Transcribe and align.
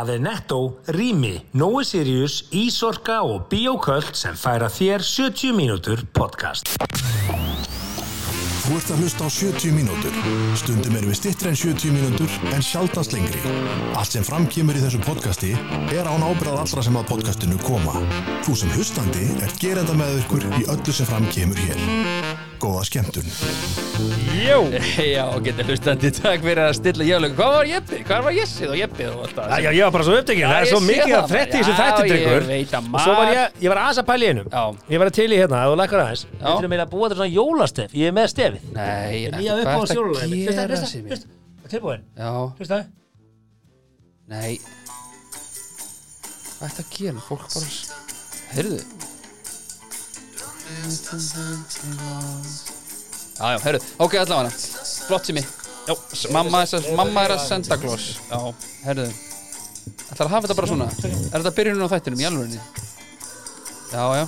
Það 0.00 0.10
er 0.14 0.20
Netto, 0.24 0.58
Rými, 0.96 1.30
Nói 1.60 1.82
Sirius, 1.84 2.46
Ísorka 2.56 3.18
og 3.20 3.50
Bíoköld 3.52 4.14
sem 4.16 4.32
færa 4.32 4.70
þér 4.72 5.02
70 5.04 5.52
mínútur 5.52 6.00
podcast. 6.16 6.70
Þú 8.62 8.78
ert 8.78 8.92
að 8.94 9.02
hlusta 9.02 9.28
á 9.28 9.30
70 9.34 9.74
mínútur. 9.76 10.16
Stundum 10.56 10.96
erum 10.96 11.12
við 11.12 11.18
stittri 11.20 11.52
en 11.52 11.60
70 11.60 11.92
mínútur 11.92 12.32
en 12.48 12.64
sjaldast 12.64 13.12
lengri. 13.12 13.44
Allt 13.92 14.16
sem 14.16 14.24
framkýmur 14.24 14.78
í 14.80 14.84
þessu 14.86 15.02
podcasti 15.04 15.52
er 15.92 16.08
án 16.08 16.24
ábyrðað 16.24 16.62
allra 16.62 16.86
sem 16.86 16.96
að 16.96 17.10
podcastinu 17.10 17.60
koma. 17.66 18.00
Þú 18.48 18.56
sem 18.56 18.72
hlustandi 18.78 19.28
er 19.44 19.52
gerenda 19.60 19.98
með 20.00 20.22
ykkur 20.22 20.48
í 20.62 20.64
öllu 20.64 20.96
sem 20.96 21.12
framkýmur 21.12 21.60
hér. 21.60 22.49
Góða 22.60 22.82
skemmtun. 22.84 23.24
Jó 24.40 24.58
Já, 25.16 25.24
getur 25.44 25.64
hlustandi, 25.68 26.10
takk 26.16 26.42
fyrir 26.44 26.60
að 26.62 26.74
stilla 26.78 27.04
jálögu 27.04 27.34
Hvað 27.38 27.50
var 27.56 27.64
Jeppi? 27.68 27.98
Hvað 28.08 28.20
var 28.26 28.32
Jessið 28.36 28.68
og 28.72 28.76
Jeppi 28.78 29.04
og 29.10 29.18
allt 29.24 29.34
það? 29.36 29.46
Já, 29.64 29.70
ég 29.76 29.82
var 29.84 29.92
bara 29.96 30.06
svo 30.06 30.14
upptekinn, 30.20 30.48
það 30.48 30.60
er 30.60 30.68
svo 30.70 30.80
mikið 30.84 31.10
það 31.10 31.16
að 31.18 31.24
bara. 31.24 31.32
þessu 31.60 31.74
að 31.74 31.80
Og 32.90 33.04
svo 33.04 33.12
var 33.18 33.26
ég, 33.34 33.58
ég 33.64 33.68
var 33.72 33.80
aðeins 33.82 34.00
að 34.02 34.08
pæla 34.10 34.22
í 34.22 34.30
einum. 34.30 34.48
Já. 34.52 34.64
Ég 34.94 35.02
var 35.02 35.10
að 35.10 35.16
til 35.20 35.28
í 35.30 35.40
hérna, 35.40 35.56
ef 35.60 35.68
þú 35.70 35.76
lækkar 35.80 36.00
aðeins. 36.04 36.22
Við 36.30 36.40
þurfum 36.40 36.56
eiginlega 36.70 36.86
að 36.86 36.92
búa 36.94 37.04
þetta 37.10 37.18
svona 37.20 37.34
jólastef, 37.36 37.90
ég 38.00 38.06
er 38.10 38.14
með 38.16 38.26
stefið. 38.34 38.62
Nei, 38.76 39.12
Ég 39.20 39.50
er 39.50 39.60
upp 39.60 39.68
á 39.68 39.80
gera, 39.80 40.08
Hlusta, 40.30 40.62
hlusta, 40.70 40.86
hlusta. 41.10 41.26
Hlusta. 48.52 49.09
Já, 53.40 53.46
já, 53.54 53.58
heyrðu, 53.64 53.80
ok, 54.04 54.14
allavega 54.20 54.50
Flott 55.06 55.24
sem 55.30 55.36
ég 55.40 55.46
mamma, 56.34 56.60
er 56.62 56.74
að- 56.76 56.88
mamma 56.98 57.24
er 57.24 57.34
að 57.36 57.44
senda 57.48 57.76
gloss 57.80 58.18
Já, 58.30 58.40
heyrðu 58.84 59.06
Ætlar 60.10 60.26
að 60.26 60.32
hafa 60.34 60.42
þetta 60.46 60.56
bara 60.58 60.70
svona 60.70 60.88
Er 60.90 61.40
þetta 61.40 61.54
byrjunin 61.56 61.86
á 61.86 61.92
þættinum 61.94 62.20
í 62.20 62.26
alvörinni? 62.28 62.60
Já, 63.90 64.04
já 64.20 64.26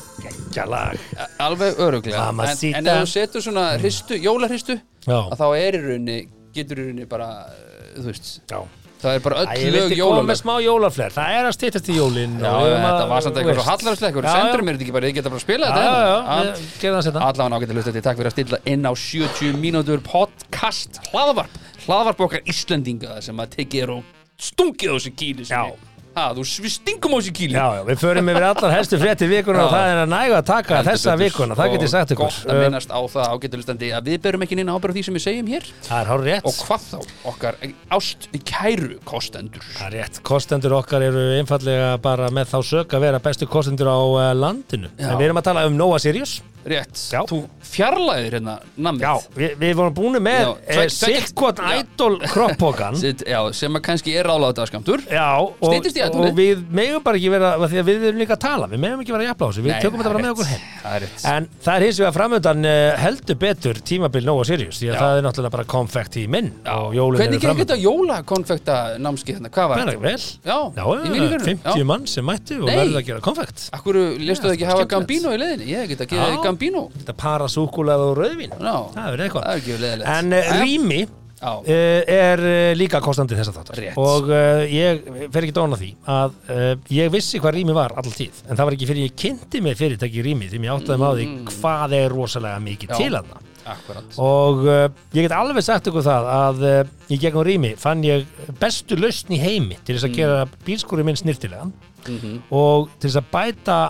Gjalag. 0.53 0.99
Alveg 1.39 1.79
öruglega 1.79 2.29
en, 2.29 2.35
Mamacita. 2.35 2.79
en 2.79 2.87
ef 2.87 3.03
þú 3.03 3.11
setur 3.13 3.45
svona 3.45 3.67
hristu, 3.79 4.17
jólahristu 4.19 4.75
Já. 5.07 5.19
að 5.31 5.37
þá 5.39 5.47
er 5.59 5.77
í 5.79 5.83
rauninni 5.85 6.17
getur 6.57 6.81
í 6.81 6.87
rauninni 6.89 7.07
bara, 7.09 7.29
uh, 7.47 8.01
þú 8.01 8.09
veist 8.09 8.41
Já. 8.51 8.59
Það 9.03 9.17
er 9.19 9.23
bara 9.25 9.37
öll 9.43 9.49
lög 9.75 9.93
jólarfler, 10.63 11.11
það 11.17 11.35
er 11.39 11.49
að 11.49 11.55
stýttast 11.57 11.89
í 11.91 11.97
jólinn. 11.99 12.37
Já, 12.39 12.49
og 12.53 12.63
við 12.63 12.73
erum 12.73 12.87
þetta 12.87 13.03
að- 13.03 13.09
var 13.13 13.21
samt 13.27 13.37
eitthvað 13.43 13.59
svo 13.59 13.67
Já, 14.29 14.33
sendur 14.37 14.63
mér 14.63 14.75
þetta 14.79 14.85
ekki 14.87 14.95
bara, 14.97 15.07
ég 15.11 15.15
geta 15.19 15.31
bara 15.33 15.41
að 15.41 15.47
spila 15.47 15.67
þetta 15.67 15.83
já, 15.83 15.95
já, 16.07 16.17
hérna. 16.33 16.55
við 16.63 16.81
gerum 16.83 16.97
það 16.99 17.07
setna. 17.09 17.21
Allavega 17.29 17.59
ágætið 17.59 17.77
hlustandi, 17.79 18.03
takk 18.07 18.17
fyrir 18.23 18.31
að 18.31 18.37
stilla 18.37 18.59
inn 18.73 18.83
á 18.87 18.93
70 18.95 19.53
mínútur 19.63 20.01
podcast 20.07 21.01
hlaðvarp 21.13 21.61
hlaðvarp 21.87 22.21
okkar 22.29 22.43
Íslendinga 22.47 23.21
sem 23.23 23.37
að 23.43 23.57
tekið 23.59 23.83
er 23.83 23.91
og 23.91 24.03
stungið 24.39 24.91
á 24.91 24.95
þessu 24.97 25.13
kíli 25.19 25.45
Já. 25.51 25.65
Ha, 26.17 26.25
þú, 26.37 26.45
stingum 26.73 27.15
á 27.15 27.17
þessu 27.19 27.33
kíli 27.37 27.57
Já, 27.57 27.67
já, 27.79 27.83
við 27.89 28.01
förum 28.03 28.31
yfir 28.33 28.47
allar 28.49 28.75
helstu 28.77 28.99
frétti 29.01 29.29
vikuna 29.31 29.65
og 29.67 29.73
það 29.73 29.87
er 29.93 30.01
að 30.03 30.11
næga 30.13 30.37
að 30.41 30.47
taka 30.51 30.77
Heldur 30.79 30.91
þessa 30.93 31.15
betur. 31.17 31.25
vikuna, 31.25 31.57
það 31.59 31.73
get 31.73 31.85
ég 31.87 31.93
sagt 31.93 32.15
ykkur. 32.17 32.29
gott 32.29 32.53
að 32.53 32.61
minnast 32.63 32.93
á 32.93 33.01
það 33.15 33.33
ágætið 33.33 33.59
hlustandi 33.63 33.91
að 33.97 34.11
við 34.13 34.21
berum 34.27 34.47
ekki 34.47 34.59
neina 34.61 34.77
ábyrð 34.77 34.93
á 34.93 34.97
því 34.99 35.05
sem 35.09 35.19
við 35.19 35.25
segjum 35.27 35.51
hér 35.53 35.69
Það 35.89 35.99
er 36.03 36.11
hár 36.13 36.25
rétt. 36.29 36.47
og 36.49 36.61
hvað 36.63 36.87
þá 36.93 36.99
okkar 37.33 37.61
ást 37.99 38.29
kæru 38.53 38.93
kostendur 39.09 39.67
Það 39.79 39.87
er 39.89 39.97
rétt, 39.99 40.23
kostendur 40.27 40.77
okkar 40.79 41.03
eru 41.09 41.25
einfallega 41.41 41.91
bara 42.03 42.31
með 42.35 42.53
þá 42.53 42.59
sök 42.73 42.97
að 42.99 43.07
vera 43.09 43.23
bestu 43.23 43.47
kostendur 43.51 43.89
á 43.89 43.99
uh, 43.99 44.33
landinu. 44.37 44.91
En 44.99 45.17
við 45.19 45.29
erum 45.31 45.41
að 45.41 45.49
tala 45.49 45.67
um 45.69 45.77
Noah 45.79 46.01
Sirius. 46.03 46.41
Rétt, 46.67 46.95
Já. 47.13 47.21
þú 47.29 47.39
fjarlæðir 47.73 48.35
hérna 48.37 48.55
namið 48.85 49.03
Já, 49.07 49.13
við, 49.37 49.53
við 49.63 49.73
vorum 49.79 49.95
búin 49.97 50.19
með 50.23 50.41
Já, 50.43 50.51
eh, 50.69 50.89
Sikkot 50.93 51.59
Já. 51.63 51.79
Idol 51.83 52.19
kroppókan. 52.33 52.99
Já, 53.33 53.39
sem 53.57 53.79
að 53.79 53.83
kannski 53.87 54.15
er 54.19 54.29
ráðláta 54.29 54.67
skamtur 54.69 55.01
Já, 55.09 55.27
og, 55.41 55.57
Styttist 55.71 55.97
í 55.97 56.03
ætlunni. 56.05 56.31
og 56.33 56.37
við 56.39 56.63
megum 56.71 57.03
bara 57.07 57.17
ekki 57.21 57.31
vera, 57.33 57.53
af 57.57 57.71
því 57.73 57.81
að 57.83 57.89
við 57.91 58.07
erum 58.11 58.21
líka 58.23 58.37
að 58.37 58.43
tala, 58.45 58.69
við 58.73 58.83
megum 58.85 59.03
ekki 59.05 59.15
vera 59.17 59.33
á 59.33 59.37
þessu, 59.43 59.65
við 59.65 59.73
Nei, 59.73 59.81
tökum 59.87 60.03
það 60.03 60.05
þetta 60.05 60.13
bara 60.13 60.19
er 60.19 60.27
með 60.27 60.29
rétt. 60.29 60.37
okkur 60.37 60.51
heim. 60.53 60.61
það 60.83 60.97
er 60.99 61.05
rétt 61.07 61.27
En 61.33 61.49
það 61.65 61.75
er 61.81 61.87
hins 61.87 62.01
vegar 62.03 62.17
framöndan 62.19 62.69
uh, 62.69 63.01
heldur 63.03 63.39
betur 63.43 63.81
tímabil 63.93 64.25
Noah 64.29 64.45
Sirius, 64.51 64.79
því 64.83 64.91
að 64.91 64.95
Já. 64.95 65.01
það 65.03 65.17
er 65.23 65.27
náttúrulega 65.29 65.55
bara 65.57 65.67
konfekt 65.73 66.19
í 66.21 66.27
minn 66.31 66.53
og 66.69 66.95
jólun 66.99 67.19
hvernig 67.23 67.39
eru 67.39 67.41
gekk 67.41 67.49
framöndan. 67.49 67.63
þetta 67.63 67.81
jólakonfekta 67.83 68.77
námski 69.03 69.37
hérna, 69.37 69.51
hvað 69.53 69.69
var 69.73 69.83
Það 69.83 69.89
er 69.89 69.93
þetta? 69.93 70.03
vel. 70.03 70.23
já, 70.45 70.59
Já, 70.77 70.85
í 70.93 71.13
mínu 71.15 71.29
fyrrum 71.33 71.47
50 71.65 71.85
mann 71.89 72.07
sem 72.13 72.27
mættu 72.27 72.59
og 72.61 72.69
Nei. 72.69 72.77
verður 72.77 73.01
að 73.01 73.07
gera 73.09 73.21
konfekt. 73.25 73.65
Akkur 73.77 73.99
lestu 74.21 74.47
það 74.49 74.55
ekki 74.57 74.67
Já, 74.67 74.71
hafa 74.73 74.85
skemmtilegt. 74.85 74.93
Gambino 74.93 75.33
í 75.33 75.41
leiðinni? 75.43 75.67
Ég 75.73 75.89
get 75.93 76.05
að 76.05 76.11
gefa 76.13 76.29
Já. 76.29 76.37
Gambino 76.53 76.85
Þetta 77.01 77.17
para 77.25 77.49
súkulað 77.51 78.05
og 78.11 78.15
rauðvín. 78.21 78.55
Já, 78.61 78.77
Það 78.95 79.11
er 79.17 79.25
eitthvað. 79.27 79.43
það 79.43 79.53
er 79.57 79.65
ekki 79.65 79.81
leiðilegt 79.83 80.15
En 80.19 80.39
rými 80.63 81.03
Já, 81.43 81.57
uh, 81.59 82.03
er 82.07 82.39
uh, 82.47 82.73
líka 82.79 83.01
kostandi 83.03 83.35
þess 83.35 83.51
að 83.51 83.57
þáttar. 83.59 83.79
Rétt. 83.83 83.97
Og 83.99 84.29
uh, 84.31 84.61
ég 84.71 85.01
fer 85.35 85.43
ekki 85.43 85.55
dóna 85.57 85.75
því 85.81 85.89
að 86.07 86.37
uh, 86.55 86.69
ég 86.95 87.09
vissi 87.11 87.41
hvað 87.43 87.57
rými 87.57 87.75
var 87.75 87.97
all 87.99 88.13
tíð. 88.15 88.45
En 88.47 88.55
það 88.55 88.69
var 88.69 88.77
ekki 88.77 88.87
fyrir 88.93 89.09
ég 89.09 89.17
kynnti 89.19 89.63
mig 89.67 89.75
fyrirtæki 89.81 90.23
rými 90.23 90.47
því 90.53 90.61
mér 90.63 90.77
áttaði 90.77 91.01
mig 91.03 91.11
á 91.11 91.15
því 91.19 91.25
hvað 91.57 91.97
er 91.99 92.15
rosalega 92.15 92.61
mikið 92.63 92.93
Mm. 92.93 92.95
Já. 92.95 93.01
til 93.03 93.17
hana. 93.19 93.41
akkurat 93.75 94.17
Og 94.23 94.63
uh, 94.71 94.87
ég 95.19 95.27
get 95.27 95.35
alveg 95.35 95.67
sagt 95.67 95.91
ykkur 95.91 96.07
það 96.07 96.31
að 96.37 96.63
uh, 96.63 96.95
í 97.11 97.19
gegnum 97.25 97.45
rými 97.51 97.73
fann 97.79 98.07
ég 98.07 98.23
bestu 98.63 98.95
lausn 99.03 99.35
í 99.35 99.41
heimi 99.43 99.81
til 99.83 99.97
Mm. 99.97 99.99
þess 99.99 100.07
að 100.13 100.17
gera 100.21 100.47
bílskúri 100.67 101.05
minn 101.11 101.19
snirtilegan 101.19 101.73
Mhm. 102.07 102.39
og 102.55 102.89
til 103.01 103.11
þess 103.11 103.19
að 103.19 103.29
bæta 103.35 103.81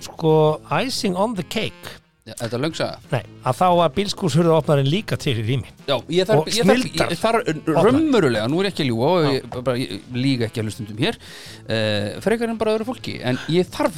sko 0.00 0.60
icing 0.84 1.16
on 1.16 1.34
the 1.34 1.42
cake 1.44 1.96
Þetta 2.20 2.56
er 2.56 2.60
löngsaga 2.62 2.98
Nei, 3.10 3.22
að 3.48 3.56
þá 3.56 3.66
var 3.78 3.92
bílskúrshurðaopnarinn 3.96 4.88
líka 4.92 5.16
til 5.18 5.32
í 5.40 5.44
rými. 5.46 5.70
Já, 5.88 5.94
ég 6.12 6.28
þarf, 6.28 6.50
ég 6.52 6.68
þarf, 6.68 6.84
ég 7.00 7.18
þarf 7.18 7.86
raunverulega, 7.86 8.44
nú 8.52 8.60
er 8.60 8.68
ég 8.68 8.74
ekki 8.74 8.84
að 8.84 8.90
ljúga 8.90 9.08
og 9.08 9.28
ég, 9.34 9.46
bara, 9.56 9.74
ég 9.80 10.04
líga 10.14 10.46
ekki 10.46 10.60
að 10.60 10.68
hlustundum 10.68 11.00
hér 11.00 11.16
uh, 11.16 12.20
frekar 12.22 12.52
en 12.52 12.60
bara 12.60 12.74
öðru 12.76 12.86
fólki. 12.90 13.16
En 13.24 13.40
ég 13.50 13.70
þarf 13.72 13.96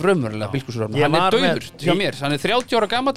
bílkursrafn 0.54 0.96
Ég 0.96 1.04
hann 1.08 1.18
er 1.18 1.34
dauður 1.34 1.68
hjá 1.82 1.96
mér, 1.98 2.18
hann 2.22 2.36
er 2.38 2.42
30 2.46 2.78
ára 2.78 2.90
gammal 2.94 3.16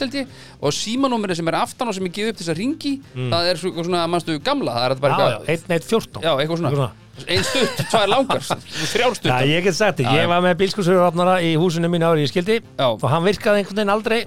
og 0.60 0.76
símanúmerið 0.76 1.40
sem 1.40 1.52
er 1.54 1.60
aftan 1.62 1.92
og 1.92 1.98
sem 1.98 2.08
ég 2.10 2.16
gefi 2.18 2.34
upp 2.34 2.40
til 2.42 2.46
þess 2.48 2.54
að 2.56 2.62
ringi 2.64 2.94
það 3.16 3.50
er 3.54 3.62
svo- 3.62 3.76
svona, 3.86 4.06
mannstu, 4.12 4.40
gamla? 4.44 4.74
Það 4.76 4.86
er 4.90 4.96
þetta 4.96 5.06
bara 5.06 5.16
Mm. 5.16 5.22
Já, 5.22 5.30
já, 5.32 5.38
eitthvað 5.56 5.80
1.1.14 5.80 6.24
Já, 6.26 6.32
eitthvað 6.42 6.58
svona, 6.60 6.90
ein 7.32 7.44
stutt, 7.48 7.78
tvær 7.92 8.08
langar. 8.12 8.42
Þrjár 8.92 9.14
Já, 9.14 9.20
stutt 9.20 9.46
ég 9.48 9.64
get 9.64 9.76
sagt 9.78 10.00
Já, 10.04 10.10
ég 10.12 10.26
já. 10.26 10.28
var 10.28 10.42
með 10.44 10.58
Já. 12.76 12.88
og 12.92 13.08
hann 13.10 13.24
virkaði 13.24 13.62
einhvern 13.64 13.80
veginn 13.80 13.94
aldrei 13.96 14.20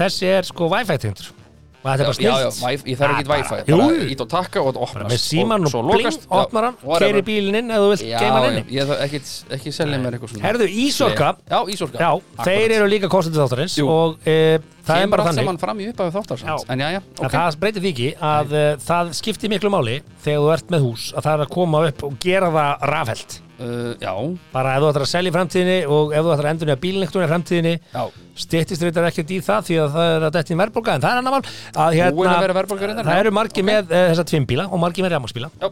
þessi 0.00 0.32
er 0.38 0.48
sko 0.48 0.70
wifi 0.72 0.96
tegundur 1.02 1.36
og 1.80 1.86
þetta 1.88 2.02
er 2.04 2.08
bara 2.10 2.20
Já, 2.20 2.32
já, 2.44 2.48
snilt 2.52 2.60
væ- 2.60 2.88
ég 2.92 2.96
þarf 3.00 3.12
ekki 3.22 3.30
wifi. 3.30 3.58
Jú, 3.70 3.76
bara 3.80 4.08
ít 4.12 4.20
og 4.20 4.28
takka 4.28 4.60
og 4.60 4.66
þetta 4.68 4.80
opnast 4.84 5.08
með 5.14 5.20
síman 5.22 5.64
og 5.64 5.70
svo 5.72 5.80
bling, 5.80 6.02
lokast. 6.04 6.26
Já, 6.26 6.34
opnar 6.42 6.66
hann, 6.66 6.74
whatever. 6.84 7.06
keiri 7.14 7.22
bílinn 7.24 7.56
inn 7.56 7.70
ef 7.72 7.80
þú 7.80 7.86
vilt 7.94 8.02
Já, 8.04 8.18
geima 8.20 8.34
hann 8.42 8.44
já, 8.44 8.58
inni. 8.60 8.74
ég 8.76 8.90
þarf 8.90 9.04
ekki, 9.06 9.20
ekki 9.56 9.72
selja 9.72 10.00
mér 10.02 10.12
eitthvað 10.18 10.34
svona. 10.34 10.44
Herðu, 10.44 10.66
Ísorka, 10.84 11.30
Já, 11.48 11.58
Ísorka. 11.72 11.98
Já, 12.04 12.10
þeir 12.44 12.74
eru 12.76 12.86
líka 12.92 13.08
kostendur 13.08 13.46
þáttarins 13.48 13.78
Jú. 13.80 13.88
og 13.88 14.18
e, 14.28 14.58
það 14.84 15.00
er 15.00 15.08
bara 15.08 15.24
þannig. 15.24 15.40
saman 15.40 15.58
fram 15.64 15.80
í 15.80 15.88
upphafi 15.88 16.12
þáttar 16.18 16.44
Já. 16.44 16.56
En 16.68 16.78
já, 16.84 16.88
já, 16.92 17.00
að 17.00 17.24
ok. 17.24 17.32
það 17.38 17.56
breytir 17.64 17.80
því 17.86 17.92
ekki 17.96 18.10
að 18.20 18.52
uh, 18.52 18.76
það 18.84 19.14
skiptir 19.16 19.48
miklu 19.56 19.70
máli 19.72 20.02
þegar 20.20 20.40
þú 20.44 20.52
ert 20.58 20.68
með 20.76 20.80
hús 20.84 21.08
að 21.16 21.22
það 21.24 21.32
er 21.32 21.46
að 21.46 21.54
koma 21.56 21.86
upp 21.88 22.04
og 22.04 22.18
gera 22.20 22.52
það 22.60 22.90
rafheld 22.92 23.40
uh, 23.60 23.92
Já, 24.00 24.12
bara 24.54 24.72
ef 24.76 24.82
þú 24.84 24.88
ætlar 24.90 25.04
að 25.06 25.10
selja 25.12 25.30
í 25.30 25.34
framtíðinni 25.36 25.76
og 25.86 26.14
ef 26.16 26.24
þú 26.26 26.32
ætlar 26.34 26.48
að 26.48 26.52
endur 26.54 26.70
nýja 26.70 26.80
bílnektunni 26.84 27.26
í 27.26 27.30
framtíðinni 27.30 27.74
já. 27.92 28.02
styttist 28.44 28.84
reyndar 28.86 29.08
ekkert 29.10 29.30
í 29.36 29.38
það 29.44 29.68
því 29.68 29.78
að 29.84 29.94
það 29.98 30.14
er 30.16 30.26
að 30.28 30.34
detti 30.38 30.54
í 30.56 30.58
verðbólga 30.62 30.96
en 30.96 31.04
það 31.04 31.12
er 31.12 31.20
annar 31.22 31.36
mál 31.36 31.44
að, 31.44 31.98
hérna, 32.00 33.04
það 33.04 33.14
já. 33.14 33.20
eru 33.20 33.34
margir 33.36 33.62
Ok. 33.64 33.68
með 33.70 33.94
uh, 33.94 34.02
þessa 34.10 34.26
tvimbíla 34.32 34.66
og 34.70 34.82
margir 34.82 35.06
með 35.06 35.14
rafmagsbíla 35.16 35.50
Já, 35.60 35.70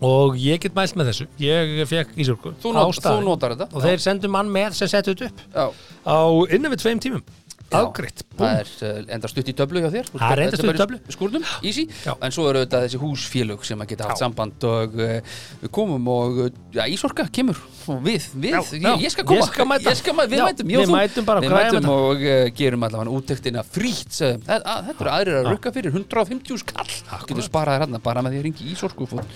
og 0.00 0.38
ég 0.40 0.62
get 0.62 0.72
mælt 0.72 0.94
með 0.96 1.10
þessu. 1.10 1.26
Ég 1.44 1.82
fekk 1.90 2.14
ísjörku 2.16 2.54
þú, 2.62 2.70
not, 2.72 3.02
þú 3.04 3.18
notar 3.26 3.52
þetta. 3.52 3.66
og 3.76 3.84
þeir 3.84 4.00
sendu 4.00 4.30
mann 4.32 4.48
með 4.48 4.78
sem 4.78 4.88
settu 4.88 5.12
þetta 5.12 5.28
upp 5.28 5.42
Já, 5.52 5.66
á 6.08 6.18
innan 6.56 6.72
við 6.72 6.82
tveim 6.86 7.02
tímum 7.04 7.24
búm 7.70 8.40
það 8.40 8.60
er 8.60 8.70
uh, 8.86 9.00
enda 9.16 9.30
stutt 9.30 9.50
í 9.50 9.54
töflu 9.56 9.82
hjá 9.82 9.88
þér. 9.92 10.10
Það 10.14 10.32
er 10.34 10.42
enda 10.44 10.58
stutt 10.60 10.72
í 10.72 10.80
töflu. 10.80 10.98
Skúrnum, 11.14 11.46
easy. 11.66 11.86
Já. 12.06 12.12
En 12.16 12.34
svo 12.34 12.46
eru 12.50 12.64
þetta 12.64 12.82
þessi 12.86 13.00
húsfélög 13.02 13.64
sem 13.68 13.84
að 13.84 13.92
geta 13.92 14.08
haft 14.08 14.18
Já. 14.18 14.24
samband 14.24 14.66
og 14.70 14.96
uh, 14.98 15.38
við 15.62 15.72
komum 15.76 16.10
og 16.12 16.42
uh, 16.46 16.50
já, 16.74 16.84
Ísorka 16.90 17.26
kemur. 17.30 17.60
Við, 18.04 18.28
við, 18.34 18.58
ég, 18.80 19.06
ég 19.06 19.14
skal 19.14 19.26
koma. 19.28 19.40
Ég 19.40 19.50
skal 19.52 19.68
mæta. 19.70 19.88
Ég 19.88 20.00
skal 20.00 20.16
mæta, 20.18 20.32
við 20.34 20.44
mætum, 20.46 20.70
við 20.74 20.94
mætum 20.94 21.28
bara, 21.28 21.44
Við 21.44 21.56
mætum 21.56 21.90
og 21.94 22.26
uh, 22.26 22.44
gerum 22.56 22.86
allavega 22.88 23.16
úttektina 23.20 23.64
frýtt 23.66 24.20
Þetta 24.20 24.76
eru 24.96 25.12
aðrir 25.12 25.40
að 25.40 25.50
rukka 25.54 25.74
fyrir 25.74 25.94
150 25.94 26.62
skall. 26.64 26.88
Getur 27.26 27.46
sparað 27.46 27.78
þér 27.78 27.86
hérna 27.86 28.02
bara 28.04 28.24
með 28.24 28.36
því 28.36 28.40
að 28.42 28.48
ringi 28.48 28.72
Ísorku 28.74 29.08
og 29.10 29.26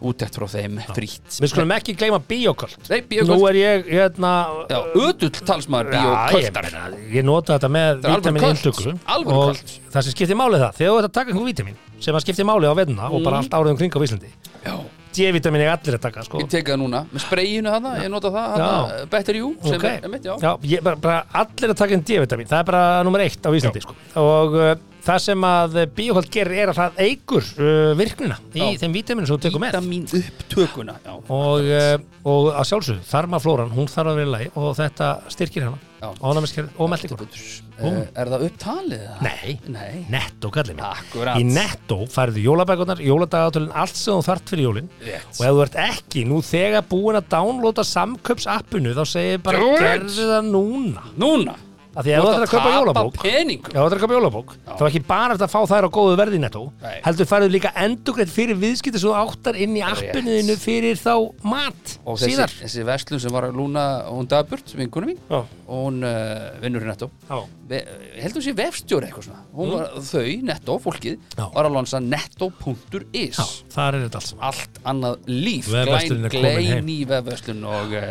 úttekt 0.00 0.34
frá 0.38 0.46
þeim 0.50 0.80
frýtt 0.94 1.38
við 1.42 1.52
skulum 1.52 1.74
ekki 1.76 1.94
gleyma 1.98 2.18
bíoköld 2.28 2.90
Nei, 2.90 3.00
Bíóköld. 3.02 3.30
nú 3.34 3.48
er 3.50 3.58
ég 3.60 3.86
hérna 3.92 4.32
Já, 4.70 4.80
ödull 4.94 5.30
talsmaður 5.30 5.94
Já, 5.94 6.02
bíó 6.32 6.40
ég, 6.40 7.14
ég 7.18 7.24
nota 7.24 7.58
þetta 7.58 7.70
með 7.70 8.02
Þetta 8.02 8.08
er 8.08 8.18
alveg 8.24 8.42
köld. 8.44 9.38
og 9.38 9.62
það 9.94 10.02
sem 10.02 10.12
skiptir 10.16 10.38
málið 10.38 10.64
það 10.66 10.76
þegar 10.80 10.90
þú 10.92 10.98
ert 10.98 11.08
að 11.10 11.14
taka 11.20 11.30
einhver 11.34 11.48
vítamin 11.52 11.76
sem 12.00 12.14
að 12.18 12.24
skiptir 12.26 12.48
málið 12.48 12.72
á 12.72 12.78
veðuna 12.80 13.08
og 13.10 13.24
bara 13.24 13.40
allt 13.40 13.54
árið 13.54 13.74
um 13.74 13.80
kring 13.80 13.94
á 13.94 14.00
Íslandi 14.04 14.30
Já, 14.64 14.74
D-vitamin 15.14 15.62
er 15.62 15.70
allir 15.76 15.94
að 15.94 16.02
taka 16.08 16.24
sko. 16.26 16.40
ég 16.42 16.48
teka 16.50 16.72
það 16.74 16.80
núna 16.82 17.04
með 17.12 17.22
spreyinu 17.22 17.70
hana, 17.70 17.92
ég 18.02 18.10
nota 18.10 18.32
það 18.34 18.48
hana, 18.54 18.70
Já. 18.98 19.04
Better 19.12 19.36
You 19.38 19.52
sem 19.62 19.76
Ok. 19.78 19.84
er, 19.84 20.00
er 20.02 20.10
mitt, 20.10 20.24
já. 20.26 20.34
Já, 20.42 20.50
ég, 20.72 20.82
bara, 20.82 20.96
bara 20.96 21.20
allir 21.44 21.70
að 21.70 21.76
taka 21.78 21.94
inn 21.94 22.02
D-vitamin 22.02 22.48
það 22.50 22.58
er 22.58 22.66
bara 22.72 22.82
nummer 23.06 23.22
eitt 23.22 23.38
á 23.46 23.50
Íslandi 23.54 23.82
sko. 23.84 23.94
og 24.18 24.56
uh, 24.58 24.74
það 25.04 25.22
sem 25.24 25.46
að 25.48 25.78
bíóhald 25.96 26.30
gerir 26.32 26.60
er 26.64 26.72
að 26.72 26.78
það 26.80 27.00
eigur 27.04 27.48
uh, 27.58 27.92
virknina 27.98 28.38
í 28.54 28.62
Já. 28.62 28.68
þeim 28.82 28.94
vítaminu 28.98 29.28
sem 29.28 29.36
þú 29.36 29.46
tekur 29.46 29.62
með. 29.64 29.74
Vítamín 29.74 30.06
upptökuna 30.20 30.94
Já, 31.04 31.14
og, 31.14 31.66
uh, 31.68 31.96
og 32.30 32.52
að 32.54 32.68
sjálfsög, 32.70 33.02
þarmaflóran, 33.08 33.74
hún 33.74 33.90
þarf 33.90 34.12
að 34.12 34.20
vera 34.22 34.28
í 34.30 34.32
lagi 34.34 34.52
og 34.60 34.70
þetta 34.78 35.10
styrkir 35.34 35.68
hana. 35.68 35.82
Ánæmiskerð 36.04 36.80
og 36.84 36.90
meldingur 36.92 37.22
uh, 37.24 37.84
Er 38.12 38.28
það 38.28 38.42
upptalið? 38.50 39.04
Nei, 39.24 39.54
Nei. 39.72 40.02
Netto 40.12 40.50
kallið 40.52 40.76
mér. 40.76 41.30
Í 41.40 41.46
netto 41.48 42.02
færðu 42.12 42.44
jólabækunar, 42.44 43.00
jóladagatöluinn, 43.00 43.72
allt 43.72 43.96
sem 43.96 44.12
þú 44.12 44.26
þart 44.26 44.52
fyrir 44.52 44.68
jólin. 44.68 44.90
Rétt. 45.00 45.30
og 45.38 45.46
ef 45.46 45.54
þú 45.54 45.62
ert 45.64 45.78
ekki 45.86 46.26
nú 46.28 46.42
þegar 46.44 46.84
búin 46.90 47.20
að 47.20 47.30
downloada 47.32 47.86
samköpsappinu 47.88 48.92
þá 48.98 49.04
segir 49.08 49.44
bara 49.44 49.70
gerðu 49.80 50.28
það 50.34 50.50
núna. 50.52 51.08
Núna 51.16 51.56
af 51.94 52.04
því 52.04 52.14
að 52.14 52.24
þú 52.24 52.30
ætlar 52.30 52.44
að 52.46 52.52
kaupa 52.54 52.72
jólabók 52.74 53.18
peningum. 53.22 53.70
Já, 53.74 53.78
það 53.80 53.86
er 53.86 53.96
að 53.96 54.04
kaupa 54.04 54.16
jólabók 54.18 54.54
þá 54.66 54.82
er 54.82 54.88
ekki 54.90 55.02
bara 55.08 55.34
eftir 55.36 55.46
að 55.46 55.52
fá 55.54 55.60
þær 55.72 55.86
á 55.86 55.90
góðu 55.94 56.16
verði 56.20 56.38
í 56.38 56.42
netto 56.44 56.62
Nei. 56.82 56.96
heldur 57.04 57.28
færðu 57.30 57.50
líka 57.54 57.72
endugreitt 57.84 58.32
fyrir 58.34 58.58
viðskipti 58.60 59.00
svo 59.02 59.12
þú 59.14 59.20
áttar 59.24 59.58
inn 59.64 59.76
í 59.78 59.82
appinu 59.86 60.34
þínu 60.40 60.56
fyrir 60.64 60.98
þá 61.00 61.14
mat 61.46 61.96
Og 62.04 62.18
þessi, 62.18 62.30
síðar. 62.34 62.56
þessi 62.64 62.86
verslun 62.88 63.22
sem 63.22 63.34
var 63.34 63.48
að 63.48 63.58
lúna 63.60 63.84
hún 64.10 64.28
Dagbjörn, 64.30 64.74
vinkonu 64.82 65.12
mín 65.12 65.20
Já, 65.30 65.40
og 65.44 65.84
hún 65.86 66.02
uh, 66.04 66.50
vinnur 66.62 66.84
í 66.84 66.90
Netto. 66.90 67.10
Já, 67.30 67.38
Ve, 67.64 67.78
heldur 68.20 68.42
sé 68.44 68.52
vefstjóri 68.52 69.06
eitthvað 69.08 69.24
svona. 69.30 69.38
Hún 69.56 69.70
var, 69.72 69.86
þau, 70.04 70.26
Netto, 70.44 70.74
fólkið 70.84 71.14
Mm. 71.14 71.38
Já. 71.38 71.46
var 71.54 71.64
að 71.68 71.72
lansa 71.78 72.00
netto.is 72.02 73.38
já, 73.38 73.44
þar 73.72 73.96
er 73.96 74.02
þetta 74.04 74.18
allt 74.20 74.28
saman. 74.28 74.44
Allt 74.50 74.80
annað 74.92 75.28
líf. 75.30 75.68
Vefverslunin 75.72 76.28
er 76.28 76.34
komin 76.34 76.50
heim. 76.58 76.66
glæn 76.68 76.90
í 76.92 76.98
vefverslun 77.08 77.64
og 77.70 77.94
uh, 77.96 78.10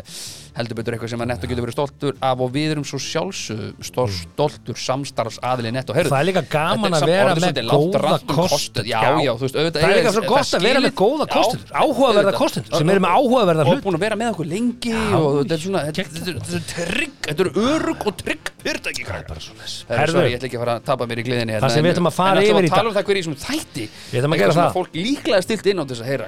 heldur 0.58 0.78
betur 0.78 0.94
eitthvað 0.96 1.10
sem 1.14 1.24
að 1.24 1.30
Netto 1.32 1.48
getur 1.50 1.66
verið 1.66 1.76
stoltur 1.78 2.18
af 2.22 2.42
og 2.46 2.52
við 2.54 2.74
erum 2.76 2.86
svo 2.86 3.00
sjálfsög 3.02 3.84
stoltur 3.84 4.78
samstarfs 4.78 5.40
aðili 5.44 5.72
Netto. 5.74 5.96
Heyrðu, 5.98 6.12
Það 6.14 6.22
er 6.24 6.28
líka 6.30 6.44
gaman 6.54 6.94
að 6.98 7.06
vera 7.10 7.34
með 7.36 7.62
góða 7.72 8.14
um 8.20 8.28
kostendur. 8.34 8.86
já, 8.86 9.00
Já. 9.24 9.34
veist, 9.42 9.56
auðvitað 9.58 9.82
Það 9.84 9.90
er 9.90 9.98
líka 10.00 10.14
svo 10.14 10.24
gott 10.30 10.54
að 10.54 10.68
vera 10.68 10.84
með 10.84 10.94
góða 11.02 11.26
Já, 11.26 11.34
kostendur, 11.34 11.74
áhugaverða 11.84 12.34
kostendur 12.38 12.78
sem 12.78 12.90
eru 12.94 13.04
með 13.04 13.16
áhugaverða 13.18 13.64
og 13.64 13.72
hlut 13.74 13.84
búin 13.88 13.98
að 13.98 14.04
vera 14.06 14.20
með 14.22 14.32
okkur 14.34 14.50
lengi 14.54 14.94
og 14.94 15.40
þetta 15.42 15.54
er 15.58 15.64
svona, 15.64 15.84
þetta 15.88 16.04
geggjað. 16.04 16.14
þetta 16.14 16.30
er- 16.34 16.42
þetta 16.44 16.58
er 16.60 16.94
trygg 16.94 17.18
þetta 17.28 17.42
er 17.44 17.50
örug 17.64 18.08
og 18.08 18.18
trygg 18.24 18.52
fyrirtæki 18.64 19.04
ég 19.04 20.38
ætla 20.38 20.48
ekki 20.48 20.58
að 20.58 20.64
fara 20.64 20.76
að 20.80 20.86
tapa 20.88 21.08
mér 21.10 21.20
í 21.20 21.26
gleðinni 21.28 21.60
Það 21.64 21.74
sem 21.74 21.84
við 21.86 21.94
ætlum 21.94 22.10
að 22.10 22.16
fara 22.18 22.44
yfir 22.44 22.64
í 22.64 22.70
dag- 22.70 22.88
um 23.24 23.36
þætti. 23.36 23.86
Við 24.12 24.20
ætlum 24.22 24.34
að 24.34 24.42
gera 24.44 24.54
það. 24.54 24.74
fólk 24.74 24.94
líklega 24.94 25.42
stilt 25.44 25.66
inn 25.72 25.80
á 25.80 25.84
þess 25.90 26.02
að 26.04 26.08
heyra 26.12 26.28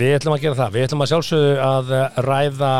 Við 0.00 0.12
ætlum 0.18 0.34
að 0.36 0.40
gera 0.44 0.54
það, 0.60 0.70
við 0.76 0.84
ætlum 0.88 1.02
að 1.04 1.10
sjálfsögðu 1.10 1.52
að 1.70 1.86
ræða 2.30 2.72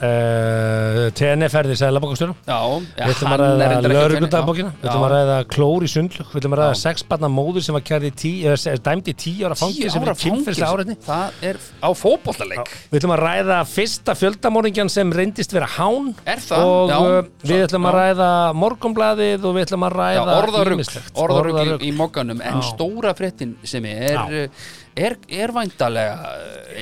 uh, 0.00 1.06
TNF-ferði 1.16 1.76
Sæðlabokastjóra 1.78 2.34
Já, 2.48 2.58
Við 2.96 3.12
ætlum 3.14 3.34
að 3.34 3.42
ræða 3.42 3.80
lögregludagbókina, 3.84 4.72
við 4.80 4.88
ætlum 4.88 5.06
að 5.06 5.14
ræða 5.14 5.36
klór 5.52 5.86
í 5.86 5.90
sundlug, 5.92 6.30
við 6.32 6.40
ætlum 6.40 6.56
að 6.56 6.62
ræða 6.62 6.78
sexbarna 6.80 7.30
móður 7.32 7.66
sem 7.66 7.76
var 7.76 7.84
tí, 8.20 8.32
eða, 8.48 8.74
dæmdi 8.88 9.14
í 9.14 9.18
tíu 9.24 9.48
ára 9.48 9.58
fangi 9.60 9.92
sem 9.92 10.06
er 10.06 10.20
kynferðslega 10.24 10.70
áreitni. 10.74 10.96
Það 11.06 11.46
er 11.50 11.60
á 11.84 11.90
fótbollaleik 12.00 12.74
Við 12.90 13.00
ætlum 13.00 13.14
að 13.16 13.22
ræða 13.24 13.60
fyrsta 13.70 14.16
fjöldamóringjan 14.18 14.92
sem 14.92 15.14
reyndist 15.14 15.54
vera 15.54 15.68
hán. 15.76 16.12
Og 16.56 16.92
Já, 16.92 16.98
uh, 16.98 17.30
við 17.46 17.66
ætlum 17.68 17.88
að 17.90 17.98
ræða 18.00 18.30
morgumblaðið 18.60 19.48
og 19.48 19.56
við 19.58 19.68
ætlum 19.68 19.88
að 19.88 19.98
ræða 20.00 20.38
orðarugl, 20.40 21.76
í, 21.84 21.92
mokkanum 21.96 22.40
en 22.44 22.62
stóra 22.64 23.14
fréttin 23.18 23.56
sem 23.66 23.84
er. 23.90 24.50
Er, 24.96 25.16
er 25.28 25.52
væntalega 25.54 26.32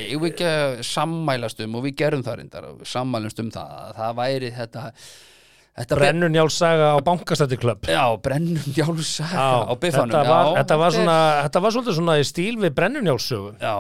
ég 0.09 0.21
vil 0.21 0.31
ekki 0.33 0.85
sammælast 0.87 1.61
um 1.65 1.79
og 1.79 1.85
við 1.89 1.97
gerum 2.03 2.23
það 2.27 2.39
reyndar 2.43 2.69
og 2.71 2.87
sammælast 2.89 3.41
um 3.43 3.51
það 3.55 3.75
að 3.83 3.97
það 3.99 4.17
væri 4.21 4.51
þetta 4.57 4.85
þetta 5.79 5.99
Brennur 6.01 6.33
njálsaga 6.35 6.91
á 6.95 6.99
bankastætti 7.07 7.59
klubb 7.61 7.87
Já, 7.91 8.03
brennum 8.23 8.65
njálsa 8.75 9.29
á 9.31 9.73
biffanum. 9.79 10.15
þetta 10.17 10.39
þetta, 10.59 10.79
var 10.81 10.97
svona, 10.97 11.17
þetta 11.47 11.63
var 11.65 11.77
svolítið 11.77 11.99
svona 12.01 12.19
í 12.19 12.27
stíl 12.27 12.55
við 12.59 12.75
brennunjálssögu 12.79 13.53
Já, 13.63 13.75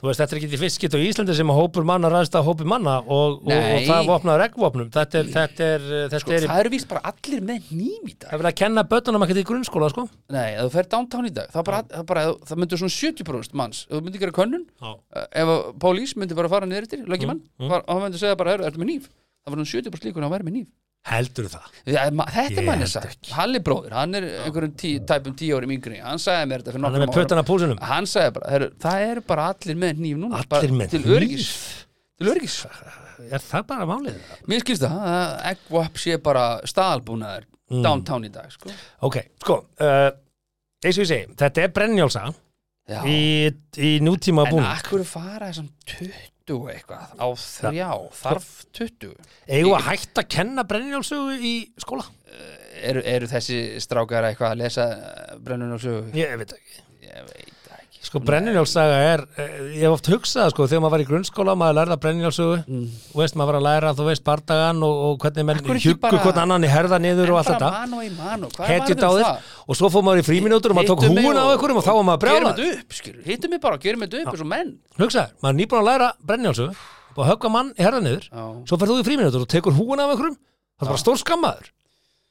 Þú 0.00 0.08
veist, 0.08 0.20
þetta 0.20 0.32
er 0.34 0.38
ekki 0.40 0.48
því 0.52 0.58
fyrst 0.62 0.78
skipt 0.78 0.94
á 0.96 1.00
Íslandi 1.00 1.34
sem 1.36 1.50
að 1.52 1.58
hópur 1.60 1.84
manna 1.88 2.08
ræðst 2.12 2.36
að 2.38 2.46
hópur 2.48 2.68
manna 2.72 2.94
og, 3.04 3.34
og, 3.44 3.50
og 3.52 3.82
það 3.88 4.08
vopnaður 4.08 4.44
eggvopnum 4.46 4.88
þetta 4.94 5.18
er, 5.20 5.28
þetta 5.34 5.66
er, 5.74 5.84
þetta 5.90 6.20
sko, 6.22 6.32
er, 6.36 6.46
það 6.48 6.62
eru 6.64 6.72
víst 6.74 6.88
bara 6.88 7.02
allir 7.12 7.44
með 7.50 7.68
ným 7.76 8.08
í 8.08 8.14
dag. 8.14 8.26
Það 8.30 8.32
er 8.36 8.40
verið 8.42 8.50
að 8.52 8.58
kenna 8.62 8.84
bötunum 8.94 9.26
ekkert 9.26 9.42
í 9.42 9.46
grunnskóla 9.50 9.90
sko. 9.92 10.06
Nei, 10.32 10.48
ef 10.56 10.62
þú 10.64 10.72
fer 10.78 10.90
downtown 10.96 11.28
í 11.28 11.34
dag 11.36 11.52
það, 11.52 11.66
bara, 11.68 11.82
það, 11.92 12.06
bara, 12.12 12.24
það 12.48 12.62
myndir 12.64 12.82
svona 12.82 12.96
70% 12.96 13.56
manns 13.60 13.82
ef 13.88 13.96
þú 13.96 14.02
myndir 14.08 14.24
gera 14.24 14.36
könnun 14.40 14.64
Já. 14.80 14.92
eh, 15.20 15.26
ef 15.44 15.54
pólís 15.84 16.16
myndi 16.16 16.38
bara 16.40 16.52
fara 16.52 16.68
niður 16.70 16.88
eftir 16.88 17.04
lögjumann, 17.04 17.44
Mm, 17.60 17.68
mm, 17.68 17.82
hann 17.88 18.04
myndi 18.06 18.20
segja 18.24 18.36
bara, 18.40 18.56
er, 18.56 18.64
ertu 18.70 18.80
með 18.80 18.94
nýf 18.94 19.10
það 19.10 19.52
var 19.54 19.60
svona 19.60 19.72
70% 19.76 20.08
líkur 20.10 20.24
að 20.26 20.32
væri 20.38 20.48
með 20.48 20.56
nýf 20.60 20.68
heldur 21.08 21.46
það 21.48 21.68
Þetta 21.86 22.60
er 22.60 22.66
manni 22.66 22.86
sagt 22.90 23.30
Halli 23.32 23.60
bróður, 23.64 23.94
hann 23.96 24.14
er 24.18 24.26
einhverjum 24.44 24.74
tí, 24.78 24.90
tæpum 25.08 25.34
tíu 25.38 25.56
árum 25.56 25.72
yngri 25.74 26.00
Hann 26.04 26.20
sagði 26.20 26.48
mér 26.50 26.60
þetta 26.64 26.74
fyrir 26.76 26.84
hann 26.86 26.98
er 26.98 27.04
með 27.06 27.14
pötana 27.16 27.44
púsunum 27.48 27.80
Hann 27.88 28.08
sagði 28.10 28.34
bara, 28.36 28.50
heru, 28.54 28.68
það 28.84 29.04
eru 29.10 29.22
bara 29.32 29.46
allir 29.54 29.78
með 29.80 30.02
nýf 30.04 30.18
núna 30.20 30.42
Allir 30.44 30.74
með 30.76 30.92
Til 30.96 31.00
hníf? 31.04 31.14
öryggis 31.16 31.48
Til 32.20 32.32
öryggis 32.34 32.58
er 33.30 33.42
það 33.44 33.64
bara 33.68 33.86
málið? 33.88 34.20
Mér 34.48 34.62
skilst 34.64 34.84
það 34.84 35.08
að 35.14 35.32
Eggwap 35.54 35.98
sé 36.04 36.18
bara 36.24 36.44
staðalbúnaður 36.68 37.48
Mm. 37.70 37.84
Downtown 37.84 38.24
í 38.26 38.28
dag 38.34 38.48
sko. 38.50 38.66
ok, 39.06 39.16
sko 39.44 39.54
uh, 39.78 40.08
eins 40.82 40.96
og 40.98 41.04
ég 41.04 41.06
segi, 41.06 41.26
þetta 41.38 41.60
er 41.62 41.68
brennjálsa 41.76 42.22
Já. 42.90 42.96
í, 43.06 43.46
í 43.78 43.90
nútíma 44.02 44.42
En 44.48 44.56
búin 44.56 44.66
akkur 44.66 45.04
fara 45.06 45.52
þessum 45.52 45.68
20 46.50 46.56
og 46.58 46.70
eitthvað 46.74 47.14
Á 47.16 47.28
þrjá, 47.44 47.88
þarf 48.20 48.50
20 48.78 49.14
eigum 49.46 49.70
við 49.70 49.76
að 49.78 49.86
hætta 49.90 50.24
að 50.24 50.30
kenna 50.36 50.66
brennjálsögu 50.70 51.38
í 51.38 51.54
skóla? 51.80 52.06
Eru, 52.80 53.02
eru 53.04 53.28
þessi 53.30 53.60
strákar 53.82 54.28
eitthvað 54.30 54.54
að 54.54 54.60
lesa 54.64 54.86
sögu? 55.82 56.04
ég 56.18 56.36
veit 56.42 56.54
ekki 56.58 56.84
Ég 57.10 57.26
veit 57.30 57.59
Sko 58.00 58.16
brennunjálsaga 58.24 58.94
er, 59.12 59.20
eh, 59.36 59.56
ég 59.76 59.82
hef 59.84 59.92
oft 59.92 60.06
hugsað 60.08 60.48
sko, 60.54 60.64
þegar 60.64 60.80
maður 60.80 60.90
var 60.94 61.02
í 61.02 61.06
grunnskóla, 61.10 61.52
maður 61.60 61.74
lærði 61.78 61.92
að 61.94 62.00
brennunjálsögu 62.00 62.56
Mm. 62.64 62.86
og 63.12 63.18
veist, 63.20 63.34
maður 63.36 63.50
var 63.50 63.58
að 63.60 63.66
læra, 63.66 63.90
þú 63.98 64.04
veist, 64.08 64.24
bardagan 64.24 64.82
og, 64.82 64.94
og 65.04 65.18
hvernig 65.20 65.44
menn 65.44 65.56
Af 65.60 65.62
hverju 65.66 65.76
ekki 65.76 65.88
hjuggu 65.90 66.00
bara- 66.00 66.22
hvern 66.24 66.38
annan 66.40 66.64
í 66.64 66.68
herða 66.72 66.98
niður 66.98 67.30
og 67.30 67.36
allt 67.40 67.48
En 67.50 67.54
þetta. 67.54 67.70
bara 67.70 67.86
mano 67.86 67.96
í 68.00 68.10
mano, 68.16 68.46
hvað 68.48 68.56
var 68.56 68.80
á 68.80 69.10
um 69.12 69.20
það? 69.20 69.38
og 69.68 69.76
svo 69.76 69.86
fór 69.92 70.02
maður 70.08 70.22
í 70.22 70.26
fríminútur 70.30 70.70
og 70.72 70.76
maður 70.80 70.88
tók 70.90 71.04
húun 71.12 71.36
á 71.36 71.44
og- 71.44 71.52
einhverjum 71.52 71.76
og 71.76 71.84
þá 71.84 71.92
var 71.92 72.04
maður 72.08 72.20
Gerum 72.20 72.40
brjálað 72.40 72.56
þetta 72.56 72.80
upp, 72.80 72.88
skilur, 72.90 73.22
hittum 73.28 73.50
mig 73.50 73.60
bara, 73.60 73.76
gerum 73.78 74.00
þetta 74.00 74.16
upp 74.24 74.32
eins 74.32 74.40
og 74.40 74.46
menn. 74.48 74.78
Hugsaður, 74.98 75.30
maður 75.42 75.52
er 75.52 75.58
nýbúin 75.60 75.80
að 75.80 75.88
læra 75.90 76.12
brennunjálsögu 76.24 76.74
og 77.20 77.26
högga 77.28 77.50
mann 77.50 77.74
í 77.76 77.82
herða 77.84 78.00
niður 78.00 78.24
svo 78.64 78.76
ferð 78.80 78.90
þú 78.96 79.00
í 79.04 79.04
fríminútur 79.04 79.42
og 79.44 79.48
tekur 79.48 79.72
húun 79.76 80.00
af 80.00 80.08
einhverjum 80.16 80.36
það 80.80 80.82
er 80.82 80.86
bara 80.88 81.04
stór 81.04 81.18
skammaður 81.20 81.68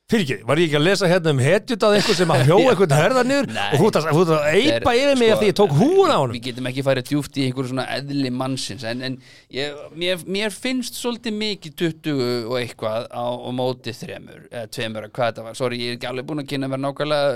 fyrir 0.09 0.23
ekki, 0.25 0.37
var 0.49 0.59
ég 0.59 0.69
ekki 0.69 0.77
að 0.79 0.85
lesa 0.87 1.07
hérna 1.09 1.31
um 1.35 1.39
hetjut 1.43 1.83
á 1.85 1.89
einhver 1.93 2.17
sem 2.17 2.31
að 2.33 2.43
hjó 2.47 2.55
einhvern 2.71 2.93
herða 2.97 3.23
niður 3.27 3.47
Nei. 3.53 3.67
og 3.69 3.77
þú 3.77 3.85
ert 3.89 3.97
að, 3.99 4.05
að 4.33 4.47
eipa 4.57 4.93
yfir 4.97 5.19
mig 5.19 5.27
sko, 5.29 5.35
eftir 5.35 5.49
ég 5.51 5.57
tók 5.59 5.73
húun 5.77 6.09
á 6.09 6.17
honum 6.17 6.33
Við 6.33 6.45
getum 6.47 6.69
ekki 6.71 6.83
farið 6.87 7.05
djúft 7.11 7.33
í 7.37 7.45
einhverju 7.45 7.69
svona 7.73 7.85
eðli 7.93 8.31
mannsins 8.33 8.85
En, 8.89 9.03
en 9.05 9.17
ég, 9.53 9.77
mér, 9.93 10.23
mér 10.25 10.49
finnst 10.55 10.97
svolítið 10.97 11.33
mikið 11.37 11.75
20 11.83 12.49
og 12.49 12.55
eitthvað 12.57 13.05
á, 13.13 13.25
á 13.29 13.49
móti 13.59 13.93
þremur 13.99 14.41
Eða 14.49 14.65
tveimur, 14.73 15.05
eða 15.05 15.13
hvað 15.19 15.29
þetta 15.29 15.45
var 15.45 15.59
Sorry, 15.59 15.81
ég 15.83 15.93
er 15.93 15.99
ekki 15.99 16.09
alveg 16.09 16.29
búin 16.29 16.41
að 16.43 16.49
kynna 16.53 16.71
mér 16.71 16.81
nákvæmlega 16.87 17.27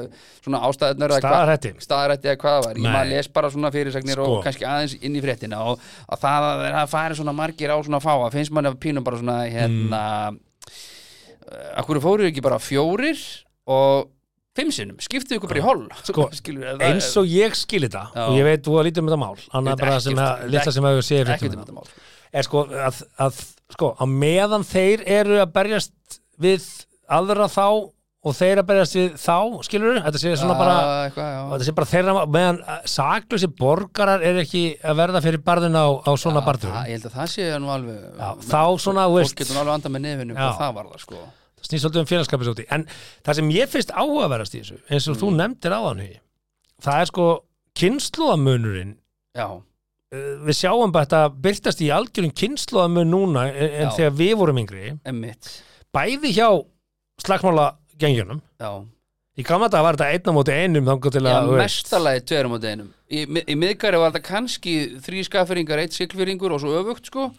Svona 0.43 0.63
ástæðunar. 0.67 1.13
Staðarhætti 1.83 2.31
eða 2.31 2.41
hvað 2.41 2.57
var 2.65 2.73
Ég 2.79 2.87
Nei. 2.87 2.89
maður 2.89 3.11
les 3.13 3.29
bara 3.37 3.51
svona 3.53 3.73
fyrirsagnir 3.73 4.17
Sko. 4.17 4.25
og 4.25 4.47
kannski 4.47 4.65
aðeins 4.67 4.97
inn 4.99 5.17
í 5.17 5.23
fréttina 5.23 5.61
Og 5.69 5.75
að 6.09 6.25
það 6.25 6.41
að 6.49 6.89
að 8.73 8.79
pínum 8.83 9.05
bara 9.05 9.19
svona 9.19 9.37
hérna 9.45 10.01
mm. 10.31 10.41
Akkur 11.81 11.99
fóruðu 12.03 12.29
ekki 12.31 12.43
bara 12.45 12.59
fjórir 12.61 13.19
og 13.69 14.09
fimm 14.53 14.69
sinnum, 14.75 14.99
skiptið 15.01 15.39
ykkur 15.39 15.49
bara 15.49 15.61
í 15.61 15.65
holl 15.65 15.85
Sko, 16.05 16.27
það- 16.33 16.83
eins 16.89 17.07
og 17.17 17.25
ég 17.31 17.55
skil 17.57 17.81
þetta 17.87 18.03
Já. 18.13 18.25
og 18.27 18.35
ég 18.37 18.45
veit 18.45 18.65
þú 18.67 18.75
að 18.79 18.85
lítið 18.89 19.01
um 19.03 19.07
þetta 19.09 19.21
mál 19.23 19.47
annað 19.59 19.79
bara 19.85 19.99
sem 20.03 20.19
að, 20.21 20.43
litla 20.53 20.73
sem 20.75 20.85
að 20.89 20.99
við 20.99 21.07
séð 21.09 21.23
ekkert 21.23 21.33
um 21.33 21.39
fréttum 21.39 21.63
þetta 21.63 21.77
mál. 21.79 22.11
Er 22.33 22.45
sko 22.47 22.61
að, 22.69 23.01
að 23.21 23.41
sko, 23.73 23.89
á 23.97 24.05
meðan 24.09 24.63
þeir 24.65 25.03
eru 25.19 25.41
að 25.41 25.51
berjast 25.57 26.19
við 26.41 26.69
aðra 27.13 27.45
þá 27.53 27.65
og 28.23 28.31
þeir 28.37 28.61
að 28.61 28.67
berjast 28.69 28.95
við 28.95 29.07
þá, 29.19 29.35
skilur 29.67 29.97
þetta 30.05 30.19
sé 30.21 30.31
svona 30.39 30.53
bara 30.55 30.75
eitthvað, 31.09 31.33
þetta 31.51 31.65
sé 31.67 31.73
bara 31.79 31.89
þeirra, 31.91 32.13
meðan 32.37 32.59
saklusi 32.87 33.49
borgarar 33.59 34.23
er 34.23 34.39
ekki 34.45 34.61
að 34.79 34.99
verða 35.01 35.21
fyrir 35.25 35.41
barðin 35.43 35.75
á, 35.75 35.85
á 36.07 36.11
svona 36.15 36.41
barður 36.45 36.71
það- 36.71 36.87
Ég 36.93 36.99
held 37.01 37.09
að 37.09 37.17
það 37.17 37.31
sé 37.33 37.49
nú 37.59 37.73
alveg 37.73 37.97
Já, 38.21 38.29
þá 38.47 38.61
svona, 38.85 39.07
þú 39.09 39.17
Fólk 39.17 39.19
veist- 39.25 39.39
getur 39.41 39.57
nú 39.57 39.63
alveg 39.65 39.75
andað 39.79 39.95
með 39.97 40.05
nefinu 40.07 40.37
Já. 40.37 40.39
hvað 40.45 40.61
það 40.61 40.77
var 40.79 40.91
það 40.93 41.03
sko 41.07 41.23
það 41.63 41.69
snýst 41.71 41.85
svolítið 41.87 42.03
um 42.03 42.09
félagskapis 42.11 42.51
úti 42.53 42.65
en 42.75 42.85
það 43.25 43.39
sem 43.39 43.51
ég 43.55 43.71
finnst 43.71 43.95
áhugaverðast 43.95 44.55
í 44.59 44.61
þessu 44.63 44.79
eins 44.91 45.07
og 45.09 45.17
þú 45.21 45.29
Mm. 45.31 45.37
nefndir 45.41 45.75
áðan 45.79 46.03
það 46.83 47.01
er 47.01 47.11
sko 47.13 47.27
kynnslóðamunurinn 47.79 48.97
Já, 49.37 49.47
Uh, 50.13 50.37
við 50.45 50.53
sjáum 50.59 50.91
bara 50.93 51.07
þetta 51.07 51.19
byrtast 51.41 51.79
í 51.81 51.87
algjörum 51.89 52.29
kynnslóðamun 52.37 53.07
núna 53.09 53.47
en, 53.49 53.55
en 53.65 53.87
Já. 53.87 53.93
þegar 53.95 54.11
við 54.19 54.33
vorum 54.37 54.59
yngri. 54.61 54.91
Emmitt 55.09 55.47
bæði 55.89 56.29
hjá 56.35 56.49
slagmála 57.23 57.63
gengjunum 57.97 58.43
Já, 58.61 58.69
í 59.41 59.45
gamla 59.47 59.71
dag 59.73 59.81
var 59.87 59.97
þetta 59.97 60.11
einn 60.13 60.29
á 60.29 60.33
móti 60.37 60.53
einum 60.53 60.85
já 60.85 61.39
þú 61.47 61.57
mestalagi 61.57 62.21
tverum 62.29 62.53
á 62.53 62.59
deginum 62.61 62.91
Í, 63.09 63.25
í 63.25 63.55
miðgæri 63.57 63.97
var 64.03 64.13
þetta 64.13 64.21
kannski 64.27 64.75
þrý 65.01 65.23
skafferingar, 65.25 65.81
eitt 65.81 65.97
siglfyrringur 65.97 66.53
og 66.53 66.61
svo 66.61 66.75
öfugt 66.83 67.09
sko 67.09 67.31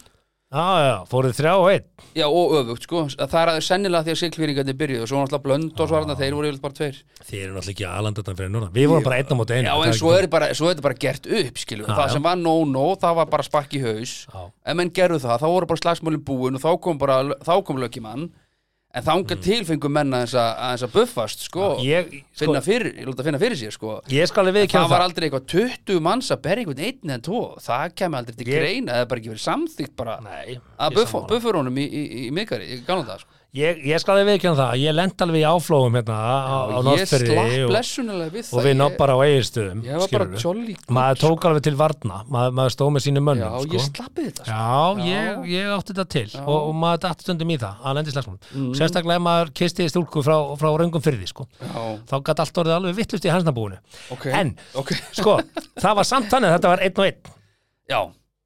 Já, 0.55 0.67
já, 0.87 0.93
fóruð 1.11 1.33
þrjá 1.35 1.53
og 1.59 1.65
einn. 1.67 1.87
Já, 2.15 2.25
og 2.31 2.53
öfugt, 2.55 2.85
sko, 2.87 3.01
það 3.11 3.33
er 3.41 3.49
aðeins 3.51 3.67
sennilega 3.67 4.05
því 4.05 4.13
að 4.13 4.19
siglfýringarnir 4.21 4.77
byrjuðu 4.79 5.03
og 5.03 5.09
svo 5.11 5.19
náttúrulega 5.19 5.43
blönd 5.49 5.81
og 5.83 5.89
svarna, 5.91 6.15
þeir 6.15 6.37
voru 6.37 6.47
yfirleitt 6.47 6.63
bara 6.63 6.77
tveir. 6.77 7.01
Þið 7.19 7.41
eru 7.41 7.57
náttúrulega 7.57 7.73
ekki 7.73 7.87
aðlandartan 7.89 8.37
fyrir 8.39 8.53
norðan 8.53 8.71
Við 8.77 8.87
vorum 8.93 9.07
bara 9.09 9.17
einn 9.19 9.35
á 9.35 9.35
móti 9.35 9.57
einu 9.57 9.67
Já, 9.67 9.75
en 9.83 9.97
svo 9.99 10.13
er, 10.15 10.29
þetta 10.31 10.85
bara 10.85 10.99
gert 11.03 11.27
upp, 11.27 11.59
skilur 11.59 11.89
Já, 11.89 11.97
Það 11.99 12.13
sem 12.15 12.27
var 12.29 12.39
no-no, 12.39 12.85
það 13.03 13.19
var 13.19 13.29
bara 13.35 13.47
spark 13.49 13.75
í 13.75 13.83
haus. 13.83 14.15
Ef 14.63 14.79
menn 14.79 14.93
gerðu 14.95 15.19
það, 15.25 15.43
þá 15.43 15.47
voru 15.57 15.71
bara 15.73 15.83
slagsmálin 15.83 16.23
búin 16.23 16.55
og 16.55 16.63
þá 16.63 16.71
kom 16.87 17.03
bara, 17.03 17.19
þá 17.43 17.53
kom 17.67 17.83
löggimann 17.83 18.29
En 18.95 19.03
þangað 19.03 19.41
til 19.43 19.57
fengu 19.67 19.89
menna 19.91 20.21
þess 20.23 20.37
að, 20.39 20.51
að, 20.65 20.73
buffast, 20.93 21.41
sko. 21.49 21.65
Ég, 21.83 22.13
sko, 22.31 22.37
finna 22.45 22.61
fyrir, 22.63 22.93
ég 23.01 23.09
lúta 23.09 23.23
að 23.25 23.27
finna 23.27 23.41
fyrir 23.41 23.59
sér, 23.59 23.73
sko. 23.75 23.97
Ég 24.13 24.29
skal 24.31 24.45
alveg 24.45 24.55
Það 24.55 24.61
viðkjöna 24.69 24.87
var 24.93 25.01
það. 25.01 25.07
aldrei 25.09 25.25
eitthvað 25.27 25.47
20 25.51 26.03
manns 26.07 26.31
að 26.31 26.41
berja 26.47 26.63
einhvern 26.63 26.83
einn 26.87 27.11
eða 27.17 27.25
tvo. 27.27 27.41
Það 27.65 27.95
kemur 27.99 28.21
aldrei 28.21 28.37
til 28.39 28.47
Ég- 28.47 28.61
greina, 28.63 28.93
það 28.95 29.01
er 29.03 29.09
bara 29.11 29.19
ekki 29.19 29.33
verið 29.33 29.45
samþykkt 29.49 29.95
bara 29.99 30.15
Nei, 30.23 30.55
að 30.79 30.91
ég 30.95 30.99
buffa, 31.01 31.25
honum 31.59 31.81
í, 31.83 31.85
í, 31.85 32.03
í 32.23 32.31
miðgari, 32.39 32.69
í 32.71 32.79
gamla 32.87 33.09
það, 33.11 33.25
sko 33.25 33.34
Ég, 33.55 33.77
ég 33.87 34.01
skal 34.03 34.17
alveg 34.17 34.33
viðkjöna 34.33 34.57
það 34.59 34.79
Ég 34.81 34.95
lent 34.97 35.21
alveg 35.23 35.39
í 35.39 35.43
áflóðum 35.47 35.93
hérna 35.95 36.15
á, 36.19 36.57
á 36.75 36.79
slapp 36.83 37.29
og, 37.31 37.51
við 38.33 38.49
og 38.51 38.65
við 38.65 38.71
Ég- 38.73 38.79
nobbar 38.81 39.13
á 39.15 39.17
eiginstöðum 39.23 39.83
bara 40.11 40.27
Maður 40.97 41.21
tók 41.21 41.47
alveg 41.47 41.63
til 41.63 41.73
varna 41.79 42.17
Maður, 42.27 42.55
maður 42.59 42.73
stóð 42.75 42.91
með 42.97 43.05
sínu 43.05 43.21
Já, 43.21 43.25
mönnum 43.29 43.55
sko. 43.63 43.71
ég 43.77 43.85
slappi 43.85 44.25
þetta 44.27 44.43
sko. 44.43 44.51
Já, 44.51 45.07
ég, 45.07 45.39
ég 45.53 45.71
átti 45.77 45.95
þetta 45.95 46.07
til 46.17 46.25
og, 46.43 46.57
og 46.57 46.75
maður 46.81 47.01
dætti 47.07 47.27
stundum 47.27 47.53
í 47.55 47.57
það 47.63 47.87
að 47.87 47.97
lendi 47.99 48.15
slagsmál. 48.17 48.37
Mm. 48.51 48.69
sérstaklega 48.81 49.15
ef 49.21 49.25
maður 49.29 49.53
kisti 49.61 49.87
stúlku 49.93 50.23
frá, 50.27 50.35
frá 50.59 50.69
röngum 50.83 51.05
fyrði 51.07 51.31
sko. 51.31 51.47
Já, 51.63 51.81
þá 52.11 52.15
gæti 52.27 52.43
allt 52.45 52.59
orðið 52.65 52.75
alveg 52.81 52.99
vittlust 52.99 53.25
í 53.29 53.31
hansnabúinu 53.31 53.79
ok 54.15 54.25
en, 54.35 54.55
Ok, 54.75 54.91
sko, 55.21 55.37
það 55.79 55.99
var 56.01 56.09
samt 56.11 56.27
þannig 56.33 56.51
að 56.51 56.57
þetta 56.59 56.73
var 56.75 56.83
einn 56.89 56.99
og 56.99 57.07
einn. 57.07 57.35
Já, 57.87 57.99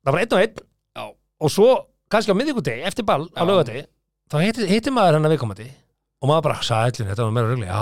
það 0.05 0.13
var 0.13 0.21
einn 0.21 0.35
og 0.37 0.43
einn. 0.45 0.65
Já. 0.99 1.05
Og 1.41 1.53
svo 1.57 1.69
kannski 2.13 2.33
á 2.33 2.37
miðvikudegi, 2.37 2.85
eftir 2.89 3.07
ball 3.09 3.25
á 3.33 3.41
Já. 3.41 3.47
lögadegi 3.49 3.87
þá 4.29 4.65
hitti 4.69 4.93
maður 4.93 5.19
hennar 5.19 5.33
viðkomandi 5.33 5.69
og 6.19 6.27
maður 6.27 6.43
bara, 6.49 6.63
sælun, 6.67 7.07
þetta 7.07 7.23
var 7.25 7.31
meira 7.31 7.47
rögli 7.47 7.67
já, 7.69 7.79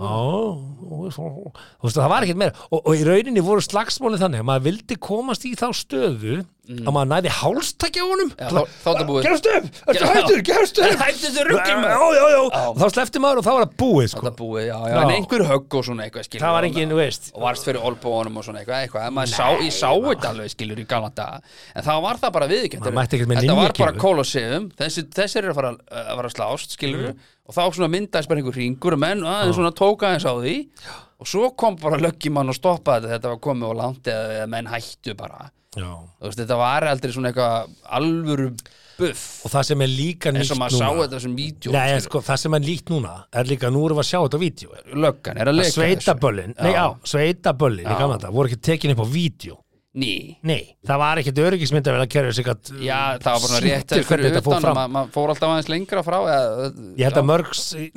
Já, 0.00 1.90
það 1.92 2.08
var 2.14 2.24
ekkert 2.24 2.40
meira. 2.40 2.54
Og, 2.70 2.78
og 2.80 2.96
í 2.96 3.02
rauninni 3.04 3.42
voru 3.44 3.64
slagsmálið 3.66 4.22
þannig 4.24 4.40
að 4.40 4.48
maður 4.48 4.64
vildi 4.70 4.96
komast 5.08 5.44
í 5.44 5.52
þá 5.60 5.66
stöðu 5.76 6.38
að 6.62 6.92
maður 6.94 7.08
næði 7.10 7.30
hálstakja 7.40 8.02
á 8.02 8.06
honum 8.06 8.28
Mm. 8.32 8.38
Er. 8.38 9.22
Gerast 9.22 9.46
upp, 9.50 9.64
Já. 9.92 10.06
hættur, 10.14 10.42
gerast 10.46 10.78
upp 10.78 11.00
Hættu 11.02 11.26
þessu 11.26 11.42
rugli, 11.48 11.74
maður. 11.74 11.90
Já, 11.90 12.02
já, 12.14 12.26
já, 12.32 12.40
Já. 12.52 12.68
og 12.70 12.76
þá 12.78 12.86
slefti 12.94 13.18
maður 13.22 13.38
og 13.40 13.44
þá 13.44 13.50
var 13.52 13.64
það 13.66 13.72
búið 13.82 14.08
sko. 14.12 14.22
Það 14.26 14.36
búið, 14.38 14.62
já, 14.68 14.76
já, 14.78 14.92
Já. 14.92 15.00
en 15.02 15.10
einhver 15.16 15.44
högg 15.50 15.74
og 15.74 15.84
svona 15.88 16.04
eitthvað 16.06 16.28
það 16.38 16.52
var 16.54 16.62
og- 16.62 16.68
engin, 16.70 16.88
þú 16.92 16.98
veist 17.02 17.30
og 17.34 17.42
varst 17.42 17.64
fyrir 17.66 17.80
olbónum 17.82 18.36
og 18.38 18.44
svona 18.46 18.58
eitthvað, 18.62 18.78
eitthvað. 18.86 19.10
maður 19.12 19.32
sá, 19.34 19.46
ég 19.58 19.72
sá 19.74 19.90
þetta 19.90 20.28
alveg 20.32 20.50
skilur 20.54 20.78
í 20.78 20.86
gamla 20.86 21.10
daga 21.14 21.40
en 21.74 21.82
þá 21.82 21.92
var 22.02 22.16
það 22.22 22.32
bara 22.32 22.46
viðkjönd 22.48 22.82
þetta 22.82 23.56
var 23.56 23.72
bara 23.78 23.92
kólosseum 23.98 24.70
þessi, 24.78 25.02
þessi 25.10 25.36
er 25.42 25.50
að 25.50 25.54
fara 25.54 25.72
að, 25.72 25.78
að 26.22 26.30
slást 26.32 26.70
skilur 26.78 27.08
Mhm. 27.12 27.18
og 27.48 27.54
þá 27.54 27.62
svona 27.74 27.90
myndaðist 27.90 28.28
bara 28.28 28.38
einhver 28.40 28.54
ringur 28.54 28.92
og 28.92 28.98
menn 29.02 29.20
aðeins 29.26 29.56
svona 29.58 29.72
tóka 29.74 30.06
aðeins 30.08 30.24
á 30.30 30.34
því 30.38 30.68
og 31.18 31.26
svo 31.26 31.50
kom 31.56 31.76
bara 31.76 31.98
löggimann 31.98 32.48
og 32.48 32.54
stoppaði 32.54 33.08
þetta, 33.10 33.18
þetta 33.18 33.28
var 33.34 33.40
komið 33.42 33.66
á 33.66 33.74
langt 33.82 34.02
eða, 34.06 34.30
eða 34.38 34.48
menn 34.48 34.66
hættu 34.66 35.14
bara 35.16 35.50
veist, 35.76 36.38
þetta 36.42 36.58
var 36.60 36.86
aldrei 36.90 37.14
svona 37.14 37.32
eitthvað 37.32 37.74
alvöru 37.98 38.48
buff. 38.98 39.24
Og 39.46 39.52
það 39.54 39.66
sem 39.70 39.84
er 39.86 39.92
líka 39.92 40.32
nýtt 40.34 40.52
núna 40.52 41.32
vídeo 41.38 41.72
Nei, 41.72 41.96
sko, 42.04 42.20
það 42.26 42.40
sem 42.44 42.56
er 42.58 42.66
líkt 42.66 42.92
núna 42.92 43.14
er 43.32 43.48
líka, 43.48 43.72
nú 43.72 43.86
erum 43.86 44.00
við 44.00 44.04
að 44.04 44.10
sjá 44.10 44.18
þetta 44.20 44.40
á 44.40 44.44
vídeo. 44.44 44.78
Löggan 45.06 45.42
er 45.42 45.52
að 45.52 45.60
leika 45.60 45.74
sveitaböllin, 45.78 46.56
nei 46.60 46.72
já, 46.74 46.86
sveitaböllin 47.14 48.32
voru 48.36 48.50
ekki 48.50 48.60
tekin 48.70 48.94
upp 48.96 49.04
á 49.04 49.08
vídeo 49.08 49.61
Ný, 49.92 50.38
nei, 50.48 50.70
það 50.88 51.00
var 51.02 51.18
ekkert 51.20 51.38
öryggismynd 51.42 51.84
að 51.84 51.92
vera 51.98 52.04
að 52.06 52.12
kerja 52.14 52.32
sig 52.32 52.46
að 52.48 52.68
já, 52.80 52.98
það 53.20 53.34
var 53.34 53.42
bara 53.44 53.58
rétt 53.60 53.90
sýndu 53.92 54.06
fyrir 54.08 54.24
þetta 54.30 54.40
utan 54.48 54.66
og 54.70 54.78
maður 54.94 55.10
fór 55.12 55.32
alltaf 55.34 55.50
aðeins 55.52 55.68
lengra 55.68 56.04
frá 56.06 56.16
eða, 56.32 56.70
ég 56.96 57.04
held 57.10 57.18
að 57.20 57.26
mörg, 57.28 57.50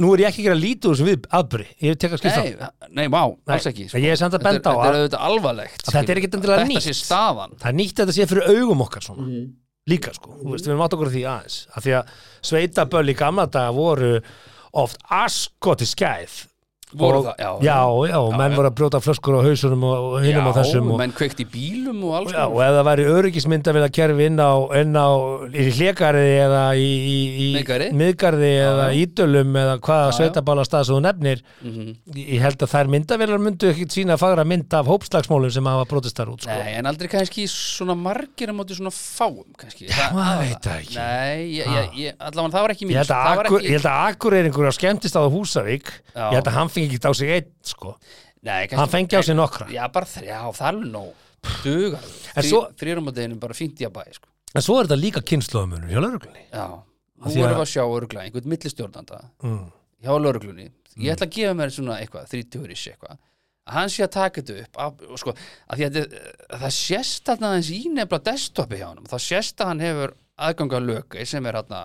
nú 0.04 0.10
er 0.12 0.24
ég 0.26 0.28
ekki 0.28 0.42
að 0.44 0.48
gera 0.50 0.58
lítið 0.60 0.90
úr 0.92 0.98
þessum 0.98 1.08
við 1.08 1.30
aðbyrði, 1.40 1.68
ég 1.88 2.00
tek 2.04 2.12
að 2.18 2.20
skilta 2.20 2.44
Nei, 2.44 2.90
nei, 3.00 3.08
má, 3.16 3.22
alls 3.56 3.70
ekki 3.72 3.88
sko. 3.88 4.02
ég 4.04 4.12
er 4.12 4.20
samt 4.20 4.36
að 4.36 4.44
Þetta 4.44 4.52
er- 4.52 4.60
benda 4.60 4.68
á 4.68 4.76
Þetta 4.76 4.90
er 4.90 4.98
að 4.98 5.00
auðvitað 5.06 5.24
alvarlegt 5.30 5.86
að 5.88 5.96
þetta 5.96 6.12
er 6.12 6.20
ekkert 6.20 6.36
endilega 6.42 6.60
Þetta 6.66 6.74
nýtt. 6.74 6.84
sé 6.90 6.96
staðan. 7.00 7.56
Það 7.64 7.70
er 7.72 7.78
nýtt 7.80 7.96
að 7.96 8.04
þetta 8.04 8.18
sé 8.20 8.28
fyrir 8.34 8.50
augum 8.60 8.84
okkar 8.90 9.02
svona. 9.08 9.24
Mhm. 9.30 9.46
líka 9.88 10.12
sko, 10.18 10.32
þú 10.42 10.50
veist, 10.52 10.66
við 10.66 10.72
erum 10.74 10.82
átt 10.82 10.94
okkur 10.98 11.12
því 11.14 11.24
aðeins. 11.30 11.58
Af 11.78 11.84
því 11.86 11.92
að 11.96 12.08
sveitaböll 12.42 13.10
í 13.14 13.16
gamla 13.16 13.46
daga 13.54 13.72
voru 13.72 14.12
oft 14.74 14.98
askoti 15.14 15.86
skæð 15.88 16.40
Voru 16.96 17.18
og, 17.20 17.26
það, 17.28 17.36
já. 17.40 17.50
já, 17.66 17.78
já, 18.10 18.18
og 18.22 18.36
menn 18.40 18.52
já. 18.54 18.58
voru 18.60 18.70
að 18.70 18.76
brjóta 18.80 19.00
flöskur 19.04 19.36
á 19.36 19.42
hausunum 19.46 19.84
og, 19.84 20.24
Já, 20.26 20.40
og 20.42 20.56
þessum 20.56 20.92
og, 20.94 20.98
menn 21.02 21.14
kveikt 21.18 21.42
í 21.44 21.46
bílum 21.52 22.04
og 22.08 22.14
alls 22.20 22.32
já, 22.36 22.44
og 22.48 22.60
það 22.62 22.82
væri 22.90 23.06
öryggismyndavél 23.16 23.84
að 23.88 23.94
kerfi 23.98 24.28
inn 24.30 24.40
á, 24.40 24.52
inn 24.80 24.96
á 24.96 25.08
í 25.52 25.66
hlégarði 25.76 26.30
eða 26.46 26.62
í, 26.80 26.86
í, 26.86 27.18
í 27.46 27.48
Miðgarði. 27.58 27.90
miðgarði 28.00 28.52
eða 28.66 28.86
já. 28.92 29.00
ídölum 29.06 29.60
eða 29.64 29.76
hvaða 29.80 30.06
Já, 30.06 30.12
já. 30.12 30.18
sveitabála 30.20 30.66
stað 30.70 30.86
sem 30.90 30.96
þú 30.96 31.02
nefnir 31.08 31.44
Mhm. 31.66 31.96
ég 32.16 32.40
held 32.46 32.60
að 32.64 32.72
þær 32.76 32.92
myndavélar 32.96 33.40
myndu 33.42 33.70
ekki 33.74 33.88
sína 33.92 34.18
fagra 34.22 34.46
mynd 34.46 34.74
af 34.74 34.86
hópslagsmálum 34.88 35.52
sem 35.52 35.66
hafa 35.66 35.86
brotist 35.90 36.16
þar 36.20 36.32
út 36.36 36.42
sko. 36.46 36.52
Nei, 36.52 36.76
en 36.80 36.86
aldrei 36.86 37.10
kannski 37.10 37.48
svona 37.50 37.96
margir 37.98 38.50
á 38.50 38.54
móti 38.56 38.76
svona 38.78 38.92
fáum 38.94 39.44
kannski 39.58 39.90
Já, 39.90 40.12
maður 40.14 40.42
veit 40.46 40.62
það 40.62 40.80
ekki. 40.80 40.96
Nei, 40.96 42.14
allavega 42.20 42.54
það 42.56 42.62
var 42.66 42.74
ekki 42.76 42.86
mín 42.86 42.96
Ég 42.96 43.02
held 43.02 43.14
að, 43.16 43.82
að 43.82 44.12
Akureyringur 44.16 44.70
á 44.70 44.74
skemmtist 44.76 45.16
á 45.18 45.22
Húsavík 45.26 45.90
Já. 46.16 46.30
ég 46.32 46.38
held 46.38 46.48
að 46.50 46.56
hann 46.60 46.70
fengi 46.70 46.85
ekki 46.88 47.02
á 47.06 47.12
sig 47.14 47.36
einn 47.36 47.52
sko. 47.66 47.96
Nei, 48.46 48.68
hann 48.72 48.92
fengi 48.92 49.18
á 49.18 49.22
sig 49.26 49.36
nokkra. 49.36 49.68
Já, 49.74 49.86
bara 49.92 50.06
þrjá, 50.06 50.40
það 50.54 50.68
er 50.70 50.82
nóg. 50.94 51.14
Dugar 51.64 52.06
Þrýrum 52.80 53.10
á 53.10 53.14
deginu 53.16 53.38
bara 53.42 53.58
fínt 53.58 53.82
í 53.82 53.88
að 53.88 53.96
bæ 53.98 54.04
sko. 54.16 54.30
en 54.56 54.64
svo 54.64 54.80
er 54.80 54.88
þetta 54.88 54.98
líka 55.02 55.22
kynnslóðamunur 55.22 55.92
hjá 55.92 56.00
lauruglunni 56.00 56.44
Já, 56.48 56.66
nú 56.72 57.28
að- 57.28 57.38
erum 57.38 57.58
við 57.58 57.64
að 57.66 57.72
sjá 57.74 57.84
örgla 57.84 58.24
einhvern 58.24 58.50
millistjórnanda 58.54 59.22
mm. 59.44 59.66
hjá 60.06 60.12
lauruglunni 60.16 60.68
Ég 60.96 61.12
ætla 61.12 61.28
að 61.28 61.34
gefa 61.36 61.56
mér 61.60 61.72
svona 61.76 61.96
eitthvað, 62.00 62.30
30 62.32 62.72
ish 62.72 62.88
eitthvað. 62.88 63.18
Að 63.68 63.74
hann 63.76 63.90
sé 63.92 64.04
að 64.06 64.12
taka 64.14 64.42
þetta 64.42 64.62
upp 64.64 64.78
að, 64.80 65.02
sko, 65.20 65.34
að 65.68 65.76
því 65.82 65.86
að 65.86 65.98
þetta- 65.98 66.60
það 66.62 66.72
sést 66.72 67.32
aðeins 67.34 67.72
í 67.76 67.80
nefnilega 67.90 68.24
desktopi 68.30 68.80
hjá 68.80 68.86
hann 68.88 69.10
það 69.12 69.24
sést 69.26 69.60
að 69.60 69.72
hann 69.74 69.84
hefur 69.84 70.14
aðganga 70.36 70.82
lögei 70.84 71.26
sem 71.30 71.46
er 71.48 71.60
hérna 71.60 71.82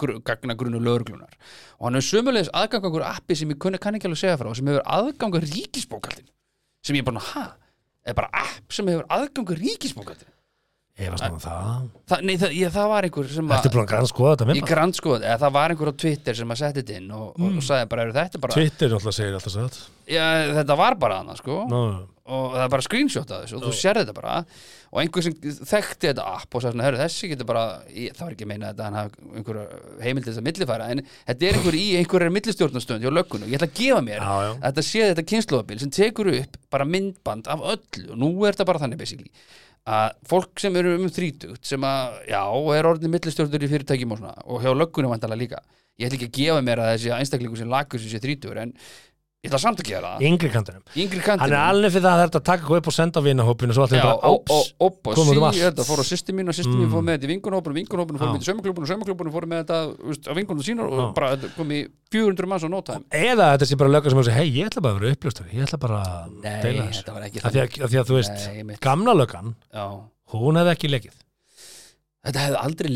gr 0.00 0.16
gagna 0.24 0.56
grunnu 0.58 0.80
lauruglunar 0.80 1.34
og 1.78 1.88
hann 1.88 1.98
hefur 1.98 2.08
sömulegis 2.08 2.50
aðganga 2.56 2.88
okkur 2.88 3.06
appi 3.10 3.36
sem 3.36 3.52
ég 3.52 3.60
kunni 3.60 3.80
kann 3.82 3.98
ekki 3.98 4.08
alveg 4.08 4.22
segja 4.22 4.38
frá 4.40 4.50
sem 4.56 4.70
hefur 4.72 4.86
aðganga 4.98 5.44
ríkisbókaldin 5.44 6.28
sem 6.84 6.96
ég 6.96 7.04
er 7.04 7.10
bara, 7.10 7.24
ha? 7.34 7.46
er 8.08 8.16
bara 8.16 8.32
app 8.46 8.72
sem 8.72 8.88
hefur 8.88 9.06
aðganga 9.12 9.58
ríkisbókaldin 9.60 10.32
ég 10.98 11.12
varst 11.12 11.28
nú 11.30 11.38
það 11.42 11.88
Þa, 12.10 12.16
nei, 12.24 12.34
það, 12.40 12.54
ég, 12.58 12.72
það 12.74 12.88
var 12.90 13.06
einhver 13.06 13.28
sem 13.30 13.52
Ertu 13.54 13.70
búin 13.74 13.84
að 13.84 13.90
grann 13.92 14.08
skoða 14.10 14.32
þetta 14.32 14.46
með 14.48 14.56
maður? 14.58 14.70
grannskoð, 14.72 15.26
eða 15.28 15.38
það 15.44 15.52
var 15.58 15.74
einhver 15.74 15.90
á 15.92 15.94
Twitter 16.02 16.38
sem 16.40 16.54
að 16.54 16.60
setja 16.62 16.80
þetta 16.80 16.96
inn 16.98 17.12
og, 17.14 17.26
og, 17.36 17.58
og 17.60 17.66
sagði 17.68 17.90
bara, 17.92 18.06
eru 18.06 18.16
þetta 18.16 18.40
bara 18.42 18.56
Twitter 18.56 18.90
náttúrulega 18.94 19.18
segir 19.20 19.36
alltaf 19.38 19.54
satt 19.54 19.78
já, 20.10 20.24
þetta 20.58 20.78
var 20.80 20.96
bara 21.04 21.20
hana 21.20 21.36
sko 21.38 21.60
no. 21.70 21.82
Og 22.28 22.54
það 22.54 22.64
er 22.64 22.72
bara 22.74 22.84
screenshot 22.86 23.30
af 23.34 23.44
þessu 23.44 23.56
og 23.58 23.64
þú 23.66 23.72
sér 23.78 24.00
þetta 24.02 24.14
bara. 24.16 24.34
Og 24.88 25.00
einhver 25.02 25.24
sem 25.26 25.34
þekkti 25.42 26.08
þetta 26.10 26.24
app 26.32 26.54
og 26.56 26.62
sagði 26.64 26.78
svona, 26.78 26.92
þessi 27.02 27.28
getur 27.32 27.48
bara 27.48 27.64
ég, 27.92 28.14
það 28.16 28.24
var 28.24 28.34
ekki 28.36 28.46
að 28.46 28.50
meina 28.52 28.70
þetta, 28.70 28.86
hann 28.86 28.98
hafi 28.98 29.30
einhver 29.36 29.58
heimild 30.04 30.24
til 30.24 30.32
þess 30.32 30.40
að 30.40 30.46
millifæra, 30.48 30.88
en 30.94 31.02
þetta 31.28 31.48
er 31.50 31.58
einhver 31.58 31.78
í 31.78 31.84
einhverjar 32.00 32.34
millistjórnastönd 32.38 33.04
hjá 33.04 33.12
löggunum, 33.12 33.50
ég 33.52 33.60
ætla 33.60 33.68
að 33.68 33.78
gefa 33.82 34.02
mér 34.06 34.22
Já, 34.24 34.34
já. 34.46 34.50
að 34.54 34.66
þetta 34.70 34.86
sé 34.88 35.06
þetta 35.10 35.26
kynnslóðabil 35.32 35.80
sem 35.82 35.92
tekur 35.98 36.30
upp 36.32 36.60
bara 36.72 36.88
myndband 36.88 37.50
af 37.52 37.64
öllu. 37.74 38.06
Og 38.14 38.20
nú 38.24 38.30
er 38.48 38.56
þetta 38.56 38.68
bara 38.72 38.84
þannig 38.84 39.02
basically 39.02 39.32
að 39.88 40.16
fólk 40.28 40.60
sem 40.60 40.74
eru 40.76 40.94
um 40.98 41.08
þrítugt 41.08 41.64
sem 41.68 41.84
að, 41.88 42.16
já, 42.28 42.42
er 42.76 42.88
orðin 42.90 43.12
millistjórnur 43.12 43.64
í 43.64 43.70
fyrirtækjum 43.72 44.16
og 44.16 44.22
svona, 44.22 44.34
og 44.44 44.64
hjá 44.64 44.72
löggunum 44.76 45.12
vantarlega 45.14 45.40
líka. 45.44 45.60
Ég 45.98 46.06
ætla 46.06 46.18
ekki 46.18 46.28
að 46.28 46.36
gefa 46.36 46.62
mér 46.62 46.80
að 46.84 46.90
þessi 46.92 47.12
einstaklingu 47.16 47.56
sem 47.58 47.70
lagur 47.72 47.98
sem 48.02 48.12
sé 48.12 48.20
þrítugur, 48.22 48.60
en 48.62 48.74
ég 49.38 49.46
ætla 49.52 49.58
samt 49.62 49.78
að 49.78 49.86
gera 49.86 50.08
það. 50.16 50.22
Yngri 50.28 50.48
kantinum. 50.50 50.82
Yngri 50.98 51.20
hann 51.22 51.38
kantinu 51.38 51.54
er 51.54 51.60
alveg 51.62 51.92
fyrir 51.94 52.04
það 52.04 52.14
að 52.14 52.22
þetta 52.24 52.40
taka 52.48 52.62
eitthvað 52.64 52.80
upp 52.80 52.88
og 52.90 52.94
senda 52.96 53.16
á 53.18 53.22
vinahópinu 53.22 53.70
og 53.70 53.74
svo 53.76 53.82
allir 53.86 54.00
bara, 54.02 54.18
óps 54.34 54.58
komum 55.14 55.30
út 55.30 55.38
um 55.38 55.44
allt. 55.46 55.60
þetta 55.62 55.82
fór 55.86 55.98
á 56.02 56.04
sýsti 56.08 56.30
mín 56.34 56.50
og 56.50 56.54
sýsti 56.58 56.74
mín 56.74 56.90
fór 56.90 57.02
með 57.06 57.12
þetta 57.14 57.26
í 57.28 57.30
vingunhópinu, 57.32 57.74
vingunhópinu 57.78 58.18
fór 58.18 58.26
með 58.26 58.34
þetta 58.34 58.42
í 58.42 58.50
saumaklúbunu, 58.50 58.86
saumaklúbunu 58.90 59.30
fór 59.36 59.46
með 59.46 59.58
þetta 59.62 59.78
á 60.26 60.32
vingunum 60.34 60.64
sínar 60.66 60.90
og 60.90 61.14
bara 61.14 61.38
kom 61.54 61.70
í 61.70 61.86
400 62.10 62.50
manns 62.50 62.66
á 62.66 62.70
time. 62.90 63.06
Eða 63.14 63.54
þetta 63.54 63.66
sé 63.70 63.78
bara 63.78 63.94
löggar 63.94 64.10
sem 64.10 64.18
að 64.18 64.26
segja 64.26 64.42
hei, 64.42 64.50
ég 64.58 64.66
ætla 64.72 64.82
bara 64.82 64.90
að 64.96 65.00
vera 65.04 65.14
uppljóstur 65.14 65.46
ég 65.54 65.62
ætla 65.68 65.78
bara 65.86 65.98
að 66.02 66.10
deila 66.42 66.82
þessu. 66.88 67.06
var 67.14 67.22
að, 67.22 67.30
að 67.38 67.54
Nei, 69.78 69.86
Þetta 72.26 72.42
hefði 72.42 72.58
aldrei 72.66 72.90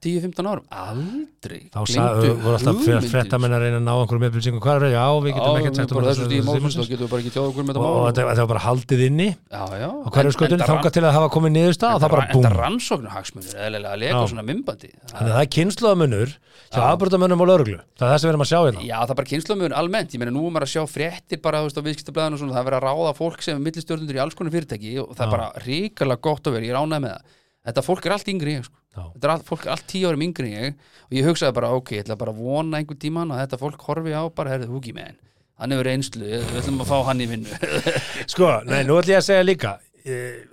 leikið 0.00 0.10
í 0.10 0.20
göm, 0.20 0.32
hjá 0.32 0.40
gömlu 0.40 0.40
löggunni 0.40 0.40
fyrir 0.40 0.40
10-15 0.40 0.48
árum? 0.50 0.64
Aldrei. 0.70 1.60
Þá 1.70 1.80
sagði, 1.90 2.28
voru 2.40 2.56
alltaf 2.56 3.10
frettamenn 3.10 3.54
að 3.54 3.62
reyna 3.64 3.78
að 3.80 3.84
ná 3.84 3.92
einhverjum 4.00 4.26
upplýsingum. 4.30 4.60
Hvað 4.60 4.74
er 4.76 4.84
það, 4.84 4.92
já, 4.96 5.06
við 5.20 5.32
getum 5.34 5.98
um 6.00 6.04
þessu 6.04 6.26
stíði 6.26 6.44
málsins 6.46 6.74
þessu- 6.74 6.80
þá 6.80 6.90
getum 6.90 7.04
við 7.04 7.10
bara 7.10 7.20
ekki 7.20 7.32
tjáð 7.34 7.48
okkur 7.50 7.64
með 7.64 7.74
þetta 7.74 7.90
og 7.90 8.06
þetta 8.10 8.36
var 8.40 8.46
bara 8.46 8.64
haldið 8.64 9.00
inni. 9.06 9.28
Á 9.50 9.64
hverju 10.10 10.32
skutin 10.32 10.60
þangað 10.60 10.92
til 10.92 11.04
að 11.04 11.12
hafa 11.16 11.28
komið 11.30 11.52
niðurstað 11.56 11.94
og 11.94 12.00
það 12.00 12.10
bara 12.10 12.28
búm 12.30 12.40
Þetta 12.40 12.56
rannsóknu 12.60 13.10
hagsmunir, 13.10 13.54
að 13.60 13.98
leka 14.00 14.20
Já. 14.20 14.26
svona 14.30 14.44
mymbandi. 14.46 14.90
Þannig 15.10 15.30
að 15.30 15.36
það 15.36 15.44
er 15.44 15.50
kynsluðamunur 15.56 16.30
hjá 16.70 16.82
afbrotamönnum 16.86 17.40
og 17.40 17.48
lauruglu 17.50 17.78
það 17.98 18.04
er 18.06 18.10
það 18.10 18.18
sem 18.20 18.28
við 18.28 18.32
erum 18.32 18.44
að 18.44 18.50
sjá 18.50 18.60
hérna. 18.60 18.84
Já, 18.86 18.98
það 19.00 19.10
er 19.10 19.18
bara 19.20 19.30
kynnslumöðun 19.30 19.74
almennt, 19.80 20.14
ég 20.14 20.18
meina 20.22 20.30
nú 20.30 20.46
er 20.46 20.54
maður 20.54 20.66
að 20.68 20.74
sjá 20.74 20.82
fréttir 20.86 21.40
bara 21.42 21.58
á 21.58 21.66
viðskiptablaðinu 21.66 22.36
og 22.36 22.40
svona, 22.40 22.54
það 22.54 22.62
er 22.62 22.68
verið 22.70 22.78
að 22.78 22.86
ráða 22.86 23.16
fólk 23.18 23.42
sem 23.42 23.56
er 23.56 23.64
millistjórnundur 23.64 24.14
í 24.14 24.22
alls 24.22 24.34
konar 24.38 24.54
fyrirtæki 24.54 24.94
og 25.02 25.10
það 25.16 25.26
er 25.26 25.34
bara 25.34 25.50
ríkarlega 25.66 26.20
gott 26.22 26.46
að 26.46 26.52
vera, 26.56 26.68
ég 26.70 26.78
ánægð 26.78 27.02
með 27.02 27.10
það 27.16 27.38
Þetta 27.66 27.82
fólk 27.84 28.06
er 28.08 28.12
allt 28.16 28.28
yngri 28.32 28.54
en 28.56 28.62
ég 28.62 28.68
sko. 28.70 28.78
Þetta 29.14 29.26
er 29.26 29.32
allt, 29.34 29.44
fólk 29.46 29.66
er 29.66 29.72
allt 29.74 29.86
tíu 29.90 30.08
árum 30.08 30.22
yngri 30.24 30.52
en 30.56 30.64
ég 30.64 30.78
og 31.10 31.12
ég 31.18 31.26
hugsaði 31.28 31.54
bara, 31.58 31.72
ok, 31.76 31.90
ég 31.98 32.04
ætla 32.06 32.16
bara 32.18 32.32
að 32.32 32.40
vona 32.40 32.78
einhvern 32.80 32.98
tíman 33.02 33.34
að 33.34 33.42
þetta 33.44 33.58
fólk 33.60 33.84
horfi 33.88 34.14
á 34.16 34.22
bara, 34.32 34.54
herðu, 34.54 34.70
húki 34.72 34.94
með 34.96 35.18
hann 35.60 35.74
hefur 35.74 35.84
reynslu, 35.90 36.24
við 36.24 36.56
ætlum 36.62 36.80
að 36.80 36.88
fá 36.88 36.98
hann 37.10 37.20
í 37.20 37.26
vinnu 37.28 37.58
Sko, 38.32 38.48
nei, 38.64 38.80
nú 38.88 38.96
ætlum 38.96 39.12
ég 39.12 39.20
að 39.20 39.26
segja 39.28 39.44
líka 39.44 39.74
eh, 40.08 40.46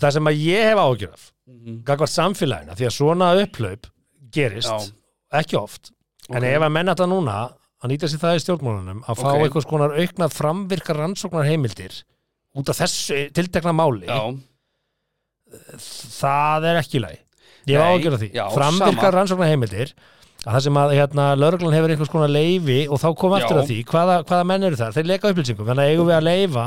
það 0.00 0.14
sem 0.16 0.30
að 0.32 0.40
ég 0.46 0.68
hef 0.70 0.80
ágjör 0.86 1.12
af 1.18 1.30
Mhm. 1.44 1.82
gagvart 1.84 2.08
samfélagina, 2.08 2.72
því 2.72 2.86
að 2.88 2.92
svona 2.96 3.26
upplaup 3.42 3.86
gerist, 4.32 4.64
Já. 4.64 4.94
ekki 5.42 5.58
oft 5.60 5.90
en 6.30 6.38
Ok. 6.40 6.46
ef 6.54 6.62
að 6.64 6.72
menna 6.72 6.94
þetta 6.94 7.08
núna 7.12 7.34
að 7.84 7.90
nýta 7.92 8.08
sér 8.08 8.22
það 8.22 8.38
í 8.38 8.40
stjórnmálunum 8.46 9.02
að 9.04 9.18
fá 9.20 9.28
Ok. 9.28 9.42
einhvers 9.44 9.66
konar 9.68 9.92
auknað 9.92 10.32
framvirkar 10.32 10.96
rannsóknar 10.96 11.44
heimildir 11.44 11.98
út 12.56 12.72
af 12.72 12.80
þessu 12.80 13.28
tiltekna 13.36 13.74
máli 13.76 14.08
Já, 14.08 14.32
það 16.20 16.68
er 16.70 16.80
ekki 16.82 17.04
læg 17.04 17.20
ég 17.64 17.78
hef 17.78 17.84
Nei, 17.84 17.94
ágjör 17.94 18.16
af 18.16 18.24
því, 18.24 18.30
framvirkar 18.54 19.16
rannsóknar 19.18 19.52
heimildir 19.52 19.94
að 20.44 20.58
það 20.58 20.64
sem 20.66 20.76
að 20.76 20.90
hérna, 20.98 21.26
lauruglan 21.40 21.72
hefur 21.72 21.92
einhvers 21.94 22.10
konar 22.12 22.32
leifi 22.32 22.82
og 22.84 23.00
þá 23.00 23.06
kom 23.16 23.36
aftur 23.36 23.60
að 23.62 23.70
því 23.70 23.78
hvaða, 23.88 24.16
hvaða 24.28 24.48
menn 24.50 24.66
eru 24.68 24.76
þar, 24.76 24.92
þeir 24.96 25.08
leika 25.08 25.30
upplýsingum 25.32 25.70
þannig 25.70 25.86
að 25.86 25.94
eigum 25.94 26.10
við 26.10 26.16
að 26.18 26.26
leifa 26.28 26.64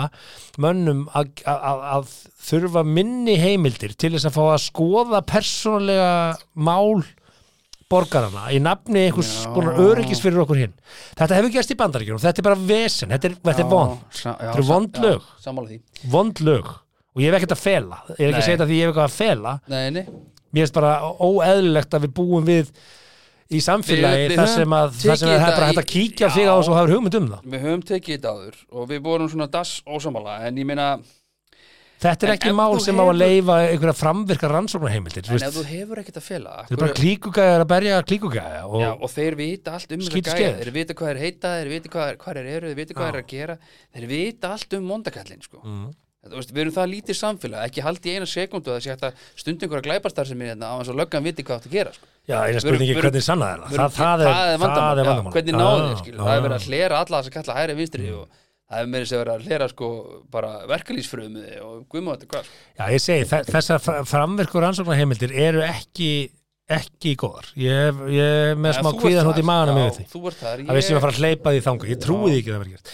mönnum 0.66 1.04
að, 1.14 1.44
að, 1.54 1.84
að, 1.92 2.16
þurfa 2.48 2.84
minni 2.88 3.36
heimildir 3.38 3.94
til 3.94 4.16
þess 4.16 4.32
að 4.32 4.40
fá 4.40 4.42
að 4.48 4.64
skoða 4.66 5.22
persónulega 5.30 6.10
mál 6.58 7.06
borgarana 7.88 8.50
í 8.52 8.58
nafni 8.60 9.06
einhvers 9.06 9.46
konar 9.54 9.78
öryggis 9.80 10.20
fyrir 10.20 10.42
okkur 10.44 10.60
hinn. 10.60 10.74
Þetta 11.20 11.38
hefur 11.38 11.54
gerst 11.54 11.72
í 11.72 11.78
bandaríkjunum, 11.80 12.24
þetta 12.24 12.42
er 12.42 12.50
bara 12.50 12.60
vesen 12.74 13.14
þetta 13.14 13.30
er, 13.30 13.38
þetta 13.46 13.64
er 13.64 13.72
vond, 13.72 14.02
Þetta 14.18 14.52
eru 14.56 14.68
vond 14.68 15.00
lög. 15.06 15.32
Vond 16.12 16.44
lög 16.44 16.74
og 17.18 17.24
ég 17.26 17.32
hef 17.32 17.40
ekkert 17.42 17.56
að 17.58 17.64
fela, 17.66 18.00
ég 18.14 18.22
er 18.22 18.30
ekki 18.30 18.38
að 18.44 18.48
segja 18.48 18.58
þetta 18.60 18.70
því 18.70 18.78
ég 18.78 18.86
hef 18.86 18.94
eitthvað 18.94 19.10
að 19.10 19.18
fela. 19.18 19.56
Nei, 19.74 19.84
nei, 19.98 20.06
mér 20.54 20.64
finnst 20.68 20.78
bara 20.78 20.94
óeðlilegt 21.18 21.98
að 21.98 22.06
við 22.08 22.14
búum 22.22 22.46
við 22.48 22.72
í 23.48 23.62
samfélagi 23.64 24.24
Við- 24.24 24.32
við 24.34 24.40
þar 24.42 24.50
sem 24.54 24.74
að, 24.78 24.96
þar 25.02 25.20
sem 25.22 25.30
að 25.34 25.38
það 25.42 25.50
er 25.50 25.56
bara 25.58 25.68
hægt 25.72 25.82
að 25.84 25.92
kíkja 25.92 26.30
sig 26.36 26.48
á 26.52 26.54
og 26.56 26.66
hafa 26.76 26.90
hugmynd 26.94 27.16
um 27.20 27.28
það. 27.32 27.46
Við 27.54 27.62
höfum 27.68 27.84
tekið 27.92 28.18
þetta 28.18 28.34
áður 28.36 28.58
og 28.72 28.90
við 28.92 29.06
vorum 29.06 29.30
svona 29.32 29.48
dass 29.54 29.72
ósamála 29.88 30.34
en 30.48 30.58
ég 30.60 30.68
meina, 30.68 30.88
þetta 31.98 32.28
er 32.28 32.32
En 32.34 32.36
ekki 32.36 32.52
mál 32.54 32.76
sem 32.84 33.00
á 33.00 33.06
að 33.08 33.18
leifa 33.22 33.56
einhverja 33.72 33.96
framvirka 33.98 34.50
rannsóknarheimildir 34.52 35.30
en 35.32 35.46
ef 35.48 35.56
þú 35.56 35.64
hefur 35.72 36.02
ekkert 36.04 36.20
að 36.20 36.26
fela 36.28 36.58
þetta 36.68 36.76
er 36.76 36.82
bara 36.84 36.98
klíkugæðar 37.00 37.64
að 37.64 37.72
berja 37.72 38.02
klíkugæða 38.12 38.60
og, 38.68 38.84
og 39.08 39.14
þeir 39.16 39.38
vita 39.40 39.78
allt 39.78 39.96
um 39.96 40.04
gæja 40.04 40.36
skeður. 40.36 40.60
þeir 40.62 40.74
vita 40.76 40.98
hvað 41.00 41.08
þeir 41.14 41.22
heita, 41.24 41.54
þeir 41.62 41.72
vita 41.72 41.94
hvað, 41.96 42.12
þeir 42.28 42.52
eru 42.58 42.68
þeir 42.74 42.78
vita 42.84 42.94
hvað 43.00 43.08
eru 43.14 43.24
að 43.24 43.32
gera. 43.32 43.58
Þeir 43.96 44.08
vita 44.12 44.52
allt 44.54 44.78
um 44.78 44.86
mondakallin 44.92 45.42
sko. 45.48 45.64
Mm. 45.64 45.88
Veist, 46.36 46.52
við 46.52 46.62
erum 46.66 46.74
það 46.76 46.90
lítið 46.94 47.18
samfélag 47.22 47.66
ekki 47.70 47.84
haldi 47.86 48.10
í 48.12 48.16
eina 48.18 48.26
sekundu 48.28 48.72
að 48.72 48.76
það 48.78 48.84
sé 48.84 48.92
hægt 48.94 49.06
að 49.08 49.14
stunda 49.44 49.66
einhverja 49.68 49.86
glæpastar 49.88 50.28
sem 50.28 50.42
er 50.42 50.52
hérna 50.54 50.72
á 50.72 50.76
þess 50.82 50.92
að 50.94 51.00
löggan 51.02 51.24
viti 51.28 51.44
hvað 51.48 51.56
átt 51.62 51.68
að 51.70 51.76
gera 51.78 51.94
sko. 51.94 52.06
já, 52.28 52.38
eina 52.48 52.60
spurningi 52.64 52.92
við 52.92 52.98
erum- 52.98 53.08
hvernig 53.08 53.24
sanna 53.28 53.46
það 53.54 53.78
það, 53.78 53.96
það, 53.98 54.26
er, 54.26 54.28
það 54.28 54.52
er 54.52 54.58
það 54.58 55.00
er 55.04 55.08
vandamál. 55.08 55.34
hvernig 55.38 55.56
náðu 55.62 55.98
skilur, 56.02 56.20
það 56.28 56.36
er 56.38 56.44
verið 56.48 56.58
að 56.60 56.68
hlera 56.68 57.00
alla 57.04 57.22
þess 57.24 57.32
að 57.32 57.38
kalla 57.38 57.58
hæri 57.62 57.76
vinstri 57.80 58.12
og 58.18 58.28
það 58.68 58.80
er 58.84 58.90
meiri 58.92 59.06
sem 59.08 59.22
verið 59.22 59.34
að 59.38 59.46
hlera 59.48 59.68
sko 59.72 59.90
bara 60.32 60.50
verkalýsfrömuði 60.68 61.62
og 61.64 61.86
guðmá 61.94 62.18
þetta 62.18 62.28
hvað 62.34 62.44
sko. 62.50 62.58
já, 62.80 62.84
ég 62.92 63.02
segi, 63.08 63.28
þe- 63.32 63.46
þessar 63.54 63.80
fra- 63.80 64.04
framvirku 64.04 64.60
rannsóknarheimildir 64.66 65.32
eru 65.48 65.62
ekki 65.64 66.12
ekki 66.68 67.14
góðar. 67.16 67.46
Ég 67.56 67.78
hef 67.80 67.96
með 68.60 68.74
Ja, 68.74 68.82
smá 68.82 68.90
kvíðan 69.00 69.30
út 69.32 69.38
í 69.40 69.44
já, 69.88 69.88
yfir 69.88 70.04
því. 70.04 70.68
að 70.68 70.76
við 70.76 70.84
séum 70.84 70.98
að 70.98 71.04
fara 71.06 71.14
að 71.14 71.22
hleypa 71.22 71.54
því 71.56 71.62
þanga 71.64 71.88
ég 71.88 72.02
trúi 72.04 72.28
því 72.28 72.40
ekki 72.42 72.50
að 72.52 72.56
það 72.58 72.64
verið 72.66 72.74
gert 72.76 72.92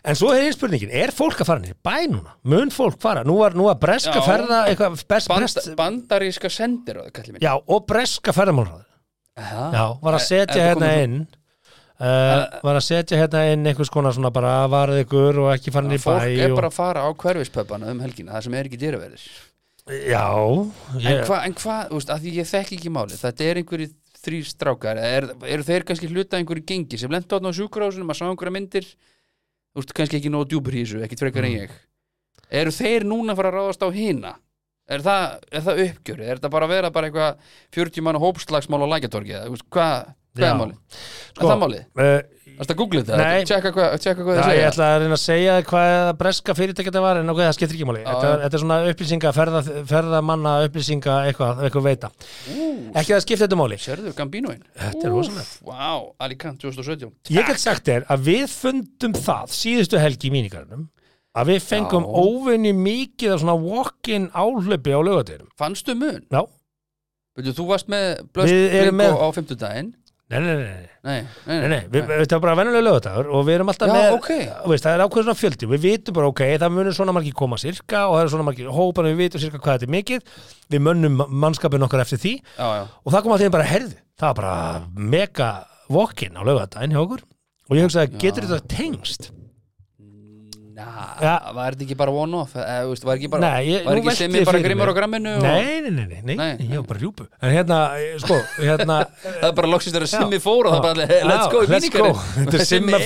en 0.00 0.16
svo 0.18 0.30
er 0.34 0.46
einn 0.46 0.54
spurningin, 0.56 0.92
er 0.92 1.12
fólk 1.14 1.42
að 1.42 1.50
fara 1.50 1.62
niður 1.64 1.78
bæ 1.84 1.96
núna? 2.12 2.36
mun 2.52 2.72
fólk 2.74 3.00
fara? 3.02 3.24
nú 3.26 3.36
var, 3.40 3.56
nú 3.56 3.66
var 3.68 3.80
breska 3.80 4.16
Já. 4.16 4.24
ferða 4.26 4.60
eitthvað, 4.70 5.02
best, 5.10 5.28
Band, 5.32 5.44
brest, 5.44 5.74
bandaríska 5.78 6.52
sendir 6.52 7.02
já, 7.40 7.52
og 7.58 7.84
breska 7.88 8.34
ferðamálráð 8.36 8.86
Já, 9.40 9.84
var 10.02 10.16
að 10.16 10.24
setja 10.26 10.64
hérna 10.70 10.90
inn 11.00 11.20
uh, 12.00 12.42
var 12.64 12.80
að 12.80 12.84
setja 12.84 13.20
hérna 13.20 13.44
inn 13.52 13.68
einhvers 13.70 13.92
konar 13.92 14.16
svona 14.16 14.32
bara 14.34 14.56
varð 14.72 15.02
ykkur 15.04 15.44
og 15.44 15.52
ekki 15.54 15.72
fara 15.74 15.88
niður 15.88 16.00
í 16.00 16.04
Fólk 16.04 16.24
bæ 16.24 16.44
er 16.46 16.50
og, 16.50 16.58
bara 16.58 16.72
að 16.72 16.76
fara 16.76 17.04
á 17.06 17.08
hverfispöpana 17.22 17.94
um 17.94 18.02
helgina 18.04 18.36
það 18.36 18.46
sem 18.48 18.58
er 18.58 18.70
ekki 18.70 18.80
dyraverðir 18.80 19.28
já, 20.10 20.26
ég, 21.02 21.24
en 21.24 21.56
hvað, 21.56 21.86
þú 21.90 21.98
veist, 21.98 22.12
að 22.12 22.24
því 22.24 22.34
ég 22.36 22.50
þekki 22.50 22.78
ekki 22.78 22.92
máli 22.94 23.20
þetta 23.20 23.46
er 23.46 23.60
einhverju 23.62 23.92
þrý 24.20 24.40
strákar 24.44 25.00
er, 25.00 25.28
eru 25.48 25.64
þeir 25.64 25.86
kannski 25.88 26.10
hluta 26.10 26.38
einhverju 26.38 26.66
gengi 26.68 27.00
sem 27.00 27.12
lendu 27.12 27.38
átna 27.38 27.52
á 27.52 27.56
sjúkurásunum 27.56 28.12
að 28.12 28.20
sá 28.20 28.26
einhverja 28.28 28.54
myndir 28.54 28.88
þú 29.74 29.82
veist, 29.82 29.92
kannski 29.94 30.18
ekki 30.20 30.32
nóg 30.34 30.48
djúpur 30.50 30.74
í 30.76 30.84
þessu 30.84 31.02
ekkit 31.06 31.22
frekar 31.24 31.44
en 31.46 31.52
Mm. 31.52 31.66
ég 31.66 31.70
eru 32.62 32.70
þeir 32.74 33.04
núna 33.06 33.32
að 33.32 33.36
fara 33.40 33.50
að 33.52 33.58
ráðast 33.60 33.84
á 33.86 33.88
hina 33.94 34.32
er 34.90 35.00
það, 35.06 35.38
er 35.52 35.60
það 35.62 35.82
uppgjörið, 35.86 36.26
er 36.28 36.38
þetta 36.40 36.50
bara 36.50 36.66
að 36.66 36.72
vera 36.74 36.90
bara 36.90 37.06
eitthvað 37.10 37.36
40 37.76 38.02
manna 38.02 38.18
hópslagsmál 38.18 38.82
á 38.82 38.88
lækjatorgi 38.90 39.36
hvað, 39.70 40.08
Já. 40.34 40.50
er 40.50 40.58
málið? 40.58 40.76
Sko, 41.30 41.44
er 41.46 41.50
það 41.52 41.60
málið? 41.62 41.84
uh, 41.94 42.22
Varst 42.60 42.72
að 42.74 42.76
googla 42.76 43.00
þetta? 43.08 43.26
Tjekka 43.48 43.70
hvað, 43.72 43.94
tjekka 44.04 44.24
hvað 44.26 44.36
Já, 44.36 44.40
þið 44.40 44.50
ég 44.50 44.58
segja 44.58 44.70
ætla 44.70 44.86
að 44.90 44.98
reyna 45.00 45.16
að 45.16 45.22
segja 45.22 45.52
hvað 45.70 45.86
það 45.94 46.10
breska 46.20 46.54
fyrirtæki 46.58 46.90
þetta 46.90 47.02
var 47.06 47.20
en 47.22 47.32
ok, 47.32 47.38
það 47.40 47.54
skiptir 47.56 47.78
ekki 47.78 47.86
máli. 47.88 48.02
Þetta, 48.04 48.32
þetta 48.42 48.58
er 48.58 48.62
svona 48.64 48.76
upplýsinga, 48.90 49.32
ferða, 49.38 49.62
ferðamanna 49.88 50.52
upplýsinga 50.66 51.14
eitthvað, 51.30 51.62
eitthvað 51.64 51.86
veita. 51.88 52.10
Ú, 52.52 52.68
ekki 52.90 53.06
að 53.06 53.16
það 53.16 53.24
skipta 53.24 53.46
þetta 53.46 53.60
máli. 53.62 53.80
Sérðu 53.80 54.12
Gambinoin? 54.18 54.60
Þetta 54.76 55.08
er 55.08 55.14
rosalegt. 55.16 55.56
Vá, 55.70 55.88
Alicante 56.26 56.66
2017 56.68 57.32
Ég 57.38 57.48
get 57.48 57.64
sagt 57.64 57.88
þér 57.88 58.04
að 58.12 58.28
við 58.28 58.46
fundum 58.52 59.16
það 59.16 59.56
síðustu 59.56 60.02
helgi 60.04 60.28
í 60.28 60.34
mínigarnum 60.36 60.84
að 61.40 61.54
við 61.54 61.64
fengum 61.64 62.04
Já. 62.04 62.12
óvinni 62.28 62.72
mikið 62.76 63.36
af 63.38 63.42
svona 63.44 63.56
walk-in 63.56 64.28
áhlaupi 64.34 64.92
á 64.92 65.00
lögadeginum 65.00 65.48
Fannstu 65.56 65.94
mun? 65.96 66.24
Já, 66.28 66.42
þú 67.40 67.66
varst 67.70 67.88
með 67.88 68.06
blöst 68.34 68.52
með- 68.92 69.16
á 69.16 69.28
fimmtudaginn. 69.32 69.92
nei, 69.94 69.99
nei, 70.30 70.40
nei, 70.46 70.56
nei, 71.02 71.16
Nei, 71.48 71.68
nei. 71.72 71.80
Við, 71.90 72.04
þetta 72.10 72.36
er 72.36 72.42
bara 72.44 72.54
venjulega 72.58 72.84
lögadagur 72.86 73.30
og 73.34 73.46
við 73.48 73.56
erum 73.56 73.72
alltaf 73.72 73.88
Já, 73.90 73.94
með 73.96 74.16
ok. 74.18 74.28
þú 74.66 74.72
veist, 74.72 74.84
það 74.84 74.94
er 74.96 75.02
ákveður 75.06 75.26
svona 75.26 75.40
fjöldi, 75.40 75.68
við 75.72 75.82
vitum 75.86 76.16
bara 76.18 76.28
ok 76.30 76.42
það 76.60 76.74
munur 76.76 76.96
svona 76.98 77.14
margir 77.16 77.36
koma 77.40 77.58
sirka 77.60 78.04
og 78.06 78.14
það 78.18 78.22
er 78.26 78.32
svona 78.34 78.46
margir 78.46 78.70
hópar 78.76 79.08
við 79.08 79.18
vitum 79.24 79.42
sirka 79.42 79.58
hvað 79.64 79.78
þetta 79.80 79.88
er 79.88 79.94
mikið. 79.96 80.30
Við 80.70 80.84
mönnum 80.86 81.18
mannskapin 81.42 81.88
okkar 81.88 82.04
eftir 82.04 82.20
því. 82.22 82.34
Já, 82.54 82.68
já. 82.78 82.84
Og 83.02 83.16
það 83.16 83.26
kom 83.26 83.36
þeim 83.42 83.56
bara 83.56 83.68
herði 83.72 83.96
það 84.20 84.28
var 84.28 84.38
bara 84.42 85.10
mega 85.16 85.50
walk-in 85.90 86.36
á 86.36 86.42
lögadaginn 86.46 86.94
hjá 86.94 87.02
okkur. 87.02 87.26
Og 87.70 87.78
ég 87.78 87.86
hugsaði, 87.86 88.18
getur 88.20 88.46
þetta 88.50 88.76
tengst? 88.76 89.30
Na, 90.80 91.06
Ja. 91.20 91.34
var 91.52 91.74
þetta 91.76 91.84
ekki 91.86 91.96
bara 92.00 92.12
one-off? 92.12 92.54
veist, 92.88 93.04
Var 93.04 93.16
ekki 93.18 93.28
bara, 93.30 93.40
Nei, 93.44 93.66
ég- 93.68 93.84
var 93.84 94.00
ekki 94.00 94.14
sem 94.16 94.32
ég 94.32 94.44
bara 94.48 94.60
grimmur 94.64 94.88
á 94.88 94.94
gramminu 94.96 95.34
og, 95.36 95.42
Nei, 95.42 95.80
nei, 95.84 95.90
nei, 95.90 96.20
nei, 96.24 96.36
nei, 96.36 96.56
ég 96.70 96.76
var 96.80 96.86
bara 96.88 97.00
rjúpu. 97.02 97.26
En 97.42 97.52
hérna, 97.54 97.78
eh, 98.00 98.16
sko, 98.22 98.38
hérna 98.58 98.96
Það 99.40 99.48
er 99.50 99.52
bara 99.60 99.68
loksist 99.68 99.94
þegar 99.96 100.08
Simmi 100.14 100.40
fór 100.40 100.70
og 100.70 100.72
það 100.72 100.80
Já. 100.80 100.82
bara 100.82 100.94
let's 101.04 101.46
Já, 101.46 101.50
go 101.52 101.62
í 101.62 101.92
go. 101.92 102.12
Þetta 102.38 102.60
er 102.60 102.66
Simma 102.70 102.96
er 102.96 103.04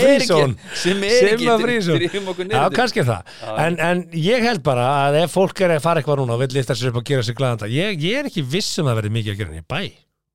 er 1.95 2.05
ekki 2.05 2.11
Simma 2.15 2.35
okkur 2.35 2.51
Já, 2.55 2.63
kannski 2.79 3.01
er 3.03 3.09
það 3.11 3.61
en, 3.67 3.79
en 3.91 4.05
ég 4.13 4.47
held 4.49 4.63
bara 4.67 4.87
að 5.09 5.21
ef 5.25 5.35
fólk 5.35 5.61
er 5.67 5.77
að 5.77 5.83
fara 5.85 6.01
eitthvað 6.03 6.23
núna 6.23 6.37
og 6.39 6.41
vill 6.45 6.55
lifta 6.59 6.75
sér 6.79 6.93
upp 6.93 7.01
og 7.03 7.05
gera 7.09 7.23
sér 7.27 7.35
glæðanda 7.39 7.69
ég, 7.71 7.99
ég 8.03 8.19
er 8.23 8.31
ekki 8.31 8.45
viss 8.47 8.79
um 8.79 8.87
að 8.87 8.95
það 8.95 9.01
verði 9.03 9.15
mikið 9.19 9.35
að 9.35 9.39
gera 9.43 9.53
henni 9.55 9.67
bæ 9.69 9.83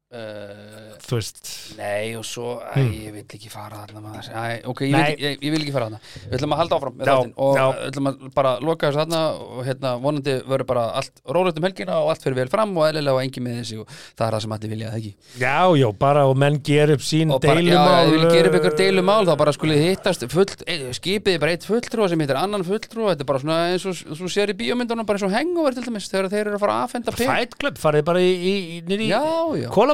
Uh, 0.09 0.95
Þú 1.05 1.17
veist, 1.19 1.39
Nei 1.77 2.15
og 2.17 2.23
svo, 2.25 2.55
æ, 2.65 2.81
ég 2.81 3.11
vil 3.13 3.21
ekki 3.29 3.45
fara 3.53 3.83
þarna 3.83 4.17
Æ, 4.25 4.65
ok, 4.65 4.79
ég 4.87 4.95
vil, 4.95 4.97
Hmm. 4.97 5.19
Ég, 5.21 5.35
ég 5.45 5.51
vil 5.53 5.61
ekki 5.61 5.73
fara 5.75 5.85
þarna. 5.85 5.99
Við 6.23 6.33
ætlum 6.39 6.53
að 6.55 6.59
halda 6.63 6.77
áfram 6.79 6.95
með 6.97 7.05
Já, 7.05 7.13
þáttinn 7.13 7.33
og 7.45 7.51
já. 7.59 7.65
við 7.69 7.85
ætlum 7.91 8.07
að 8.09 8.15
bara 8.33 8.53
loka 8.65 8.89
þessu 8.89 8.97
þarna 9.03 9.19
og 9.37 9.59
hérna 9.67 9.91
vonandi 10.01 10.33
verður 10.49 10.65
bara 10.71 10.85
allt 10.97 11.21
rólegt 11.29 11.59
um 11.61 11.67
helgina 11.67 11.93
og 12.01 12.09
allt 12.09 12.25
fyrir 12.25 12.37
vel 12.39 12.49
fram 12.49 12.73
og 12.73 12.87
eðlilega 12.87 13.13
og 13.13 13.21
engin 13.21 13.45
með 13.45 13.53
þessi 13.59 13.77
og 13.83 13.85
það 13.93 14.25
er 14.25 14.33
það 14.33 14.41
sem 14.47 14.55
allir 14.57 14.73
vilja, 14.73 14.89
það 14.89 14.97
ekki? 14.97 15.13
Já, 15.43 15.61
já, 15.77 15.87
bara 16.01 16.25
og 16.25 16.35
menn 16.41 16.57
ger 16.65 16.89
upp 16.95 17.05
sín 17.05 17.29
bara, 17.29 17.37
já, 17.37 17.53
deilumál 17.53 18.01
ef 18.01 18.09
við 18.09 18.25
uh, 18.25 18.33
gerum 18.33 18.57
ykkur 18.57 18.77
deilumál 18.81 19.29
þá 19.29 19.33
bara 19.43 19.53
skulið 19.59 19.79
hittast 19.91 20.25
full, 20.33 20.49
e, 20.65 20.79
skipið 20.97 21.37
bara 21.45 21.53
eitt 21.53 21.69
fulltrúa 21.69 22.09
sem 22.09 22.17
heitir 22.25 22.41
annan 22.41 22.65
fulltrúa 22.65 23.13
þetta 23.13 23.21
er 23.27 23.29
bara 23.29 23.43
svona 23.45 23.59
eins 23.75 23.85
og 23.85 23.93
þú 24.17 24.25
sér 24.33 24.49
í 24.49 24.57
bíómyndunum 24.57 25.05
bara 25.05 25.21
eins 25.21 25.27
og 25.29 25.37
hangover 25.37 25.77
til 25.77 25.85
dæmis 25.85 26.09
þegar 26.09 26.33
þeir 26.33 26.49
eru 26.49 26.57
að 26.57 26.65
fara 26.65 26.81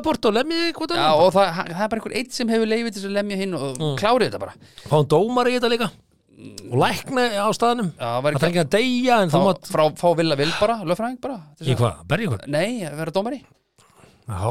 í, 0.05 0.31
í, 0.31 0.39
í, 0.45 0.71
nýri 0.71 0.97
já, 1.01 1.11
og 1.11 1.31
það, 1.35 1.61
það 1.71 1.83
er 1.85 1.91
bara 1.91 1.99
einhver 1.99 2.17
eitt 2.21 2.35
sem 2.35 2.51
hefur 2.53 2.71
leifið 2.71 2.91
til 2.93 3.01
þess 3.01 3.09
að 3.09 3.15
lemja 3.19 3.39
hinn 3.41 3.55
og 3.57 3.65
mm. 3.73 3.93
klárið 4.01 4.29
þetta 4.29 4.41
bara. 4.45 4.57
Fáum 4.85 5.07
dómar 5.11 5.49
í 5.49 5.55
þetta 5.57 5.71
líka? 5.73 5.91
Og 6.69 6.79
lækna 6.81 7.25
á 7.39 7.47
staðnum? 7.55 7.91
Já, 7.95 8.09
var 8.21 8.35
það 8.35 8.35
ekki 8.35 8.41
þarf 8.41 8.49
ekki 8.49 8.63
að 8.63 8.71
deyja 8.75 9.19
en 9.23 9.29
þú 9.31 9.39
Fá, 9.39 9.45
mátt 9.47 9.69
frá, 9.71 9.83
fá 10.01 10.07
Villa 10.19 10.37
Vil 10.39 10.49
bara, 10.59 10.75
lögfræðing 10.83 11.21
bara 11.23 11.37
í 11.63 11.77
hvað, 11.79 12.01
berja 12.09 12.27
ykkur 12.27 12.49
Nei, 12.51 12.71
að 12.83 12.97
vera 12.99 13.13
dómari. 13.15 13.39
Já, 14.27 14.49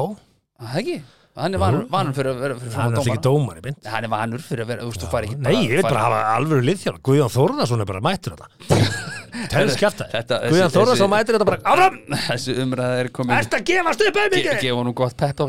Það 0.55 0.79
ekki, 0.81 0.95
hann 1.35 1.57
er 1.57 1.61
vanur, 1.61 1.85
vanur 1.91 2.15
fyrir 2.15 2.31
að 2.31 2.41
vera 2.41 2.57
fyrir 2.57 2.73
það 2.73 2.79
er 2.79 2.85
að 2.85 2.95
alltaf 2.95 3.11
ekki 3.11 3.25
dómar 3.27 3.59
í 3.59 3.65
mynd 3.67 3.89
Hann 3.91 4.07
er 4.07 4.13
vanur 4.15 4.45
fyrir 4.45 4.65
að 4.65 4.71
vera, 4.71 4.85
þú 4.85 4.93
veist, 4.93 5.03
þú 5.03 5.11
fari 5.11 5.29
ekki 5.29 5.41
nei, 5.43 5.53
ég 5.59 5.75
vil 5.75 5.85
bara 5.85 6.05
hafa 6.07 6.21
alvöru 6.37 6.65
liðþjálf 6.71 7.03
Guðjón 7.05 7.35
Þórðarsson 7.35 7.85
er 7.85 7.91
bara 7.91 8.03
mættur 8.07 8.37
þetta 8.39 9.14
Þetta- 9.35 10.39
Þórðarsson 10.45 10.89
þessi- 10.95 11.09
mættur 11.11 11.35
þetta 11.37 11.47
bara 11.49 11.59
áfram, 11.73 11.97
Þessi 12.25 12.55
umræða 12.63 12.99
er 13.01 13.09
komin 13.15 13.35
að 13.35 13.63
gefast 13.69 14.03
upp 14.05 14.15
ge, 14.15 14.23
auðvitað 14.25 14.61
Gefa 14.63 14.83
nú 14.87 14.93
gott 14.95 15.15
pepp 15.19 15.43
á. 15.43 15.45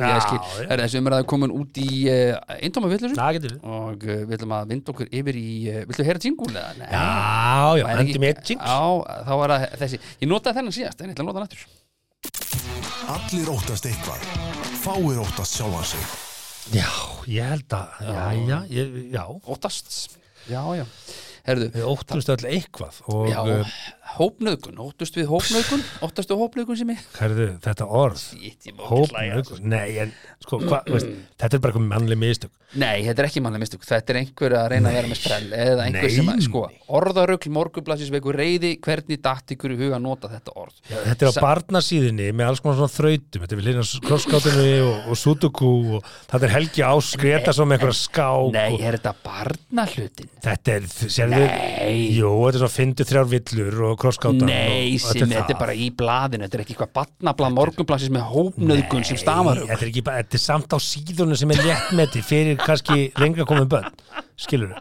Er 0.66 0.82
Þessi 0.82 1.00
umræða 1.02 1.22
er 1.22 1.28
komin 1.32 1.54
út 1.54 1.80
í 1.82 1.88
uh, 2.10 2.56
eintóma 2.58 2.90
villusun 2.90 3.16
það 3.18 3.38
getur 3.38 3.54
við. 3.54 3.60
Og 3.76 4.06
uh, 4.06 4.20
við 4.26 4.36
ætlum 4.38 4.54
að 4.58 4.68
vinda 4.74 4.94
okkur 4.94 5.10
yfir 5.20 5.38
í 5.40 5.48
uh, 5.70 5.80
Viltu 5.90 6.06
heyra 6.08 6.22
jingle 6.26 6.50
eða? 6.52 6.72
Nei, 6.80 6.88
já, 6.90 7.06
já, 7.80 7.86
er 7.86 8.02
hendi 8.02 8.18
jinx 8.20 8.62
Já, 8.66 8.78
þá 9.28 9.32
var 9.42 9.54
það 9.56 9.66
þessi. 9.84 10.00
Ég 10.22 10.30
notaði 10.30 10.58
þennan 10.60 10.76
síðast, 10.80 11.00
en 11.02 11.10
ég 11.10 11.16
ætla 11.16 11.24
að 11.24 11.30
nota 11.30 11.38
hann 11.40 11.48
aftur. 11.48 11.62
Allir 13.16 13.50
óttast 13.54 13.86
eitthvað. 13.86 14.26
Fáir 14.82 15.20
óttast 15.22 15.58
sjálfan 15.60 15.86
sig. 15.92 16.06
Já, 16.74 16.88
ég 17.30 17.46
held 17.52 17.76
að, 17.78 17.98
já, 18.02 18.24
já, 18.50 18.58
ég, 18.74 18.96
já. 19.14 19.22
Óttast. 19.46 20.18
Já, 20.50 20.62
já 20.78 20.84
Herðu, 21.46 21.68
Við 21.76 21.86
óttumst 21.86 22.30
öll 22.34 22.42
eitthvað 22.50 23.00
og 23.12 23.28
já, 23.30 23.38
uh, 23.42 23.76
hópnöðgun 24.16 24.78
Óttust 24.86 25.16
við 25.18 25.26
hópnöðgun? 25.32 25.82
Óttastu 26.06 26.36
hópnöðgun 26.38 26.78
sem 26.80 26.92
ég? 26.94 27.02
herðu, 27.18 27.48
þetta 27.64 27.88
orð 27.88 28.20
Shit, 28.22 28.42
ég 28.68 28.72
ekki 28.72 28.76
hlæja. 28.76 28.90
hópnaukur, 28.92 29.64
nei, 29.66 29.98
en 30.04 30.12
sko, 30.44 30.60
hva, 30.62 30.82
veist, 30.86 31.10
þetta 31.40 31.58
er 31.58 31.64
bara 31.64 31.72
eitthvað 31.74 31.90
mannleg 31.90 32.20
mistök 32.22 32.54
Nei, 32.76 33.04
þetta 33.06 33.22
er 33.22 33.28
ekki 33.28 33.40
mannlega 33.44 33.62
mistök 33.62 33.84
Þetta 33.86 34.12
er 34.12 34.16
einhver 34.20 34.54
að 34.58 34.64
reyna 34.72 34.90
að 34.90 34.96
vera 34.98 35.08
með 35.12 35.18
sprell 35.20 35.52
Eða 35.54 35.84
einhver 35.86 36.10
sem 36.12 36.26
að, 36.32 36.40
Nei. 36.40 36.46
sko 36.48 36.62
Orðarugl 36.98 37.52
morgunblassis 37.54 38.10
veikur 38.10 38.36
reyði 38.36 38.72
Hvernig 38.82 39.20
datt 39.22 39.54
ykkur 39.54 39.72
í 39.72 39.76
huga 39.78 39.94
að 40.00 40.02
nota 40.02 40.30
þetta 40.32 40.54
orð 40.58 40.80
Já, 40.90 40.96
þetta 41.06 41.28
er 41.28 41.30
á 41.30 41.34
Sa- 41.36 41.44
barnasíðinni 41.46 42.26
með 42.36 42.50
alls 42.50 42.62
konar 42.64 42.76
svona 42.80 42.90
þrautum 42.96 43.44
þetta 43.46 43.54
er 43.54 43.60
við 43.62 43.68
hlýna 43.70 43.84
krosskátinu 44.08 44.66
og, 44.82 44.96
og 45.14 45.20
sudoku 45.22 45.70
og 46.00 46.10
þetta 46.26 46.42
er 46.50 46.54
Helgi 46.56 46.84
Ás 46.90 47.12
skreta 47.14 47.54
svo 47.56 47.68
með 47.70 47.78
einhverja 47.78 48.00
skák 48.02 48.50
Nei, 48.58 48.82
er 48.82 48.98
þetta 48.98 49.14
barnahlutin? 49.24 50.30
þetta 50.44 50.76
er, 50.76 50.90
sérðu 51.06 51.42
Nei. 51.46 52.02
jú, 52.18 52.34
þetta 52.48 52.58
er 52.58 52.64
svona 52.66 52.76
og 53.96 54.00
krosskátar 54.02 54.46
Nei, 54.50 54.92
og, 54.98 55.06
sem 55.08 55.30
þetta 55.32 55.54
er 55.54 55.60
bara 55.60 55.74
í 55.76 55.88
blaðinu 55.96 56.46
Þetta 56.46 56.58
er 56.58 56.64
ekki 56.66 56.76
eitthvað 56.76 56.92
barnablað 57.00 57.56
morgunblassis 57.56 58.12
með 58.14 58.28
hópnöðgun 58.34 59.06
sem 59.08 59.20
stafar 59.20 59.62
þetta 59.64 59.88
er, 59.88 59.94
bara- 60.06 60.22
þetta 60.22 60.38
er 60.38 60.44
samt 60.44 60.76
á 60.76 60.78
síðunum 60.86 61.40
sem 61.40 61.56
er 61.56 61.64
léttmeti 61.64 62.22
fyrir 62.26 62.60
kannski 62.60 63.08
lengra 63.22 63.48
komið 63.48 63.70
bönn 63.74 63.90
skilur 64.36 64.76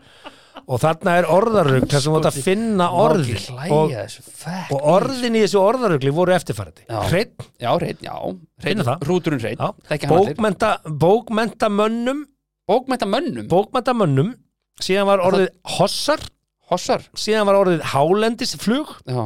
og 0.66 0.80
þarna 0.82 1.18
er 1.20 1.28
orðarugl 1.30 1.90
sem 1.94 2.10
þú 2.10 2.20
átt 2.20 2.30
að 2.32 2.38
finna 2.42 2.88
orðin 2.98 3.42
Má 3.54 3.66
ekki 3.68 3.76
og, 3.76 4.72
og 4.74 4.88
orðin 4.96 5.36
í 5.38 5.44
þessu 5.44 5.60
orðarugli 5.62 6.14
voru 6.16 6.34
eftirfærandi 6.34 6.88
hreinn, 6.90 7.36
Finna. 8.66 8.96
Rúturinn 9.06 9.44
hreinn, 9.44 9.62
bókmentamönnum 11.02 12.24
Bókmenta 12.66 13.06
mönnum, 13.06 13.46
bókmentamönnum. 13.46 14.32
Síðan 14.82 15.06
var 15.06 15.22
orðið 15.22 15.52
hossar 15.78 16.24
hossar. 16.72 17.06
Síðan 17.18 17.50
var 17.50 17.60
orðið 17.62 17.84
hálendisflug. 17.94 18.96
Já, 19.10 19.22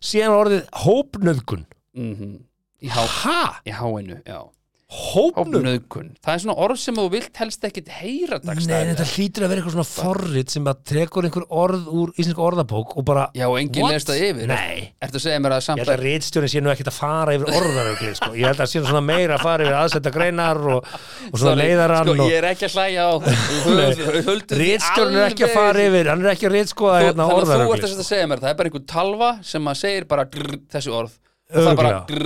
síðan 0.00 0.34
var 0.34 0.44
orðið 0.44 0.68
hópnöðgun 0.84 1.66
mhm. 1.96 2.36
Í, 2.78 2.88
há, 2.94 3.02
ha? 3.24 3.40
í 3.66 3.72
háinu, 3.74 4.20
já 4.22 4.38
Hópnöðgun, 4.88 6.14
það 6.24 6.32
er 6.32 6.38
svona 6.40 6.54
orð 6.64 6.78
sem 6.80 6.96
þú 6.96 7.02
vilt 7.12 7.36
helst 7.36 7.64
ekkit 7.68 7.90
heyra 7.92 8.38
Nei, 8.40 8.46
dagstæði 8.48 8.86
þetta 8.88 9.04
hlýtur 9.10 9.44
að 9.44 9.50
vera 9.52 9.60
eitthvað 9.60 9.74
svona 9.74 9.84
forrit 9.90 10.48
sem 10.54 10.64
að 10.72 10.78
tekur 10.88 11.28
einhver 11.28 11.44
orð 11.52 11.90
úr 11.92 12.08
íslensku 12.16 12.40
orðabók 12.46 12.94
og 12.96 13.04
bara 13.10 13.26
Já, 13.36 13.44
og 13.50 13.58
enginn 13.60 13.84
leist 13.92 14.08
það 14.08 14.22
yfir. 14.30 14.48
Nei. 14.48 14.88
Ertu 15.04 15.20
að 15.20 15.24
segja 15.26 15.44
mér 15.44 15.52
að 15.52 15.60
Ég 15.60 15.66
samt 15.68 15.82
held 15.82 15.92
að 15.92 16.00
rítstjórin 16.06 16.52
sé 16.54 16.64
nú 16.64 16.72
ekkert 16.72 16.88
að 16.88 16.96
fara 17.02 17.36
yfir 17.36 17.48
orðarögli 17.60 18.12
sko. 18.16 18.32
Ég 18.32 18.48
held 18.48 18.60
að 18.64 18.70
sé 18.72 18.80
nú 18.80 18.88
svona 18.88 19.04
meira 19.04 19.36
að 19.36 19.44
fara 19.44 19.60
yfir 19.68 19.76
aðsetta 19.82 20.08
greinar 20.16 20.56
og, 20.64 20.80
og 20.88 21.36
svona 21.36 21.52
Sorry, 21.52 21.68
leiðarann 21.68 22.08
Sko, 22.08 22.16
og... 22.16 22.24
ég 22.32 22.36
er 22.40 22.48
ekki 22.48 22.64
að 22.64 22.72
hlæja 22.78 23.02
á 23.04 23.12
Rítstjórin 24.64 25.20
er 25.20 25.28
ekki 25.28 25.44
að 25.50 25.52
fara 25.52 25.84
yfir 25.84 26.08
Hann 26.14 26.24
er 26.24 26.32
ekki 26.32 26.48
að 26.48 26.56
rítskoða 26.56 27.04
hérna 27.04 27.28
Þannig 27.28 27.44
að 27.44 27.60
þú 27.60 27.76
ert 27.76 27.84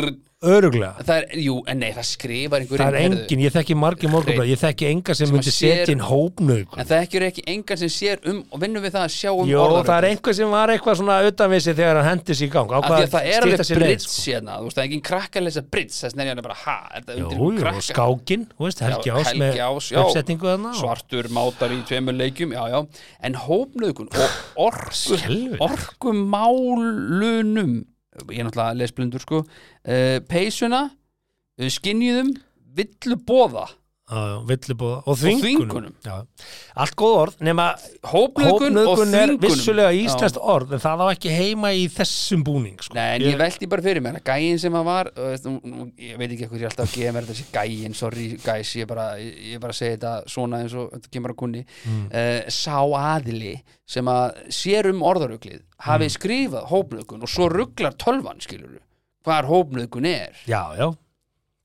að 0.07 0.31
það 0.43 0.51
það 0.51 0.57
Öruglega 0.59 1.05
það 1.07 1.17
er, 1.17 1.25
jú, 1.39 1.53
en 1.71 1.79
nei, 1.79 1.93
það 1.95 2.07
skrifar 2.09 2.61
einhver 2.65 2.79
Það 2.83 2.93
er 2.93 2.97
engin, 3.07 3.43
ég 3.47 3.53
þekki 3.55 3.75
margir 3.79 4.11
morgunblad 4.11 4.49
Ég 4.51 4.59
þekki 4.59 4.87
enga 4.91 5.15
sem 5.15 5.27
Sem 5.29 5.35
myndi 5.37 5.53
setja 5.55 5.93
inn 5.95 6.03
hópnöðgun 6.03 6.79
En 6.83 6.87
það 6.89 7.03
ekki 7.07 7.17
er 7.21 7.25
ekki 7.29 7.43
engan 7.53 7.79
sem 7.83 7.91
sér 7.93 8.19
um 8.27 8.41
og 8.51 8.59
vinnum 8.63 8.83
við 8.83 8.91
það 8.97 9.05
að 9.07 9.13
sjá 9.15 9.31
um 9.33 9.47
Jó, 9.49 9.61
orðarögl. 9.63 9.87
það 9.89 9.99
er 10.03 10.07
einhver 10.11 10.35
sem 10.39 10.51
var 10.53 10.69
eitthvað 10.75 10.97
svona 10.99 11.17
utanvissi 11.29 11.73
þegar 11.79 11.97
hann 12.03 12.09
hendi 12.11 12.33
sig 12.35 12.47
í 12.49 12.51
gang. 12.53 12.69
Það 12.73 12.79
er 13.23 13.41
alveg 13.47 13.59
brits 13.63 13.73
brits 13.79 14.17
hérna, 14.27 14.53
þú 14.59 14.65
veist, 14.67 14.77
það 14.77 14.83
er 14.83 14.87
engin 14.89 15.05
krakka 15.07 15.37
að 15.41 15.45
lesa 15.47 15.63
brits 15.73 15.97
vegna 16.09 16.23
er 16.33 16.43
bara, 16.43 16.57
ha, 16.65 16.77
er 16.99 17.03
Jú, 17.07 17.13
undir 17.23 17.39
jú, 17.39 17.43
einhver 17.47 17.53
og 17.53 17.57
krakka 17.63 17.83
skákin, 17.89 18.43
þú 18.59 18.63
veist, 18.67 18.81
Helgi 18.87 19.11
Ás 19.15 19.27
Helgi 19.31 19.41
með 19.43 19.53
Ás, 19.69 19.87
já. 19.93 19.97
uppsetningu 20.03 20.47
þarna 20.51 20.71
og- 20.73 20.81
svartur 20.83 21.25
mátar 21.39 21.71
í 21.73 21.75
tveimur 21.89 22.15
leikjum, 22.19 22.51
já, 22.57 22.63
já. 22.75 22.79
En 23.23 23.35
hópnöðgun 23.47 24.09
og 24.13 24.21
orkumálunum 25.69 27.73
ég 28.31 28.41
er 28.41 28.49
náttúrulega 28.49 28.79
lesblindur 28.79 29.23
sko. 29.25 29.43
Uh, 29.85 30.19
peysuna 30.29 30.87
uh, 30.91 31.69
skinjuðum, 31.73 32.35
villu 32.77 33.19
bóða 33.29 33.69
Villubóða 34.49 34.99
og 35.09 35.19
þvingunum, 35.21 35.95
allt 36.83 36.97
góð 37.01 37.15
orð 37.23 37.37
nema 37.49 37.67
hópnöðgun 38.11 39.15
er 39.17 39.33
vissulega 39.41 39.93
íslenskt 39.97 40.39
orð 40.41 40.75
en 40.77 40.83
það 40.83 41.03
á 41.03 41.07
ekki 41.15 41.33
heima 41.33 41.71
í 41.77 41.87
þessum 41.93 42.43
búning 42.47 42.79
sko. 42.83 42.97
Nei, 42.99 43.17
en 43.17 43.25
ég 43.27 43.39
veldi 43.41 43.69
bara 43.73 43.85
fyrir 43.87 44.05
mér 44.05 44.19
að 44.21 44.27
gæinn 44.31 44.61
sem 44.63 44.77
að 44.79 44.89
var 44.89 45.11
veist, 45.17 45.49
ég 46.03 46.21
veit 46.21 46.29
ekki 46.35 46.49
hvað 46.51 46.59
ég 46.59 46.67
er 46.67 46.71
alltaf 46.71 46.89
að 46.89 46.97
gefa 46.99 47.15
mér 47.17 47.29
þessi 47.31 47.47
gæinn, 47.55 47.97
sorry 47.99 48.29
gæs 48.43 48.75
ég 48.81 48.91
bara, 48.91 49.07
ég, 49.23 49.35
ég 49.55 49.63
bara 49.63 49.77
segi 49.77 49.97
þetta 49.97 50.15
svona 50.37 50.63
eins 50.65 50.77
og 50.79 50.91
þetta 50.97 51.13
kemur 51.17 51.35
að 51.35 51.41
kunni. 51.45 51.65
Mm. 51.89 52.07
uh, 52.13 52.41
sá 52.53 52.79
aðili 53.03 53.55
sem 53.89 54.09
að 54.13 54.41
sér 54.53 54.91
um 54.93 55.05
orðaruglið 55.09 55.63
hafi 55.89 56.09
Mm. 56.09 56.15
skrifað 56.17 56.69
hópnöðgun 56.73 57.23
og 57.27 57.31
svo 57.31 57.49
rugglar 57.53 57.95
tölvan 58.01 58.41
skilur 58.43 58.81
hvar 59.23 59.47
hópnöðgun 59.47 60.07
er. 60.09 60.35
Já, 60.51 60.75
já 60.79 60.89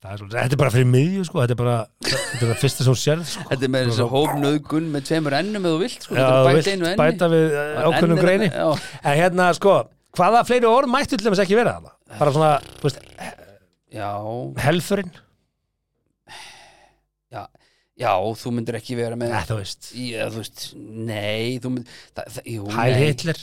er, 0.06 0.16
svolítið- 0.20 0.38
þetta 0.38 0.54
er 0.54 0.60
bara 0.62 0.70
fyrir 0.70 0.88
miðju 0.92 1.24
sko. 1.26 1.40
þetta 1.42 1.54
er 1.56 1.58
bara 1.58 1.76
þetta 2.06 2.42
er 2.42 2.48
það 2.52 2.60
fyrsta 2.62 2.84
sem 2.86 2.94
sérð 3.02 3.24
sko. 3.32 3.46
Þetta 3.50 3.64
er 3.68 3.72
með 3.74 3.88
þessi 3.90 4.08
hópnöðgun 4.14 4.90
með 4.94 5.06
tveimur 5.08 5.36
ennum 5.40 5.66
eða 5.70 5.80
vilt 5.82 6.02
sko, 6.06 6.14
já, 6.14 6.26
er 6.28 6.48
bæta 6.48 6.76
vilt 6.78 6.98
bæta 7.02 7.30
við 7.32 7.46
uh, 7.58 7.82
ákveðnum 7.88 8.12
Enn 8.14 8.18
er- 8.18 8.24
greini. 8.26 8.50
Já. 8.54 8.68
en 9.02 9.18
hérna 9.22 9.48
sko, 9.58 9.74
hvaða 10.18 10.44
fleiri 10.46 10.70
orð 10.70 10.88
mættu 10.92 11.16
til 11.18 11.26
þess 11.30 11.42
ekki 11.44 11.58
vera 11.58 11.74
það 11.80 12.18
bara 12.18 12.32
svona, 12.32 12.52
þú 12.78 12.86
veist, 12.88 13.00
helfurinn? 14.62 15.10
Já, 17.32 17.42
já, 17.98 18.12
þú 18.40 18.52
myndir 18.56 18.78
ekki 18.78 18.96
vera 18.96 19.16
með 19.20 19.32
ja, 19.34 19.40
þú 19.48 19.56
veist, 19.60 19.90
Já, 19.98 20.28
þú 20.32 20.42
veist, 20.42 20.62
nei 20.78 21.58
það, 21.58 21.82
það, 22.16 22.70
hæl. 22.78 22.94
Hitler? 23.02 23.40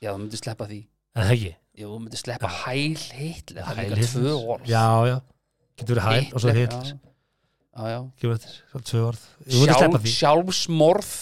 Já, 0.00 0.08
þú 0.14 0.18
myndir 0.24 0.40
sleppa 0.40 0.66
því. 0.70 0.80
Það 1.18 1.32
ekki? 1.36 1.52
Jú, 1.80 1.90
þú 1.92 1.98
myndir 2.06 2.20
sleppa 2.24 2.48
hæl 2.64 2.96
Hitler 3.20 3.62
Það 3.68 3.78
er 3.84 3.92
líka 3.94 4.08
tvö 4.14 4.34
orð. 4.54 4.64
Já, 4.70 4.84
já, 5.10 5.16
getur 5.80 5.98
verið 5.98 6.08
hæl 6.08 6.26
og 6.34 6.44
svo 6.44 6.54
Já, 7.70 7.86
já, 7.86 7.92
já. 7.94 8.00
Gefur 8.20 8.34
eftir, 8.34 8.56
svo 8.72 8.80
tvö 8.90 9.04
orð. 9.12 10.08
Sjálfsmorð. 10.10 11.12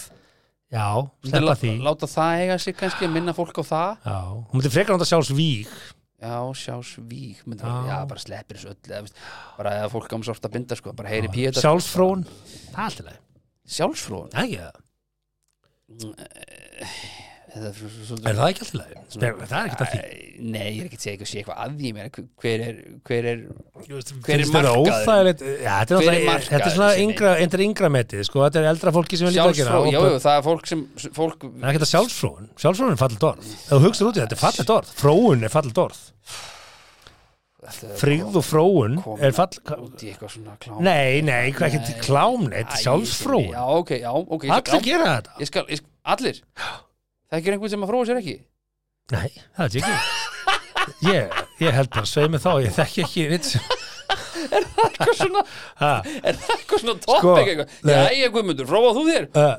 Já, 0.69 0.87
sleppa 1.25 1.55
því. 1.57 1.71
Láta 1.85 2.09
það 2.09 2.41
eiga 2.43 2.57
sig 2.61 2.75
kannski 2.77 3.07
að 3.07 3.15
minna 3.15 3.33
fólk 3.37 3.57
á 3.57 3.63
það. 3.65 4.03
Já, 4.05 4.17
hún 4.33 4.57
myndir 4.59 4.73
frekar 4.73 4.93
náttúrulega 4.97 5.11
sjálfs 5.13 5.31
víg 5.37 5.71
Já, 6.19 6.51
sjálfsvík 6.51 7.45
Já. 7.47 7.85
já. 7.87 8.05
bara 8.07 8.19
sleppir 8.19 8.57
þessu 8.57 8.73
öll 8.73 8.91
eða, 8.91 9.01
veist, 9.05 9.19
bara 9.55 9.71
eða 9.79 9.91
fólk 9.93 10.15
ámst 10.17 10.31
ofta 10.33 10.49
að 10.49 10.57
binda 10.57 10.75
sko, 10.75 10.91
bara 10.93 11.11
heyri 11.13 11.31
píeta 11.31 11.63
Sjálfsfróun, 11.63 12.25
það 12.73 12.75
er 12.75 12.83
alltaf 12.89 13.05
leið 13.07 13.19
Sjálfsfróun? 13.77 14.33
Ekki 14.43 14.59
það, 14.59 14.73
Það 15.89 17.28
er 17.49 18.35
það 18.37 18.49
ekki 18.49 18.61
alltaf 18.63 18.75
leið 18.77 18.93
Það 19.19 19.55
er 19.59 19.67
ekki 19.69 19.77
það 19.79 19.89
því 19.93 20.01
Nei, 20.39 20.67
ég 20.69 20.79
er 20.79 20.85
ekki 20.87 20.97
að 20.99 21.03
segja 21.03 21.13
eitthvað, 21.15 21.29
sé 21.29 21.37
eitthvað 21.41 21.57
að 21.63 21.69
því 21.79 21.89
mér 21.95 22.05
hver 22.39 22.59
er, 22.63 22.75
hver 23.09 23.23
er 23.29 23.39
Hver 23.79 24.39
er? 24.39 25.41
Já, 25.59 25.73
þetta 25.83 25.97
er 26.59 26.73
svona 26.75 26.91
yngra, 27.01 27.33
þetta 27.41 27.57
er 27.59 27.63
yngra 27.65 27.89
metið, 27.93 28.21
sko, 28.27 28.43
þetta 28.45 28.61
er 28.61 28.69
eldra 28.71 28.93
fólki 28.95 29.19
sem 29.19 29.29
er 29.29 29.35
líka 29.35 29.47
að 29.49 29.57
gera 29.59 29.73
Sjálfsfróun, 29.73 29.87
og 29.89 29.93
já, 29.93 29.99
börn. 29.99 30.13
já, 30.13 30.21
það 30.25 30.37
er 30.39 30.45
fólk 30.47 30.69
sem 30.69 30.83
fólk, 31.17 31.43
Það 31.43 31.59
er 31.59 31.69
ekki 31.71 31.79
þetta 31.81 31.91
sjálfsfróun, 31.93 32.49
sjálfsfróun 32.63 32.93
er 32.95 33.01
fallet 33.01 33.25
orð. 33.29 33.49
Ef 33.49 33.73
þú 33.73 33.81
hugsaður 33.85 34.09
út 34.09 34.19
í 34.19 34.23
þetta, 34.23 34.29
þetta 34.29 34.39
er 34.39 34.43
fallet 34.45 34.73
orð. 34.77 34.93
Fróun 35.01 35.43
er 35.49 35.53
fallet 35.55 35.81
orð. 35.85 36.01
Fríð 37.99 38.37
og 38.39 38.45
fróun 38.47 38.93
er 39.19 39.33
fall 39.35 39.49
út 39.83 40.01
í 40.01 40.09
eitthvað 40.13 40.31
svona 40.31 40.53
klám 40.63 40.79
Nei, 40.87 41.19
nei, 41.27 41.49
ekki 41.51 41.81
Nei. 41.83 41.97
klám, 42.01 42.45
nei, 42.47 42.61
þetta 42.63 42.71
Æ, 42.71 42.77
er 42.79 42.83
sjálfsfróun. 42.85 43.49
Já, 43.51 43.63
ok, 43.81 43.91
já, 43.99 44.11
ok 44.15 44.45
ég 44.47 44.53
skal- 44.53 44.79
Allir 44.79 44.85
gera 44.87 45.09
þetta. 45.19 45.89
Allir? 46.15 46.43
Það 47.29 47.35
er 47.37 47.41
ekki 47.43 47.51
einhvern 47.53 47.71
sem 47.75 47.83
að 47.85 47.91
fróa 47.91 48.07
sér 48.09 48.19
ekki? 48.23 48.37
Nei, 49.13 49.29
það 49.57 49.65
er 49.65 49.71
ekki 49.83 49.95
Ég, 51.05 51.35
ég 51.61 51.75
held 51.75 51.89
bara 51.93 52.07
sveið 52.09 52.31
mig 52.33 52.41
þá, 52.41 52.49
ég 52.65 52.73
þekki 52.73 53.03
ekki 53.05 53.25
neitt 53.29 53.49
sem 53.51 53.63
Eitthvað 54.49 55.11
svona, 55.19 55.41
ha, 55.81 55.89
er 56.25 56.37
það 56.39 56.53
eitthvað 56.55 56.81
svona 56.81 56.95
Sko, 57.03 57.17
topic 57.21 57.51
eitthvað? 57.51 57.75
Já, 57.91 57.99
ég 58.17 58.31
Guðmundur, 58.33 58.69
fróa 58.71 58.93
þú 58.97 59.03
þér? 59.09 59.27
uh, 59.37 59.53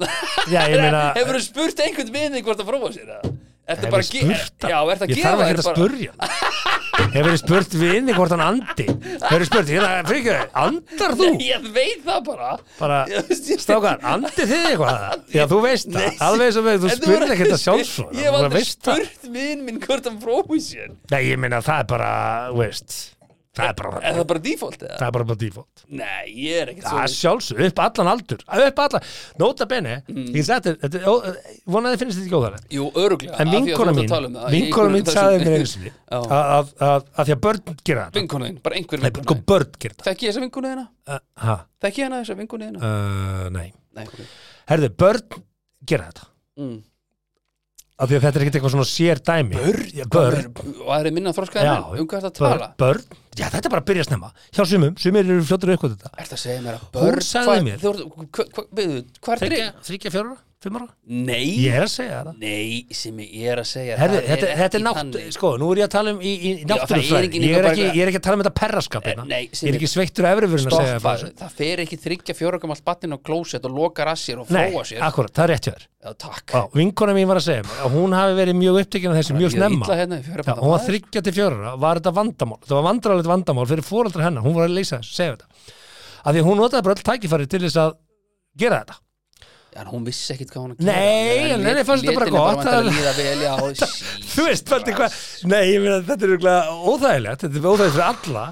Já, 0.50 0.60
ég 0.72 0.80
meina 0.82 1.02
Hefur 1.18 1.38
þú 1.38 1.42
spurt 1.46 1.82
einhvern 1.84 2.10
vinni 2.16 2.42
hvort 2.46 2.62
að 2.64 2.70
fróa 2.72 2.90
sér 2.96 3.12
það? 3.12 3.22
Ertu 3.70 3.86
Hef 3.86 3.92
bara 3.94 4.02
ég 4.02 4.08
að 4.08 4.14
ge- 4.16 4.24
spurt 4.26 4.66
hann? 4.66 4.72
Já, 4.72 4.78
ertu 4.94 5.04
að 5.06 5.10
Ég 5.12 5.20
gefa 5.20 5.30
þarf 5.30 5.40
ekki 5.44 5.50
þér 5.50 5.60
að 5.60 5.66
bara- 5.68 5.78
spurja. 5.78 6.12
Hefur 7.10 7.30
þið 7.32 7.38
spurt 7.40 7.74
vini 7.80 8.14
hvort 8.16 8.32
hann 8.34 8.42
andi? 8.44 8.84
Hefur 8.86 9.42
þið 9.42 9.46
spurt, 9.48 9.70
hérna, 9.72 9.90
fyrir 10.08 10.40
andar 10.62 11.14
þú? 11.18 11.28
Ég 11.42 11.64
veit 11.74 12.02
það 12.06 12.20
bara. 12.28 12.50
Bara, 12.78 12.98
stákar, 13.64 14.02
andið 14.12 14.52
þið 14.52 14.66
eitthvað? 14.70 15.24
Já, 15.34 15.44
þú 15.50 15.60
veist 15.64 15.90
það, 15.94 16.20
alveg 16.28 16.52
sem 16.56 16.68
við, 16.68 16.78
þú 16.84 16.92
spurði 16.96 17.16
voru- 17.16 17.30
ekki 17.34 17.46
þetta 17.48 17.60
sjálfsvon 17.64 18.12
Ég 18.20 18.28
hef 18.28 18.38
aldrei 18.40 18.64
spurt 18.68 19.30
vinn 19.38 19.64
minn 19.66 19.80
hvort 19.86 20.10
hann 20.10 20.20
frói 20.22 20.60
sér. 20.64 20.92
Nei, 21.14 21.22
ég 21.32 21.40
meina, 21.42 21.62
það 21.64 21.82
er 21.84 21.90
bara, 21.94 22.12
veist 22.56 22.98
það 23.58 23.66
er 23.66 23.74
bara, 23.80 24.00
Er 24.06 24.14
það 24.14 24.26
bara 24.30 24.40
default 24.44 24.82
eða? 24.86 24.96
það 25.00 25.06
er 25.08 25.14
bara, 25.16 25.24
bara 25.30 25.38
default. 25.40 25.82
Nei, 25.90 26.26
ég 26.38 26.60
er 26.62 26.68
ekkert 26.70 26.84
það 26.86 26.90
svo 26.90 27.00
er 27.02 27.14
sjálfsög, 27.14 27.62
upp 27.66 27.80
allan 27.86 28.10
aldur 28.12 28.44
upp 28.70 28.82
allan, 28.84 29.06
nota 29.42 29.66
bene 29.66 29.94
Mm. 30.10 30.28
ég 30.36 30.44
seti, 30.46 30.74
þetta, 30.84 31.00
vonaði 31.66 31.98
finnst 32.00 32.18
þetta 32.20 32.28
ekki 32.28 32.38
óþægilegt 32.38 32.76
Jú, 32.76 32.84
öruglega 33.02 33.40
en 33.42 33.50
vinkona 33.54 33.94
mín, 33.96 34.12
vinkona 34.54 34.92
mín 34.94 35.10
sagði 35.10 35.40
mér 35.44 35.56
einu 35.58 35.70
sinni 35.72 35.92
að, 36.10 36.70
því 37.26 37.34
að 37.36 37.40
börn 37.48 37.62
gera 37.84 38.04
þetta. 38.06 38.20
Vinkona 38.20 38.46
þín, 38.50 38.60
bara 38.62 38.78
einhver 38.80 39.00
Nei, 39.02 39.08
vinkona 39.10 39.26
sko 39.26 39.34
þín. 39.34 39.44
börn 39.50 39.72
gera 39.80 39.94
þetta. 39.94 40.06
Þekki 40.10 40.26
ég 40.26 40.30
þessa 40.34 40.44
vinkona 40.46 40.72
þína? 40.74 40.86
ha, 41.46 41.56
Þekki 41.82 42.02
ég 42.02 42.06
hana 42.10 42.22
þessa 42.22 42.38
vinkona 42.38 42.70
þína? 42.70 42.92
nei, 43.58 43.72
Nei, 43.98 44.04
ok. 44.06 44.22
Herðu, 44.70 44.92
börn 45.02 45.42
gera 45.90 46.06
þetta. 46.12 46.26
Mm. 46.60 46.78
af 48.00 48.08
því 48.08 48.16
að 48.16 48.22
þetta 48.24 48.38
er 48.38 48.42
ekkert 48.46 48.56
eitthvað 48.56 48.72
svona 48.72 48.88
sér 48.88 49.18
dæmi. 49.28 49.56
Börn? 49.60 49.88
Já, 49.92 50.04
börn, 50.08 50.46
Og 50.80 50.86
það 50.88 51.00
er 51.04 51.10
minna 51.12 51.32
menn? 51.90 52.00
Um 52.00 52.06
hvað 52.08 52.22
þetta 52.26 52.40
börn, 52.40 52.54
tala? 52.54 52.68
börn 52.80 53.02
já 53.36 53.46
þetta 53.50 53.64
er 53.66 53.70
bara 53.70 53.82
að 53.82 53.88
byrja 53.92 54.04
snemma. 54.10 54.32
Hjá 54.52 54.64
sumum, 54.66 54.94
sumir 54.98 55.24
eru 55.24 55.42
fljótur 55.46 55.74
eitthvað 55.76 55.96
þetta. 55.96 56.10
Er 56.18 56.24
það 56.30 56.36
að 56.38 56.44
segja 56.44 56.60
mér 56.66 56.74
að 56.74 56.84
Hún 56.84 57.00
börn 57.00 57.20
sagði 57.30 57.50
hvað- 57.50 57.66
mér. 57.70 57.78
þú 57.78 57.90
hva- 58.30 58.50
hva- 58.54 58.68
Við, 58.74 58.94
hvað 59.22 59.34
er 59.42 59.48
drif? 59.48 59.74
þryggja, 59.90 60.10
fjóra, 60.10 60.36
fimm 60.60 60.76
ára? 60.76 60.88
Nei. 61.06 61.46
Ég 61.64 61.72
er 61.72 61.82
að 61.86 61.88
segja 61.94 62.18
það. 62.24 62.34
Nei, 62.38 62.86
sem 62.92 63.16
ég 63.16 63.46
er 63.48 63.58
að 63.62 63.68
segja 63.70 63.96
Herðu, 63.96 64.18
það 64.20 64.28
þetta, 64.30 64.56
þetta 64.60 64.74
er 64.74 64.82
nátt, 64.84 65.32
sko, 65.32 65.52
nú 65.58 65.70
er 65.72 65.76
ég 65.80 65.84
að 65.88 65.90
tala 65.94 66.10
um 66.12 66.18
í, 66.20 66.32
í, 66.36 66.50
það 66.64 66.74
náttúrufræði, 66.74 67.40
ég, 67.40 67.62
bara- 67.62 67.74
ég 67.80 68.02
er 68.02 68.08
ekki 68.12 68.20
að 68.20 68.26
tala 68.26 68.36
um 68.36 68.42
þetta 68.42 68.54
perraskap 68.60 69.04
hérna. 69.08 69.22
Eh, 69.24 69.30
nei, 69.30 69.48
ég 69.48 69.68
er 69.72 69.78
ekki 69.80 69.88
sveittur 69.88 70.26
af 70.28 70.36
efrifurinn 70.36 70.68
að 70.68 70.76
segja 70.76 70.98
þessu. 71.00 71.32
það 71.40 71.50
fer 71.62 71.76
ekki 71.86 71.96
þryggja 72.04 72.34
fjóra 72.36 72.60
gamalt 72.60 72.84
batnin 72.84 73.14
á 73.16 73.18
klósett 73.24 73.64
og 73.64 73.72
lokar 73.72 74.06
að 74.12 74.18
sér 74.20 74.38
og 74.44 74.50
Nei, 74.50 74.70
fróa 74.70 74.84
sér. 74.84 75.00
akkurat, 75.00 75.32
það 75.32 75.44
er 75.44 75.48
rétt 75.54 75.64
hjá 75.64 75.72
þér. 75.74 75.86
Já, 76.00 76.12
takk. 76.16 76.46
Já, 76.48 76.62
vinkona 76.72 77.12
mín 77.12 77.26
var 77.28 77.36
að 77.36 77.44
segja 77.44 77.62
að 77.84 77.90
hún 77.92 78.12
hafi 78.16 78.32
verið 78.38 78.56
mjög 78.56 78.78
upptekinn 78.80 79.10
af 79.12 79.16
þessu 79.20 79.34
mjög 79.36 79.50
Ég 79.50 79.56
snemma. 79.58 79.84
hérna 79.84 80.16
Já, 80.24 80.54
hún 80.56 80.70
var 80.70 80.80
þryggja 80.80 81.22
til 81.24 81.32
fjóra, 81.36 81.76
var 81.78 81.96
þetta 82.00 82.12
vandamál? 82.16 82.58
Það 82.64 82.76
var 82.80 82.92
vandrarlegt 83.28 83.50
vandamál 83.50 83.68
fyrir 83.68 83.86
fóreldra 83.86 84.26
hennar. 84.26 84.44
Hún 84.46 84.56
var 84.56 84.68
að 84.68 84.76
leysa 84.78 84.98
þessu, 85.00 85.14
segja 85.16 85.36
þetta. 85.36 85.76
Af 86.20 86.34
því 86.34 86.42
hún 86.46 86.60
notaði 86.60 86.86
bara 86.86 86.96
öll 86.96 87.06
tækifæri 87.08 87.48
til 87.50 87.62
þess 87.66 87.80
að 87.80 87.94
gera 88.60 88.82
þetta. 88.82 88.98
En 89.80 89.86
hún 89.86 90.02
vissi 90.02 90.32
ekkit 90.34 90.50
hvað 90.50 90.64
hún 90.64 90.72
að 90.74 90.88
Nei, 90.88 90.96
gera 90.98 91.54
en 91.54 91.66
henni 91.68 91.84
fannst 91.86 92.06
þetta 92.06 92.18
bara 92.18 92.30
gott 92.34 92.64
já, 93.38 93.52
þú 94.32 94.46
veist, 94.48 94.72
nei, 95.46 95.66
þetta 96.08 96.26
er 96.26 96.32
óþægilegt 96.90 97.44
þetta 97.44 97.60
er 97.60 97.68
óþægilegt 97.68 97.94
fyrir 97.94 98.06
alla 98.08 98.44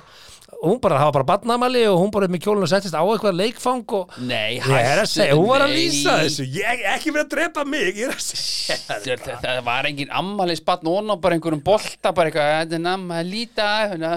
og 0.59 0.73
hún 0.73 0.79
bara, 0.83 0.97
var 1.07 1.13
bara 1.15 1.27
badnamali 1.29 1.85
og 1.87 2.01
hún 2.03 2.11
bara 2.11 2.27
upp 2.27 2.33
með 2.35 2.41
kjólun 2.43 2.65
og 2.67 2.71
settist 2.73 2.97
á 2.99 3.03
eitthvað 3.05 3.37
leikfang 3.39 3.85
og 3.95 4.17
Nei, 4.27 4.57
ég 4.59 4.65
er 4.67 4.99
að 4.99 5.05
hættu, 5.05 5.13
segja, 5.13 5.37
hún 5.39 5.47
var 5.53 5.63
að 5.67 5.71
nei. 5.71 5.77
lýsa 5.85 6.15
þessu. 6.25 6.47
Ég, 6.59 6.83
ekki 6.97 7.13
verið 7.15 7.25
að 7.27 7.31
drepa 7.37 7.65
mig, 7.71 7.87
ég 7.95 8.09
er 8.09 8.15
að 8.17 8.25
segja 8.27 8.79
Það, 8.89 9.07
það, 9.23 9.39
það 9.45 9.61
var 9.69 9.89
engin 9.93 10.11
og 10.91 10.99
hún 10.99 11.13
á 11.15 11.17
bara 11.23 11.39
einhverjum 11.39 11.63
bolta 11.69 12.13
bara 12.19 12.33
eitthvað, 12.33 12.51
þetta 12.59 12.79
er 12.81 12.85
namma, 12.89 13.23
líta 13.29 13.69
hérna, 13.93 14.13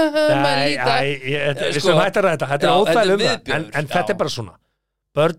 Nei, 0.44 0.74
líta 0.74 0.98
æ, 0.98 1.06
ég- 1.06 1.46
þetta- 1.48 1.70
við 1.70 1.78
sko, 1.78 1.86
sem 1.88 2.02
hættar 2.02 2.28
þetta, 2.32 2.50
þetta 2.54 2.66
er 2.66 2.72
já, 2.72 2.76
óþægileg 2.82 3.04
þetta 3.04 3.14
um 3.14 3.20
er 3.20 3.24
það 3.24 3.34
en, 3.34 3.44
viðbjóður, 3.44 3.78
en 3.78 3.92
þetta 3.94 4.04
já. 4.10 4.14
er 4.16 4.20
bara 4.24 4.34
svona. 4.34 4.56
Börn 5.14 5.38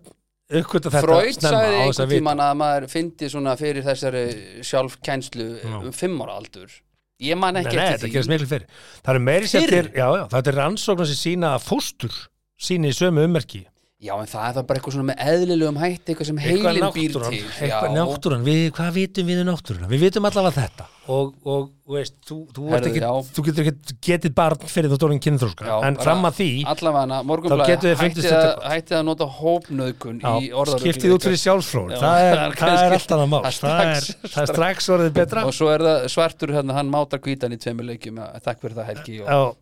uppkvölda 0.56 0.90
þetta 0.94 1.04
Freud 1.04 1.36
snemma 1.36 1.52
sagði 1.60 1.76
á 1.76 1.84
þess 1.86 2.00
að 2.00 2.04
einhvern 2.06 2.10
vita. 2.10 2.16
tímann 2.16 2.42
að 2.46 2.58
maður 2.62 2.84
fyndi 2.96 3.30
svona 3.34 3.54
fyrir 3.60 3.86
þessari 3.88 4.26
sjálfkænslu 4.70 5.48
Já. 5.60 5.78
um 5.82 5.92
fimm 5.96 6.20
ára 6.22 6.36
aldur 6.40 6.76
Ég 7.24 7.38
man 7.40 7.56
Nei, 7.56 7.64
ekki 7.64 7.78
nei, 7.80 7.86
eftir 7.86 8.12
þetta 8.12 8.48
því. 8.50 8.60
Það 9.06 9.14
eru 9.14 9.24
meiri 9.24 9.48
já, 9.96 10.08
það 10.34 10.50
er 10.52 10.58
rannsóknar 10.60 11.08
sem 11.08 11.20
sína 11.20 11.54
að 11.56 11.70
fóstur 11.70 12.18
síni 12.60 12.92
í 12.92 12.96
sömu 12.96 13.24
ummerki. 13.24 13.62
Já, 14.04 14.12
en 14.20 14.28
það 14.28 14.50
er 14.50 14.58
það 14.58 14.66
bara 14.68 14.80
eitthvað 14.82 14.98
svona 14.98 15.08
með 15.12 15.22
eðlilegum 15.32 15.80
hætti 15.80 16.12
eitthvað 16.12 16.28
sem 16.30 16.42
heilin 16.44 16.90
býr 16.96 17.16
til. 17.16 17.40
eitthvað 17.64 17.96
náttúran, 17.96 18.44
við, 18.46 18.66
hvað 18.76 18.92
vitum 19.00 19.30
við 19.32 19.42
um 19.42 19.50
náttúruna? 19.50 19.90
Við 19.94 20.04
vitum 20.10 20.28
allavega 20.28 20.66
þetta 20.66 20.90
og, 21.12 21.34
og 21.46 21.66
veist, 21.96 22.16
þú, 22.26 22.38
þú, 22.56 22.64
Herðu, 22.72 22.90
ekki, 22.92 23.02
þú 23.36 23.44
getur 23.46 23.68
ekki 23.70 23.96
getið 24.08 24.34
barn 24.38 24.64
fyrir 24.70 24.90
þú 24.90 24.98
stórin 25.00 25.22
kynþróska, 25.22 25.68
en 25.86 25.98
fram 26.02 26.26
að 26.26 26.40
því 26.40 26.48
Allavega, 26.72 27.20
Þá 27.26 27.56
við 27.86 28.00
fundist 28.00 28.30
hættið 28.30 28.38
að, 28.40 28.64
hætti 28.72 28.96
að 28.98 29.04
nota 29.06 29.28
hópnöðgun 29.38 30.22
já, 30.24 30.32
í 30.42 30.50
orðaröglu 30.50 30.94
skiptið 30.96 31.16
út 31.16 31.28
fyrir 31.28 31.42
sjálfsfróð 31.44 31.94
Já, 31.94 32.00
það 32.06 32.22
er, 32.22 32.32
það 32.32 32.32
er 32.32 32.40
það 32.40 32.58
kannski- 32.62 32.98
allt 32.98 33.16
annað 33.18 33.30
mál. 33.36 33.42
Það 33.46 33.76
er 33.84 34.08
það 34.08 34.42
er, 34.46 34.54
strax- 34.54 34.90
orðið 34.96 35.14
betra. 35.20 35.46
Og 35.46 35.58
svo 35.58 35.70
er 35.74 35.86
það 35.86 36.08
svartur 36.16 36.56
hérna, 36.56 36.78
hann 36.80 36.90
mátar 36.94 37.22
hvítan 37.26 37.54
í 37.54 37.60
tveimur 37.62 37.90
leikjum. 37.92 38.24
Takk 38.46 38.64
fyrir 38.64 38.80
það 38.80 38.90
Helgi 38.92 39.20
og, 39.26 39.54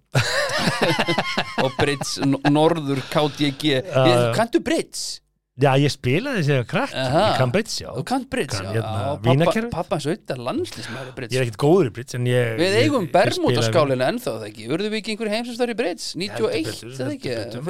og 1.65 1.75
Brits, 1.79 2.15
Norður 2.47 3.03
KDG. 3.11 3.81
Kantu 4.37 4.63
Brits? 4.63 5.22
Já, 5.61 5.69
ég 5.77 5.91
spilaði 5.93 6.41
þessi 6.41 6.55
Aha. 6.97 7.23
ég 7.27 7.37
kann 7.37 7.53
brits, 7.53 7.75
já. 7.83 7.89
Þú 7.93 8.03
Kann 8.09 8.25
já, 8.65 8.71
hérna 8.73 9.45
já 9.45 9.53
pappa, 9.53 9.63
pappa 9.75 9.99
hans 9.99 10.07
auðvitað 10.09 10.41
landslísmaður 10.47 11.11
í 11.11 11.15
Brits. 11.19 11.35
Ég 11.35 11.39
er 11.39 11.45
ekkert 11.45 11.59
góður 11.63 11.89
í 11.89 11.93
brits, 11.97 12.17
en 12.17 12.29
ég 12.31 12.53
Við 12.63 12.77
eigum 12.81 13.07
ég 13.07 13.13
Bermúdaskálina 13.13 14.09
ennþá 14.13 14.35
það 14.39 14.47
ekki? 14.49 14.67
Urðu 14.73 14.91
við 14.93 14.99
ekki 15.01 15.15
einhver 15.15 15.33
heimsumstæður 15.35 15.73
í 15.73 15.77
Brits 15.83 16.09
91, 16.17 16.69
betur, 16.71 16.93
það 16.97 17.13
ekki, 17.17 17.37
spilaði 17.37 17.63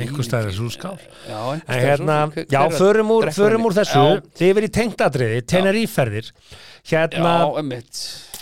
Einhver 0.00 0.28
stæður 0.30 0.56
svo 0.60 0.70
skál. 0.70 0.96
Já, 1.26 1.40
En 1.58 1.84
hérna, 1.84 2.18
já, 2.46 2.60
förum 2.78 3.14
úr, 3.16 3.30
förum 3.34 3.66
úr 3.66 3.78
þessu. 3.80 4.04
Þið 4.38 4.52
verið 4.60 4.70
í 4.70 4.74
tengdadriði, 4.78 5.40
teneríferðir 5.50 6.30
Hérna 6.90 7.32
Já, 7.42 7.58
emmitt 7.60 7.98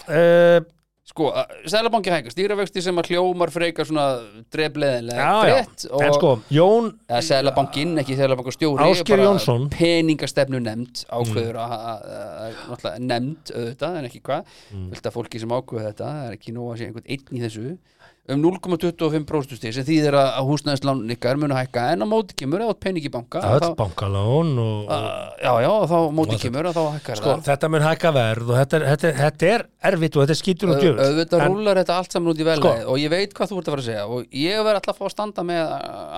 uh, 0.09 0.61
Sko, 1.09 1.31
Sælabanki 1.65 2.11
hækka, 2.13 2.31
stýravexti 2.35 2.83
sem 2.85 2.99
að 3.01 3.09
hljómar 3.15 3.49
frekar 3.51 3.87
svona 3.89 4.03
frétt 5.41 5.87
og 5.89 6.03
en 6.05 6.13
sko, 6.19 6.33
Jón 6.53 6.91
eða 7.09 7.21
Sælabankinn, 7.25 7.95
ekki 8.03 8.17
Sælabankastjóri 8.19 8.85
Ásgeir 8.85 9.15
bara 9.17 9.29
Jónsson. 9.31 9.63
Mm. 9.65 9.71
peningastefnu 9.73 10.61
nefnd 10.67 11.05
ákveður 11.09 11.57
náttúrulega 12.69 12.99
nefnd 13.09 13.53
auðvitað 13.57 13.99
en 14.03 14.09
ekki 14.11 14.21
hvað, 14.29 14.45
Mm. 14.69 14.89
fullt 14.93 15.07
af 15.09 15.15
fólki 15.17 15.41
sem 15.41 15.49
ákveður 15.57 15.87
þetta 15.89 16.05
það 16.13 16.27
er 16.29 16.37
ekki 16.37 16.53
nú 16.53 16.69
að 16.69 16.77
sé 16.79 16.89
einhvern 16.91 17.09
einn 17.09 17.39
í 17.39 17.41
þessu 17.47 17.79
um 18.29 18.43
0,25% 18.45 19.57
stig 19.57 19.73
sem 19.73 19.85
þýðir 19.89 20.17
að 20.19 20.27
að 20.39 20.49
húsnæðislán 20.51 20.99
ykkar 21.15 21.39
munu 21.41 21.57
hækka. 21.57 21.85
En 21.95 22.05
á 22.05 22.07
móti 22.09 22.35
kemur 22.37 22.61
eða 22.65 22.75
peningi 22.77 23.09
banka 23.13 23.41
öll 23.41 23.63
þá, 23.63 23.69
bankalón 23.79 24.51
og, 24.61 24.83
og 24.85 24.93
uh, 24.93 25.31
já, 25.41 25.53
já, 25.65 25.71
þá 25.89 25.97
móti 26.19 26.37
Og- 26.37 26.43
kemur 26.43 26.69
að 26.69 26.77
þá 26.77 26.83
hækkar 26.99 27.21
sko, 27.23 27.31
það. 27.33 27.45
þetta 27.49 27.71
mun 27.73 27.87
hækka 27.87 28.13
verð 28.19 28.51
og 28.53 28.59
þetta 28.61 28.77
er, 28.81 28.85
þetta, 28.93 29.09
er- 29.09 29.19
þetta 29.23 29.49
er 29.55 29.65
erfitt 29.93 30.17
og 30.19 30.23
þetta 30.27 30.35
er 30.37 30.41
skýtur 30.43 30.73
og 30.75 30.85
auðvitað 30.85 31.45
En- 31.47 31.53
rúlar 31.57 31.81
þetta 31.81 31.97
allt 32.03 32.13
saman 32.19 32.33
út 32.35 32.43
í 32.43 32.49
velið 32.49 32.65
Sko. 32.69 32.93
og 32.93 32.99
ég 33.01 33.11
veit 33.15 33.35
hvað 33.39 33.53
þú 33.53 33.59
ert 33.63 33.69
að 33.69 33.73
fara 33.75 33.83
að 33.85 33.89
segja 33.89 34.07
og 34.07 34.39
ég 34.45 34.65
verð 34.69 34.81
alltaf 34.81 34.95
að 34.95 34.99
fá 34.99 35.07
að 35.09 35.15
standa 35.17 35.45
með 35.49 35.63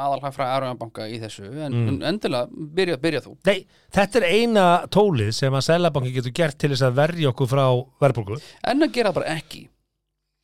aðalhagfræði 0.05 0.55
Arjónbanka 0.57 1.07
í 1.11 1.20
þessu 1.23 1.46
en, 1.51 1.73
Mm. 1.81 1.88
en 1.88 2.03
endilega, 2.11 2.49
byrja, 2.75 2.96
byrja 3.01 3.20
þú. 3.25 3.37
Nei, 3.46 3.66
þetta 3.94 4.18
er 4.20 4.27
eina 4.35 4.64
tólið 4.90 5.31
sem 5.37 5.53
að 5.55 5.64
Sælabanki 5.68 6.12
getur 6.16 6.33
gert 6.35 6.59
til 6.59 6.70
þess 6.75 6.83
að 6.88 6.96
verja 6.99 7.31
okkur 7.31 7.46
frá 7.49 7.64
verðbólgu. 8.03 8.40
En 8.64 8.83
að 8.83 8.92
gera 8.92 9.11
það 9.12 9.14
bara 9.20 9.37
ekki. 9.37 9.62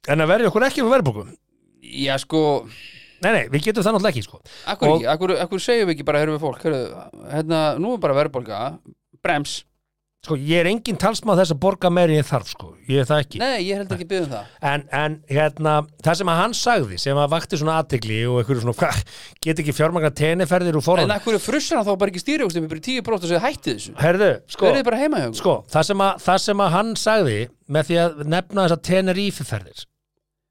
En 0.08 0.20
að 0.22 0.28
verja 0.30 0.48
okkur 0.52 0.66
ekki 0.68 0.84
frá 0.86 0.92
verðbólgu 0.96 1.26
já 2.06 2.16
sko, 2.22 2.42
Nei, 3.24 3.30
nei, 3.32 3.44
við 3.48 3.70
getum 3.70 3.84
það 3.84 3.94
náttúrulega 3.96 4.12
ekki 4.12 4.26
sko. 4.26 4.40
akkur 4.68 4.90
Og- 4.92 5.06
akkur, 5.08 5.32
akkur 5.40 5.62
segjum 5.62 5.88
við 5.88 5.94
ekki 5.96 6.04
bara, 6.04 6.20
heyrðum 6.20 6.36
við 6.36 6.44
fólk 6.44 6.66
heyrðu, 6.66 6.82
hérna, 7.32 7.60
nú 7.80 7.94
er 7.94 8.02
bara 8.02 8.16
verðbólga 8.18 8.58
brems, 9.24 9.64
sko, 10.26 10.36
ég 10.36 10.60
er 10.60 10.68
engin 10.68 10.98
talsmað 11.00 11.40
þess 11.40 11.54
að 11.54 11.60
borga 11.62 11.90
meiri 11.92 12.16
en 12.16 12.20
ég 12.20 12.28
þarf 12.28 12.50
sko. 12.50 12.74
ég 12.90 13.00
er 13.00 13.08
það 13.08 13.22
ekki. 13.24 13.40
Nei, 13.40 13.62
ég 13.68 13.80
held 13.80 13.94
ekki 13.96 14.08
byggðum 14.10 14.32
það. 14.34 14.52
En, 14.70 14.84
en 14.92 15.16
hérna, 15.30 15.74
það 16.04 16.18
sem 16.20 16.30
að 16.32 16.40
hann 16.42 16.56
sagði 16.60 17.00
sem 17.00 17.16
að 17.22 17.32
vakti 17.36 17.60
svona 17.60 17.78
aðtegli 17.80 18.20
og 18.28 18.38
einhverju 18.42 18.64
svona 18.66 18.76
hva, 18.82 18.92
get 19.46 19.62
ekki 19.64 19.76
fjármagna 19.76 20.12
teneferðir 20.20 20.76
úr 20.76 20.82
en 20.82 20.88
forðan 20.90 21.16
akkur 21.16 21.40
frussar 21.42 21.80
hann 21.80 21.88
þá 21.88 21.98
bara 22.02 22.12
ekki 22.12 22.24
stýrjókstum 22.24 22.68
bara 22.68 22.82
í 22.82 22.86
10% 22.90 23.16
og 23.16 23.28
segja 23.30 23.44
hætti 23.46 23.76
þessu. 23.76 23.96
Herðu, 24.02 24.30
sko, 24.52 24.72
bara 24.82 25.02
okkur 25.06 25.40
sko 25.40 25.58
það, 25.72 25.90
sem 25.90 26.06
að, 26.08 26.24
það 26.28 26.40
sem 26.46 26.64
að 26.66 26.72
hann 26.76 26.94
sagði 27.00 27.38
með 27.72 27.90
því 27.90 28.00
að 28.04 28.24
nefna 28.36 28.66
þess 28.66 28.76
að 28.76 28.86
tenerífiferðir 28.90 29.86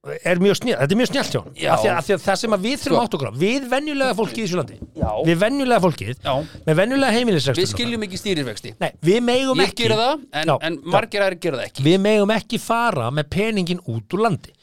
er 0.05 0.41
mjög 0.43 0.57
snjált, 0.59 0.79
þetta 0.81 0.95
er 0.95 0.99
mjög 0.99 1.09
snjált 1.11 1.31
hjá 1.35 1.39
hann 1.41 1.55
af 1.75 1.81
því, 1.81 1.91
af 1.95 2.05
því 2.07 2.15
að 2.15 2.23
það 2.25 2.39
sem 2.41 2.55
að 2.55 2.65
við 2.65 2.75
þurfum 2.81 2.95
Sko. 2.95 3.03
átt 3.05 3.15
okkur 3.17 3.29
á 3.29 3.33
við 3.41 3.67
venjulega 3.71 4.17
fólkið 4.19 4.41
í 4.41 4.45
þessu 4.45 4.59
landi. 4.59 4.77
Já, 4.95 5.09
við 5.29 5.39
venjulega 5.45 5.83
fólkið, 5.85 6.11
já, 6.25 6.33
með 6.67 6.79
venjulega 6.81 7.15
heimilisrekstur 7.15 7.63
við 7.63 7.71
skiljum 7.71 8.05
ekki 8.07 8.19
stýrivexti. 8.21 8.75
Nei, 8.81 8.91
við 9.09 9.23
megum 9.25 9.63
ég 9.63 9.71
ekki. 9.71 9.81
gera 9.85 9.97
það, 10.01 10.27
en, 10.41 10.51
Já, 10.51 10.55
en 10.69 10.77
margir 10.95 11.25
aðri 11.25 11.39
gera 11.47 11.61
það 11.61 11.71
ekki. 11.71 11.87
Við 11.89 11.97
megum 12.05 12.35
ekki 12.35 12.61
fara 12.61 13.09
með 13.09 13.31
peningin 13.37 13.81
út 13.85 14.17
úr 14.17 14.27
landi. 14.27 14.53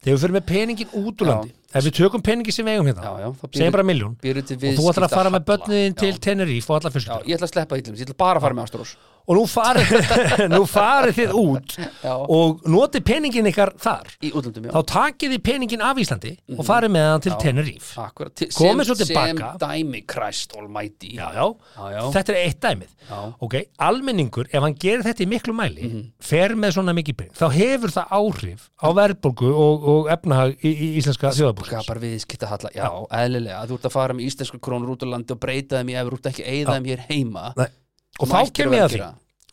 Þegar 0.00 0.14
við 0.16 0.22
fyrir 0.24 0.36
með 0.36 0.46
peningin 0.48 0.94
út 0.96 1.24
úr 1.24 1.28
Já. 1.28 1.32
landi 1.34 1.56
ef 1.70 1.86
við 1.86 1.94
tökum 2.00 2.22
peningin 2.24 2.54
sem 2.54 2.66
við 2.66 2.76
eigum 2.76 2.88
hérna 2.90 3.04
já, 3.04 3.10
já, 3.22 3.28
þá 3.38 3.44
segjum 3.54 3.74
bara 3.76 3.86
miljón 3.86 4.14
til 4.18 4.32
og 4.40 4.48
þú 4.50 4.86
ætlar 4.90 5.06
að 5.06 5.12
fara 5.14 5.30
með 5.30 5.44
viðskiptahalla. 5.44 5.44
börniðin 5.50 5.96
til 6.00 6.10
Já. 6.10 6.18
Tenerife 6.26 6.72
og 6.72 6.78
alla 6.80 6.90
Já, 6.90 6.94
fyrstu 6.96 7.18
ég 7.30 7.36
ætla 7.36 7.46
að 7.46 7.52
sleppa 7.52 7.78
ítlum, 7.78 7.98
ég 8.00 8.08
ætla 8.08 8.16
bara 8.18 8.40
að 8.40 8.46
fara 8.46 8.56
með 8.58 8.66
Ástrós 8.66 8.94
og 9.26 9.36
nú 9.36 9.44
farið, 9.46 9.90
nú 10.54 10.62
farið 10.66 11.18
þið 11.20 11.34
út 11.40 11.74
Já. 11.78 12.14
og 12.16 12.62
notið 12.70 13.04
peningin 13.06 13.46
ykkar 13.50 13.72
þar. 13.80 14.08
Já. 14.20 14.72
Þá 14.74 14.80
takið 14.90 15.34
þið 15.36 15.42
peningin 15.50 15.84
af 15.86 16.00
Íslandi 16.02 16.32
og 16.56 16.64
farið 16.66 16.94
með 16.96 17.06
hann 17.10 17.24
til 17.26 17.32
til- 18.40 18.48
Komið 18.56 18.88
svo 18.90 18.96
tilbaka. 19.00 19.50
sem 19.52 19.60
dæmi 19.62 20.02
Christ 20.10 20.56
almighty. 20.58 21.12
Já, 21.16 21.28
já. 21.36 22.02
Þetta 22.16 22.34
er 22.34 22.40
eitt 22.46 22.60
dæmið. 22.64 22.90
Já. 23.10 23.20
ok, 23.42 23.54
almenningur, 23.80 24.46
ef 24.52 24.62
hann 24.62 24.74
gerir 24.78 25.02
þetta 25.06 25.24
í 25.24 25.28
miklu 25.30 25.54
mæli 25.56 25.88
fer 26.22 26.52
með 26.54 26.74
svona 26.76 26.92
mikið 26.94 27.16
pening. 27.16 27.34
Þá 27.38 27.46
hefur 27.56 27.94
það 27.94 28.12
áhrif 28.20 28.66
á 28.78 28.88
verðbólgu 28.98 29.50
og, 29.50 29.86
og 29.94 30.10
efnahag 30.14 30.52
í, 30.62 30.70
í 30.70 30.88
íslenska 31.00 31.32
þjóðabúrsins 31.34 31.80
skapar 31.86 32.00
viðskipta 32.02 32.50
halla, 32.52 32.70
já, 32.76 32.86
eðlilega. 33.22 33.64
Þú 33.70 33.78
ert 33.80 33.88
að 33.90 33.94
fara 33.96 34.14
með 34.18 34.28
íslensku 34.30 34.60
krónur 34.62 34.92
út 34.94 35.02
á 35.02 35.08
landi 35.10 35.34
og 35.34 35.40
breyta 35.42 35.80
þeim 35.80 35.90
í 35.94 35.98
efur, 36.02 36.18
ert 36.20 36.30
ekki 36.30 36.46
eyða 36.46 36.76
þeim 36.76 36.90
hér 36.92 37.04
heima. 37.08 37.46
Nei. 37.58 37.66
Og 38.20 38.30
þá 38.30 38.52
kem 38.60 38.76
því. 38.76 39.08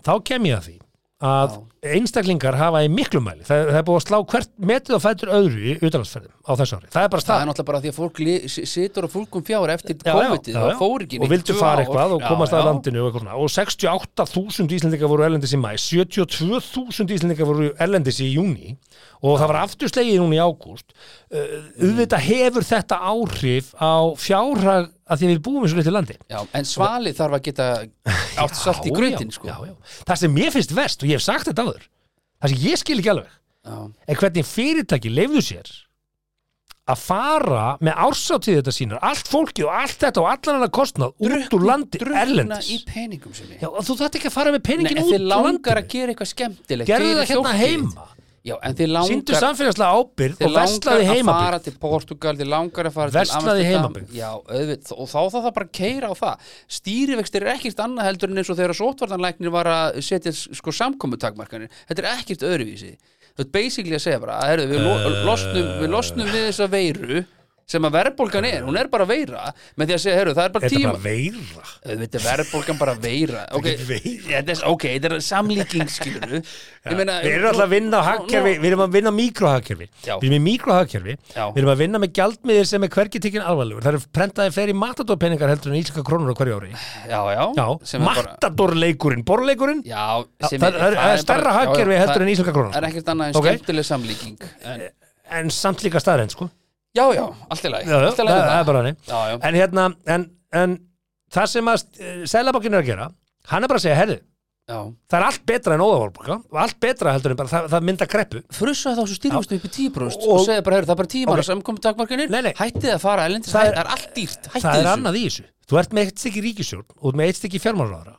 Þá 0.08 0.14
kem 0.28 0.52
ég 0.52 0.60
að 0.60 0.68
því 0.68 0.78
að 1.18 1.54
einstaklingar 1.98 2.54
hafa 2.60 2.84
í 2.86 2.90
miklu 2.94 3.18
mæli 3.26 3.42
það, 3.46 3.62
það 3.72 3.78
er 3.80 3.86
búið 3.88 3.96
að 3.98 4.04
slá 4.04 4.18
hvert 4.34 4.52
metið 4.70 4.96
og 4.98 5.02
fætur 5.02 5.32
öðru 5.34 5.62
í 5.64 5.72
utanlandsferðum 5.80 6.34
á 6.46 6.52
þessu 6.60 6.78
ári. 6.78 6.90
Það 6.94 7.06
er 7.08 7.10
bara 7.14 7.22
Það 7.22 7.26
stað 7.26 7.42
er 7.42 7.50
náttúrulega 7.50 7.70
bara 7.70 7.82
því 7.82 7.90
að 7.90 7.98
fólk 7.98 8.22
situr 8.70 9.08
á 9.08 9.10
fólkum 9.10 9.46
fjár 9.48 9.74
eftir 9.74 9.98
Já, 9.98 10.12
já, 10.14 10.14
COVID-ið 10.14 10.54
já, 10.54 10.60
og 10.62 10.70
já. 10.70 10.78
fór 10.78 11.06
ekki 11.08 11.22
og 11.24 11.32
vildu 11.34 11.56
fara 11.58 11.86
eitthvað 11.86 12.14
og 12.18 12.26
komast 12.28 12.54
að 12.54 12.62
já. 12.62 12.68
landinu 12.70 13.08
og, 13.08 13.18
og 13.18 13.50
68.000 13.56 14.78
íslendingar 14.78 15.12
voru 15.16 15.26
erlendis 15.26 15.56
í 15.58 15.62
mæ 15.64 15.72
72.000 15.88 17.18
íslendingar 17.18 17.50
voru 17.50 17.72
erlendis 17.82 18.22
í 18.22 18.30
júni 18.36 18.76
og 19.22 19.40
það 19.40 19.52
var 19.52 19.60
aftur 19.64 19.92
slegið 19.92 20.22
núna 20.22 20.38
í 20.38 20.44
ágúst. 20.44 20.94
Uh, 21.34 21.58
auðvitað 21.82 22.26
hefur 22.28 22.68
þetta 22.68 23.02
áhrif 23.12 23.74
á 23.80 23.94
fjárhag 24.20 24.92
að 25.08 25.22
því 25.22 25.32
við 25.32 25.44
búum 25.48 25.66
í 25.66 25.72
svo 25.72 25.80
litlu 25.80 25.96
landi. 25.96 26.18
Já, 26.30 26.40
en 26.54 26.68
svali 26.68 27.16
þarf 27.16 27.40
að 27.40 27.46
geta 27.48 27.70
átt 28.38 28.58
salt 28.58 28.86
í 28.88 28.94
já, 28.94 29.20
sko. 29.34 29.58
það 30.08 30.22
sem 30.22 30.34
mér 30.34 30.54
finnst 30.56 30.74
vest 30.76 31.04
og 31.04 31.10
ég 31.10 31.20
hef 31.20 31.26
sagt 31.26 31.50
þetta 31.50 31.68
áður 31.68 31.90
það 32.42 32.54
sem 32.54 32.64
ég 32.68 32.82
skil 32.82 33.02
ekki 33.02 33.12
alveg 33.14 33.36
Já. 33.68 33.76
en 34.08 34.20
hvernig 34.22 34.48
fyrirtæki 34.48 35.12
leifðu 35.12 35.44
sér 35.44 35.72
að 36.88 37.02
fara 37.04 37.64
með 37.84 37.98
ársátíð 38.06 38.60
þetta 38.62 38.72
sínar, 38.72 39.00
allt 39.04 39.28
fólkið 39.28 39.66
og 39.68 39.74
allt 39.76 40.04
þetta 40.06 40.22
og 40.22 40.30
allan 40.32 40.56
hann 40.56 40.68
að 40.70 40.76
kostnað 40.78 41.26
út 41.28 41.56
úr 41.58 41.66
landi 41.68 42.00
erlendis. 42.00 42.70
í 42.72 42.78
peningum 42.88 43.34
sem 43.36 43.50
ég 43.52 43.66
Já, 43.66 43.68
og 43.68 43.84
þú 43.84 43.98
þarft 44.00 44.20
ekki 44.22 44.30
að 44.32 44.38
fara 44.38 44.54
með 44.56 44.62
Nei, 44.62 44.68
peningin 44.70 45.02
en 45.02 45.04
út 45.04 45.18
úr 45.18 45.26
langar 45.26 45.50
landinu 45.50 45.82
að 45.82 45.90
gera 45.92 46.14
eitthvað 46.14 46.32
skemmtilegt. 46.32 46.92
Gerðu 46.94 47.18
það 47.18 47.28
hérna 47.34 47.56
heima 47.60 48.08
Já, 48.48 48.54
en 48.64 48.78
þið 48.78 48.92
langar 48.94 49.42
samfélagslega 49.42 49.98
ábyrgð 49.98 50.38
Þið 50.40 50.48
og 50.48 50.54
verslaði 50.56 51.08
langar 51.08 51.18
að 51.20 51.42
fara 51.42 51.60
til 51.66 51.74
Portugal, 51.82 52.34
þið 52.40 52.50
langar 52.54 52.88
að 52.88 52.96
fara 52.96 53.12
til 53.12 53.22
Amsterdam. 53.24 53.64
heimabyggð. 53.68 54.16
Já, 54.16 54.30
auðvitað, 54.38 54.94
og 54.96 55.12
þá 55.12 55.18
þá 55.18 55.38
það 55.38 55.50
bara 55.58 55.70
keira 55.80 56.12
á 56.12 56.14
það. 56.22 56.48
Stýrivextir 56.78 57.46
er 57.46 57.54
ekkert 57.58 57.84
annað 57.84 58.10
heldur 58.12 58.32
en 58.32 58.42
eins 58.42 58.52
og 58.54 58.60
þegar 58.62 58.80
sótvartanlæknir 58.80 59.56
var 59.58 59.72
að 59.74 60.00
setja 60.08 60.34
sko 60.38 60.76
samkomutakmarkanir. 60.80 61.74
Þetta 61.92 62.06
er 62.06 62.12
ekkert 62.14 62.48
öðruvísi. 62.48 62.94
Þú 63.38 63.44
veit 63.44 63.52
basically 63.54 63.98
að 64.00 64.06
segja 64.08 64.22
bara 64.24 64.40
að, 64.40 64.54
herðu, 64.54 64.70
við, 64.72 65.26
losnum, 65.28 65.68
við 65.84 65.92
losnum 65.94 66.32
við 66.32 66.48
þessa 66.48 66.70
veiru 66.72 67.26
sem 67.68 67.84
að 67.84 67.96
verðbólgan 67.98 68.46
er, 68.48 68.62
hún 68.64 68.78
er 68.80 68.88
bara 68.88 69.04
veira 69.10 69.50
með 69.76 69.90
því 69.90 69.96
að 69.98 70.00
segja, 70.00 70.18
herru, 70.22 70.34
það 70.38 70.46
er 70.48 70.52
bara 70.56 70.64
Þetta 70.64 70.78
er 70.78 70.80
tíma 70.80 70.92
bara 70.94 71.04
veira. 71.04 71.64
Þetta 72.02 72.18
er 72.20 72.24
verðbólgan 72.24 72.78
bara 72.80 72.94
veira 73.04 73.42
Ok, 73.58 73.66
þetta 74.24 74.54
er, 74.54 74.62
ok, 74.70 74.84
þetta 74.94 75.10
er 75.12 75.24
samlíking 75.26 75.90
skilur 75.92 76.36
Ég 76.88 76.94
meina 76.96 77.18
Við 77.26 77.34
erum 77.34 77.50
alltaf 77.50 77.66
að 77.66 77.74
vinna 77.74 78.00
á 78.00 78.04
hagkerfi, 78.08 78.54
við 78.64 78.68
erum 78.70 78.84
að 78.86 78.94
vinna 78.96 79.12
á 79.12 79.16
mikrohagkerfi. 79.18 79.88
Við 80.06 80.28
erum 80.30 80.36
í 80.38 80.40
mikrohagkerfi. 80.46 81.16
Við 81.36 81.60
erum 81.60 81.72
að 81.74 81.82
vinna 81.82 82.00
með 82.00 82.14
gjaldmiðir 82.16 82.70
sem 82.70 82.86
er 82.88 82.92
hvergi 82.94 83.22
tekinn 83.26 83.44
alvarlegur. 83.44 83.84
Það 83.84 83.92
eru 83.98 84.12
prentaði 84.16 84.54
fleiri 84.56 84.76
matadorpenningar 84.80 85.52
heldur 85.52 85.74
en 85.74 85.80
íslenska 85.82 86.06
krónur 86.08 86.32
á 86.32 86.36
hverju 86.40 86.60
ári. 86.62 86.72
Já, 87.12 87.20
já, 87.36 87.44
Já, 87.58 88.00
matadorleikurinn, 88.06 89.26
borleikurinn 89.28 89.84
Já, 89.84 90.06
það 90.48 90.70
er- 90.72 90.96
er 90.96 91.20
stærra 91.26 91.58
hagkerfi 91.58 92.00
heldur 92.00 92.24
en 92.24 92.32
Það 92.72 92.80
er 92.80 92.88
sko. 93.36 94.88
En 95.28 95.52
samt 95.52 95.84
líka 95.84 96.00
staðrænt 96.00 96.32
sko 96.32 96.48
Já, 96.98 97.06
já, 97.18 97.26
allt 97.54 97.68
í 97.68 97.72
lagi 97.74 97.94
Allt 97.98 98.22
í 98.22 98.26
lagi 98.28 98.40
með 98.40 98.48
það 98.48 98.62
er 98.62 98.70
bara 98.72 98.82
já, 98.90 99.38
En 99.50 99.60
hérna, 99.62 99.86
en, 100.16 100.26
en 100.64 100.74
það 101.38 101.52
sem 101.54 101.70
að 101.74 101.86
Sælabankin 102.34 102.78
er 102.78 102.84
að 102.84 102.90
gera 102.92 103.08
Hann 103.52 103.64
er 103.64 103.72
bara 103.72 103.80
að 103.80 103.86
segja, 103.86 103.96
herðu, 104.02 104.16
já. 104.68 104.80
það 105.08 105.18
er 105.22 105.26
allt 105.30 105.44
betra 105.48 105.76
en 105.78 105.84
óðavalbúka 105.86 106.36
og 106.52 106.58
allt 106.60 106.80
betra 106.84 107.14
heldur 107.16 107.32
en 107.32 107.38
bara 107.40 107.52
það, 107.54 107.68
það 107.72 107.86
mynda 107.88 108.08
kreppu. 108.12 108.42
Frussa 108.58 108.92
þá 108.98 109.00
svo 109.06 109.16
stýrumstu 109.16 109.56
upp 109.62 109.68
í 109.70 109.72
10% 109.72 110.18
og, 110.28 110.34
Og- 110.34 110.42
segja 110.44 110.66
bara, 110.66 110.76
heyrðu, 110.82 110.90
það 110.90 110.96
er 110.98 111.00
bara 111.02 111.12
10 111.14 111.22
ára 111.24 111.32
Ok. 111.32 111.38
okay. 111.38 111.48
samkomið 111.48 111.86
takmarkanir 111.86 112.34
Nei, 112.34 112.42
nei. 112.50 112.52
Hættið 112.60 112.92
að 112.92 113.00
fara 113.06 113.28
elendis, 113.30 113.54
Það 113.56 113.70
er- 113.70 113.80
er, 113.80 113.92
allt 113.96 114.10
dýrt. 114.18 114.50
Hættið 114.52 114.66
Það 114.68 114.76
er 114.76 114.84
þessu. 114.84 114.92
annað 114.98 115.20
í 115.22 115.24
þessu. 115.30 115.46
Þú 115.72 115.80
ert 115.80 115.96
með 115.96 116.04
eitt 116.12 116.20
stykki 116.26 116.44
ríkisjórn 116.50 116.86
og 117.00 117.16
með 117.22 117.32
eitt 117.32 117.40
stykki 117.40 117.64
fjármálaráðara 117.64 118.16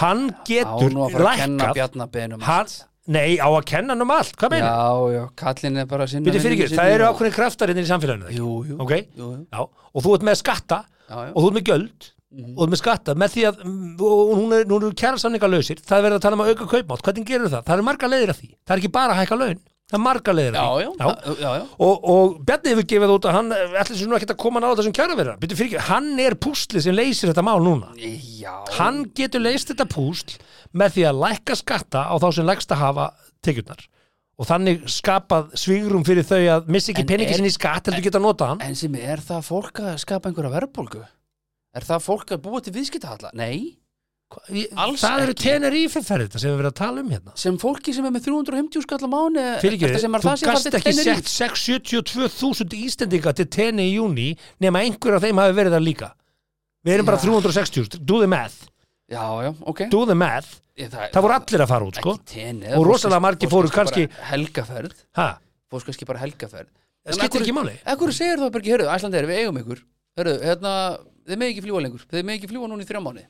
Hann 0.00 0.26
getur 0.46 0.98
lækkað 0.98 1.86
hann, 2.42 2.66
Nei, 3.10 3.38
á 3.42 3.48
að 3.50 3.64
kenna 3.66 3.94
hann 3.96 4.04
um 4.04 4.12
allt, 4.14 4.36
hvað 4.38 4.52
meina? 4.54 4.70
Já, 4.70 5.14
já, 5.16 5.22
kallin 5.42 5.80
er 5.82 5.88
bara 5.90 6.06
sinna 6.10 6.28
Býtu 6.28 6.42
fyrir 6.44 6.56
ekki, 6.60 6.76
það 6.78 6.92
eru 6.94 7.08
ákveðin 7.10 7.34
kraftar 7.34 7.72
inn 7.72 7.80
í 7.82 7.86
samfélaginu? 7.88 8.30
Jú, 8.36 8.50
jú, 8.68 8.76
Ok, 8.84 8.92
jú, 9.18 9.30
jú. 9.34 9.42
já, 9.50 9.60
og 9.66 10.04
þú 10.06 10.14
ert 10.18 10.26
með 10.30 10.38
skatta 10.44 10.78
Já, 11.10 11.16
já. 11.26 11.32
og 11.34 11.40
þú 11.42 11.48
ert 11.50 11.56
með 11.58 11.66
gjöld 11.72 12.10
og 12.30 12.60
þú 12.60 12.62
ert 12.68 12.70
með 12.76 12.80
skatta 12.84 13.14
með 13.18 13.32
því 13.34 13.42
að, 13.48 13.62
mm, 13.66 14.04
hún 14.38 14.52
er, 14.54 14.64
hún 14.70 14.84
er 14.86 14.94
kjæra 15.02 15.18
samninga 15.18 15.48
lausir, 15.50 15.80
það 15.82 15.96
er 15.98 16.04
verið 16.06 16.18
að 16.20 16.24
tala 16.28 16.38
um 16.38 16.44
að 16.44 16.52
auka 16.54 16.68
kaupmátt 16.70 17.02
hvernig 17.08 17.26
gerur 17.26 17.50
það? 17.50 17.64
Það 17.66 17.74
eru 17.80 17.86
marga 17.90 18.10
leiðir 18.12 18.30
að 18.30 18.38
því 18.44 18.50
það 18.54 18.74
er 18.76 18.82
ekki 18.84 18.92
bara 18.94 19.16
að 19.16 19.20
hækka 19.24 19.38
laun, 19.40 19.58
það 19.90 19.98
er 19.98 20.02
marga 20.04 20.34
já. 20.38 21.52
Og, 21.82 22.08
og 22.14 22.36
Bjarni 22.46 22.74
hefur 22.74 22.88
gefið 22.92 23.14
út 23.16 23.28
að 23.28 23.36
hann 23.36 23.54
ætli 23.82 23.98
sér 23.98 24.10
nú 24.10 24.18
ekkert 24.18 24.34
að 24.36 24.40
koma 24.44 24.62
náða 24.62 24.80
þessum 24.80 24.96
kjæra 24.96 25.16
vera 25.18 25.36
Býtu 25.40 25.58
fyrir 25.58 25.72
ekki, 25.72 25.86
hann 25.90 26.10
er 26.22 26.36
púsli 26.38 26.82
sem 26.84 26.96
leysir 26.96 27.32
þetta 27.32 27.44
mál 27.46 27.58
núna. 27.64 27.92
Já, 27.98 28.54
hann 28.78 29.04
getur 29.16 29.42
leist 29.42 29.72
þetta 29.72 29.88
púsl 29.90 30.36
með 30.72 30.96
því 30.96 31.06
að 31.10 31.22
lækka 31.24 31.58
skatta 31.58 32.04
á 32.06 32.14
þá 32.22 32.28
sem 32.36 32.48
lægst 32.48 32.74
að 32.74 32.84
hafa 32.84 33.08
tekjurnar. 33.44 33.86
Og 34.40 34.48
þannig 34.48 34.86
skapað 34.88 35.50
svigrum 35.60 36.04
fyrir 36.06 36.24
þau 36.24 36.40
að 36.54 36.70
missa 36.72 36.94
ekki 36.94 37.04
En 37.04 37.10
peningi 37.10 37.36
sinni 37.36 37.50
í 37.52 37.56
skatt 37.56 37.90
heldur 37.90 38.06
geta 38.06 38.16
að 38.16 38.24
nota 38.24 38.52
hann. 38.54 38.62
En 38.64 38.78
sem 38.78 38.94
er 38.96 39.20
það 39.20 39.42
fólk 39.50 39.82
að 39.84 39.98
skapa 40.00 40.30
einhverja 40.30 40.54
verðbólgu? 40.54 41.02
Er 41.76 41.86
það 41.86 42.06
fólk 42.06 42.32
að 42.34 42.40
búa 42.46 42.62
til 42.64 42.72
viðskiptahalla? 42.78 43.34
Nei, 43.36 43.76
alls 44.30 45.02
það 45.02 45.24
eru 45.24 45.34
þetta 45.34 46.40
sem 46.40 46.50
við 46.50 46.56
verðum 46.60 46.70
að 46.70 46.76
tala 46.78 47.02
um 47.02 47.10
hérna. 47.10 47.32
Sem 47.38 47.56
fólki 47.58 47.94
sem 47.96 48.06
er 48.06 48.14
með 48.14 48.26
350 48.28 48.84
skall 48.84 49.02
á 49.02 49.08
mánu 49.10 49.44
fyrir 49.62 49.76
ekki, 49.76 50.00
sem 50.04 50.14
er 50.14 50.22
þú 50.22 50.28
það 50.28 50.40
sem 50.40 50.50
gast 50.50 50.68
fara 50.68 50.80
ekki 50.80 50.92
sett 50.98 51.30
672.000 51.34 52.78
ístendinga 52.78 53.34
til 53.40 53.48
tenni 53.50 53.88
í 53.90 53.96
júni 53.96 54.28
nema 54.62 54.84
einhver 54.84 55.18
af 55.18 55.24
þeim 55.26 55.42
hafi 55.42 55.56
verið 55.58 55.76
það 55.76 55.86
líka. 55.86 56.10
Við 56.86 56.94
erum 56.96 57.10
bara 57.10 57.18
Já. 57.20 57.24
360, 57.26 58.02
do 58.06 58.20
the 58.22 58.30
math. 58.30 58.68
Já, 59.10 59.24
já, 59.42 59.50
ok. 59.66 59.82
Do 59.90 60.04
the 60.06 60.14
math, 60.14 60.60
Ég, 60.78 60.92
það 60.94 61.24
voru 61.26 61.34
allir 61.36 61.64
að 61.66 61.72
fara 61.74 61.88
út 61.90 61.98
sko. 61.98 62.14
Tenni 62.30 62.70
Og 62.78 62.86
rosalega 62.86 63.20
margir 63.20 63.50
fóru 63.50 63.68
kannski- 63.74 64.06
Helgaferð, 64.30 64.94
ha, 65.18 65.40
fóru 65.68 65.90
kannski 65.90 66.06
bara 66.06 66.22
helgaferð. 66.22 66.70
Það 67.04 67.18
skiptir 67.18 67.42
ekki 67.42 67.56
máli. 67.56 67.74
Ekkur 67.84 68.12
segir 68.14 68.38
það 68.38 68.52
bara 68.54 68.62
ekki, 68.62 68.72
hörru, 68.76 68.86
Æslandi 68.94 69.18
er, 69.18 69.26
við 69.26 69.42
eigum 69.42 69.58
ykkur. 69.60 69.82
Hörru, 70.20 70.34
hérna, 70.44 70.72
þið 71.26 71.36
með 71.40 71.50
ekki 71.50 71.64
fljúa 71.66 71.82
lengur. 71.82 72.06
Þið 72.06 72.24
með 72.24 72.38
ekki 72.38 72.50
fljúa 72.52 72.68
núna 72.70 72.84
í 72.84 72.88
þrjá 72.88 73.02
mánu 73.02 73.26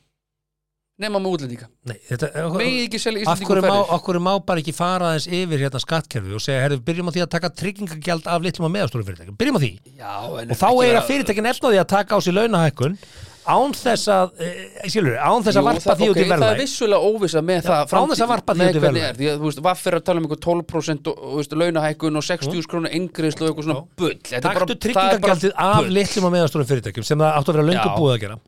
Nema 1.01 1.17
með 1.23 1.37
útlendinga. 1.37 1.67
Nei, 1.89 1.97
þetta, 2.11 2.29
Megið 2.61 2.83
ekki 2.85 2.99
selja 3.01 3.23
má, 3.25 3.31
ferðir 3.33 4.03
hverju 4.05 4.21
má 4.27 4.33
bara 4.45 4.61
ekki 4.61 4.75
fara 4.77 5.15
aðeins 5.15 5.29
yfir 5.39 5.63
hérna 5.65 5.81
skattkerfi 5.81 6.37
og 6.37 6.45
segja, 6.45 6.61
herru, 6.67 6.77
byrjum 6.85 7.09
á 7.09 7.13
því 7.15 7.23
að 7.25 7.31
taka 7.37 7.51
tryggingagjald 7.63 8.29
af 8.29 8.45
litlum 8.45 8.69
og 8.69 8.75
meðastóru 8.75 9.07
fyrirtækjum, 9.09 9.39
byrjum 9.41 9.57
á 9.57 9.61
því. 9.65 9.73
Já, 9.97 10.13
en 10.43 10.53
og 10.53 10.61
þá 10.61 10.69
eiga 10.85 11.03
fyrirtækin 11.09 11.51
efna 11.55 11.73
því 11.73 11.81
að 11.81 11.91
taka 11.95 12.17
á 12.17 12.19
sig 12.21 12.37
launahækkun 12.37 12.99
án 13.51 13.73
þess 13.73 14.11
að, 14.13 14.35
e, 14.45 14.51
skilur, 14.93 15.17
án 15.17 15.45
þess 15.47 15.57
að 15.57 15.67
varpa 15.71 15.95
því 15.97 16.09
út 16.11 16.19
í 16.21 16.21
Það 16.21 16.27
er 16.27 16.33
verðlæg 16.35 16.61
vissulega 16.61 17.09
óvissa 17.09 17.43
með 17.49 17.65
það 17.65 17.95
án 17.97 18.11
þess 18.13 18.25
að 18.27 18.31
varpa 18.35 18.57
því 18.59 18.67
út 18.67 18.77
í 18.77 18.83
verðlag. 18.85 19.07
er, 19.09 19.17
Því 19.17 19.31
að, 19.33 19.87
er 19.89 19.97
að 19.97 20.05
tala 20.11 20.21
um 20.21 20.27
einhver 20.29 20.43
12% 20.45 21.11
og, 21.11 21.23
og, 21.25 21.35
veist, 21.41 21.57
launahækkun 21.63 22.21
og 22.21 22.27
60 22.29 22.69
krónu 22.71 22.93
eingriðslu 22.93 23.49
og 23.49 23.51
eitthvað 23.51 23.69
svona 23.71 23.87
bull. 23.97 24.19
Þetta 24.21 24.37
er 24.37 24.45
bara- 24.45 24.61
Taktu 24.61 24.77
er 24.77 24.83
tryggingagjaldið 24.85 25.57
af 25.57 25.89
litlum 25.89 26.29
og 26.29 26.35
meðastórum 26.37 26.69
fyrirtækjum 26.69 27.09
sem 27.09 27.19
það 27.25 27.41
áttu 27.41 27.49
að 27.49 27.57
vera 27.57 27.69
löngu 27.71 27.89
búið 27.97 28.15
að 28.15 28.21
gera 28.27 28.39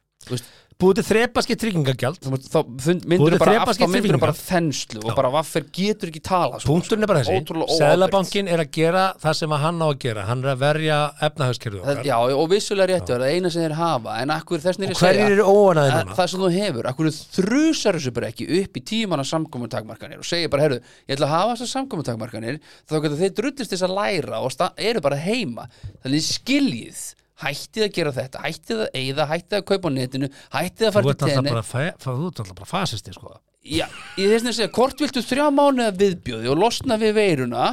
búið 0.81 0.99
til 0.99 1.05
þrepaski 1.09 1.57
tryggingagjald. 1.59 2.19
Þá 2.23 2.59
myndir 3.07 3.35
ert 3.37 3.43
bara 3.43 3.57
aftan 3.63 3.91
myndir 3.91 4.03
tryggingar. 4.07 4.21
bara 4.23 4.37
þenslu 4.39 5.03
og 5.05 5.17
bara 5.19 5.31
vaffer 5.35 5.67
getur 5.73 6.11
ekki 6.11 6.23
tala 6.25 6.61
sko. 6.61 6.69
punkturinn 6.73 7.03
er 7.05 7.11
bara 7.11 7.23
þessi. 7.23 7.77
Seðlabankin 7.79 8.49
er 8.51 8.63
að 8.65 8.71
gera 8.73 9.05
það 9.23 9.37
sem 9.41 9.55
að 9.57 9.63
hann 9.67 9.79
á 9.83 9.87
að 9.89 9.99
gera, 10.05 10.25
hann 10.27 10.45
er 10.45 10.55
að 10.55 10.59
verja 10.63 10.99
Það- 11.23 11.99
okkar. 11.99 12.05
Já, 12.05 12.17
og 12.37 12.49
vissulega 12.51 12.89
réttu 12.93 13.15
er 13.15 13.21
það 13.21 13.35
eina 13.37 13.51
sem 13.51 13.63
þeir 13.63 13.77
hafa. 13.79 14.17
En 14.23 14.29
akkur 14.31 14.59
þess 14.59 14.79
nýri 14.79 14.97
óanaði 15.43 15.91
núna? 15.93 16.17
það 16.17 16.29
sem 16.29 16.41
þú 16.41 16.51
hefur, 16.57 16.85
akkur 16.91 17.11
þrjusar 17.13 17.99
þessu 17.99 18.13
bara 18.13 18.27
ekki 18.33 18.63
upp 18.63 18.77
í 18.77 18.83
tímanna 18.83 19.25
samkomutakmarkanir 19.25 20.19
og 20.19 20.25
segir 20.25 20.49
bara, 20.51 20.63
herru, 20.63 20.81
ég 21.09 21.17
ætla 21.17 21.27
að 21.27 21.35
hafa 21.37 21.57
þessar 21.57 21.73
samkomutakmarkanir 21.77 22.61
þá 22.89 23.03
getur 23.03 23.19
þeir 23.19 23.35
drullist 23.35 23.71
þess 23.71 23.83
að 23.83 23.97
læra 23.97 24.43
og 24.43 24.51
eru 24.77 25.01
bara 25.01 25.17
heima. 25.17 25.69
Þannig 26.05 26.23
skiljið 26.23 27.15
hættið 27.43 27.87
að 27.87 27.95
gera 27.99 28.13
þetta, 28.17 28.43
hættið 28.47 28.83
að 28.85 28.99
eyða 29.03 29.29
hættið 29.33 29.59
að 29.59 29.65
kaupa 29.71 29.91
á 29.91 29.97
netinu, 29.97 30.29
hættið 30.57 30.89
að 30.89 30.97
fara 30.97 31.15
til 31.15 31.31
tenni 31.33 31.55
þú 32.03 32.29
ert 32.29 32.43
alltaf 32.43 32.55
bara 32.59 32.71
fasisti 32.73 33.15
sko. 33.15 33.35
Já, 33.63 33.87
ég 34.19 34.33
þess 34.33 34.49
að 34.51 34.57
segja, 34.59 34.73
hvort 34.75 35.03
viltu 35.05 35.23
þrjá 35.23 35.45
mánuða 35.55 35.93
viðbjóði 36.01 36.51
og 36.51 36.59
losna 36.59 36.99
við 36.99 37.13
veiruna 37.21 37.67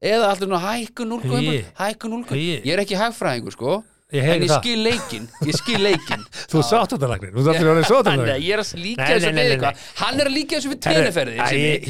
eða 0.00 0.32
alltaf 0.32 0.66
hækku 0.66 1.06
0,1 1.08 1.30
Hugi. 1.30 1.62
hækku 1.78 2.08
0,1 2.08 2.28
Hugi. 2.32 2.60
ég 2.64 2.72
er 2.74 2.82
ekki 2.84 2.98
hagfræðingur 3.00 3.56
sko 3.56 3.78
Ég 4.10 4.26
en 4.26 4.42
ég 4.42 4.50
skil 4.50 4.80
leikin 4.82 5.28
ég 5.46 5.54
skil 5.54 5.80
leikin 5.84 6.24
þú 6.50 6.58
er 6.60 6.66
sáttundalagnir, 6.66 7.30
þú 7.34 7.44
ert 7.52 7.60
allir 7.62 7.86
sáttundalagnir 7.86 8.42
ég 8.42 8.56
er 8.56 8.62
að 8.64 8.72
líka 8.82 9.06
þessu 9.06 9.30
við 9.36 9.52
eitthvað 9.54 9.84
Hann 10.00 10.22
er 10.22 10.30
að 10.30 10.34
líka 10.34 10.58
þessu 10.58 10.72
við 10.72 10.80
teneferði 10.86 11.36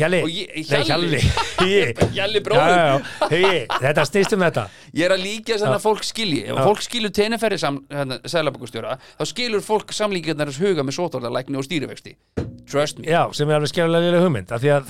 Hjalli. 0.01 0.21
Hugi, 3.31 3.61
þetta 3.85 4.07
snýst 4.09 4.37
um 4.37 4.45
þetta. 4.45 4.67
Ég 4.97 5.07
er 5.07 5.15
að 5.15 5.25
líka 5.25 5.55
þess 5.55 5.67
að 5.69 5.83
fólk 5.85 6.05
skilji. 6.07 6.43
Ef 6.51 6.61
fólk 6.67 6.85
skilur 6.85 7.13
teneferði 7.15 7.59
sam, 7.63 7.81
hérna, 7.93 8.21
Þá 9.21 9.25
skilur 9.33 9.65
fólk 9.65 9.95
samlíkjarnar 9.97 10.53
huga 10.61 10.83
með 10.87 10.99
sótvartalækni 10.99 11.61
og 11.61 11.67
stýrivexti 11.67 12.17
Trust 12.71 13.01
me. 13.01 13.07
Já, 13.11 13.25
sem 13.35 13.51
er 13.51 13.59
alveg 13.59 13.73
liðlega 13.91 14.23
hugmynd 14.23 14.53
af 14.55 14.61
því 14.63 14.71
að, 14.77 14.85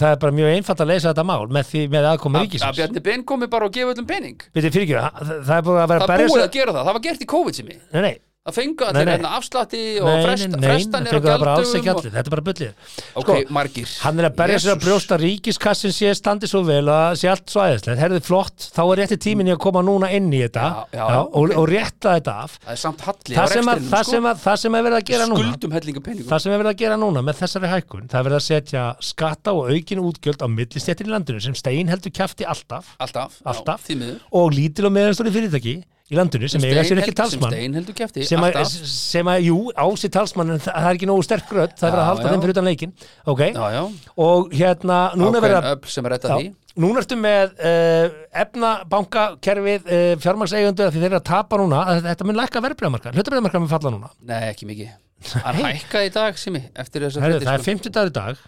það 0.00 0.08
er 0.08 0.16
bara 0.22 0.34
mjög 0.34 0.48
einfalt 0.56 0.80
að 0.82 0.88
leysa 0.90 1.12
þetta 1.12 1.24
mál 1.28 1.44
með, 1.52 1.64
aðkomi 2.10 2.40
Að 2.40 2.42
að 6.02 6.10
ríkisins 6.10 6.21
Og 6.22 6.28
er 6.28 6.34
búið 6.34 6.42
að 6.42 6.42
að 6.42 6.44
er 6.44 6.52
að 6.52 6.60
gera 6.60 6.76
það, 6.76 6.84
það 6.90 6.98
var 6.98 7.06
gert 7.08 7.24
í 7.24 7.32
COVID 7.36 7.58
sem 7.58 7.72
ég 7.72 7.82
Nei, 7.92 8.02
nei, 8.08 8.14
allir 8.90 9.06
nei. 9.06 9.12
hérna 9.14 9.28
og 10.02 10.08
Nei, 10.08 10.22
nei, 10.50 10.70
frestanir 10.72 11.12
það 11.12 11.18
og 11.20 11.26
það 11.28 11.42
bara 11.44 11.52
alls 11.54 11.74
ekki 11.76 11.86
gjaldum 11.86 12.00
allir, 12.02 12.14
þetta 12.16 12.26
er 12.26 12.32
bara 12.34 12.42
bullið. 12.48 12.72
Ok, 13.14 13.28
Sko, 13.28 13.36
margir. 13.54 13.92
Hann 14.02 14.18
er 14.18 14.26
að 14.26 14.32
berja 14.40 14.56
sér 14.56 14.72
að 14.72 14.74
Jesus. 14.74 14.82
brjósta 14.82 15.18
ríkiskassin 15.22 15.94
sé 15.94 16.10
standi 16.18 16.48
svo 16.50 16.62
vel 16.66 16.80
og 16.82 16.90
að 16.96 17.20
sé 17.20 17.30
allt 17.30 17.52
svo 17.54 17.62
æðislegt 17.62 18.02
Herðu 18.02 18.18
flott, 18.26 18.66
þá 18.74 18.80
er 18.82 18.98
rétti 18.98 19.18
tíminn 19.22 19.46
í 19.46 19.54
að 19.54 19.60
koma 19.62 19.84
núna 19.86 20.10
inn 20.10 20.26
í 20.34 20.40
þetta. 20.42 20.64
Já, 20.90 20.98
já, 20.98 21.20
og, 21.22 21.36
ok. 21.38 21.54
og 21.60 21.68
rétta 21.70 22.16
þetta 22.16 22.34
af. 22.42 22.56
Það 22.66 22.74
er 22.74 23.54
sem, 23.54 23.70
að, 23.70 23.86
það, 23.92 24.10
sem 24.10 24.28
að, 24.32 24.42
það 24.42 24.58
sem 24.64 24.74
er 24.80 24.86
verið 24.88 24.98
að 24.98 25.06
gera 25.12 25.30
núna 25.30 25.46
Skuldum 25.46 25.78
hellinga 25.78 26.04
peningum 26.08 26.28
Það 26.32 26.42
sem 26.42 26.56
er 26.56 26.62
verið 26.64 26.72
að 26.74 26.82
gera 26.82 26.98
núna 26.98 27.22
með 27.22 27.40
þessari 27.44 27.72
hækkun 27.76 28.10
það 28.10 28.18
er 28.18 28.26
verið 28.26 28.40
að 28.40 28.46
setja 28.48 28.84
skatta 29.12 29.54
og 29.54 29.70
aukin 29.70 30.02
útgjöld 30.02 30.42
á 30.42 30.48
millistéttin 30.50 31.06
í 31.06 31.14
landinu 31.14 31.46
sem 31.46 31.54
stein 31.54 31.94
heldur 31.94 32.10
kjafti 32.10 32.42
alltaf. 32.42 32.90
Alltaf, 32.98 33.38
Alltaf. 33.46 33.86
já, 33.86 34.18
og 34.34 34.50
lítil 34.50 34.90
og 34.90 34.96
meðanstóri 34.98 35.30
fyrirtæki 35.30 35.78
í 36.10 36.18
landinu 36.18 36.48
sem 36.50 36.64
eiga 36.66 36.84
sér 36.86 37.02
ekki 37.02 37.14
talsmann. 37.16 37.54
Sem 37.54 38.26
sem 38.28 38.46
að, 38.46 38.58
sem 38.92 39.30
að, 39.32 39.44
jú, 39.48 39.58
á 39.72 39.86
sér 40.00 40.12
talsmann 40.16 40.54
en 40.56 40.62
það 40.62 40.78
það 40.78 40.88
er 40.88 40.98
ekki 40.98 41.10
nógu 41.10 41.26
sterk 41.26 41.52
rödd, 41.56 41.76
það 41.78 41.88
er 41.88 42.00
að 42.02 42.08
halda 42.10 42.24
já. 42.24 42.32
þeim 42.32 42.42
fyrir 42.44 42.54
utan 42.56 42.68
leikin 42.68 42.96
ok, 43.32 43.44
Já, 43.52 43.62
já, 43.76 43.82
og 44.26 44.56
hérna 44.56 44.98
núna 45.18 45.42
er 45.42 45.56
að 45.60 45.88
sem 45.92 46.08
er 46.08 46.14
retta 46.16 46.32
því 46.34 46.48
Já, 46.48 46.56
núna 46.84 47.02
ertu 47.02 47.18
með 47.20 47.54
uh, 47.58 48.16
efnabankakerfið 48.44 49.92
uh, 49.92 50.08
fjármagseigundu 50.22 50.88
því 50.88 51.02
þeir 51.04 51.10
eru 51.10 51.20
að 51.20 51.28
tapa 51.28 51.60
núna 51.60 51.84
að 51.92 52.02
þetta 52.10 52.28
mun 52.28 52.40
lækka 52.40 52.64
verðbreiðamarka 52.66 53.14
hlutabreiðamarka 53.16 53.62
mun 53.62 53.72
falla 53.72 53.94
núna. 53.94 54.12
Nei, 54.24 54.40
ekki 54.48 54.68
mikið. 54.70 54.96
Hann 55.44 55.60
hækkaði 55.62 56.08
í 56.08 56.14
dag, 56.16 56.40
Simi, 56.40 56.64
að 56.74 56.98
Herðu, 56.98 57.44
það 57.44 57.54
er 57.54 57.66
50 57.68 57.94
dagur 57.94 58.12
í 58.12 58.16
dag 58.16 58.44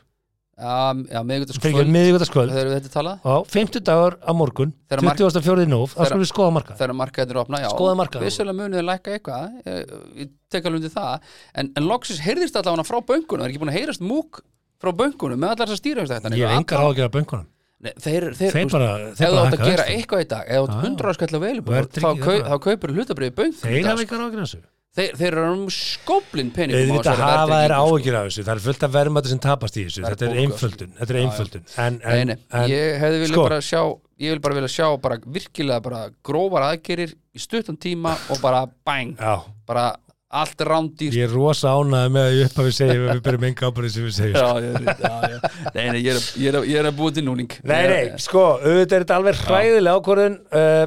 Já, 0.55 0.95
já, 1.11 1.19
fyrir 1.19 1.25
miðvikudagskvöld 1.27 1.89
miðvíkutaskvöld 1.91 2.53
Þegar 2.55 2.69
við 2.69 2.75
þetta 2.79 2.91
talað 2.95 3.25
og 3.27 3.47
50 3.51 3.83
dagur 3.89 4.15
á 4.23 4.31
morgun 4.39 4.71
Þegar 4.87 5.03
mark- 5.09 5.19
24. 5.19 5.65
nóf, 5.67 5.95
Þegar- 5.97 6.11
skulum 6.13 6.23
við 6.23 6.31
skoða 6.31 6.53
marka 6.55 6.77
Þegar 6.79 6.95
markaðin 7.01 7.33
eru 7.35 7.41
opna, 7.43 7.61
já. 7.65 7.69
Skoða 7.75 7.97
markaðinn. 7.99 8.29
Vissulega 8.29 8.59
munið 8.61 8.85
lækka 8.87 9.17
eitthvað 9.17 9.57
Ég, 9.67 9.95
ég 10.23 10.29
tek 10.55 10.69
alveg 10.71 10.79
undir 10.79 10.95
það. 10.95 11.27
En, 11.59 11.73
en 11.75 11.89
loksins 11.91 12.23
heyrðist 12.23 12.55
allavega 12.61 12.87
frá 12.87 13.01
böngunum 13.03 13.43
Það 13.43 13.49
er 13.49 13.55
ekki 13.55 13.63
búin 13.65 13.73
að 13.75 13.79
heyrast 13.81 14.05
múk 14.07 14.41
frá 14.79 14.93
böngunum 14.95 15.43
með 15.43 15.57
allar 15.57 15.67
þessar 15.73 15.83
stýrjumstættan 15.83 16.39
ég 16.39 16.47
hef 16.47 16.59
engar 16.63 16.87
ágjör 16.87 17.09
af 17.11 17.15
bönkunum. 17.19 17.51
Þeir, 17.85 18.01
þeir, 18.01 18.35
þeir 18.39 18.53
þú 18.55 18.61
veist, 18.63 18.73
bara, 18.73 18.93
Ef 19.11 19.19
þeir 19.19 19.35
þú 19.35 19.41
átt 19.43 19.57
að 19.59 19.65
gera 19.69 19.85
eitthvað 19.93 20.23
í 20.23 20.29
dag 20.31 20.47
Ef 20.49 20.55
þú 20.55 20.65
átt 20.65 20.75
já. 20.75 20.85
100 20.89 21.11
áskall 21.11 21.35
að 21.35 21.43
er 21.75 21.89
þá, 21.91 22.55
kaupur 22.65 22.95
hlutabrið 22.95 23.35
böngun 23.35 23.59
þeir 23.61 23.89
hafa 23.91 24.05
engar 24.07 24.23
ágjör 24.25 24.41
af 24.41 24.47
þessu 24.47 24.61
þeir, 24.95 25.11
þeir 25.21 25.29
eru 25.33 25.47
um 25.55 25.65
skóplin 25.75 26.53
peningum 26.55 26.81
Auðvitað 26.85 27.09
þessari 27.11 27.25
hafa 27.25 27.49
verðtryggingu, 27.51 27.75
sko. 27.75 27.97
áhyggjur 27.97 28.19
af 28.21 28.29
þessu, 28.29 28.45
það 28.47 28.55
er 28.55 28.63
fullt 28.69 28.87
af 28.89 28.95
verðmætti 28.99 29.33
sem 29.35 29.43
tapast 29.49 29.77
í 29.81 29.85
þessu, 29.89 30.05
er 30.05 30.15
þetta 30.15 30.29
er 30.31 30.41
einföldun, 30.45 30.93
þetta 31.01 31.15
er 31.17 31.21
einföldun. 31.25 31.67
En, 31.87 31.99
Nei, 32.05 32.15
en, 32.21 32.33
nei, 32.35 32.39
en 32.61 32.71
ég 32.71 32.97
hefði 33.03 33.21
viljað 33.25 33.35
sko. 33.39 33.49
bara 33.49 33.61
sjá 33.65 33.83
ég 34.25 34.31
vil 34.37 34.41
bara 34.45 34.55
vilja 34.61 34.71
sjá 34.71 34.87
bara 35.03 35.19
virkilega 35.27 35.83
bara 35.83 36.05
grófar 36.25 36.69
aðgerir 36.71 37.17
í 37.35 37.43
stuttan 37.43 37.77
tíma 37.83 38.15
og 38.31 38.39
bara 38.45 38.65
bang, 38.87 39.17
já, 39.19 39.35
bara 39.67 39.89
allt 40.35 40.63
rándýr 40.67 41.15
ég 41.15 41.29
er 41.29 41.35
rosa 41.35 41.71
ánæði 41.79 42.11
með 42.15 42.25
að 42.29 42.33
ég 42.39 42.49
upp 42.49 42.57
að 42.59 42.67
við 42.69 42.73
segjum 42.79 43.05
við 43.11 43.21
berum 43.27 43.45
enga 43.51 43.69
ábyrðið 43.71 43.93
sem 43.95 44.07
við 44.07 44.15
segjum. 44.17 44.39
já, 44.39 44.49
ég, 44.65 44.79
er- 44.79 45.03
já, 45.03 45.15
já. 45.35 45.69
Nei, 45.75 45.85
nei, 45.95 46.01
ég 46.03 46.15
er, 46.15 46.57
er, 46.59 46.59
er 46.81 46.89
að 46.91 46.97
búa 46.99 47.13
til 47.15 47.23
núning 47.27 47.53
Nei, 47.63 47.83
nei, 47.91 48.01
sko, 48.23 48.43
auðvitað 48.63 48.97
er 48.99 49.05
þetta 49.05 49.19
alveg 49.21 49.43
hræðilega 49.45 50.01
ákvörðun 50.01 50.39
uh, 50.63 50.87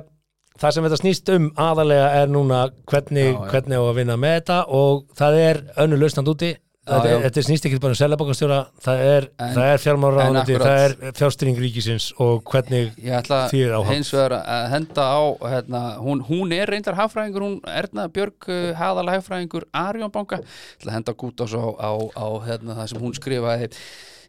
það 0.62 0.76
sem 0.78 0.88
þetta 0.88 1.01
snýst 1.03 1.34
um 1.36 1.49
aðalega 1.68 2.08
er 2.22 2.32
núna 2.34 2.62
hvernig, 2.89 3.34
Já, 3.34 3.36
já. 3.41 3.49
hvernig 3.51 3.78
á 3.78 3.84
að 3.88 3.97
vinna 4.01 4.16
með 4.22 4.39
þetta 4.39 4.62
og 4.80 5.03
það 5.20 5.41
er 5.43 5.60
önnu 5.84 5.99
lausnand 6.01 6.32
úti 6.34 6.49
þetta, 6.88 7.10
já. 7.12 7.18
þetta 7.26 7.41
snýst 7.43 7.66
ekki 7.68 7.80
bara 7.84 7.95
um 7.95 7.99
selabokastjóra 7.99 8.58
það 8.86 9.01
er, 9.12 9.28
er 9.43 9.82
fjármálaráðundi, 9.84 10.55
en 10.55 10.62
það 10.64 10.84
er 10.86 11.16
fjárstyrning 11.20 11.58
ríkisins 11.60 12.10
og 12.24 12.41
hvernig 12.47 12.93
Ég 13.03 13.18
ætla 13.20 13.41
Því 13.51 13.64
er 13.66 13.76
áhald. 13.76 13.91
hins 13.91 14.12
vegar 14.16 14.38
að 14.39 14.68
henda 14.72 15.08
á 15.12 15.20
hérna, 15.51 15.82
hún, 15.99 16.22
hún 16.30 16.53
er 16.55 16.72
reyndar 16.72 16.95
hagfræðingur 16.99 17.43
hún 17.47 17.58
Erna 17.68 18.08
Björg 18.08 18.47
uh, 18.47 18.72
Haðal 18.80 19.10
hagfræðingur 19.12 19.68
Arjón 19.76 20.14
banka 20.16 20.39
ætla 20.80 20.93
að 20.93 20.97
henda 21.01 21.18
gút 21.20 21.43
á, 21.43 21.47
á, 21.51 21.91
á 22.16 22.28
hérna, 22.47 22.78
það 22.80 22.93
sem 22.93 23.03
hún 23.03 23.18
skrifaði 23.20 23.68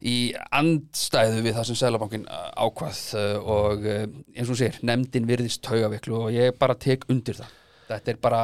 í 0.06 0.16
andstæðu 0.54 1.42
við 1.46 1.56
það 1.56 1.68
sem 1.68 1.78
Sælabankin 1.80 2.26
ákvað 2.28 3.00
uh, 3.18 3.52
og 3.54 3.86
uh, 3.86 4.02
eins 4.36 4.52
og 4.52 4.58
segir, 4.60 4.80
nefndin 4.86 5.28
virðist 5.28 5.62
taugaviklu 5.66 6.24
og 6.24 6.34
ég 6.36 6.58
bara 6.60 6.76
tek 6.78 7.08
undir 7.12 7.38
það. 7.40 7.54
Þetta 7.88 8.12
er 8.12 8.20
bara 8.22 8.42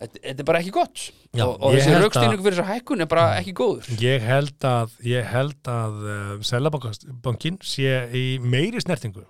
þetta, 0.00 0.22
er 0.32 0.48
bara 0.48 0.62
ekki 0.62 0.74
gott. 0.74 1.04
Já, 1.32 1.46
og, 1.46 1.54
og 1.60 1.76
þessi 1.76 1.92
held 1.92 2.06
raukstýningu 2.06 2.46
fyrir 2.46 2.58
þessa 2.58 2.72
hækkun 2.72 3.04
er 3.04 3.12
bara 3.12 3.28
ekki 3.38 3.54
góður. 3.56 3.92
Ég 4.02 4.26
held 4.26 4.66
að 4.68 4.98
ég 5.08 5.30
held 5.32 5.72
að 5.72 6.02
uh, 6.02 6.34
selabokasbankin 6.48 7.60
sé 7.66 8.02
í 8.18 8.26
meiri 8.42 8.82
snertingu 8.82 9.24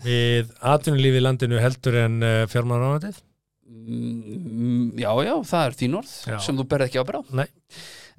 við 0.00 0.52
atvinnulífi 0.64 1.20
í 1.20 1.24
landinu 1.24 1.58
heldur 1.60 1.98
en 2.06 2.22
uh, 2.24 2.44
fjármálaráðundið 2.48 3.18
Mm, 3.70 4.98
já, 4.98 5.10
já, 5.22 5.34
það 5.46 5.64
er 5.64 5.74
þín 5.78 5.96
orð 6.00 6.12
Já. 6.26 6.36
sem 6.42 6.56
þú 6.58 6.64
berð 6.70 6.88
ekki 6.88 7.02
á. 7.02 7.20
Nei, 7.38 7.46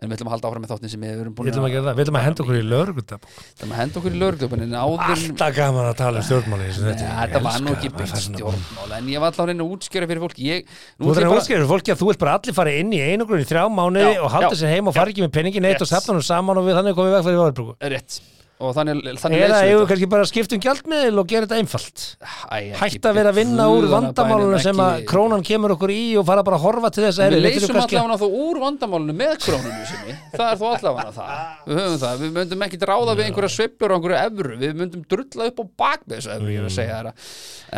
en 0.02 0.10
við 0.10 0.16
ætlum 0.18 0.30
að 0.30 0.34
halda 0.34 0.50
áfram 0.50 0.64
með 0.66 0.72
þáttin 0.72 0.92
sem 0.92 1.04
við 1.06 1.20
erum 1.22 1.34
búin 1.38 1.46
við 1.46 1.52
ætlum 1.54 1.66
að 1.68 1.74
gera 1.76 1.84
það, 1.86 1.98
við 1.98 2.04
ætlum 2.06 2.18
að 2.18 2.24
henda 2.26 2.42
okkur 2.44 2.58
í 2.58 2.64
lögreglutab 2.72 3.22
Við 3.22 3.52
ætlum 3.54 3.72
að 3.76 3.80
henda 3.82 4.00
okkur 4.02 4.12
í 4.16 4.22
lögreglöfun 4.22 4.64
en 4.66 4.74
áður 4.82 5.14
Alltaf 5.14 5.54
gaman 5.60 5.90
að 5.92 5.98
tala 6.02 6.18
um 6.18 6.26
stjórnmáli 6.26 6.66
í 6.66 6.72
þessu. 6.72 6.88
Ég 6.90 6.98
þetta 7.22 7.42
var 7.46 7.62
nú 7.62 7.76
ekki 7.76 7.92
byggt 7.94 8.16
fær 8.16 8.24
svona- 8.26 8.42
stjórnmál 8.42 8.98
en 8.98 9.12
ég 9.14 9.22
var 9.22 9.30
alltaf 9.30 9.46
að 9.46 9.52
reyna 9.52 9.62
að 9.68 9.78
útskjöra 9.78 10.10
fyrir 10.10 10.26
fólk 10.26 10.42
ég, 10.42 10.66
Þú 10.66 11.06
nú 11.06 11.14
ætlum 11.14 11.22
að 11.22 11.30
ég 11.30 11.38
útskýra 11.38 11.62
fyrir 11.62 11.72
fólki 11.76 11.94
að 11.94 12.02
þú 12.02 12.10
vilt 12.10 12.22
bara 12.26 12.36
allir 12.40 12.58
fara 12.58 12.74
inn 12.82 12.92
í 12.98 13.02
einogrun 13.06 13.46
í 13.46 13.50
þrjá 13.52 13.64
mánuði 13.70 14.10
Já, 14.18 14.22
og 14.26 14.34
halda 14.34 14.58
sér 14.58 14.74
heim 14.74 14.90
og 14.90 14.98
fara 14.98 15.14
ekki 15.14 15.22
með 15.28 15.36
penningin 15.38 15.70
eitt 15.70 15.86
og 15.86 15.92
safna 15.94 16.18
hann 16.18 16.26
saman 16.26 16.58
og 16.58 16.66
við 16.66 16.82
þannig 16.82 16.98
komið 16.98 17.18
veg 17.22 17.30
fyrir 17.30 18.41
þannig, 18.76 19.00
þannig 19.22 19.44
Eða 19.46 19.60
eigum 19.66 19.82
við 19.82 19.88
kannski 19.92 20.10
bara 20.12 20.26
að 20.26 20.30
skipta 20.32 20.58
um 20.58 20.64
gjaldmiðil 20.66 21.22
og 21.22 21.30
gera 21.32 21.48
þetta 21.48 21.60
einfalt. 21.62 22.04
Æ, 22.52 22.58
Hætt 22.78 23.08
að 23.10 23.18
vera 23.18 23.34
að 23.34 23.40
vinna 23.42 23.68
úr 23.74 23.88
vandamálunum 23.92 24.64
sem 24.64 24.84
að 24.86 25.06
krónan 25.10 25.46
kemur 25.48 25.76
okkur 25.76 25.94
í 25.96 26.02
og 26.22 26.28
fara 26.30 26.46
bara 26.48 26.60
að 26.60 26.66
horfa 26.68 26.94
til 26.94 27.06
þess 27.08 27.22
að 27.26 27.36
Við 27.38 27.46
leysum 27.48 27.82
allavega 27.82 28.20
þá 28.22 28.28
úr 28.46 28.62
vandamálunum 28.62 29.22
með 29.22 29.36
krónunum 29.48 29.86
sinni 29.90 30.18
það 30.36 30.48
er 30.48 30.62
þó 30.62 30.66
allavega 30.72 31.16
það. 31.18 31.36
Við 31.68 31.82
höfum 31.82 32.02
það, 32.06 32.24
við 32.26 32.34
myndum 32.40 32.66
ekki 32.68 32.82
ráða 32.92 33.18
við 33.18 33.28
einhverja 33.30 33.54
sveiflur 33.58 33.96
og 33.96 34.00
einhverju 34.00 34.20
evru, 34.22 34.58
við 34.62 34.76
myndum 34.82 35.06
drulla 35.12 35.52
upp 35.52 35.62
á 35.62 35.66
bak 35.84 36.06
með 36.06 36.18
þessu 36.20 36.34
evru, 36.38 36.52
ég 36.52 36.62
er 36.62 36.70
að 36.70 36.76
segja 36.78 37.00
það 37.02 37.14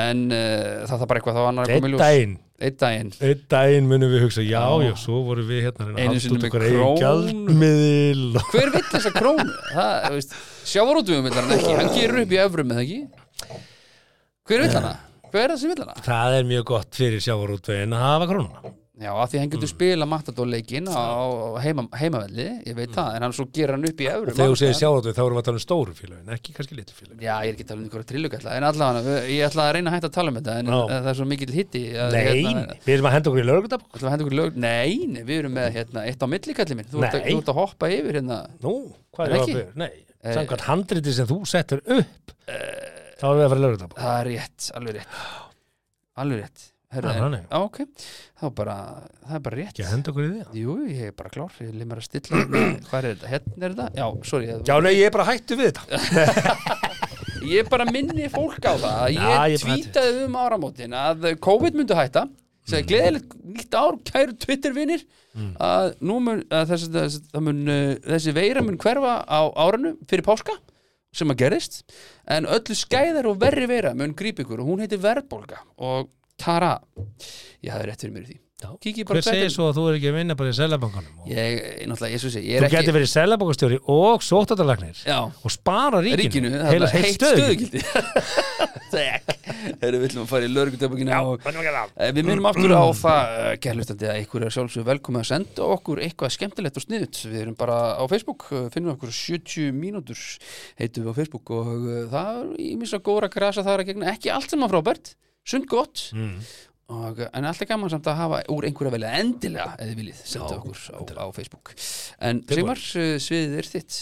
en 0.03 0.25
uh, 0.31 0.83
það 0.87 0.97
þarf 0.97 1.09
bara 1.11 1.21
eitthvað 1.21 1.37
þá 1.37 1.45
annar 1.49 1.67
að 1.69 1.77
koma 1.77 1.89
í 1.89 1.93
ljós. 1.93 2.03
einn 2.63 2.77
daginn. 2.79 3.11
Einn 3.19 3.43
daginn 3.51 3.89
munum 3.89 4.11
við 4.13 4.23
hugsa, 4.23 4.43
já, 4.45 4.63
Já. 4.83 4.93
svo 5.01 5.21
vorum 5.27 5.47
við 5.49 5.65
hérna 5.67 5.89
Einu 5.99 6.19
sinni 6.21 6.39
með 7.59 8.21
og... 8.39 8.49
hver 8.53 8.71
vill 8.73 8.85
þessa 8.87 9.11
krónu? 9.15 9.47
það, 9.75 10.07
veist, 10.15 10.35
sjávarútvegum 10.69 11.27
vill 11.29 11.39
hann 11.39 11.55
ekki 11.57 11.73
hann 11.79 11.91
gerur 11.97 12.21
upp 12.25 12.31
í 12.37 12.41
evrum 12.45 12.75
eða 12.75 12.85
ekki 12.85 13.01
hver 14.47 14.63
vill 14.67 14.77
hana? 14.77 14.93
hver 15.33 15.43
er 15.47 15.51
það 15.55 15.59
sem 15.63 15.73
vill 15.73 15.83
hana? 15.85 15.97
Það 16.05 16.37
er 16.39 16.47
mjög 16.53 16.63
gott 16.75 16.95
fyrir 17.03 17.21
sjávarútvegin 17.25 17.93
að 17.97 18.01
hafa 18.07 18.29
krónuna. 18.31 18.73
Já, 19.03 19.09
af 19.17 19.31
því 19.31 19.39
hann 19.41 19.49
getur 19.49 19.67
spila 19.71 20.05
matadórleikin 20.05 20.85
á 20.85 21.01
heima, 21.63 21.83
heimavelli, 21.97 22.43
ég 22.69 22.75
veit 22.77 22.91
það 22.93 23.15
en 23.17 23.23
hann 23.25 23.33
svo 23.33 23.47
gerir 23.49 23.73
hann 23.73 23.87
upp 23.89 24.03
í 24.03 24.05
evrum 24.07 24.35
Þegar 24.37 24.51
þú 24.53 24.59
segir 24.61 24.77
sjávarútveg 24.77 25.15
þá 25.17 25.21
erum 25.23 25.33
við 25.33 25.41
að 25.41 25.47
tala 25.47 25.57
um 25.59 25.63
stóru 25.63 25.95
félagin, 25.97 26.29
ekki 26.35 26.53
kannski 26.53 26.77
litur 26.77 26.99
félagin. 26.99 27.23
Já, 27.25 27.33
ég 27.41 27.49
er 27.49 27.57
ekki 27.57 27.65
að 27.65 27.71
tala 27.71 27.81
um 27.81 27.87
einhverja 27.87 28.07
trillugalla 28.13 28.53
en 28.59 28.67
allavega, 28.69 29.17
ég 29.33 29.47
ætla 29.49 29.65
að 29.65 29.73
reyna 29.79 29.89
að 29.91 29.97
hætta 29.97 30.11
að 30.11 30.15
tala 30.19 30.29
um 30.35 30.37
þetta 30.39 30.55
en 30.61 30.71
Já. 30.71 30.77
það 30.93 31.09
er 31.15 31.19
svo 31.19 31.27
mikill 31.33 31.57
hitti 31.57 31.83
að, 31.97 32.13
Nei, 32.13 32.23
hérna, 32.29 32.77
við 32.85 32.93
erum 32.99 33.09
að 33.09 33.15
henda 33.17 33.33
okkur 33.33 33.41
í 33.43 33.47
lögreglutab. 33.49 33.83
ætlum 33.89 34.07
að 34.07 34.13
henda 34.13 34.27
okkur 34.29 34.39
lög 34.43 34.61
Nei, 34.69 34.93
nei, 35.09 35.21
við 35.25 35.41
erum 35.41 35.57
með 35.57 35.69
hérna, 35.81 36.05
eitt 36.13 36.21
á 36.23 36.27
millikalli 36.29 36.77
minn 36.79 36.91
þú 36.93 37.01
ert, 37.03 37.17
að, 37.17 37.27
þú 37.33 37.41
ert 37.41 37.51
að 37.57 37.59
hoppa 37.63 37.91
yfir 37.97 38.21
hérna 38.21 38.39
Nú, 38.61 38.75
hvað 39.17 39.25
Er 39.25 39.33
það 39.33 39.41
að 39.41 39.55
byrja? 39.57 39.69
Nei, 39.83 39.89
Eh. 39.89 40.12
Samkvæmt 40.23 40.67
handriti 40.69 41.13
sem 41.15 41.27
þú 41.29 41.39
settur 41.49 41.81
upp 41.83 42.35
þá 42.43 43.25
erum 43.29 43.39
við 43.39 43.45
að 43.45 43.49
fara 43.53 43.57
að 43.59 43.65
lögða 43.65 43.81
það 43.87 43.97
Það 44.03 44.19
er 44.19 44.29
rétt, 44.29 44.69
alveg 44.77 44.95
rétt. 44.99 45.17
Alveg 46.23 46.41
rétt. 46.43 46.69
Herra, 46.93 47.09
Það 47.09 47.15
er 47.15 47.23
þannig. 47.23 47.45
Já, 47.49 47.57
ok, 47.65 47.77
þá 48.37 48.43
bara, 48.53 48.73
það 49.23 49.37
er 49.37 49.43
bara 49.47 49.57
rétt. 49.57 49.79
Að 49.81 49.87
henda 49.89 50.11
okkur 50.11 50.25
í 50.25 50.27
því 50.33 50.61
Jú, 50.61 50.73
ég 50.93 51.07
er 51.07 51.15
bara 51.17 51.31
klár, 51.33 51.55
ég 51.63 51.71
lið 51.73 51.87
mér 51.89 52.01
að 52.03 52.05
stilla 52.05 52.41
Hvað 52.43 52.97
er 52.99 53.07
þetta? 53.07 53.31
Hérna 53.31 53.65
er 53.65 53.73
þetta? 53.73 53.87
Já, 53.97 54.05
sorry 54.29 54.49
ég, 54.51 54.61
Já, 54.69 54.75
nei, 54.85 54.91
ég 54.93 55.07
er 55.09 55.15
bara 55.15 55.25
hættu 55.31 55.57
við 55.57 55.71
þetta. 55.71 56.79
Ég 57.43 57.67
bara 57.67 57.83
minni 57.89 58.29
fólk 58.31 58.61
á 58.63 58.71
það 58.77 58.85
að 58.93 59.09
Já, 59.17 59.25
Ég 59.25 59.55
ég 59.57 59.63
tvítaði 59.65 60.21
um 60.29 60.37
áramótin 60.39 60.93
að 60.95 61.25
COVID 61.43 61.75
myndi 61.75 61.97
hætta. 61.97 62.23
Mm. 62.29 62.37
Segði 62.71 62.87
gleðilegt 62.93 63.33
nýtt 63.43 63.75
ár, 63.75 63.97
kæru 64.07 64.37
Twitter-vinir 65.33 65.57
að 65.65 65.95
mun, 66.27 66.43
að 66.53 66.73
þessi, 66.73 67.21
það 67.33 67.45
mun, 67.47 67.63
uh, 67.67 67.95
þessi 68.05 68.35
veira 68.35 68.61
mun 68.61 68.77
hverfa 68.81 69.15
á 69.25 69.41
árinu 69.65 69.95
fyrir 70.09 70.25
páska 70.25 70.57
sem 71.13 71.29
að 71.29 71.41
gerist 71.43 71.83
en 72.29 72.45
öllu 72.49 72.77
skæðar 72.77 73.29
og 73.29 73.39
verri 73.41 73.67
veira 73.69 73.93
mun 73.97 74.15
grípa 74.17 74.45
ykkur 74.45 74.61
og 74.61 74.69
hún 74.69 74.85
heitir 74.85 75.01
verðbólga 75.03 75.63
og 75.77 76.11
Tara, 76.43 76.79
ég 77.61 77.69
hafði 77.71 77.85
rétt 77.87 78.01
fyrir 78.01 78.13
mér 78.15 78.25
í 78.25 78.31
því 78.31 78.42
Hver 78.63 79.21
segir 79.25 79.51
svo 79.53 79.67
að 79.69 79.77
þú 79.79 79.83
er 79.91 79.97
ekki 79.99 80.09
að 80.11 80.17
vinna 80.19 80.35
bara 80.39 80.53
í 80.53 80.57
selabankanum 80.57 81.27
Ég, 81.29 81.59
náttúrulega, 81.89 82.13
ég, 82.15 82.21
svo 82.23 82.31
segi, 82.33 82.53
Þú 82.57 82.67
ekki 82.67 82.77
getur 82.79 82.97
verið 82.97 83.11
selabankastjóri 83.13 83.79
og 83.93 84.23
sóttátalagnir 84.27 85.03
Já, 85.07 85.19
og 85.29 85.53
spara 85.53 86.01
ríkinu, 86.05 86.23
ríkinu, 86.23 86.53
heila 86.71 86.89
heitt 86.93 87.17
stöðugildi. 87.17 87.83
Þegar 88.93 89.95
við 89.95 90.01
viljum 90.03 90.23
að 90.23 90.29
fara 90.29 90.47
í 90.47 90.51
lögreglutöfbukina 90.53 91.19
og? 91.25 91.45
Eh, 91.97 92.11
Við 92.13 92.27
minnum 92.27 92.47
aftur 92.49 92.73
á 92.77 92.83
það, 92.97 93.31
kærlustandi, 93.63 94.07
að 94.11 94.19
ykkur 94.23 94.45
er 94.47 94.53
sjálfsög 94.53 94.85
velkomið 94.87 95.23
að 95.23 95.29
senda 95.31 95.67
okkur 95.75 96.01
eitthvað 96.05 96.33
skemmtilegt 96.35 96.77
og 96.79 96.85
sniðut. 96.85 97.21
Við 97.31 97.39
erum 97.45 97.57
bara 97.59 97.77
á 97.97 98.03
Facebook, 98.11 98.45
eh, 98.53 98.67
finnum 98.73 98.93
okkur 98.95 99.13
70 99.13 99.71
mínútur 99.77 100.21
heitum 100.79 101.07
við 101.07 101.13
á 101.15 101.17
Facebook 101.19 101.53
og 101.55 101.71
eh, 101.73 102.03
það 102.13 102.41
er 102.43 102.51
í 102.67 102.69
misa 102.81 103.01
góra 103.03 103.31
grasa 103.33 103.65
þar 103.65 103.83
að 103.83 103.91
gegna 103.91 104.11
ekki 104.13 104.33
allt 104.35 104.53
sem 104.53 104.63
að 104.67 104.75
frábært, 104.75 105.15
sund 105.47 105.67
gott 105.71 106.09
Mm. 106.13 106.37
Og, 106.93 107.21
en 107.29 107.47
alltaf 107.49 107.69
gaman 107.69 107.91
samt 107.93 108.07
að 108.11 108.19
hafa 108.19 108.41
úr 108.53 108.67
einhverja 108.67 108.93
velja 108.93 109.13
endilega 109.21 109.71
eða 109.77 109.89
þið 109.89 109.97
viljið 110.01 110.21
senda 110.33 110.57
okkur 110.59 110.79
á, 110.93 111.23
á 111.23 111.27
Facebook. 111.35 111.73
En 112.23 112.43
Sigmar, 112.49 112.81
uh, 112.99 113.15
sviðið 113.23 113.57
er 113.61 113.69
þitt. 113.73 113.99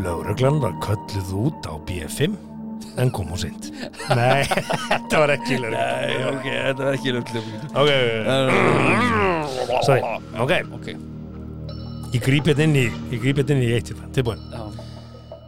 Lögreglan 0.00 0.60
var 0.62 0.78
kölluð 0.84 1.34
út 1.46 1.68
á 1.68 1.74
B5 1.88 2.38
en 3.00 3.10
kom 3.14 3.28
á 3.32 3.36
seint. 3.38 3.68
Nei, 4.16 4.42
þetta 4.90 5.20
var 5.22 5.34
ekki 5.36 5.60
lögreglan. 5.60 6.28
Ok, 6.32 6.46
þetta 6.48 6.82
var 6.86 6.92
ekki 6.96 7.14
löglega 7.16 7.44
Ok, 7.80 7.90
sorry 9.86 10.00
Ok, 10.40 10.52
ok, 10.78 10.88
ég 12.16 12.24
gríp 12.24 12.48
hérna 12.50 12.66
inn 12.66 12.78
í 12.80 12.86
ég 13.12 13.18
gríp 13.22 13.42
hérna 13.42 13.58
inn 13.58 13.66
í 13.68 13.72
eitt 13.76 13.92
hérna, 13.92 14.08
tilbúin? 14.16 14.40
Já, 14.50 14.62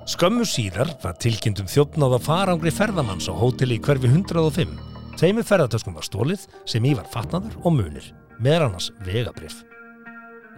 Skömmu 0.02 0.42
síðar 0.48 0.88
var 1.02 1.14
tilkynnt 1.22 1.60
um 1.62 1.68
þjófnað 1.70 2.16
á 2.18 2.20
farangri 2.24 2.72
ferðamanns 2.74 3.28
á 3.30 3.34
hóteli 3.38 3.78
í 3.78 3.82
hverfi 3.82 4.10
105 4.10 4.72
Tveimur 5.14 5.46
ferðartöskum 5.46 5.94
var 5.94 6.06
stólið 6.08 6.48
sem 6.66 6.82
í 6.88 6.96
var 6.98 7.06
fatnaður 7.12 7.54
og 7.62 7.76
munir 7.76 8.10
meðar 8.42 8.66
annars 8.66 8.90
vegabrif 9.06 9.60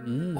mm. 0.01 0.33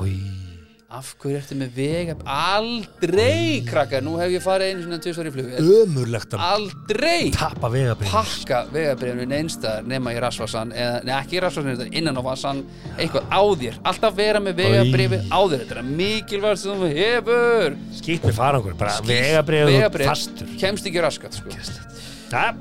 Af 0.95 1.09
hverju 1.19 1.35
ertu 1.41 1.55
með 1.59 1.71
vega 1.75 2.13
aldrei, 2.23 3.57
krakkar, 3.67 4.03
nú 4.05 4.13
hef 4.15 4.31
ég 4.31 4.43
farið 4.43 4.69
einu 4.71 4.83
svona 4.85 4.99
tvisvar 5.03 5.27
í 5.27 5.31
flug. 5.33 5.49
Ömurlegt 5.59 6.35
að 6.37 6.43
aldrei 6.45 7.31
tapa 7.35 7.67
vegabrif 7.73 8.13
pakka 8.13 8.61
vegabrifinu 8.71 9.35
einstæðar 9.35 9.89
nema 9.91 10.13
í 10.15 10.21
rasvasan 10.23 10.71
eða, 10.71 11.01
neða 11.03 11.17
ekki 11.25 11.35
í 11.35 11.41
er 11.41 11.91
innan 11.99 12.15
á 12.15 12.23
vasan 12.23 12.63
eitthvað 12.95 13.27
á 13.27 13.41
þér, 13.65 13.79
alltaf 13.91 14.15
vera 14.21 14.39
með 14.45 14.61
vegabrifi 14.61 15.19
á 15.27 15.39
þér, 15.43 15.65
þetta 15.65 15.77
er 15.81 15.91
mikilvægt 15.99 16.63
sem 16.63 16.79
þú 16.85 16.91
hefur. 16.95 17.77
Skýtt 17.99 18.29
með 18.29 18.39
farangur, 18.39 18.79
bara 18.79 18.95
vegabréf 19.11 19.99
fastur. 20.07 20.55
kemst 20.61 20.87
ekki 20.87 21.03
raskat 21.03 21.35
sko. 21.41 21.49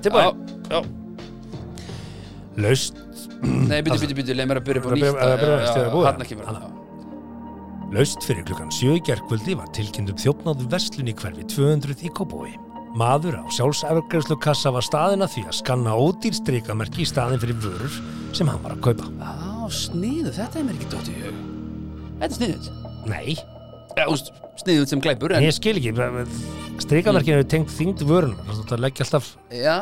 Tilbúin? 0.03 0.47
Já, 0.70 0.82
Laust. 2.57 2.99
Nei, 3.45 3.82
byttu, 3.82 3.99
byttu, 4.01 4.14
byttu, 4.16 4.35
leið 4.39 4.49
mér 4.49 4.61
að 4.61 4.66
byrja 4.68 4.80
upp 4.80 4.87
á 4.87 4.91
Að 4.91 4.99
nýtt 4.99 5.07
byrja- 5.43 6.55
að 6.55 6.84
Laust 7.95 8.24
fyrir 8.26 8.42
klukkan 8.42 8.72
7 8.74 8.97
gerkvöldi 9.07 9.55
var 9.55 9.68
tilkynntum 9.76 10.16
þjófnáðu 10.18 10.64
verslun 10.72 11.11
í 11.12 11.12
hverfi 11.14 11.45
200 11.53 12.01
í 12.03 12.11
Kópói. 12.11 12.57
Maður 12.99 13.36
á 13.38 13.45
sjálfsafgræðslu 13.55 14.34
kassa 14.42 14.72
var 14.74 14.82
staðin 14.82 15.22
að 15.22 15.36
því 15.36 15.45
að 15.47 15.57
skanna 15.61 15.95
ódýr 15.95 16.34
strikamerki 16.34 17.05
í 17.05 17.07
staðin 17.07 17.42
fyrir 17.42 17.61
vörur 17.62 18.01
sem 18.34 18.51
hann 18.51 18.59
var 18.64 18.74
að 18.74 18.82
kaupa. 18.88 19.07
á, 19.22 19.62
sniðu, 19.70 20.34
þetta 20.34 20.59
er 20.59 20.66
mér 20.66 20.80
ekki 20.80 20.90
dótt 20.90 21.12
í 21.12 21.16
hug 21.20 21.38
þetta 22.18 22.30
er 22.32 22.36
sniðut 22.40 22.68
Nei, 23.14 23.38
úst, 24.11 24.34
sniðut 24.64 24.90
sem 24.90 25.07
glæpur 25.07 25.36
en 25.36 25.45
en, 25.45 25.51
ég 25.51 25.55
skil 25.55 25.78
ekki. 25.78 25.95
Strikamerkin 26.83 27.37
eru 27.39 27.47
tengt 27.49 27.70
þyngd 27.70 28.03
vöruna. 28.09 28.45
Þannig 28.49 28.72
að 28.75 28.83
leggja 28.83 29.05
alltaf 29.07 29.29
já, 29.55 29.77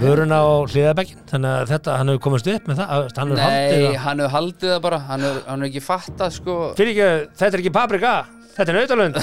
vöruna 0.00 0.38
á 0.40 0.48
hliðabekkin. 0.72 1.20
Þannig 1.30 1.50
að 1.52 1.72
þetta, 1.74 1.96
hann 2.00 2.12
hefur 2.12 2.22
komast 2.26 2.50
upp 2.50 2.70
með 2.70 2.80
það. 2.80 2.92
að 2.96 3.20
Hann 3.20 3.34
nei, 3.36 3.96
hann 4.06 4.22
hefur 4.24 4.34
haldið 4.34 4.72
það 4.74 4.82
bara 4.88 5.00
hann 5.10 5.26
hefur 5.28 5.66
ekki 5.68 5.82
fattað 5.84 6.36
sko 6.38 6.58
þetta 6.78 7.50
er 7.50 7.62
ekki 7.62 7.74
paprika. 7.76 8.14
Þetta 8.56 8.72
er 8.72 8.76
nautalund. 8.76 9.18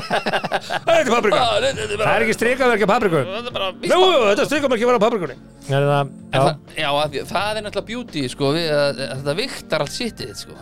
þetta 0.84 0.96
er 0.96 1.10
paprika. 1.10 1.40
Ah, 1.40 1.52
Það 1.60 2.10
er 2.12 2.24
ekki 2.26 2.36
strikamerki 2.36 2.84
á 2.84 2.90
papriku. 2.90 3.20
þetta 3.24 3.50
er 3.50 3.54
bara 3.56 3.68
Jú, 3.90 4.00
þetta 4.26 4.46
strikamerki 4.50 4.88
var 4.90 4.98
á 4.98 5.02
paprikunni. 5.06 5.36
Er 5.70 5.86
það, 5.86 6.10
já. 6.34 6.40
það, 6.40 6.54
já, 6.82 6.88
að 6.90 7.14
því- 7.14 7.24
það 7.30 7.50
er 7.60 7.66
náttúrulega 7.66 7.88
beauty 7.92 8.24
sko, 8.32 8.50
við, 8.56 8.66
að, 8.74 9.02
að 9.06 9.14
þetta 9.20 9.36
viktar 9.40 9.84
allt 9.86 9.96
sittið 9.96 10.34
sko. 10.42 10.56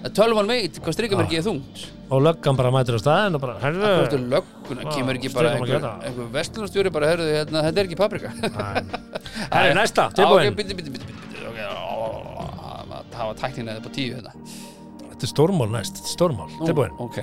að 0.00 0.14
tölvan 0.16 0.48
veit 0.48 0.78
hvað 0.80 0.96
strikamerki 0.96 1.38
er 1.40 1.44
þungt 1.44 1.82
og 2.10 2.22
löggan 2.24 2.56
bara 2.58 2.70
mætur 2.74 2.96
á 2.96 3.00
staðin 3.02 3.36
og 3.36 3.42
bara, 3.42 3.56
herðu 3.62 4.20
lögguna, 4.32 4.86
kemur 4.94 5.18
ekki 5.18 5.32
bara 5.34 5.52
einhver, 5.58 5.84
einhver 6.08 6.30
vestlunarstjóri 6.34 6.92
bara, 6.94 7.10
herðu, 7.12 7.28
hérna, 7.36 7.64
þetta 7.68 7.82
er 7.82 7.90
ekki 7.90 7.98
paprika 8.00 8.32
Herri, 9.54 9.74
næsta, 9.76 10.08
Ok, 10.08 10.16
tilbúin 10.18 10.56
bitti, 10.56 10.78
bitti, 10.78 10.94
bitti, 10.96 11.12
bitti 11.12 11.46
ok, 11.50 11.60
ó, 11.68 12.96
það 13.12 13.30
var 13.30 13.40
tæknina 13.44 13.76
upp 13.76 13.86
á 13.86 13.92
tíu 13.94 14.16
hérna 14.16 14.34
Þetta 15.20 15.28
er 15.28 15.34
stórmál 15.34 15.68
næst, 15.68 15.98
stórmál, 16.08 16.48
tilbúin? 16.64 16.94
Ok, 16.96 17.18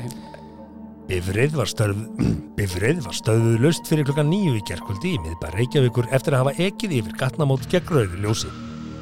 Bifrið 1.08 1.56
var 1.58 1.70
stöð 1.72 1.96
Bifrið 2.60 3.00
var 3.08 3.16
stöðuð 3.18 3.56
löst 3.64 3.88
fyrir 3.90 4.06
klukkan 4.06 4.28
nýju 4.30 4.58
í 4.60 4.64
gerkvöldi 4.68 5.16
í 5.16 5.22
miðbæ 5.24 5.48
Reykjavíkur 5.56 6.10
eftir 6.14 6.36
að 6.36 6.44
hafa 6.44 6.68
ekið 6.68 6.94
yfir 7.00 7.16
gatnamót 7.18 7.66
gegn 7.72 7.90
rauðu 7.96 8.20
ljósi. 8.22 8.52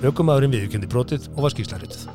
Ökumæðurinn 0.06 0.54
viðurkendi 0.56 0.88
brotið 0.91 1.28
og 1.34 1.41
var 1.43 1.56
skýrslarituð. 1.56 2.06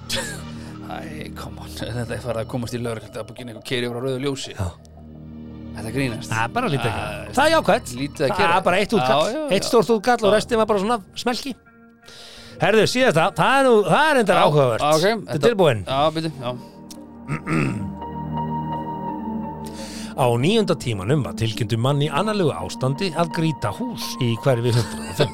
Æ, 0.95 1.28
come 1.37 1.61
on. 1.61 1.68
Þetta 1.74 2.16
er 2.16 2.22
farið 2.24 2.41
að 2.47 2.49
komast 2.55 2.76
í 2.78 2.81
lögreglta 2.81 3.20
að 3.24 3.28
búin 3.35 3.53
einhver 3.53 3.66
keri 3.66 3.91
yfir 3.91 4.01
á 4.01 4.03
rauðu 4.07 4.24
ljósi. 4.24 4.57
Já. 4.57 4.70
Þetta 5.76 5.95
grínast. 5.99 6.33
Það 6.33 6.45
er 6.47 6.55
bara 6.57 6.72
lítið 6.72 6.91
ekki 6.91 7.35
Það 7.37 7.45
er 7.45 7.53
jákvæmt 7.55 7.93
Lítið 8.01 8.24
að 8.24 8.31
Það 8.33 8.41
gera. 8.41 8.57
er 8.57 8.64
bara 8.70 8.81
eitt 8.81 8.95
útkall, 8.97 9.37
eitt 9.55 9.68
stórt 9.68 9.93
útkall 9.95 10.24
og 10.26 10.33
restin 10.35 10.61
var 10.61 10.66
bara 10.72 10.83
svona 10.83 10.99
smelki. 11.18 11.53
Herðu, 12.61 12.89
síðasta, 12.91 13.28
það 13.39 13.61
er 13.61 13.70
það 13.87 14.09
er 14.11 14.18
endar 14.24 14.41
Já, 14.41 14.43
áhugavert. 14.49 14.83
Ok, 14.91 15.05
Þetta 15.31 15.39
er 15.39 15.45
tilbúin 15.47 15.78
Já, 15.87 16.01
bitti, 16.12 16.33
já 16.43 16.51
Á 20.21 20.27
nýjunda 20.37 20.75
tímanum 20.77 21.23
var 21.25 21.33
tilkynntum 21.39 21.81
mann 21.81 22.01
í 22.05 22.09
annarlegu 22.12 22.51
ástandi 22.53 23.09
að 23.16 23.31
grýta 23.39 23.71
hús 23.73 24.05
í 24.21 24.35
hverfi 24.45 24.73
105. 24.75 25.31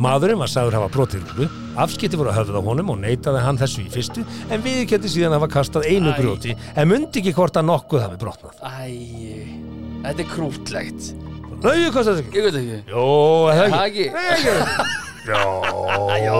Maðurinn 0.00 0.40
var 0.40 0.48
sagður 0.48 0.76
hafa 0.78 0.88
brotið 0.94 1.26
rúlu, 1.28 1.48
afskipti 1.84 2.16
voru 2.16 2.32
höfðuð 2.32 2.56
á 2.56 2.62
honum 2.64 2.92
og 2.94 3.00
neitaði 3.02 3.42
hann 3.44 3.60
þessu 3.60 3.84
í 3.84 3.90
fyrstu 3.92 4.24
en 4.48 4.64
viðkendi 4.64 5.10
síðan 5.12 5.36
hafa 5.36 5.50
kastað 5.52 5.90
einu 5.90 6.14
Æ. 6.14 6.16
grjóti 6.16 6.54
en 6.72 6.88
mundi 6.88 7.20
ekki 7.20 7.34
hvort 7.36 7.60
að 7.60 7.68
nokkuð 7.68 8.06
hafi 8.06 8.20
brotnað. 8.22 8.56
Æ, 8.64 8.88
þetta 10.06 10.24
er 10.24 10.30
krútlegt 10.32 11.12
Nei, 11.60 11.90
hvað 11.92 12.06
það 12.08 12.22
ekki? 12.22 12.38
Ég 12.40 12.46
veit 12.46 12.56
ekki 12.62 12.76
Jó, 12.88 13.04
það 13.50 13.74
Það 13.74 13.86
ekki? 13.90 15.08
Já, 15.20 15.40
já, 16.16 16.34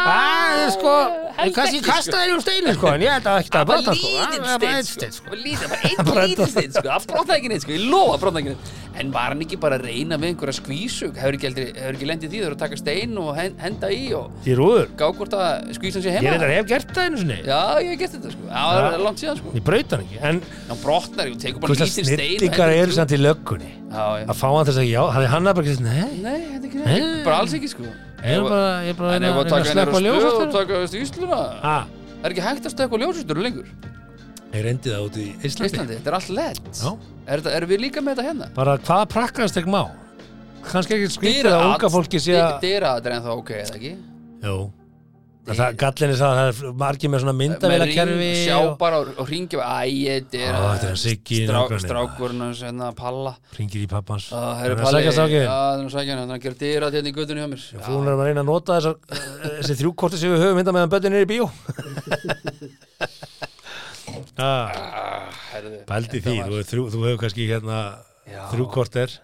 Það 0.00 0.60
er 0.60 0.70
sko, 0.74 0.92
kannski 1.40 1.62
ekki, 1.62 1.80
sko. 1.80 1.90
kastaði 1.90 2.34
um 2.36 2.42
steinu 2.44 2.74
sko, 2.76 2.86
en 2.94 3.02
ég 3.04 3.14
ætla 3.16 3.32
ekki 3.42 3.58
að 3.60 3.64
brota 3.70 3.94
sko. 3.98 4.10
Það 4.14 4.20
var 4.20 4.68
einn 4.70 4.86
sko 4.86 4.94
steinn, 4.94 5.14
sko. 5.16 5.26
Það 5.30 5.96
var 5.96 6.04
bara 6.10 6.22
einn 6.22 6.30
lítið 6.30 6.52
steinn 6.54 6.72
sko 6.76 6.84
Það 6.86 7.06
brotnaði 7.10 7.38
ekki 7.40 7.50
neitt 7.54 7.64
sko, 7.66 7.72
ég 7.74 7.84
lofa 7.90 8.14
að 8.14 8.22
brotnaði 8.24 8.42
ekki 8.44 8.54
neitt 8.54 8.89
En 9.00 9.10
var 9.14 9.30
hann 9.32 9.40
ekki 9.44 9.56
bara 9.62 9.78
að 9.78 9.86
reyna 9.88 10.18
við 10.20 10.34
einhverja 10.34 10.56
skvísu 10.60 11.08
Hefur 11.16 11.36
ekki, 11.38 11.48
aldrei- 11.48 11.72
hefur 11.72 11.96
ekki 11.96 12.08
lendið 12.10 12.32
því? 12.34 12.40
Þú 12.40 12.46
eru 12.50 12.56
að 12.56 12.62
taka 12.64 12.76
stein 12.80 13.14
og 13.22 13.30
hen- 13.38 13.56
henda 13.62 13.88
í 13.96 14.02
og 14.18 14.30
Í 14.44 14.56
rúður. 14.58 14.88
gá 15.00 15.06
hvort 15.16 15.32
að 15.38 15.70
skvísan 15.78 16.02
sé 16.04 16.10
Ég 16.10 16.18
heima. 16.18 16.34
reyndar 16.36 16.52
hef 16.52 16.66
gert 16.68 16.92
það 16.92 17.06
einu 17.08 17.16
sinni. 17.22 17.38
Já, 17.48 17.60
ég 17.80 17.88
hef 17.94 17.98
gert 18.02 18.12
þetta 18.18 18.30
sko. 18.34 18.44
Já, 18.50 18.62
það 18.70 18.92
er 18.94 19.04
langt 19.06 19.18
síðan 19.24 19.36
sko. 19.40 19.52
Ég 19.56 19.64
braut 19.64 19.90
hann 19.90 20.00
ekki, 20.04 20.18
en 20.20 20.42
Hann 20.68 20.78
brotnar, 20.84 21.26
ég 21.30 21.38
tekur 21.40 21.60
bara 21.60 21.70
Hvort 21.72 21.80
að 21.80 21.88
lítið 21.90 22.04
stein 22.04 22.20
og 22.20 22.26
snillingar 22.26 22.68
hendir 22.68 22.82
eru 22.82 22.90
í 22.90 22.98
samt 23.00 23.10
í 23.10 23.20
löggunni. 23.24 23.70
Já, 23.90 24.04
já. 24.20 24.24
Að 24.30 24.36
fá 24.36 24.48
hann 24.54 24.64
til 24.68 24.72
að 24.74 24.78
segja 24.80 24.92
já, 24.94 25.02
hafði 25.16 25.28
hann 25.34 25.44
bara 25.44 25.64
ekki 25.66 25.80
nei, 25.80 26.04
Nei, 26.20 26.38
þetta 26.50 26.64
er 26.64 26.68
ekki 26.70 26.84
Nei. 26.84 27.00
neitt 27.00 27.24
Bara 27.24 27.36
alls 27.40 27.54
ekki 27.56 27.68
sko. 27.72 27.82
Ég 28.20 28.36
er 28.36 28.42
bara, 28.44 28.82
ég 28.84 28.90
er 28.90 28.98
bara 29.00 29.14
En 29.16 29.22
að 29.22 29.30
ef 29.30 29.34
að 29.34 29.40
reyna 29.40 29.40
að 29.40 29.48
taka 29.50 29.68
hennar 29.70 29.86
slökka 29.86 29.96
á 29.96 30.04
ljós 30.04 30.20
stöð 30.20 30.30
og 30.30 30.42
aftur. 30.42 30.52
taka 30.60 30.74
stýsluna 30.92 31.40
Ha, 31.64 31.78
Það 32.20 32.24
er 32.28 32.30
ekki 32.34 32.44
hægt 32.44 32.64
að 32.68 32.74
stöðka 32.76 32.96
ljósastöru 33.00 33.42
lengur 33.42 33.66
ég 34.50 34.64
reyndi 34.66 34.90
það 34.92 35.06
út 35.06 35.18
í 35.20 35.26
Íslandi 35.46 35.70
Íslandi, 35.70 35.98
þetta 36.00 36.10
er 36.12 36.18
allt 36.18 36.32
lett 36.34 36.70
Já. 36.74 36.90
er, 36.90 37.40
þetta, 37.44 37.54
er 37.60 37.68
við 37.70 37.84
líka 37.86 38.02
með 38.02 38.18
þetta 38.18 38.28
hérna? 38.30 38.50
bara 38.56 38.76
hvaða 38.82 39.06
prakkast 39.14 39.60
ekki 39.60 39.70
má 39.72 39.82
kannski 40.66 40.98
ekki 40.98 41.14
skrítið 41.14 41.54
að 41.54 41.68
unga 41.70 41.92
fólki 41.94 42.20
sé 42.22 42.36
að 42.40 42.58
Dyra 42.66 42.96
þetta 42.98 43.10
er 43.12 43.16
ennþá 43.20 43.38
ok, 43.38 43.56
eða 43.62 43.78
ekki? 43.80 43.94
Jú, 44.44 44.58
En 45.50 45.56
það, 45.56 45.76
gallin 45.80 46.10
er 46.12 46.18
það 46.20 46.30
að 46.30 46.36
það 46.38 46.48
er 46.68 46.74
margir 46.78 47.10
með 47.10 47.22
svona 47.22 47.32
myndavéla 47.38 47.86
kerfi 47.90 48.26
sjá 48.44 48.56
bara 48.78 48.98
og, 49.00 49.22
ringi 49.26 49.56
Æ, 49.56 50.20
dyra 50.30 50.58
Á, 50.60 50.68
þetta 50.76 50.84
er 50.84 50.90
hann 50.90 51.00
Siggi 51.00 51.38
í 51.40 51.46
Strá, 51.46 51.56
nágranninn. 51.56 51.84
Strákurinn 51.86 52.44
hans, 52.44 52.60
hérna, 52.66 52.90
Palla 52.98 53.32
ringir 53.56 53.80
í 53.80 53.88
pappans 53.90 54.28
herru 54.30 54.76
er 54.76 54.84
að 54.84 55.00
Já, 55.00 55.14
strákinn. 55.16 55.48
það 55.48 55.80
er 55.80 55.86
að 55.88 55.94
sækja 55.96 56.12
hann, 56.12 56.20
hann 56.20 56.36
er 56.36 56.42
gera 56.44 56.60
dyra 56.60 56.90
hérna 56.92 57.10
í 57.10 57.16
göttunni 57.16 57.40
hjá 57.42 57.48
mér. 57.54 57.64
Fúin 57.88 58.04
er 58.04 58.14
að 58.14 58.22
reyna 58.28 58.44
að 58.44 58.50
nota 58.52 58.76
þessar, 58.76 58.96
þessi 59.56 59.78
þrjúkorti 59.80 60.20
sem 60.20 60.34
við 60.36 60.44
höfum 60.44 60.56
mynda 60.60 60.76
meðan 60.76 60.92
böttin 60.92 61.16
er 61.18 61.24
í 61.24 61.30
bíó 61.32 61.48
ah, 61.48 61.54
Ah, 63.00 64.18
herðu, 64.19 64.19
Pældi 64.19 64.19
þetta 64.36 66.22
því, 66.24 66.36
var- 66.44 66.68
þú, 66.70 66.86
þú 66.94 67.02
hefur 67.06 67.20
kannski 67.24 67.48
hérna 67.50 67.80
þrjúkorter 68.52 69.18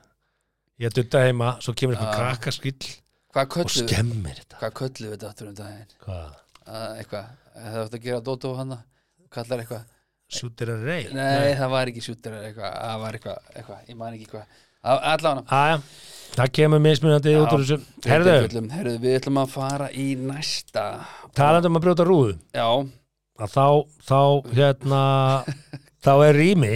Ég 0.77 0.91
að 0.91 0.97
dutta 0.99 1.23
heima, 1.25 1.55
svo 1.65 1.73
kemur 1.73 1.97
einhver 1.97 2.13
Já. 2.13 2.17
krakkaskill 2.21 2.89
Hvað 3.37 3.55
og 3.65 3.71
skemmir 3.73 4.37
þetta. 4.41 4.59
Hvað 4.61 4.73
köllu 4.77 5.09
við 5.09 5.15
þetta 5.15 5.29
aftur 5.29 5.49
um 5.51 5.55
daginn? 5.57 5.89
Hvað? 6.05 6.37
Að, 6.67 6.85
eitthvað, 7.01 7.27
það 7.57 7.79
átt 7.83 7.97
að 7.97 8.05
gera 8.07 8.21
Dótó 8.25 8.53
hann 8.57 8.75
kallar 9.33 9.63
eitthvað. 9.63 9.83
Shooter 10.37 10.73
and 10.73 10.87
Ray? 10.89 11.03
Nei, 11.15 11.51
það 11.55 11.73
var 11.75 11.91
ekki 11.93 12.03
sjúttur 12.03 12.37
eitthvað, 12.41 12.73
það 12.81 13.03
var 13.03 13.19
eitthvað, 13.19 13.51
eitthvað, 13.55 13.83
ég 13.91 13.99
man 14.01 14.17
ekki 14.17 14.31
hvað. 14.33 14.55
Allána 14.87 15.43
Aja, 15.59 15.77
það 16.37 16.53
kemur 16.59 16.83
mismunandi 16.83 17.35
út 17.41 17.55
úr 17.57 17.65
þessu. 17.65 17.79
Herðu, 18.07 18.97
við 19.05 19.17
ætlum 19.21 19.41
að 19.43 19.53
fara 19.53 19.89
í 19.93 20.07
næsta. 20.21 20.87
Talandi 21.37 21.71
um 21.71 21.79
að 21.81 21.87
brjóta 21.87 22.07
rúðu. 22.09 22.37
Já, 22.57 22.69
að 23.37 23.53
þá, 23.53 23.67
þá, 24.09 24.21
hérna 24.57 25.01
þá 26.07 26.13
er 26.29 26.39
rými 26.41 26.71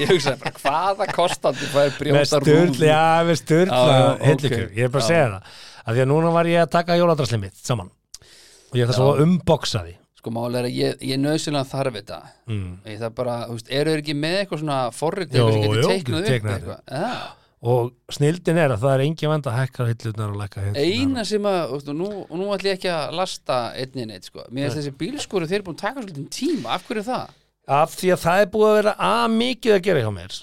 ég 0.00 0.10
hugsaði 0.12 0.36
bara, 0.44 0.52
hvaða 0.60 1.08
kostandi 1.14 1.70
fær 1.72 1.88
með 1.90 1.96
brjóta 2.00 2.26
störl, 2.30 2.50
rúðu 2.70 2.90
já, 2.90 3.00
með 3.26 3.40
störl 3.40 3.70
Já, 3.70 3.80
já, 3.90 4.04
ok. 4.34 4.44
ég 4.76 4.84
er 4.86 4.92
bara 4.92 5.02
að 5.02 5.06
Já. 5.06 5.08
segja 5.08 5.30
það 5.30 5.56
af 5.80 5.96
því 5.96 6.04
að 6.04 6.10
núna 6.12 6.34
var 6.36 6.50
ég 6.50 6.62
að 6.64 6.74
taka 6.76 6.98
jóladrasli 7.00 7.40
mitt 7.42 7.58
saman 7.58 7.90
og 7.90 8.78
ég 8.78 8.84
ætla 8.86 8.98
svo 9.00 9.08
að 9.14 9.24
unboxa 9.26 9.82
því 9.86 9.96
Sko 10.20 10.28
málega 10.36 10.60
er 10.60 10.66
að 10.68 10.74
ég, 10.76 10.96
ég 11.08 11.16
nöðsynlega 11.20 11.64
þarf 11.70 11.94
þetta 11.96 12.16
mm. 12.50 12.72
Ég 12.90 12.98
það 13.00 13.12
bara, 13.16 13.36
þú 13.48 13.54
veist, 13.56 13.70
eru 13.72 13.92
þeir 13.94 14.02
ekki 14.02 14.14
með 14.20 14.34
eitthvað 14.42 14.60
svona 14.60 14.80
forrið 14.92 15.30
eitthvað 15.30 15.54
sem 15.54 15.62
getur 15.64 15.86
teiknað 15.88 16.18
upp 16.20 16.28
teiknað 16.28 16.50
upp. 16.52 16.58
eitthvað 16.58 16.80
Já, 17.00 17.14
og 17.60 17.90
snildin 18.12 18.56
er 18.56 18.72
að 18.72 18.84
það 18.86 18.94
er 18.94 19.02
engin 19.04 19.32
vand 19.34 19.48
að 19.50 19.58
hækka 19.58 19.88
hillunar 19.90 20.30
og 20.32 20.38
lækka 20.40 20.62
hillunar 20.64 20.86
eina 20.86 21.24
sem 21.28 21.48
að, 21.50 21.74
og 21.76 21.90
nú, 21.92 22.08
nú 22.32 22.46
ætlum 22.54 22.70
ég 22.70 22.78
ekki 22.78 22.92
að 22.94 23.18
lasta 23.18 23.58
einni 23.76 24.06
neitt, 24.08 24.30
sko. 24.30 24.46
Mér 24.48 24.70
finnst 24.70 24.80
þessi 24.80 24.96
bílskúri 25.02 25.50
þeir 25.50 25.60
eru 25.60 25.68
búin 25.68 25.76
að 25.76 25.84
taka 25.84 26.04
svolítið 26.06 26.30
tíma. 26.32 26.76
Af 26.78 26.88
hverju 26.88 27.04
er 27.04 27.08
það? 27.10 27.36
af 27.70 27.92
því 27.94 28.14
að 28.14 28.22
það 28.24 28.44
er 28.44 28.48
búið 28.54 28.70
að 28.70 28.78
vera 28.80 28.94
að 29.10 29.34
mikið 29.36 29.74
að 29.76 29.82
gera 29.86 30.04
hjá 30.04 30.12
mér. 30.14 30.38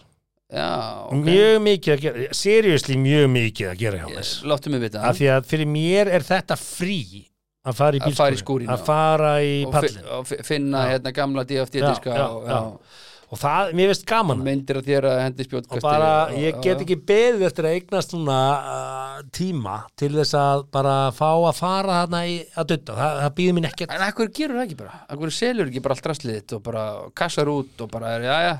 Já, 0.47 0.67
ok, 1.11 1.23
mjög 1.27 1.57
mikið 1.65 1.93
að 1.93 2.03
gera, 2.05 2.27
seriously 2.39 2.95
mjög 3.01 3.25
mikið 3.33 3.71
að 3.71 3.81
gera 3.81 3.97
hjá 4.03 4.11
mér. 4.13 4.29
Láttu 4.47 4.71
mig 4.71 4.83
vita. 4.85 5.01
Af 5.03 5.17
því 5.17 5.27
að 5.33 5.49
fyrir 5.49 5.69
mér 5.73 6.11
er 6.17 6.23
þetta 6.27 6.55
frí 6.61 6.99
að 7.67 7.75
fara 7.81 7.97
í 7.97 7.99
Að 7.99 8.15
fara 8.15 8.31
í 8.31 8.37
bílskúrin 8.37 8.43
skúrinn, 8.43 8.71
að 8.71 8.85
fara 8.87 9.33
í 9.43 9.57
pallin 9.73 10.07
og 10.15 10.29
fi- 10.29 10.39
finna 10.47 10.85
hérna 10.87 11.11
gamla 11.11 11.43
já, 11.43 12.27
og, 12.31 12.47
já. 12.47 12.59
Og 13.27 13.39
það, 13.41 13.71
mér 13.75 13.91
veist 13.91 14.05
gaman. 14.07 14.43
Myndir 14.45 14.79
að 14.79 14.87
þér 14.87 15.07
að 15.09 15.17
hendi 15.23 15.47
spjótkasti. 15.47 15.79
Og 15.79 15.83
bara, 15.83 16.11
ég 16.37 16.59
get 16.63 16.83
ekki 16.85 16.97
beðið 17.09 17.43
eftir 17.49 17.67
að 17.67 17.75
eignast 17.77 18.13
svona 18.13 18.37
uh, 18.57 19.17
tíma 19.35 19.75
til 19.99 20.13
þess 20.15 20.37
að 20.39 20.63
bara 20.77 20.95
fá 21.15 21.27
að 21.33 21.59
fara 21.59 21.99
þarna 22.03 22.23
í 22.29 22.37
að 22.55 22.71
dutta, 22.71 22.95
það, 23.01 23.19
það 23.25 23.35
býður 23.41 23.57
mín 23.57 23.69
ekkert. 23.71 23.97
En 23.97 24.07
akkur 24.07 24.31
gerur 24.39 24.59
það 24.61 24.65
ekki 24.69 24.79
bara? 24.79 25.03
Akkur 25.11 25.35
selur 25.35 25.67
ekki 25.67 25.83
bara 25.83 25.97
allt 25.97 26.09
rastlið 26.13 26.39
þitt 26.39 26.57
og 26.57 26.63
bara 26.69 26.87
kassar 27.17 27.51
út 27.51 27.83
og 27.83 27.91
bara, 27.91 28.15
já, 28.23 28.37
já, 28.47 28.55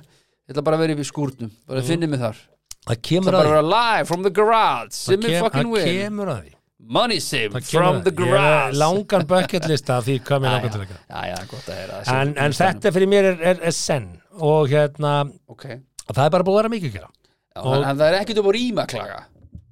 ég 0.48 0.56
ætla 0.56 0.68
bara 0.68 0.80
að 0.80 0.86
vera 0.86 0.98
yfir 0.98 1.12
skúrnum, 1.14 1.56
bara 1.70 1.84
mm. 1.84 1.90
finnið 1.94 2.14
mig 2.14 2.24
þar. 2.26 2.44
það 2.44 2.54
Það 2.88 3.02
kemur 3.10 3.36
að 3.36 3.42
því 3.48 3.56
vera 3.56 3.66
live 3.72 4.12
from 4.12 4.28
the 4.28 4.36
garage, 4.36 4.96
það, 5.00 5.28
kem, 5.28 5.42
það 5.48 5.84
kemur 5.88 6.36
að 6.36 6.44
því. 6.44 6.58
Money 6.88 7.20
Það 7.20 7.56
kemur 7.68 7.84
from 7.84 8.04
the 8.06 8.12
garage. 8.16 8.78
langan 8.78 9.26
bucket 9.28 9.66
lista 9.68 9.98
því 10.06 10.20
hvað 10.28 10.44
mér 10.44 10.54
langar 10.56 10.72
til 10.72 10.80
já, 10.80 10.86
að 10.86 10.92
gera 10.92 11.02
já, 11.10 11.32
já, 11.32 11.48
gott 11.52 11.68
að 11.68 11.80
heyra. 11.82 11.98
en, 12.14 12.34
en 12.46 12.56
þetta 12.56 12.92
fyrir 12.96 13.10
mér 13.12 13.28
er, 13.32 13.42
er, 13.52 13.60
er 13.68 13.76
senn 13.76 14.06
og 14.40 14.70
hérna, 14.70 15.16
Ok, 15.50 15.66
það 16.14 16.26
er 16.26 16.30
bara 16.38 16.44
búið 16.44 16.54
að 16.54 16.62
vera 16.64 16.74
mikið 16.76 16.92
að 16.92 17.00
gera 17.00 17.10
Og- 17.58 17.84
en 17.84 17.98
það 17.98 18.08
er 18.12 18.20
ekkert 18.22 18.38
upp 18.44 18.46
á 18.48 18.54
rýma 18.54 18.86
klaga. 18.88 19.20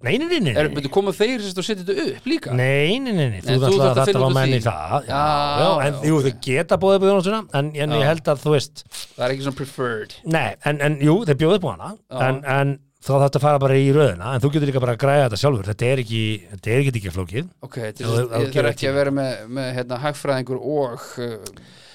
nei, 0.06 0.18
nei, 0.18 0.28
nei, 0.28 0.40
nei, 0.40 0.54
Er, 0.54 0.68
nei. 0.70 0.76
betur 0.76 0.92
komað 0.94 1.16
þeir 1.18 1.40
sérst 1.42 1.58
og 1.58 1.66
setja 1.66 1.84
þetta 1.86 2.18
upp 2.18 2.26
líka? 2.30 2.54
Nei, 2.54 3.00
nei, 3.00 3.12
nei, 3.14 3.30
nei, 3.30 3.42
þú 3.42 3.56
þú 3.58 3.70
þarft 3.70 3.86
að 3.86 3.98
að 4.02 4.06
þetta 4.10 4.20
var 4.22 4.30
úr 4.30 4.34
menn 4.36 4.50
í 4.50 4.60
því. 4.60 4.64
það 4.66 5.06
já, 5.06 5.16
Já, 5.16 5.66
já, 5.66 5.86
en 5.88 5.94
jú, 6.10 6.16
þau 6.26 6.34
geta 6.46 6.78
búið 6.82 6.96
upp 6.98 7.06
í 7.06 7.10
þjónustuna 7.10 7.40
en, 7.54 7.72
en 7.76 7.90
ég 8.00 8.06
held 8.06 8.24
að 8.34 8.42
þú 8.46 8.52
veist 8.56 8.84
Það 9.16 9.26
er 9.26 9.34
ekki 9.36 9.46
svona 9.48 9.56
preferred. 9.62 10.14
Nei, 10.26 10.56
en, 10.66 10.82
en 10.82 10.98
jú, 11.02 11.16
þeir 11.26 11.40
bjóðu 11.42 11.56
upp 11.62 11.66
á 11.66 11.72
hana 11.76 11.90
Já. 11.96 12.20
en, 12.30 12.42
en 12.46 12.76
þá 13.06 13.10
þarf 13.14 13.24
þetta 13.30 13.38
að 13.40 13.46
fara 13.46 13.60
bara 13.62 13.76
í 13.78 13.90
röðina 13.94 14.34
en 14.36 14.42
þú 14.42 14.50
getur 14.54 14.70
líka 14.72 14.82
bara 14.82 14.94
að 14.98 15.02
græða 15.06 15.26
þetta 15.30 15.42
sjálfur 15.42 15.70
þetta 15.72 15.86
er 15.94 16.00
ekki, 16.02 16.22
þetta 16.54 16.72
er 16.74 16.80
ekki 16.82 16.94
ekki 17.02 17.14
flókið 17.16 17.50
Ok, 17.66 17.76
þú- 17.94 18.06
þú 18.06 18.30
gefur 18.30 18.54
þarf 18.62 18.72
ekki 18.74 18.90
að 18.90 18.96
vera 19.00 19.12
með, 19.14 19.34
með 19.58 19.68
hérna, 19.78 20.00
hagfræðingur 20.06 20.62
og 20.62 21.06
uh, 21.22 21.38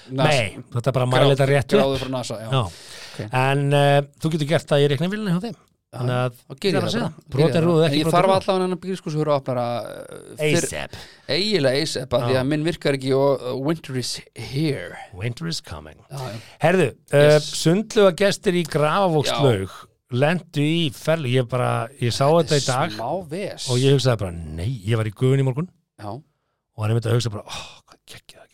Nei, 0.09 0.57
þetta 0.73 0.87
er 0.89 0.95
bara 0.97 1.05
að 1.07 1.11
mæla 1.13 1.33
þetta 1.35 1.49
rétt 1.51 1.73
upp 1.75 1.79
Gráður 1.81 2.01
frá 2.05 2.11
NASA, 2.17 2.39
já. 2.41 2.49
Já. 2.51 3.27
En 3.41 3.67
uh, 3.75 3.99
þú 4.23 4.31
getur 4.35 4.49
gert 4.55 4.71
það 4.71 4.85
í 4.85 4.89
reikningvillinni 4.95 5.35
hjá 5.35 5.43
þeim 5.49 5.59
Þannig 5.91 6.15
að 6.15 6.35
Og 6.47 6.55
ég 6.63 6.71
er 6.71 6.77
að 6.79 6.83
það 6.85 6.93
segja, 6.93 7.07
bara. 7.11 7.21
Gerir 7.21 7.33
brotin 7.35 7.55
það 7.57 7.65
rúðu 7.65 7.79
bara. 7.81 7.87
ekki 7.91 7.97
En 7.97 8.01
ég 8.05 8.13
þarf 8.15 8.33
allavega 8.35 8.77
bílskúshur 8.85 9.31
að 9.35 9.41
bara 9.49 9.65
uh, 9.83 10.19
fyrr- 10.39 10.67
ASAP, 10.69 10.93
eiginlega 11.35 11.81
ASAP 11.83 12.15
því 12.21 12.37
að 12.39 12.45
minn 12.53 12.63
virkar 12.69 12.95
ekki 12.95 13.11
og 13.17 13.43
uh, 13.43 13.55
winter 13.67 13.97
is 13.99 14.11
here 14.39 15.01
winter 15.19 15.49
is 15.51 15.59
coming 15.59 15.99
já. 16.07 16.29
Herðu, 16.63 16.87
uh, 17.11 17.25
Yes. 17.27 17.49
sundluga 17.59 18.13
gestir 18.23 18.55
í 18.55 18.63
Grafavókslaug 18.71 19.75
lendu 20.15 20.63
í 20.63 20.87
ferli, 20.95 21.35
ég 21.35 21.47
bara 21.51 21.89
ég 21.99 22.15
sá 22.15 22.23
þetta 22.39 22.57
í 22.59 22.65
dag 22.67 22.95
og 23.03 23.75
ég 23.79 23.93
hugsaði 23.95 24.17
bara, 24.23 24.31
nei, 24.31 24.69
ég 24.87 24.95
var 24.99 25.07
í 25.07 25.13
guðun 25.15 25.43
í 25.43 25.47
morgun 25.47 25.67
já, 25.99 26.07
og 26.11 26.79
hann 26.83 26.91
er 26.91 26.97
myndið 27.01 27.11
að 27.13 27.19
hugsa 27.19 27.31
bara, 27.35 27.43
oh, 27.51 27.67
hvað 27.87 27.99
geggja 28.15 28.39
það. 28.39 28.47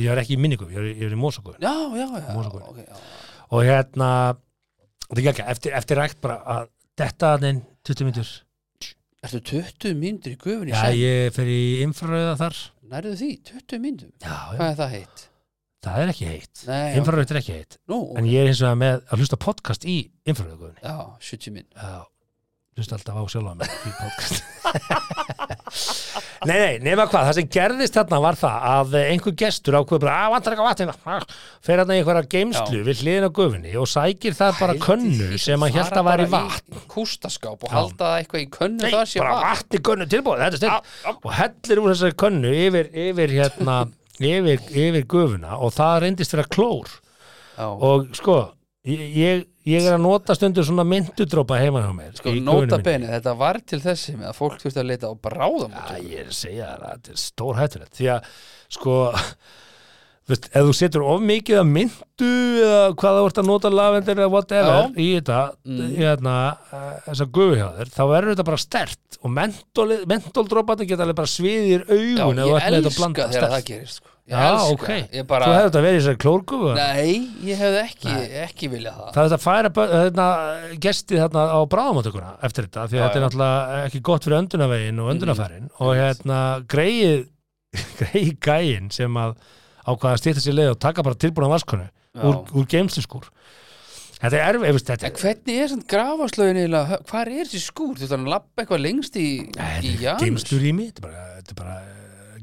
Ég 0.00 0.12
er 0.12 0.20
ekki 0.22 0.36
í 0.36 0.40
minningu, 0.40 0.68
ég 0.72 0.80
er, 0.80 0.90
ég 0.92 1.08
er 1.08 1.16
í 1.16 1.20
Mósaguðun 1.20 1.64
já, 1.64 1.74
já, 1.96 2.06
já, 2.20 2.36
okay, 2.36 2.84
já. 2.86 3.00
og 3.50 3.64
hérna 3.66 4.10
þetta 5.06 5.18
er 5.18 5.26
geggja, 5.28 5.48
eftir, 5.54 5.74
eftir 5.80 6.00
rækt 6.00 6.20
bara 6.24 6.38
að 6.56 6.70
detta 7.00 7.34
að 7.34 7.46
þinn 7.46 7.64
20 7.88 8.08
mínútur. 8.08 8.30
Ertu 9.20 9.40
20 9.50 9.98
mínútur 10.00 10.32
í 10.32 10.38
gufunni 10.40 10.72
já, 10.72 10.92
ég 10.96 11.34
fer 11.36 11.48
í 11.50 11.62
infrarauða 11.84 12.36
þar. 12.40 12.60
Nærðu 12.90 13.16
því, 13.20 13.32
20 13.50 13.82
mínútur? 13.82 14.14
Já, 14.22 14.36
já, 14.36 14.56
Hvað 14.60 14.70
er 14.70 14.78
það 14.80 14.94
heitt? 14.96 15.26
það 15.80 16.02
er 16.02 16.12
ekki 16.12 16.28
heitt. 16.28 16.62
Infrarauð 17.00 17.32
er 17.32 17.40
ekki 17.40 17.56
heitt, 17.56 17.76
Nú, 17.88 17.98
en 18.20 18.26
ég 18.28 18.42
er 18.42 18.50
hins 18.50 18.62
vegar 18.64 18.80
með 18.80 18.96
að 19.06 19.22
hlusta 19.22 19.38
podcast 19.40 19.86
í 19.88 19.98
infrarauðguðunni 20.28 20.82
Já, 20.84 20.96
70 21.30 21.54
minn 21.56 21.68
Já, 21.72 22.00
hlusta 22.78 22.96
alltaf 22.96 23.16
á 23.18 23.24
sjálfa 23.32 23.54
mig 23.58 23.68
í 23.86 23.92
podcast. 23.98 24.44
Nei, 26.40 26.56
nei, 26.56 26.76
nema 26.80 27.04
hvað, 27.04 27.26
það 27.28 27.34
sem 27.36 27.48
gerðist 27.52 27.96
þarna 27.98 28.18
var 28.24 28.36
það 28.40 28.62
að 28.70 28.94
einhver 29.02 29.34
gestur 29.42 29.76
ákveður 29.76 30.06
bara, 30.06 30.14
að 30.24 30.30
vantar 30.32 30.54
eitthvað 30.54 30.94
vatn 31.04 31.34
fer 31.66 31.82
hann 31.82 31.90
í 31.92 31.98
einhverja 31.98 32.30
geimslu 32.32 32.80
við 32.86 33.02
hliðin 33.02 33.26
á 33.28 33.30
gufunni 33.36 33.74
og 33.76 33.90
sækir 33.92 34.36
það 34.38 34.60
bara 34.62 34.76
könnu 34.80 35.28
sem 35.42 35.60
hann 35.66 35.74
held 35.74 35.98
að 36.00 36.08
vatn 36.32 36.78
í 36.78 36.82
Kústaskáp 36.94 37.66
og 37.68 37.74
halda 37.74 38.14
eitthvað 38.22 38.46
í 38.46 38.48
könnu 38.56 38.86
Nei, 38.86 38.94
bara 38.94 39.34
vatn. 39.36 39.50
vatn 39.50 39.76
í 39.76 39.82
könnu 39.90 40.08
tilbúið, 40.14 40.46
þetta 40.46 40.56
er 40.56 40.62
still 40.62 41.12
og 41.20 41.36
hellir 41.42 41.82
úr 41.82 41.92
þessari 41.92 42.18
könnu 42.24 42.54
yfir, 42.64 42.90
yfir 43.04 43.36
hérna 43.36 43.76
yfir, 44.32 44.64
yfir 44.86 45.08
gufuna 45.12 45.60
og 45.60 45.76
það 45.76 45.98
reyndist 46.06 46.38
vera 46.38 46.48
klór. 46.56 46.96
Já. 47.60 47.68
og 47.68 48.08
sko 48.16 48.40
ég, 48.88 49.44
ég, 49.70 49.86
er 49.86 49.96
að 49.96 50.02
nota 50.04 50.34
stundur 50.38 50.66
svona 50.68 50.84
myndudrópa 50.88 51.58
heima 51.62 51.82
hjá 51.86 51.90
mér 51.96 52.12
Sko, 52.20 52.34
nota 52.46 52.78
beni, 52.84 53.08
þetta 53.10 53.34
var 53.40 53.60
til 53.62 53.80
þessi 53.84 54.16
með 54.18 54.30
að 54.32 54.38
fólk 54.42 54.60
þurfti 54.62 54.82
að 54.84 54.90
leita 54.92 55.10
á 55.10 55.14
bráðum 55.28 55.74
Já, 55.74 55.98
ég 56.04 56.22
er 56.24 56.30
að 56.30 56.38
segja 56.42 56.70
það, 56.76 56.86
þetta 56.94 57.16
er 57.16 57.24
stór 57.24 57.60
hættulegt 57.62 57.98
því 58.00 58.10
að, 58.16 58.30
sko 58.76 58.96
þú 59.14 60.30
veist, 60.34 60.46
ef 60.54 60.66
þú 60.68 60.74
setur 60.78 61.04
of 61.10 61.22
mikið 61.26 61.58
að 61.62 61.70
myndu 61.74 62.28
eða 62.60 62.82
hvað 63.00 63.16
þú 63.18 63.24
ert 63.30 63.38
að 63.42 63.48
nota 63.48 63.70
lavendur 63.74 64.20
eða 64.20 64.30
whatever 64.34 64.76
Já. 64.76 64.90
í 65.02 65.08
þetta 65.16 65.38
Mm. 65.70 65.90
hérna, 65.96 66.34
uh, 66.74 66.92
þessa 67.06 67.26
gufu 67.36 67.56
hjá 67.58 67.66
þér 67.78 67.90
þá 67.94 68.00
verður 68.10 68.32
þetta 68.34 68.44
bara 68.48 68.60
stert 68.62 69.18
og 69.20 69.30
mentól- 69.36 70.04
mentóldrópandi 70.10 70.86
geta 70.88 71.04
alveg 71.04 71.18
bara 71.20 71.30
sviðir 71.30 71.84
Já, 71.86 72.24
augun 72.24 72.40
þú 72.40 72.46
ég 72.48 72.64
þetta 72.64 72.80
elska 72.90 73.26
þegar 73.34 73.52
það 73.54 73.66
gerist 73.68 74.00
sko. 74.00 74.08
Já, 74.30 74.50
ok, 74.70 74.88
bara, 75.26 75.46
þú 75.48 75.54
hefur 75.56 75.68
þetta 75.70 75.82
verið 75.84 75.96
í 75.96 76.00
þessari 76.00 76.20
klórgufu 76.22 76.72
Nei, 76.76 77.14
ég 77.48 77.58
hefði 77.60 77.80
ekki, 77.82 78.12
ekki 78.44 78.68
viljað 78.70 78.98
það. 79.00 79.08
Það 79.16 79.20
er 79.22 79.30
þetta 79.30 79.38
að 79.40 79.44
færa 79.46 79.72
bö- 79.78 79.86
hérna, 79.94 80.26
gesti 80.86 81.18
þarna 81.18 81.44
á 81.50 81.58
bráðamáttökuna 81.74 82.30
eftir 82.46 82.68
þetta, 82.68 82.84
því 82.92 83.00
að 83.00 83.06
þetta 83.08 83.20
er 83.20 83.24
náttúrulega 83.26 83.80
ekki 83.88 84.02
gott 84.10 84.26
fyrir 84.28 84.38
öndunavegin 84.40 85.00
og 85.02 85.10
öndunafærin 85.16 85.66
og 85.80 85.90
hérna 85.98 86.40
greið 86.70 87.24
greið 88.00 88.30
gæin 88.46 88.90
sem 88.94 89.18
að 89.22 89.34
ákvaða 89.86 90.12
að 90.14 90.22
stýta 90.22 90.44
sér 90.44 90.56
leið 90.60 90.72
og 90.76 90.80
taka 90.86 91.02
bara 91.06 91.18
tilbúna 91.26 91.50
vaskonu 91.50 91.88
úr, 92.22 92.40
úr 92.54 92.70
geimsliskúr 92.70 93.26
Þetta 94.20 94.36
er 94.36 94.42
erfið, 94.52 94.74
veist, 94.76 94.88
þetta 94.90 95.06
En 95.08 95.14
hvernig 95.16 95.58
er 95.62 95.68
svona 95.70 95.86
grafaslögin 95.88 96.58
eiginlega, 96.60 96.98
hvað 97.08 97.30
er 97.32 97.46
þessi 97.48 97.60
skúr? 97.64 97.94
Þú 97.96 98.04
ætlar 98.04 98.20
að 98.20 98.26
lappa 98.34 98.60
eitthvað 98.60 98.82
lengst 98.84 99.14
í, 99.16 99.28
í 99.48 99.92
Janus. 100.02 100.20
geimslur 100.20 100.66
í 100.68 100.72
mig, 100.76 100.90
þetta 100.92 101.54
er 101.54 101.56
bara, 101.56 101.76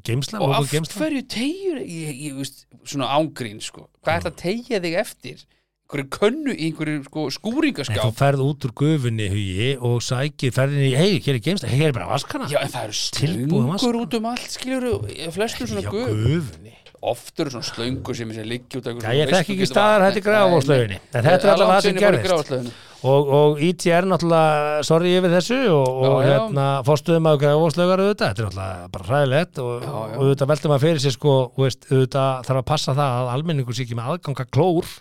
geimsla, 0.08 0.42
Og 0.44 0.56
af 0.56 0.72
geimsla 0.72 1.04
hverju 1.04 1.28
tegjur, 1.34 1.84
ég, 1.84 2.24
ég 2.30 2.40
veist, 2.40 2.66
svona 2.88 3.12
ángrín 3.18 3.62
sko. 3.64 3.86
Hvað 4.02 4.16
er 4.16 4.26
það 4.26 4.34
að 4.34 4.42
tegja 4.42 4.82
þig 4.86 4.98
eftir? 5.04 5.46
Einhverju 5.88 6.08
könnu 6.12 6.52
einhverju 6.52 7.04
sko, 7.06 7.22
Nei, 7.22 7.32
þú 7.32 7.36
skúringaskáp 7.38 8.16
ferð 8.18 8.42
út 8.44 8.66
úr 8.68 8.74
gufunni 8.82 9.30
hugi 9.32 9.70
og 9.88 10.02
sækir 10.04 10.52
ferðinni, 10.56 10.90
hei, 11.00 11.14
hér 11.24 11.38
er 11.38 11.44
geimsla, 11.46 11.70
hér 11.72 11.92
er 11.92 11.96
bara 11.96 12.10
vaskana. 12.12 12.50
Já, 12.52 12.60
en 12.60 12.74
það 12.74 12.90
eru 12.90 12.98
slöngur 13.00 14.02
út 14.02 14.18
um 14.20 14.28
allt, 14.34 14.50
skiljur 14.52 14.90
Flestur 15.32 15.72
svona 15.72 15.86
Já, 15.86 15.94
gufunni. 15.94 16.76
Oft 17.08 17.40
eru 17.40 17.54
svona 17.54 17.70
slöngur 17.70 18.18
sem 18.18 18.36
er 18.36 18.50
liggja 18.50 18.82
út 18.82 18.92
ég 19.16 19.32
þekki 19.32 19.56
ekki 19.56 19.70
staðar 19.70 20.10
hætti 20.10 20.26
grafavóðslauginni 20.26 21.00
en 21.00 21.28
þetta 21.30 21.38
er 21.38 21.54
allavega 21.54 21.78
það 21.78 21.88
sem 21.88 22.00
gerðist 22.02 22.86
og, 23.06 23.28
og 23.40 23.60
ITR 23.62 24.08
náttúrulega 24.10 24.84
sorry 24.88 25.12
yfir 25.18 25.34
þessu 25.36 25.58
og, 25.74 25.88
og 25.88 26.08
Já, 26.08 26.14
já. 26.18 26.30
hérna 26.32 26.68
fórstuðum 26.88 27.30
að 27.32 27.40
grafavóðslaugar 27.44 28.04
auðvitað, 28.04 28.32
þetta 28.32 28.42
er 28.42 28.48
náttúrulega 28.48 28.90
bara 28.96 29.10
hræðilegt 29.12 29.62
og, 29.64 29.74
Já, 29.84 29.92
auðvitað 30.22 30.52
veltum 30.54 30.76
að 30.78 30.86
fyrir 30.88 31.04
sér 31.04 31.16
sko, 31.18 31.36
veist, 31.60 31.90
auðvitað 31.92 32.48
þarf 32.50 32.64
að 32.64 32.70
passa 32.72 32.96
það 32.98 33.20
að 33.22 33.34
almenningur 33.36 33.78
sé 33.78 33.86
ekki 33.86 34.00
með 34.00 34.10
aðganga 34.16 34.48
klór. 34.58 34.96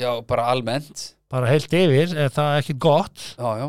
Já, 0.00 0.10
bara 0.26 0.48
almennt. 0.50 1.06
Bara 1.30 1.50
heilt 1.52 1.70
yfir, 1.76 2.16
er 2.18 2.32
það 2.34 2.56
ekkit 2.62 2.82
gott? 2.82 3.28
Já, 3.38 3.50
já. 3.60 3.68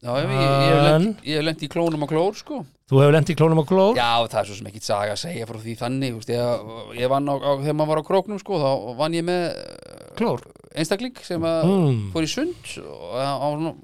Já, 0.00 0.14
ég, 0.16 0.30
ég, 0.32 1.34
hef 1.34 1.42
lent 1.44 1.62
í 1.66 1.68
klónum 1.68 2.06
og 2.06 2.08
klór, 2.08 2.36
sko. 2.38 2.62
Þú 2.88 3.02
hefur 3.02 3.12
lent 3.14 3.28
í 3.30 3.34
klónum 3.36 3.60
og 3.60 3.66
klór? 3.68 3.98
Já, 3.98 4.24
það 4.32 4.38
er 4.40 4.46
svo 4.48 4.54
sem 4.56 4.68
ekki 4.70 4.80
saga 4.82 5.12
að 5.12 5.20
segja 5.20 5.46
frá 5.46 5.58
því 5.60 5.74
þannig 5.78 6.14
veist, 6.16 6.30
ég, 6.32 6.70
ég 6.98 7.10
vann 7.12 7.28
á, 7.28 7.34
á, 7.36 7.50
þegar 7.60 7.76
maður 7.76 7.90
var 7.92 8.00
á 8.00 8.08
króknum 8.08 8.40
sko, 8.40 8.58
þá 8.62 8.70
vann 8.98 9.14
ég 9.18 9.26
með 9.28 9.44
klór, 10.18 10.42
einstakling 10.70 11.16
sem 11.26 11.42
mm. 11.42 12.10
fór 12.14 12.26
í 12.26 12.30
sund 12.30 12.74
og 12.84 13.16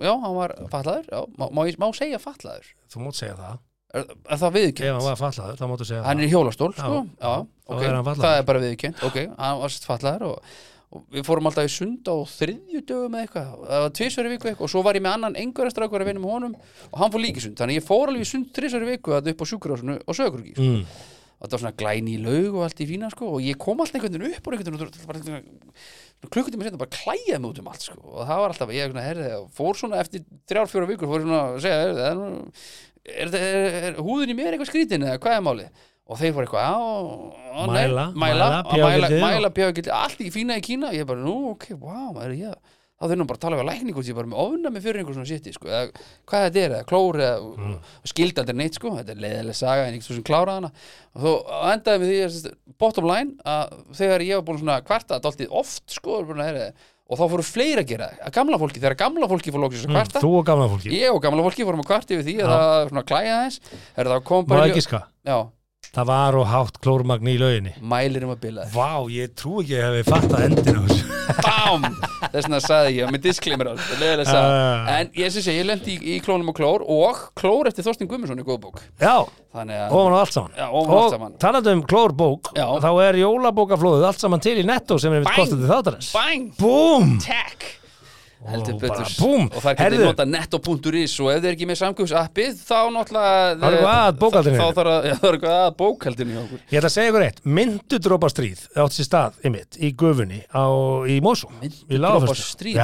já, 0.04 0.12
hann 0.12 0.36
var 0.36 0.54
fatlaður 0.70 1.08
já, 1.10 1.22
má, 1.38 1.48
má, 1.50 1.64
má 1.82 1.88
segja 1.96 2.20
fatlaður? 2.22 2.68
Þú 2.92 3.02
mátt 3.02 3.18
segja 3.18 3.34
það. 3.40 3.64
Er, 3.96 4.06
er 4.06 4.40
það 4.40 4.48
ef 4.48 4.56
viðkjönt? 4.56 4.92
hann 4.92 5.04
var 5.06 5.18
fallaður, 5.20 5.58
þá 5.58 5.66
máttu 5.70 5.88
segja 5.88 6.04
Hann 6.04 6.18
það. 6.18 6.22
er 6.22 6.28
í 6.28 6.32
hjólastól, 6.32 6.72
sko. 6.76 6.96
Já, 6.96 7.26
já, 7.26 7.34
þá 7.66 7.74
ok, 7.74 7.82
er 7.82 7.94
hann 7.96 8.08
það 8.22 8.38
er 8.38 8.48
bara 8.48 8.62
viðkjönt 8.64 9.04
ok, 9.08 9.18
hann 9.38 9.60
var 9.62 9.72
sérst 9.72 9.88
fatlaður 9.88 10.24
og, 10.28 10.54
og 10.90 11.04
við 11.16 11.26
fórum 11.26 11.50
alltaf 11.50 11.68
í 11.68 11.72
sund 11.74 12.10
á 12.10 12.16
þriðju 12.32 12.82
dögum 12.90 13.16
eða 13.16 13.26
eitthvað, 13.26 13.52
það 13.66 13.84
var 13.86 13.94
tvisvar 13.98 14.28
í 14.28 14.32
viku 14.34 14.50
eitthvað. 14.50 14.64
Og 14.66 14.72
svo 14.74 14.82
var 14.86 14.98
ég 14.98 15.04
með 15.06 15.16
annan 15.18 15.38
engurastrákur 15.42 16.04
að 16.04 16.10
vinna 16.10 16.22
með 16.22 16.34
honum 16.36 16.56
og 16.90 16.96
hann 17.02 17.14
fór 17.14 17.24
líka 17.24 17.42
í 17.42 17.46
sund, 17.46 17.58
þannig 17.58 17.80
ég 17.80 17.86
fór 17.86 18.12
alveg 18.12 18.26
í 18.26 18.30
sund 18.30 18.50
tvisvar 18.58 18.86
í 18.86 18.90
viku 18.90 19.16
að 19.16 19.30
upp 19.32 19.42
á 19.42 19.46
sjúkurásinu 19.52 19.98
og 20.02 20.18
sögurki 20.18 20.54
mm. 20.54 20.82
og 21.38 21.46
þetta 21.46 21.56
var 21.56 21.64
svona 21.64 21.78
glæni 21.82 22.16
í 22.16 22.22
laug 22.22 22.58
og 22.58 22.66
allt 22.66 22.82
í 22.82 22.88
fína 22.90 23.10
sko. 23.14 23.32
Og 23.38 23.46
ég 23.46 23.58
kom 23.60 23.82
alltaf 23.82 23.98
einhvern 23.98 24.18
veginn 24.18 24.38
upp 24.38 24.46
og 24.50 24.58
einhvern 24.58 25.30
veginn 25.30 25.64
klukkutíma 26.32 26.66
setna 26.66 26.80
bara 26.80 26.94
klæjaði 26.94 27.40
mig 27.40 27.50
út 27.50 27.60
um 27.62 27.70
allt 27.72 27.86
sko. 27.86 27.98
Og 28.12 28.22
það 28.28 28.42
var 28.42 28.54
alltaf, 28.54 28.72
ég 28.76 28.92
svona, 28.92 29.04
herði, 29.06 29.32
fór 29.56 29.80
svona 29.80 30.00
eftir 30.02 30.24
þrjár, 30.50 30.70
fjóra 30.72 30.88
vikur, 30.90 31.10
fór 31.10 31.24
svona 31.24 31.42
að 31.42 31.58
segja 31.64 31.82
herði, 31.82 32.06
er, 32.06 33.26
er, 33.26 33.36
er, 33.40 33.76
er, 33.90 34.00
húðin 34.06 34.32
í 34.32 34.38
mér 34.38 34.54
eitthvað 34.54 34.72
skrítin 34.72 35.06
eða 35.06 35.20
hvað 35.22 35.38
er 35.38 35.44
málið? 35.46 35.84
Og 36.06 36.20
þeir 36.20 36.34
fór 36.36 36.46
eitthvað, 36.46 36.66
á, 36.70 36.78
á 37.50 37.62
Mæla, 37.66 38.06
mæla, 38.14 38.48
mæla, 38.70 39.10
mæla, 39.24 39.50
pH-gildið, 39.56 39.94
allt 39.96 40.20
í 40.22 40.30
fína 40.30 40.60
í 40.60 40.62
Kína. 40.62 40.92
Ég 40.94 41.08
bara, 41.08 41.18
nú, 41.18 41.34
ok, 41.56 41.72
wow, 41.82 42.12
er 42.22 42.36
ég 42.36 42.75
þá 42.96 43.04
þurfum 43.10 43.26
bara 43.28 43.36
að 43.36 43.44
tala 43.44 43.56
við 43.60 43.66
lækningu 43.68 44.02
er 44.14 44.16
bara 44.16 44.30
með 44.32 44.40
ofnami 44.46 44.80
fyrir 44.80 45.00
einhver 45.02 45.16
svona 45.18 45.28
shiti 45.28 45.52
sko, 45.52 45.68
eða 45.68 45.90
hvað 46.30 46.44
þetta 46.46 46.60
er, 46.64 46.74
eða 46.78 46.86
klór 46.88 47.18
eða 47.20 47.40
Mm. 47.56 47.76
aldrei 48.08 48.56
neitt 48.56 48.74
sko, 48.78 48.92
þetta 48.96 49.12
er 49.12 49.22
leiðileg 49.24 49.56
saga 49.58 49.84
en 49.86 49.94
einhvern 49.96 50.16
sem 50.16 50.24
kláraði 50.26 50.56
hana. 50.56 50.70
Og 51.16 51.22
þó 51.26 51.32
endaði 51.74 52.00
með 52.02 52.10
því, 52.10 52.18
að, 52.24 52.36
sem 52.36 52.76
bottom 52.80 53.08
line 53.10 53.32
að 53.44 53.74
þegar 54.00 54.24
ég 54.26 54.36
var 54.40 54.46
búin 54.48 54.60
svona 54.62 54.78
kvarta 54.86 55.18
dálítið 55.20 55.52
oft 55.60 55.84
sko, 55.92 56.20
að 56.22 56.26
og 57.06 57.20
þá 57.20 57.24
fóru 57.30 57.44
fleiri 57.46 57.82
að 57.84 57.90
gera 57.92 58.08
að 58.26 58.32
gamla 58.34 58.58
fólki, 58.58 58.80
þegar 58.82 58.96
gamla 58.98 59.28
fólki 59.30 59.52
fór 59.54 59.62
lóksins 59.62 59.84
að 59.86 59.92
Mm, 59.92 59.98
kvarta. 60.00 60.22
Þú 60.24 60.30
og 60.40 60.46
gamla 60.48 60.68
fólki 60.72 60.90
ég 60.96 61.12
og 61.14 61.20
gamla 61.22 61.44
fólki 61.46 61.66
fórum 61.68 61.84
að 61.84 61.90
kvarta 61.92 62.16
yfir 62.16 62.24
því 62.26 62.34
að 62.40 62.48
Já. 62.48 62.56
það 62.56 62.88
svona 62.90 63.04
klæja 63.12 63.36
þess 63.44 63.60
það 64.10 64.24
Það 65.96 66.06
var 66.10 66.34
og 66.34 66.46
hátt 66.50 66.80
klórmagn 66.82 67.28
í 67.30 67.38
lauginni. 67.38 67.74
Mælir 67.80 68.24
um 68.26 68.34
að 68.34 68.40
bila 68.42 68.64
Vá, 68.74 69.06
ég 69.08 69.36
trú 69.38 69.60
ekki 69.62 69.78
að 69.78 69.84
ég 69.86 70.02
hef 70.02 70.10
fatt 70.10 70.32
að 70.34 70.48
endinu 70.50 71.05
bám, 71.42 71.86
þess 72.32 72.46
vegna 72.46 72.60
sagði 72.62 72.92
ég 73.00 73.12
með 73.14 73.24
disclaimer 73.26 73.70
saga. 74.26 74.42
Uh. 74.46 74.90
en 74.96 75.10
ég 75.18 75.32
sem 75.34 75.44
segi, 75.46 75.60
ég 75.60 75.68
lendi 75.68 75.96
í, 75.96 76.16
í 76.16 76.18
klónum 76.24 76.52
og 76.52 76.58
klór 76.58 76.84
og 76.86 77.22
klór 77.38 77.70
eftir 77.70 77.86
Þorstin 77.86 78.10
Guðmundsson 78.10 78.42
í 78.42 78.46
góðbók 78.46 78.82
Já, 79.02 79.24
að 79.56 79.96
ofan 79.96 80.16
á 80.16 80.18
allt 80.20 80.36
saman 80.36 80.58
Já, 80.58 80.66
Og 80.70 80.92
saman. 81.14 81.34
talandi 81.42 81.74
um 81.76 81.82
klórbók 81.88 82.52
Já. 82.56 82.66
Þá 82.84 82.90
er 83.06 83.20
jólabókaflóðið 83.22 84.06
allt 84.10 84.22
saman 84.22 84.44
til 84.44 84.58
í 84.60 84.66
netto 84.68 85.00
sem 85.02 85.14
er 85.16 85.24
við 85.24 85.34
kostandi 85.38 85.70
þáttarins 85.70 86.12
bang, 86.16 86.50
Búm 86.60 87.16
tech 87.24 87.72
heldur 88.50 88.78
betur. 88.80 89.10
búm. 89.20 89.46
og 89.52 89.62
það 89.64 89.76
getið 89.80 90.04
nota 90.06 90.24
netto.is 90.26 91.14
og 91.20 91.30
ef 91.32 91.40
þið 91.42 91.48
er 91.50 91.54
ekki 91.56 91.66
með 91.70 91.78
samkjöfsappið 91.82 92.60
þá 92.66 92.78
náttúrulega 92.96 93.56
Það 93.60 93.76
er 93.76 94.18
bókhaldinu. 94.20 94.58
þá 94.60 94.66
þarf 94.76 94.90
að, 94.92 95.08
það 95.20 95.46
er 95.52 95.74
bókaldinu 95.80 96.38
okkur. 96.42 96.60
Ég 96.70 96.78
ætla 96.80 96.90
að 96.90 96.96
segja 96.96 97.10
ykkur 97.12 97.26
eitt, 97.26 97.40
myndudrópastríð 97.44 98.64
átt 98.84 98.96
sér 98.96 99.08
stað, 99.08 99.40
einmitt, 99.46 99.78
í 99.80 99.92
gufunni 99.98 100.40
á, 100.52 100.64
í 101.08 101.16
ertu, 101.20 101.50
myndudrópastríð. 101.60 102.76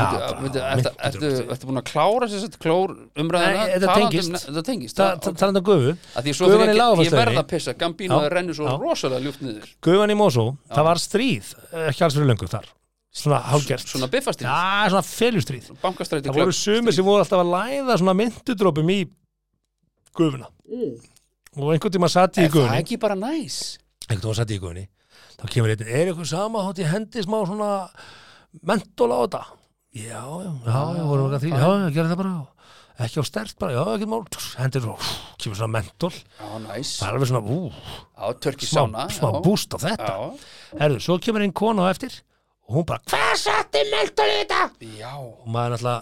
ertu 1.53 1.69
búin 1.69 1.81
að 1.83 1.87
klára 1.91 2.29
sér 2.33 2.57
klór 2.63 2.95
umræðina 3.19 3.67
Talandi 3.83 3.89
um 3.89 4.11
tengist. 4.11 4.33
ne- 4.33 4.43
þetta 4.47 4.65
tengist. 4.69 4.97
Ta- 4.97 5.09
já, 5.13 5.21
ta- 5.21 5.31
ok. 5.31 5.39
Talandi 5.43 5.63
um 5.63 5.67
gufu. 5.71 5.93
Ég 5.93 6.77
Lágafosslauginni. 6.77 7.17
verð 7.19 7.39
að 7.43 7.49
pissa. 7.53 7.75
Gambino 7.79 8.21
Já, 8.23 8.29
rennur 8.33 8.55
svo 8.55 8.77
rosalega 8.81 9.21
ljúft 9.27 9.43
niður. 9.43 9.69
Gufan 9.83 10.11
í 10.11 10.17
Mosó, 10.17 10.57
það 10.71 10.85
var 10.85 10.97
stríð 11.03 11.55
ekki 11.89 12.03
alls 12.05 12.15
fyrir 12.19 12.31
löngu 12.33 12.49
þar 12.49 12.67
Svona 13.13 13.43
hálgert 13.45 13.85
Svona 13.85 14.09
biffastríð, 14.09 14.49
Já, 14.49 14.89
svona 14.89 15.03
felustríð. 15.05 15.67
Bankastræti 15.83 16.31
Það 16.31 16.39
voru 16.41 16.55
sumir 16.57 16.95
sem 16.97 17.05
voru 17.05 17.21
alltaf 17.21 17.43
að 17.43 17.51
læða 17.53 17.97
svona 18.01 18.15
myndudrópum 18.17 18.89
í 18.95 19.01
gufuna. 20.17 20.49
Og 21.59 21.75
einhvern 21.75 21.93
tíma 21.93 22.09
satt 22.09 22.39
ég 22.41 22.47
í 22.47 22.49
Er 22.49 22.51
það 22.51 22.57
gufunni. 22.57 22.79
ekki 22.81 22.99
bara 23.03 23.17
næs? 23.21 23.59
einhvern 24.09 24.25
tíma 24.25 24.37
satt 24.39 24.55
ég 24.55 24.57
í 24.57 24.63
gufunni. 24.65 24.87
Þá 25.43 25.45
kemur 25.53 25.73
einn, 25.75 25.85
er 25.85 26.07
eitthvað 26.09 26.31
sama 26.33 26.63
þótt 26.69 26.81
ég 26.85 26.89
hendi 26.93 27.23
smá 27.27 27.39
svona 27.49 27.69
mentól 28.69 29.13
á 29.13 29.19
þetta? 29.27 29.43
Já, 29.93 30.23
já, 30.25 30.51
já, 30.65 30.81
já, 30.97 31.05
vorum 31.05 31.29
við 31.29 31.37
að 31.37 31.45
því 31.45 31.51
já, 31.53 31.69
já, 31.69 31.93
gera 31.99 32.09
það 32.15 32.21
bara. 32.23 32.35
Ekki 33.03 33.21
á 33.21 33.25
stert 33.29 33.55
bara, 33.61 33.73
já, 33.77 33.83
ekki 33.97 34.09
mál. 34.09 34.25
Hendir 34.61 34.85
og 34.93 35.05
kemur 35.41 35.57
svona 35.59 35.73
mentól. 35.77 36.13
Já, 36.17 36.49
næs. 36.65 36.91
Það 37.01 37.09
er 37.09 37.17
alveg 37.17 37.31
svona, 37.33 37.43
ú, 37.45 37.61
Já, 38.17 38.27
törki 38.45 38.69
smá, 38.69 38.81
sána 38.87 39.07
smá 39.13 39.29
já. 39.33 39.41
búst 39.45 39.77
á 39.77 39.79
þetta. 39.85 40.13
Já, 40.13 40.77
herðu, 40.81 41.01
svo 41.05 41.17
kemur 41.21 41.45
einn 41.45 41.53
kona 41.57 41.89
á 41.89 41.93
eftir 41.93 42.17
og 42.73 42.79
hún 42.81 42.87
bara, 42.89 43.05
hvað 43.13 43.35
setti 43.45 43.85
mentól 43.93 44.31
í 44.33 44.39
þetta? 44.41 44.63
Já. 44.97 45.13
Og 45.21 45.45
maður 45.53 45.77
náttúrulega 45.77 46.01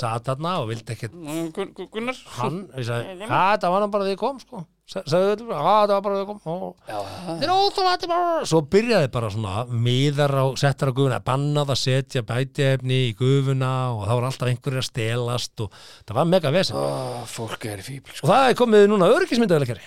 satt 0.00 0.24
þarna 0.26 0.52
og 0.62 0.70
vildi 0.72 0.94
ekkert 0.96 1.12
Mm, 1.14 1.50
Gun- 1.54 1.68
Gun- 1.76 1.90
Gunnar? 1.92 2.16
hann, 2.40 2.56
ég 2.74 2.88
sagði, 2.88 3.20
að 3.28 3.60
það 3.62 3.70
var 3.76 3.84
hann 3.84 3.92
bara 3.92 4.04
þegar 4.08 4.16
ég 4.16 4.22
kom 4.24 4.40
sko, 4.42 4.62
Sa- 4.86 5.02
sagði 5.06 5.30
öllum, 5.36 5.48
að 5.54 5.66
það 5.66 5.92
var 5.92 6.00
bara 6.02 6.16
þegar 6.16 6.24
ég 6.24 6.26
kom. 6.26 6.40
Og 6.46 6.76
Já, 6.88 6.98
þetta 7.26 7.46
er 7.46 7.52
óþólandi 7.54 8.08
bara 8.10 8.44
svo 8.50 8.60
byrjaði 8.74 9.10
bara 9.14 9.30
svona 9.30 9.54
miðar 9.70 10.34
á, 10.42 10.44
settar 10.58 10.90
á 10.90 10.96
gufuna, 10.98 11.20
bannað 11.22 11.70
að 11.74 11.80
setja 11.84 12.22
bætiefni 12.26 12.98
í 13.10 13.14
gufuna 13.18 13.70
og 13.94 14.06
það 14.08 14.14
var 14.20 14.26
alltaf 14.30 14.50
einhverjir 14.50 14.82
að 14.82 14.88
stelast 14.90 15.60
og 15.60 15.70
það 16.06 16.14
var 16.18 16.24
mega 16.34 16.50
vesen. 16.54 16.76
Ó, 16.82 17.22
fólk 17.26 17.64
er 17.70 17.78
fíbl 17.86 18.10
sko. 18.14 18.26
og 18.26 18.30
það 18.34 18.50
er 18.50 18.58
komið 18.58 18.88
núna 18.90 19.10
örgismyndaðleikari 19.14 19.86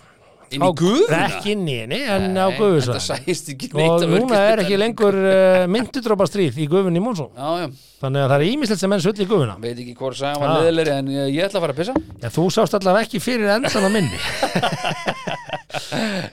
Inn 0.56 0.64
í 0.66 0.70
gufuna? 0.80 1.20
ekki 1.28 1.52
inn 1.54 1.68
í 1.70 1.76
henni, 1.84 2.00
en 2.10 2.38
á 2.40 2.48
neitt 2.50 3.76
og 3.76 4.06
núna 4.10 4.40
er 4.52 4.62
ekki 4.64 4.80
lengur 4.80 5.16
uh, 5.20 5.68
myndudrópastríð 5.72 6.58
í 6.64 6.68
gufunni 6.72 7.00
í 7.02 7.04
Mónsson 7.04 7.30
Já, 7.38 7.50
já, 7.64 7.68
þannig 8.02 8.24
að 8.26 8.32
það 8.34 8.38
er 8.40 8.46
ímislegt 8.50 8.82
sem 8.82 8.92
menn 8.94 9.04
sull 9.04 9.16
í 9.16 9.28
gufuna. 9.30 9.56
Veit 9.62 9.76
ekki 9.76 9.96
hvort 10.00 10.20
Já. 10.20 10.32
var 10.40 10.56
leðilegri 10.60 10.94
en 10.96 11.12
ég, 11.14 11.32
ég 11.36 11.48
ætla 11.48 11.60
að 11.60 11.66
fara 11.66 11.76
að 11.76 11.82
pissa. 11.82 11.96
Já, 12.24 12.30
þú 12.36 12.44
sást 12.56 12.78
allavega 12.80 13.08
ekki 13.08 13.22
fyrir 13.24 13.52
endan 13.56 13.88
á 13.88 13.90
minni. 13.94 14.20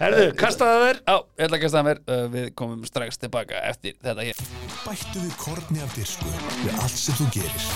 Herðu, 0.01 0.27
kastaði 0.41 0.83
þér. 0.83 1.01
Já, 1.03 1.17
ég 1.17 1.49
ætla 1.49 1.61
að 1.61 1.65
kasta 1.67 1.79
það 1.79 1.89
mér. 1.91 2.03
Uh, 2.07 2.27
Við 2.37 2.51
komum 2.59 2.85
strax 2.89 3.21
tilbaka 3.23 3.63
eftir 3.71 3.97
þetta 4.03 4.29
hér. 4.29 4.45
Bættu 4.85 5.25
við 5.25 5.35
korni 5.43 5.83
af 5.85 5.97
dirsku 5.99 6.37
við 6.65 6.77
allt 6.77 7.01
sem 7.07 7.19
þú 7.21 7.33
gerir. 7.39 7.71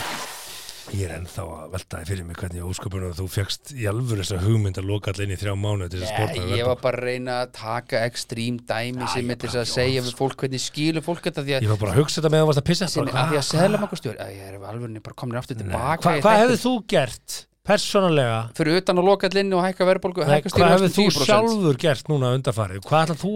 Ég 0.91 1.05
er 1.07 1.12
ennþá 1.20 1.43
að 1.47 1.66
veltaði 1.74 2.05
fyrir 2.09 2.24
mig 2.26 2.36
hvernig 2.41 2.64
ósköpunum 2.66 3.12
þú 3.14 3.26
fegst 3.30 3.70
í 3.76 3.84
alvöru 3.86 4.24
þessa 4.24 4.41
hugmynd 4.43 4.78
að 4.80 4.88
loka 4.91 5.11
allir 5.12 5.24
inn 5.28 5.34
í 5.36 5.38
þrjá 5.38 5.53
mánu 5.55 5.86
til 5.91 6.01
þess 6.01 6.11
að 6.11 6.16
sporta 6.16 6.34
Ég, 6.41 6.47
ég 6.59 6.64
var 6.66 6.78
bara 6.82 6.97
að 6.99 7.05
reyna 7.07 7.32
að 7.45 7.53
taka 7.61 7.97
ekstrím 8.09 8.57
dæmi 8.66 9.03
Já, 9.05 9.09
sem 9.14 9.22
ég 9.22 9.30
er 9.30 9.38
til 9.38 9.49
þess 9.53 9.62
að 9.62 9.68
segja 9.70 10.01
við 10.07 10.14
fólk 10.18 10.36
hvernig 10.43 10.62
skilur 10.64 11.03
fólk 11.07 11.22
þetta 11.28 11.43
því 11.47 11.53
að, 11.55 11.62
Ég 11.62 11.70
var 11.70 11.78
bara 11.84 11.93
að 11.95 11.99
hugsa 12.01 12.16
þetta 12.18 12.32
með 12.34 12.41
að 12.43 12.49
varst 12.51 12.62
að 12.62 12.68
pissa 12.70 12.86
sem, 12.91 12.99
bara, 13.07 13.11
að 13.11 13.14
því 13.20 13.22
að 13.22 13.26
hvað- 13.38 13.51
seðlamakastjóri 13.55 14.18
að 14.24 14.30
ég 14.34 14.43
er 14.49 14.55
alveg 14.72 15.03
bara 15.07 15.16
komin 15.22 15.38
aftur 15.38 15.55
tilbaka 15.61 16.03
Hvað 16.03 16.14
í 16.18 16.20
hva 16.26 16.34
hefði 16.41 16.57
þú 16.64 16.72
gert 16.91 17.28
persónulega? 17.70 18.41
Fyrir 18.59 18.74
utan 18.80 18.99
að 18.99 19.07
loka 19.07 19.30
allinni 19.30 19.55
og 19.55 19.62
hækka 19.62 19.86
verðbólgu 19.86 20.26
Nei, 20.26 20.34
hækka 20.41 20.51
þú 20.51 20.55
stýrivöxtum 20.59 21.07
10%. 21.07 21.22
sjálfur 21.28 21.76
gert 21.86 22.03
núna 22.11 22.34
undarfarið 22.34 22.82
Hvað 22.88 23.07
ætlað 23.07 23.22
þú 23.22 23.30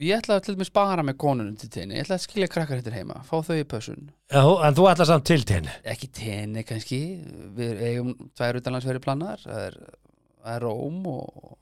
ég- 0.00 0.18
ætlaði 0.22 0.42
til 0.46 0.54
dæmis 0.56 0.72
bara 0.72 1.02
með 1.06 1.16
konunum 1.20 1.56
til 1.60 1.68
tenni. 1.68 1.94
Ég 1.98 2.06
ætlaði 2.06 2.18
að 2.20 2.26
skilja 2.26 2.48
krakkar 2.48 2.80
hittir 2.80 2.96
heima, 2.96 3.20
fá 3.28 3.36
þau 3.44 3.56
í 3.60 3.64
pössun. 3.68 4.10
Já, 4.32 4.42
En 4.66 4.74
þú 4.74 4.88
ætlað 4.90 5.06
samt 5.12 5.24
til 5.28 5.44
henni 5.48 5.70
ekki 5.84 6.08
tenni 6.12 6.64
kannski. 6.64 7.00
Við 7.56 7.82
eigum 7.88 8.14
tvær 8.38 8.60
utanlandsverið 8.60 9.02
plannar 9.04 9.38
það 9.44 9.64
er, 9.66 9.80
það 10.44 10.54
er 10.56 10.60
Róm 10.64 11.06
og, 11.06 11.58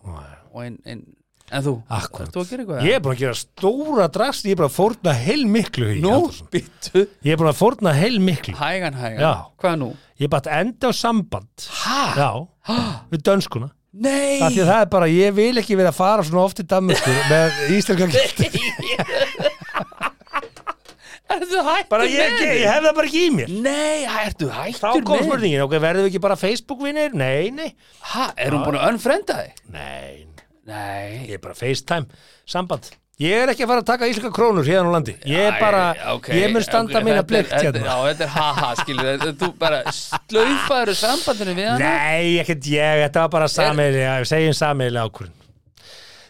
og 0.53 0.61
ein, 0.63 0.79
ein 0.87 1.07
en 1.51 1.63
þú, 1.65 1.73
Akkúrat. 1.89 2.27
ert 2.29 2.35
þú 2.35 2.41
að 2.43 2.51
gera 2.51 2.63
eitthvað? 2.63 2.83
Ég 2.85 2.95
er 2.95 3.01
búin 3.01 3.15
að 3.17 3.21
gera 3.23 3.37
stóra 3.41 4.09
drast 4.13 4.45
Ég 4.45 4.53
er 4.53 4.57
bara 4.61 4.69
að 4.69 4.75
fórna 4.77 5.15
heil 5.17 5.47
miklu 5.49 5.87
í 5.95 6.01
Nú, 6.05 6.19
byttu 6.53 7.07
Ég 7.25 7.33
er 7.33 7.39
búin 7.41 7.49
að 7.49 7.57
fórna 7.57 7.95
heil 7.97 8.19
miklu. 8.21 8.53
Hægan, 8.59 8.93
hægan, 9.01 9.23
Já. 9.23 9.33
hvað 9.57 9.79
nú? 9.81 9.89
Ég 10.21 10.27
er 10.29 10.29
bara 10.35 10.45
að 10.53 10.61
enda 10.67 10.91
á 10.91 10.93
samband. 10.93 11.49
Hæ? 11.73 12.03
Já, 12.21 12.31
við 13.11 13.23
dönskuna 13.31 13.71
Nei. 13.99 14.39
Af 14.45 14.53
því 14.55 14.63
að 14.63 14.69
það 14.71 14.83
er 14.85 14.91
bara, 14.93 15.09
ég 15.11 15.33
vil 15.35 15.55
ekki 15.63 15.79
vera 15.79 15.91
að 15.91 15.99
fara 15.99 16.25
svona 16.27 16.45
oft 16.47 16.61
í 16.63 16.67
Danmörku 16.71 17.15
með 17.33 17.63
íslenska 17.79 18.07
gildi 18.13 18.49
Ertu 21.29 21.61
hættur 21.61 21.91
bara 21.91 22.07
ég, 22.09 22.23
með 22.33 22.41
ég, 22.41 22.55
ég 22.63 22.71
hef 22.73 22.85
það 22.87 22.95
bara 22.97 23.09
ekki 23.11 23.23
í 23.27 23.33
mér. 23.37 23.51
Nei, 23.67 23.99
ertu 24.25 24.47
þá 24.49 24.63
hættur 24.65 25.03
kom 25.05 25.19
með 25.19 25.27
spurningin, 25.29 25.65
ok, 25.67 25.75
verðum 25.85 26.07
við 26.07 26.11
ekki 26.13 26.23
bara 26.25 26.37
Facebook-vinir? 26.41 27.13
Nei, 27.21 27.51
nei, 27.53 27.69
Hæ, 28.15 28.31
er 28.47 28.57
hún 28.57 28.65
búin 28.65 28.79
að 28.81 28.95
unfrenda 28.95 29.37
þig? 29.43 29.61
nei. 29.75 30.25
Nei. 30.69 31.25
Ég 31.29 31.37
er 31.39 31.43
bara 31.45 31.57
FaceTime, 31.57 32.09
samband 32.49 32.91
ég 33.19 33.35
er 33.43 33.51
ekki 33.53 33.65
að 33.67 33.71
fara 33.73 33.83
að 33.83 33.89
taka 33.91 34.09
íslenska 34.11 34.31
krónur 34.37 34.67
hérna 34.69 34.91
á 34.91 34.95
landi. 34.95 35.15
Ég 35.27 35.41
er 35.49 35.57
bara, 35.61 35.83
Æ, 35.95 36.13
ok, 36.15 36.29
ég 36.39 36.53
mun 36.55 36.63
standa 36.67 37.01
ok, 37.01 37.05
mína 37.09 37.17
þetta 37.17 37.25
er- 37.25 37.31
blikt 37.33 37.57
hérna. 37.59 37.83
Já, 37.83 37.97
þetta 38.13 38.25
er 38.29 38.33
haha, 38.37 38.69
skilur 38.83 39.25
Þú 39.43 39.49
bara 39.59 39.81
slaufaður 39.99 40.95
sambandinu 41.03 41.57
við 41.59 41.67
hana. 41.73 41.79
Nei, 41.83 42.39
ekkert 42.45 42.71
ég, 42.71 43.03
þetta 43.07 43.25
var 43.27 43.33
bara 43.35 43.49
sameilega 43.51 44.15
segjum 44.31 44.55
sameilega 44.55 45.09
ákvörðun. 45.11 45.35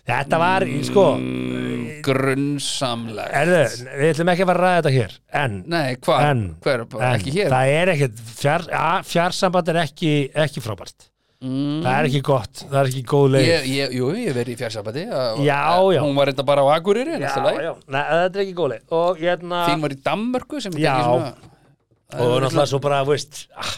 Þetta 0.09 0.39
var, 0.41 0.65
sko 0.89 1.03
Mm, 1.19 2.01
Grunnsamlega 2.01 3.29
erðu, 3.43 3.59
við 3.99 4.13
ætlum 4.15 4.31
ekki 4.33 4.45
að 4.45 4.49
fara 4.49 4.59
að 4.59 4.65
ræða 4.65 4.79
þetta 4.79 4.93
hér. 4.95 5.17
En, 5.43 5.59
Nei, 5.69 5.97
hvað? 5.97 6.23
en, 6.31 6.43
Hver, 6.65 6.85
en 6.97 7.19
ekki 7.19 7.35
hér? 7.35 7.51
það 7.53 7.73
er 7.75 7.93
ekkert 7.93 8.23
fjár, 8.39 8.65
ja, 8.73 8.87
fjarsamband 9.05 9.69
er 9.69 9.81
ekki, 9.83 10.13
ekki 10.47 10.63
frábært 10.65 11.09
Mm, 11.39 11.83
það 11.85 11.97
er 12.01 12.07
ekki 12.09 12.21
gott, 12.27 12.61
það 12.67 12.79
er 12.81 12.89
ekki 12.91 13.01
góð 13.07 13.27
leið. 13.31 13.45
Ég, 13.47 13.67
ég, 13.71 13.93
jú, 13.95 14.07
ég 14.19 14.33
verið 14.35 14.57
í 14.57 14.59
fjarsambandi 14.59 15.05
Já, 15.07 15.59
já. 15.95 16.01
Hún 16.03 16.17
var 16.19 16.27
reynda 16.27 16.45
bara 16.49 16.65
á 16.67 16.75
Akureyri 16.75 17.15
já, 17.15 17.31
já, 17.31 17.69
Nei, 17.87 18.01
þetta 18.11 18.41
er 18.41 18.43
ekki 18.43 18.55
góð 18.59 18.73
leið. 18.73 18.83
Og 18.99 19.21
hérna 19.23 19.61
Þín 19.69 19.85
var 19.85 19.95
í 19.95 19.99
Danmörku 20.09 20.63
sem 20.65 20.75
Já. 20.83 20.97
og 20.99 22.35
náttúrulega 22.43 22.67
svo 22.73 22.81
bara, 22.83 23.05
veist 23.07 23.45
ah, 23.55 23.71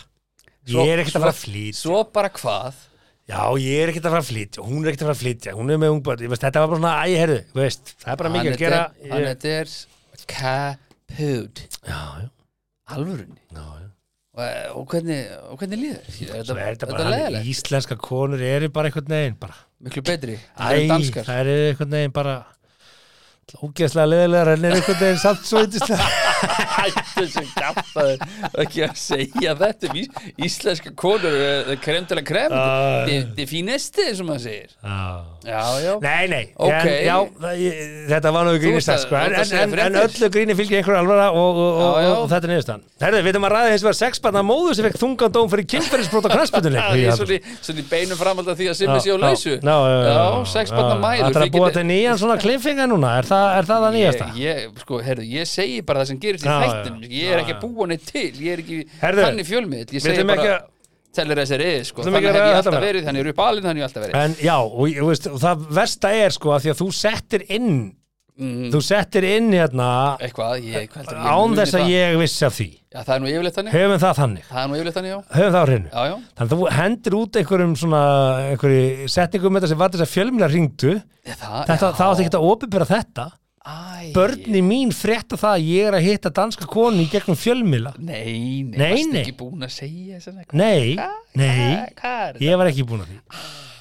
Svo- 0.65 0.87
ég 0.87 0.95
er 0.95 1.03
ekkert 1.03 1.19
að 1.21 1.27
fara 1.27 1.35
að 1.35 1.43
flýta 1.43 1.81
Svo 1.83 2.01
bara 2.17 2.33
hvað? 2.33 2.81
já, 3.31 3.43
ég 3.63 3.83
er 3.85 3.93
ekkert 3.93 4.09
að 4.09 4.15
fara 4.17 4.25
að 4.25 4.31
flýta 4.33 4.65
hún 4.65 4.81
er 4.81 4.91
ekkert 4.91 5.05
að 5.05 5.11
fara 5.11 5.19
að 5.19 5.23
flýta, 5.27 5.55
hún 5.61 5.71
er 5.71 5.79
með 5.85 5.93
ungbörn 5.99 6.25
veist, 6.33 6.43
þetta 6.47 6.63
var 6.65 6.73
bara 6.73 6.81
svona, 6.81 6.95
æ, 7.05 7.13
herðu, 7.21 7.39
veist 7.61 7.93
það 8.01 8.13
er 8.15 8.21
bara 8.25 8.33
mikið 8.39 8.53
að 8.55 8.63
gera. 8.65 8.81
Hann 9.05 9.21
ég, 9.21 9.29
þetta 9.35 9.55
er 9.61 9.77
Kaput. 10.31 11.63
Já, 11.85 12.01
já, 12.25 12.29
Alvörunni? 12.97 13.41
Já, 13.53 13.65
já 13.85 13.90
og, 14.37 14.47
og 14.79 14.87
hvernig, 14.93 15.19
og 15.51 15.59
hvernig 15.61 15.81
líður? 15.81 16.07
Er 16.07 16.45
þetta, 16.45 16.55
er 16.55 16.77
þetta 16.77 16.91
bara 16.93 17.05
hann, 17.05 17.15
leðilegt, 17.17 17.51
íslenska 17.55 17.99
konur 18.01 18.45
eru 18.47 18.71
bara 18.75 18.91
einhvern 18.91 19.15
veginn 19.17 19.39
bara 19.41 19.59
miklu 19.83 20.05
betri 20.07 20.37
Æ, 20.39 20.67
er 20.87 21.25
það 21.27 21.41
eru 21.43 21.57
einhvern 21.71 21.97
veginn 21.99 22.15
bara 22.15 22.37
ógeðslega 23.59 24.07
leðilegar 24.13 24.51
en 24.55 24.65
er 24.69 24.77
einhvern 24.79 25.01
veginn 25.01 25.21
samt 25.23 25.47
svo 25.49 25.63
yndislega. 25.65 26.07
Hættu 26.81 27.27
sem 27.29 27.49
kjaftaður 27.57 28.23
ekki 28.63 28.85
að 28.87 28.95
segja 29.01 29.55
þetta. 29.59 29.91
Ís, 30.01 30.09
íslenska 30.47 30.93
konur 30.99 31.35
uh, 31.35 31.73
krem 31.83 32.07
til 32.09 32.21
að 32.21 32.27
krem. 32.31 32.55
Þið 33.37 33.49
finesti 33.51 34.07
sem 34.17 34.29
maður 34.29 34.45
segir. 34.47 34.75
Já. 35.41 35.61
já, 35.81 35.93
Nei, 36.05 36.25
nei, 36.29 36.43
Ok. 36.61 36.73
en, 36.75 36.89
já, 37.07 37.17
ég, 37.57 37.77
þetta 38.11 38.33
var 38.35 38.49
Þú 38.51 38.57
grínist 38.61 38.91
sko, 39.05 39.17
en, 39.17 39.35
en, 39.41 39.75
en, 39.87 39.95
öllu 40.03 40.29
gríni 40.35 40.57
fylgir 40.59 40.81
einhver 40.81 40.99
alvara 41.01 41.29
og, 41.33 41.61
og, 41.61 41.71
og, 41.81 41.95
Já, 41.97 42.05
já. 42.05 42.11
og, 42.17 42.27
þetta 42.33 42.49
er 42.49 42.53
niðurstaðan. 42.55 42.83
Herðu, 43.01 43.21
við 43.25 43.33
erum 43.33 43.47
að 43.49 43.55
ræða 43.55 43.71
eins 43.73 43.85
og 43.85 43.89
var 43.89 43.97
sexbarna 44.01 44.43
móður 44.45 44.77
sem 44.77 44.87
fekk 44.89 44.99
þungan 45.01 45.35
dóm 45.37 45.51
fyrir 45.53 45.69
kynferðisbrot 45.75 46.29
á 46.29 46.31
er 47.09 47.17
svona, 47.17 47.37
í- 47.39 47.87
beinum 47.91 48.21
framhald 48.21 48.51
af 48.53 48.59
því 48.61 48.69
að 48.73 48.79
Simmi 48.81 48.99
sé 49.01 49.15
á 49.15 49.19
lausu. 49.25 49.55
Já, 49.57 49.77
já, 50.11 50.21
sex 50.53 50.75
barna 50.77 50.97
mæður. 51.01 51.25
Það 51.31 51.41
er 51.41 51.47
að 51.47 51.55
búa 51.57 51.71
til 51.77 51.87
nýjan 51.89 52.21
svona 52.21 52.37
kliffingga 52.45 52.89
núna, 52.91 53.15
er 53.23 53.29
það, 53.31 53.40
er 53.59 53.69
það 53.71 53.85
það 53.85 53.95
nýjasta? 53.97 54.27
ég, 54.37 54.59
ég, 54.65 54.81
sko, 54.85 54.99
herru, 55.07 55.25
ég 55.35 55.49
segi 55.51 55.79
bara 55.87 56.03
það 56.03 56.11
sem 56.13 56.19
gerist 56.25 56.45
í 56.45 56.51
Já, 56.51 56.59
þættinum 56.65 57.05
já. 57.05 57.11
ég 57.21 57.33
er 57.35 57.43
ekki 57.45 57.55
Já, 57.55 57.59
að 57.61 57.65
búa 57.77 57.87
neitt 57.91 58.05
til, 58.11 58.31
ég 58.41 58.53
er 58.57 58.63
ekki 58.65 58.79
Herðu, 59.01 59.25
þannig 59.27 59.49
fjölmið, 59.51 59.95
ég 59.97 60.05
segi 60.05 60.17
ætlum 60.21 60.35
ekki 60.35 60.47
bara 60.51 60.59
að 60.61 60.69
tellir 61.21 61.41
þessari 61.43 61.71
sko, 61.89 62.03
ætlum 62.05 62.19
ekki 62.21 62.27
þannig 62.27 62.31
að 62.31 62.35
hef 62.35 62.41
ræða 62.41 62.51
ég 62.51 62.55
þetta 62.55 62.61
alltaf 62.61 62.75
meira. 62.77 62.87
verið 62.91 63.07
þannig 63.11 63.21
er 63.25 63.31
upp 63.35 63.41
alinn, 63.47 63.65
þannig 63.67 63.81
hef 63.81 63.85
ég 63.85 63.89
alltaf 63.91 64.05
verið 64.07 64.21
En 64.25 64.35
já, 64.47 64.57
og, 64.63 64.85
ég- 64.91 65.01
þú 65.01 65.09
veist, 65.11 65.27
og 65.31 65.41
það 65.43 65.65
versta 65.81 66.13
er 66.21 66.31
sko 66.37 66.53
að 66.55 66.61
því 66.67 66.71
að 66.75 66.81
þú 66.83 66.89
settir 67.01 67.45
inn 67.59 67.73
mm, 68.41 68.69
þú 68.75 68.81
settir 68.89 69.27
inn 69.29 69.51
hérna 69.55 69.89
eitthvað, 70.21 70.65
ég, 70.67 70.91
heldur 70.97 71.19
ég 71.21 71.31
án 71.31 71.57
þess 71.61 71.77
að 71.79 71.91
ég 71.93 72.17
vissi 72.21 72.47
af 72.49 72.57
því. 72.59 72.69
Já, 72.91 72.99
það 73.07 73.13
er 73.15 73.21
nú 73.23 73.29
yfirleitt 73.31 73.59
þannig. 73.61 73.75
Höfum 73.79 74.01
það 74.03 74.17
þannig, 74.21 74.47
það 74.51 74.63
er 74.65 74.71
nú 74.73 74.79
yfirleitt 74.81 74.97
þannig, 74.99 75.13
já, 75.13 75.19
höfum 75.37 75.53
það 75.55 75.61
á 75.61 75.67
hreinu. 75.71 75.91
Já, 75.91 76.01
já, 76.11 76.17
þannig 76.41 76.55
að 76.55 76.55
þú 76.65 76.71
hendur 76.81 77.19
út 77.21 77.39
einhverjum 77.41 77.75
svona 77.85 78.01
einhverju 78.51 79.11
setningum 79.15 79.55
með 79.55 79.61
þetta 79.63 79.73
sem 79.75 79.83
var 79.85 79.93
þess 79.95 80.07
að 80.07 80.15
fjölmjöla 80.17 80.49
ringdu 80.57 80.95
Já, 80.97 81.35
það, 81.37 81.61
þetta, 81.71 81.93
já. 81.93 81.95
það 82.01 82.09
átti 82.15 82.25
ekki 82.27 82.41
að 82.41 82.49
opinbera 82.51 82.89
þetta. 82.91 83.29
Æ, 83.61 84.13
börni 84.17 84.63
mín 84.65 84.89
frétta 84.97 85.37
það 85.37 85.53
að 85.59 85.67
ég 85.69 85.89
er 85.91 85.97
að 85.99 86.07
hitta 86.07 86.31
danska 86.33 86.65
konu 86.65 87.03
í 87.05 87.09
gegnum 87.13 87.37
fjölmjöla 87.37 87.91
nei, 88.01 88.65
nei, 88.65 88.79
Nei, 88.81 88.87
varstu 88.95 89.11
nei. 89.13 89.19
ekki 89.21 89.35
búin 89.37 89.67
að 89.67 89.75
segja 89.75 90.17
þess 90.17 90.31
að 90.33 90.55
nei, 90.57 90.95
nei, 91.37 91.75
hvað, 92.01 92.23
er 92.41 92.41
ég 92.41 92.57
var 92.57 92.71
ekki 92.73 92.87
búin 92.89 93.05
að 93.05 93.11
því 93.13 93.19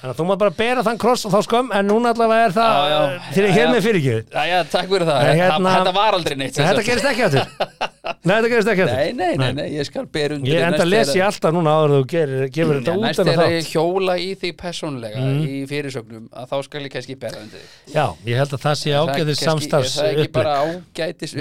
þannig 0.00 0.12
að 0.14 0.18
þú 0.20 0.24
maður 0.30 0.40
bara 0.40 0.54
bera 0.60 0.82
þann 0.86 0.98
kross 1.02 1.24
og 1.28 1.32
þá 1.34 1.40
skömm 1.46 1.72
en 1.76 1.86
núna 1.90 2.12
allavega 2.14 2.44
er 2.48 2.54
það 2.56 2.70
Já, 2.70 2.84
já. 2.90 3.00
fyrir 3.36 3.48
Já, 3.50 3.54
hér 3.56 3.66
já. 3.66 3.70
með 3.74 3.82
fyrirgjöð 3.86 4.20
Já, 4.32 4.42
já, 4.50 4.58
takk 4.72 4.88
fyrir 4.94 5.06
það, 5.10 5.18
Nei, 5.26 5.36
hérna- 5.40 5.74
þetta 5.76 5.92
var 5.98 6.16
aldrei 6.18 6.36
neitt 6.40 6.54
þetta 6.60 6.84
gerist 6.88 7.08
ekki 7.10 7.24
aftur. 7.26 7.44
Nei, 8.26 8.34
þetta 8.34 8.50
gerist 8.52 8.70
ekki 8.72 8.82
aftur. 8.84 8.96
Nei, 8.96 9.12
nei, 9.20 9.34
nei, 9.40 9.52
nei, 9.60 9.66
ég 9.76 9.84
skal 9.88 10.06
bera 10.16 10.34
undir 10.36 10.52
Ég 10.56 10.64
enda 10.66 10.82
að 10.84 10.90
lesi 10.92 11.14
þegar- 11.16 11.28
alltaf 11.30 11.54
núna 11.56 11.70
áður 11.76 11.90
en 11.90 11.96
þú 12.00 12.08
gerir, 12.14 12.44
gefur 12.56 12.74
Já, 12.74 12.80
þetta 12.80 12.96
út 12.96 13.04
næst 13.06 13.20
en 13.20 13.26
þegar 13.30 13.40
það 13.44 13.54
ég 13.56 13.70
hjóla 13.74 14.14
í 14.20 14.28
því 14.40 14.50
persónlega 14.64 15.18
Mm. 15.20 15.40
í 15.46 15.56
fyrirsögnum 15.70 16.24
að 16.32 16.44
þá 16.50 16.56
skal 16.64 16.80
ég 16.86 16.92
kannski 16.96 17.16
bera 17.20 17.38
undir 17.44 17.64
Já, 17.94 18.06
ég 18.26 18.36
held 18.40 18.52
að 18.56 18.62
það 18.64 18.76
sé 18.80 18.90
er 18.90 19.00
ágæðis 19.04 19.40
kannski- 19.40 19.48
samstarfs 19.50 19.94
Það 20.00 20.06
er 20.08 20.22
ekki 20.24 20.32
bara 20.32 20.52
ágætis 20.64 21.32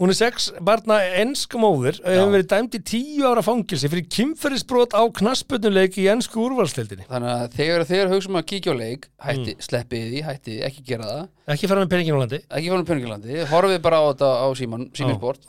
Hún 0.00 0.08
er 0.08 0.16
sex 0.16 0.46
barna 0.64 0.96
ensk 1.20 1.52
móður 1.60 1.98
og 2.00 2.06
hefur 2.08 2.30
verið 2.32 2.46
dæmd 2.48 2.76
í 2.78 2.80
tíu 2.88 3.26
ára 3.28 3.42
fangilsi 3.44 3.90
fyrir 3.92 4.06
kynferðisbrot 4.08 4.94
á 4.96 5.02
knaspunuleik 5.18 5.98
í 6.00 6.06
ensku 6.08 6.40
úrvalstildinni 6.46 7.04
Þannig 7.10 7.34
að 7.34 7.58
þegar 7.58 7.84
þeir 7.90 8.12
hugsa 8.14 8.30
um 8.32 8.38
að 8.40 8.46
kíkja 8.54 8.72
á 8.72 8.76
leik 8.80 9.04
hætti, 9.20 9.52
Mm. 9.58 9.66
sleppið 9.68 10.06
því, 10.08 10.22
hætti, 10.30 10.56
ekki 10.70 10.84
gera 10.88 11.04
það. 11.10 11.28
Ekki 11.52 11.68
fara 11.68 11.84
með 11.84 11.92
peningin 11.92 12.16
á 12.16 12.20
landi 12.22 12.40
ekki 12.48 12.72
fórum 12.72 12.88
peningilandi, 12.88 13.38
horfið 13.52 13.78
bara 13.84 14.00
á 14.00 14.04
þetta 14.08 14.30
á 14.40 14.46
síman, 14.56 14.88
síminsport. 14.96 15.44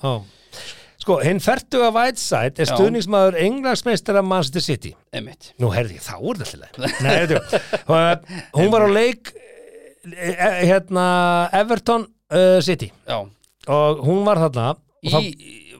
Sko, 1.01 1.15
hinn 1.25 1.39
fertuga 1.41 1.87
Whiteside 1.95 2.59
er 2.61 2.67
stuðningsmaður 2.69 3.39
englagsmeistara 3.41 4.21
Manchester 4.21 4.61
City. 4.61 4.91
Emitt 5.15 5.53
Nú 5.63 5.71
heyrði 5.73 5.95
ég, 5.97 6.03
þá 6.05 6.19
er 6.19 6.41
þetta 6.43 6.67
alltaf 6.67 6.99
Nei, 7.07 7.13
veitum, 7.23 8.27
hún 8.59 8.69
var 8.75 8.83
á 8.85 8.89
leik 8.91 9.31
eh, 10.11 10.35
eh, 10.35 10.59
hérna 10.69 11.05
Everton 11.57 12.05
uh, 12.29 12.59
City. 12.61 12.91
Já, 13.07 13.23
og 13.69 14.05
hún 14.05 14.23
var 14.25 14.41
þarna 14.41 14.69
og 15.01 15.17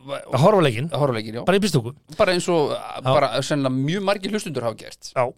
að 0.01 0.41
horfa 0.41 0.97
horfleikin, 0.97 1.37
já. 1.37 1.45
Bara 1.45 1.59
í 1.59 1.63
pistúku 1.63 1.93
bara 2.17 2.35
eins 2.35 2.49
og 2.51 2.73
bara 3.05 3.69
mjög 3.69 4.03
margir 4.05 4.33
hlustundur 4.33 4.65
hafa 4.65 4.79
gert. 4.79 5.11
Já. 5.13 5.29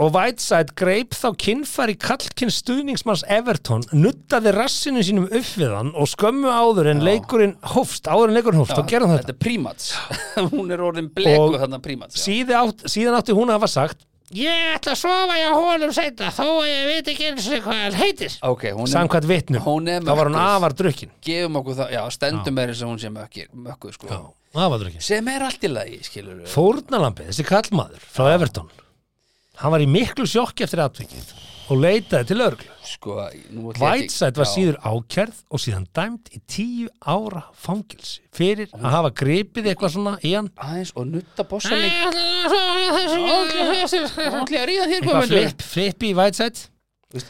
og 0.00 0.12
Whiteside 0.14 0.72
greip 0.76 1.16
þá 1.16 1.28
kinnfæri 1.40 1.96
kallkinn 2.00 2.52
stuðningsmanns 2.52 3.24
Everton 3.28 3.84
nuttaði 3.92 4.52
rassinu 4.56 5.02
sínum 5.04 5.26
upp 5.28 5.50
við 5.60 5.74
hann 5.76 5.92
og 5.92 6.08
skömmu 6.08 6.52
áður 6.52 6.92
en 6.94 7.02
leikurinn 7.04 7.56
hófst, 7.74 8.08
áður 8.08 8.30
en 8.30 8.38
leikurinn 8.38 8.62
hófst, 8.62 8.76
þá 8.76 8.92
gerði 8.92 9.10
hann 9.10 9.18
þetta. 9.18 9.32
þetta 9.32 9.36
er 9.36 9.42
prímats. 9.44 9.90
Hún 10.54 10.72
er 10.72 10.84
orðin 10.84 11.10
bleku 11.12 11.48
Og 11.48 11.58
þarna 11.60 11.82
prímats 11.84 12.20
já. 12.20 12.62
Síðan 12.88 13.18
átti 13.18 13.36
hún 13.36 13.52
að 13.52 13.60
hafa 13.60 13.72
sagt 13.72 14.06
ég 14.36 14.66
ætla 14.76 14.94
að 14.94 15.00
sofa 15.00 15.38
hjá 15.40 15.48
honum 15.56 15.94
seinna 15.96 16.32
þó 16.34 16.44
að 16.48 16.68
ég 16.70 16.90
veit 16.90 17.10
ekki 17.14 17.30
eins 17.30 17.48
og 17.50 17.64
hvað 17.64 17.80
hann 17.84 17.98
heitir. 18.00 18.36
Ok, 18.46 18.66
hún 18.76 18.86
er, 18.86 18.92
samkvæmt 18.94 19.30
vitnum, 19.30 19.64
hún 19.64 19.88
er 19.90 20.04
þá 20.04 20.12
var 20.12 20.30
hún 20.30 20.36
mökkuð. 20.36 20.56
afar 20.56 20.76
drukkin. 20.82 21.14
Gefum 21.26 21.62
okkur 21.62 21.80
það, 21.80 21.96
já, 21.96 22.02
stendum 22.18 22.60
er 22.62 22.74
þess 22.74 22.84
að 22.84 22.92
hún 22.92 23.00
sé 23.02 23.14
mökkir, 23.14 23.48
mökkuð 23.68 23.96
sko. 23.98 24.20
Afar 24.54 24.84
drukkin. 24.84 25.02
Sem 25.02 25.32
er 25.34 25.46
allt 25.48 25.66
í 25.66 25.72
lagi, 25.72 25.98
skilur 26.06 26.42
við 26.42 26.54
Fórnalambið, 26.54 27.32
þessi 27.32 27.48
kallmaður 27.50 28.06
frá 28.10 28.30
Everton 28.34 28.70
hann 29.60 29.74
var 29.74 29.84
í 29.84 29.88
miklu 29.90 30.24
sjokki 30.28 30.64
eftir 30.64 30.82
atvikið 30.84 31.32
og 31.70 31.82
leitaði 31.82 32.30
til 32.30 32.40
örglu 32.44 32.70
sko, 32.90 33.16
Whiteside 33.80 34.40
var 34.40 34.48
síður 34.50 34.78
ákjærð 34.82 35.38
og 35.50 35.62
síðan 35.62 35.86
dæmd 35.96 36.30
í 36.34 36.40
tíu 36.50 36.88
ára 37.00 37.42
fangilsi 37.54 38.20
fyrir 38.36 38.68
að 38.76 38.88
hafa 38.96 39.12
gripið 39.22 39.70
eitthvað 39.72 39.94
svona 39.94 40.14
í 40.26 40.34
hann. 40.34 40.50
Aðeins 40.60 40.92
og 40.96 41.08
nutta 41.10 41.46
bossaleg 41.48 41.88
eitthvað 41.88 42.14
hún 44.34 44.44
ætla 44.44 44.60
að 44.60 44.68
ríða 44.70 44.90
þér 44.90 45.06
Guðmundur. 45.06 45.30
flip, 45.30 45.66
flip 45.72 46.06
í 46.06 46.12
Whiteside. 46.18 47.26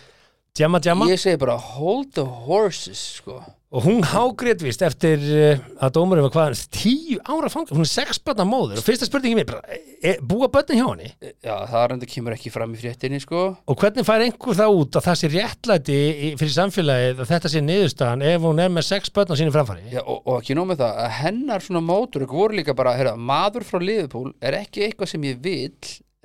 Jamma 0.58 0.80
jamma 0.82 1.06
ég 1.08 1.20
segi 1.20 1.38
bara 1.40 1.56
hold 1.56 2.12
the 2.16 2.26
horses 2.46 3.00
sko 3.20 3.38
og 3.70 3.84
hún 3.86 4.00
hágrét 4.02 4.62
vist 4.64 4.82
eftir 4.82 5.20
uh, 5.30 5.60
að 5.78 5.92
dómurinn 5.94 6.24
var 6.26 6.32
hvaðan 6.34 6.56
tíu 6.74 7.20
ára 7.22 7.50
fangilsi, 7.52 7.76
hún 7.76 7.86
er 7.86 7.90
sex 7.92 8.18
barna 8.26 8.46
móður 8.48 8.80
og 8.80 8.86
fyrsta 8.86 9.06
spurningi 9.06 9.38
mér, 9.38 9.46
bara, 9.46 9.78
e, 10.02 10.16
búa 10.26 10.48
börnin 10.50 10.80
hjá 10.80 10.88
henni? 10.88 11.12
Já, 11.38 11.54
það 11.70 11.86
reynda 11.92 12.08
kemur 12.10 12.34
ekki 12.34 12.50
fram 12.50 12.74
í 12.74 12.80
fréttinni 12.80 13.20
sko. 13.22 13.44
Og 13.70 13.78
hvernig 13.78 14.08
fær 14.08 14.24
einhver 14.26 14.58
það 14.58 14.80
út 14.80 14.98
að 14.98 15.06
það 15.06 15.20
sé 15.20 15.30
réttlæti 15.36 16.00
fyrir 16.42 16.54
samfélagið 16.56 17.22
að 17.22 17.30
þetta 17.30 17.52
sé 17.54 17.64
niðurstaðan 17.68 18.26
ef 18.32 18.44
hún 18.48 18.64
er 18.66 18.74
með 18.74 18.88
sex 18.90 19.14
börn 19.14 19.30
á 19.30 19.38
sínu 19.38 19.54
framfæri 19.54 19.94
Já, 19.94 20.02
og, 20.02 20.18
og 20.24 20.40
ekki 20.40 20.58
nóg 20.58 20.72
með 20.72 20.82
það, 20.82 21.00
að 21.06 21.16
hennar 21.20 21.66
svona 21.68 21.84
mótur 21.86 22.26
voru 22.30 22.58
líka 22.58 22.74
bara, 22.74 22.96
herra, 22.98 23.14
maður 23.14 23.68
frá 23.70 23.78
Liverpool 23.78 24.34
er 24.42 24.58
ekki 24.64 24.88
eitthvað 24.88 25.14
sem 25.14 25.30
ég 25.30 25.38
vil 25.46 25.70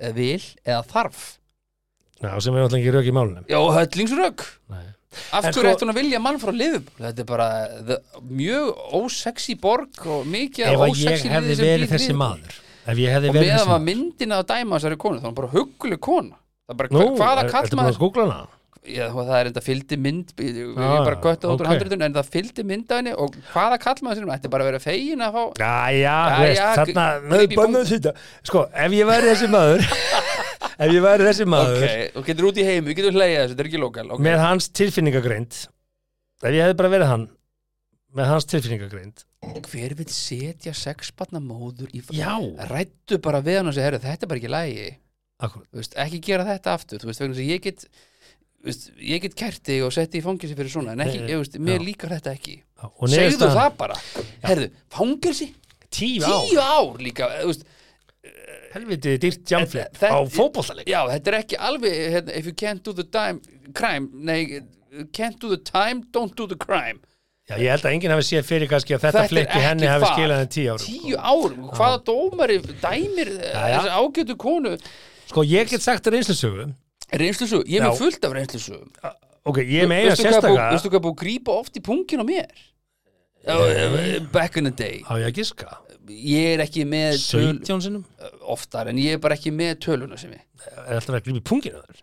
eða 0.02 0.14
vil 0.18 0.42
eða 0.66 0.82
þarf. 0.90 1.24
Já, 2.16 2.30
sem 2.40 2.54
er 2.56 2.62
náttúrulega 2.64 2.80
ekki 2.80 2.92
rauk 2.94 3.08
í 3.10 3.14
málunum 3.14 3.48
Já, 3.50 3.58
höllingsrögg 3.76 4.44
Nei. 4.72 4.86
Af 5.32 5.46
hverju 5.46 5.62
sko- 5.62 5.72
ætti 5.74 5.86
hún 5.86 5.92
að 5.94 6.00
vilja 6.00 6.20
mann 6.22 6.40
frá 6.42 6.52
Liverpool? 6.54 7.06
Þetta 7.06 7.24
er 7.24 7.28
bara 7.30 7.48
the, 7.90 7.98
mjög 8.30 8.82
ósexy 9.00 9.56
borg 9.60 10.06
og 10.06 10.26
mikið 10.32 10.66
ef 10.70 10.80
að 10.80 10.94
ósexy 10.94 11.28
ég 11.28 11.36
hefði 11.36 11.58
verið 11.62 11.94
þessi 11.94 12.16
maður 12.16 12.58
ef 12.86 13.00
ég 13.02 13.16
hefði 13.16 13.30
Og 13.32 13.38
meðan 13.38 13.54
þessi 13.56 13.72
var 13.72 13.86
myndina 13.86 14.42
að 14.42 14.50
dæma 14.52 14.76
þessari 14.80 15.00
konu 15.06 15.22
þá 15.22 15.24
er 15.24 15.30
hún 15.32 15.40
bara 15.40 15.54
hugguleg 15.56 16.02
kona 16.06 16.36
Það 16.66 16.74
er 16.74 16.78
bara, 16.82 16.94
Nú, 16.96 17.08
hvaða 17.20 17.42
kall 17.50 17.64
ertu 17.64 17.76
búin 17.76 17.80
að 17.80 17.84
maður 17.84 17.98
skúkla 18.00 18.26
hana? 18.26 18.52
Já, 18.86 19.06
það 19.10 19.30
er 19.34 19.48
enda 19.50 19.60
fylgdi 19.66 19.96
mynd 19.98 20.28
ég, 20.38 20.58
ég 20.62 20.76
Já, 20.78 20.90
bara 21.02 21.16
göttað 21.18 21.50
út 21.50 21.62
úr 21.62 21.66
ok. 21.66 21.70
handritun 21.72 22.04
en 22.06 22.14
það 22.14 22.28
fylgdi 22.36 22.64
mynd 22.70 22.92
af 22.92 23.00
henni 23.00 23.14
og 23.18 23.34
hvaða 23.50 23.78
kall 23.82 24.02
maður 24.06 24.20
sinni 24.20 24.30
Þetta 24.30 24.46
er 24.46 24.52
bara 24.52 24.66
að 24.66 24.70
vera 24.70 24.82
fegin 24.84 25.24
að 25.26 25.34
fá 25.34 25.42
Já, 25.58 25.72
já, 25.90 26.14
Já, 26.14 26.36
veist, 26.44 26.60
já, 26.60 26.68
þarna 26.78 27.06
með 27.32 27.42
í 27.42 27.48
bannað 27.58 27.88
sýta 27.90 28.12
Sko, 28.46 28.62
ef 28.70 28.94
ég 28.94 29.10
væri 29.10 29.32
þessi 29.32 29.50
maður 29.50 29.88
ef 30.82 30.92
ég 30.92 31.04
væri 31.04 31.28
þessi 31.28 31.46
maður. 31.52 31.86
Ok, 31.86 32.18
og 32.20 32.28
getur 32.28 32.50
út 32.50 32.60
í 32.60 32.66
heim, 32.66 32.84
við 32.88 33.00
getum 33.00 33.16
hleyjað 33.18 33.40
þessu, 33.42 33.54
þetta 33.54 33.64
er 33.64 33.70
ekki 33.70 33.82
lokal 33.82 34.06
okay. 34.10 34.26
með 34.26 34.42
hans 34.42 34.68
tilfinningagreind. 34.80 35.62
Ef 36.42 36.52
ég 36.52 36.66
hefði 36.66 36.78
bara 36.82 36.92
verið 36.92 37.12
hann 37.12 37.26
með 38.16 38.30
hans 38.32 38.48
tilfinningagreind. 38.52 39.24
Hver 39.66 39.94
vil 39.98 40.08
setja 40.10 40.72
sexbarna 40.74 41.40
móður 41.42 41.92
í 41.94 42.02
Já. 42.16 42.34
Rættu 42.70 43.20
bara 43.22 43.42
við 43.44 43.60
hann 43.60 43.70
og 43.70 43.76
segja, 43.76 44.00
þetta 44.00 44.26
er 44.26 44.30
bara 44.30 44.42
ekki 44.42 44.52
lægi 44.52 44.86
veist, 45.76 45.96
ekki 46.00 46.20
gera 46.24 46.46
þetta 46.46 46.76
aftur 46.76 47.04
veist, 47.04 47.20
ég 47.44 47.60
get 47.64 47.84
veist, 48.64 48.88
ég 48.96 49.20
get 49.22 49.36
kert 49.36 49.62
þig 49.68 49.84
og 49.84 49.92
sett 49.94 50.12
þig 50.14 50.22
í 50.22 50.24
fangilsi 50.24 50.56
fyrir 50.58 50.72
svona 50.72 50.96
en 50.96 51.04
ekki, 51.04 51.20
Nei, 51.22 51.30
ég 51.34 51.42
veist, 51.42 51.58
mér 51.60 51.78
já. 51.78 51.84
líkar 51.90 52.16
þetta 52.16 52.32
ekki. 52.32 52.56
Segðu 53.12 53.50
það 53.52 53.78
bara. 53.78 53.98
Fangilsi, 54.92 55.52
Tíu 55.96 56.24
á, 56.26 56.36
tíu 56.48 56.60
ár 56.60 56.98
líka 57.00 57.28
þú 57.38 57.52
veist, 57.52 57.68
helviti 58.76 59.16
dýrt 59.24 59.50
jamflip 59.50 59.98
á 60.04 60.18
fótbollaleik 60.30 60.88
já, 60.90 61.00
þetta 61.10 61.32
er 61.32 61.38
ekki 61.40 61.58
alveg 61.68 61.98
hérna, 62.14 62.36
if 62.38 62.46
you 62.48 62.54
can't 62.54 62.84
do 62.86 62.94
the 62.96 63.04
time, 63.08 63.40
crime 63.74 64.08
nei, 64.12 64.62
can't 65.16 65.38
do 65.42 65.50
the 65.52 65.58
time, 65.66 66.04
don't 66.14 66.34
do 66.38 66.46
the 66.46 66.56
crime. 66.56 67.00
Já, 67.46 67.54
ég 67.62 67.68
held 67.70 67.84
að 67.86 67.92
enginn 67.94 68.10
hafi 68.10 68.24
séð 68.26 68.46
fyrir 68.48 68.66
kannski 68.70 68.96
að 68.96 69.04
þetta, 69.04 69.20
er 69.22 69.30
flippi 69.30 69.60
henni 69.62 69.86
far. 69.86 70.06
skilað 70.16 70.40
henni 70.40 70.54
tíu 70.56 70.72
árum 70.72 70.86
tíu 70.86 71.18
árum, 71.20 71.68
hvaða 71.78 72.00
dómari 72.08 72.56
dæmir 72.82 73.30
þessi 73.38 73.92
ágætu 73.94 74.34
konu? 74.40 74.72
Sko, 75.30 75.44
ég 75.46 75.70
get 75.70 75.84
sagt 75.84 76.08
reynslusögu. 76.10 76.66
Reynslusögu, 77.14 77.62
ég 77.70 77.78
er 77.78 77.86
með 77.86 78.00
fullt 78.00 78.26
af 78.26 78.34
reynslusögum. 78.34 78.90
Ok, 79.46 79.60
ég 79.62 79.86
meina 79.86 80.10
Veistu 80.10 80.26
hvað 80.26 80.32
er 80.32 80.42
búið- 80.42 80.56
sérstaka 80.56 80.70
Veistu 80.74 80.90
hvað 80.90 80.98
er 80.98 81.04
búið 81.06 81.14
að 81.14 81.20
grípa 81.22 81.54
oft 81.60 81.78
í 81.78 81.82
pungin 81.86 82.22
á 82.22 82.26
mér? 82.26 82.64
Uh, 83.46 84.18
back 84.34 84.56
in 84.58 84.64
the 84.66 84.74
day. 84.74 85.04
Á 85.06 85.14
ég 85.22 85.28
að 85.30 85.36
giska 85.38 85.70
Ég 86.06 86.52
er 86.54 86.62
ekki 86.62 86.84
með 86.88 87.16
töl 87.18 87.44
17 87.60 87.84
sinnum? 87.86 88.02
Oftar 88.54 88.90
en 88.92 88.98
ég 89.00 89.16
er 89.16 89.22
bara 89.22 89.36
ekki 89.38 89.52
með 89.54 89.72
töluna 89.86 90.18
sem 90.20 90.34
ég. 90.36 90.42
Er 90.86 90.98
alltaf 90.98 91.16
að 91.18 91.24
grípa 91.26 91.40
í 91.40 91.44
punginu 91.50 91.80
þar? 91.82 92.02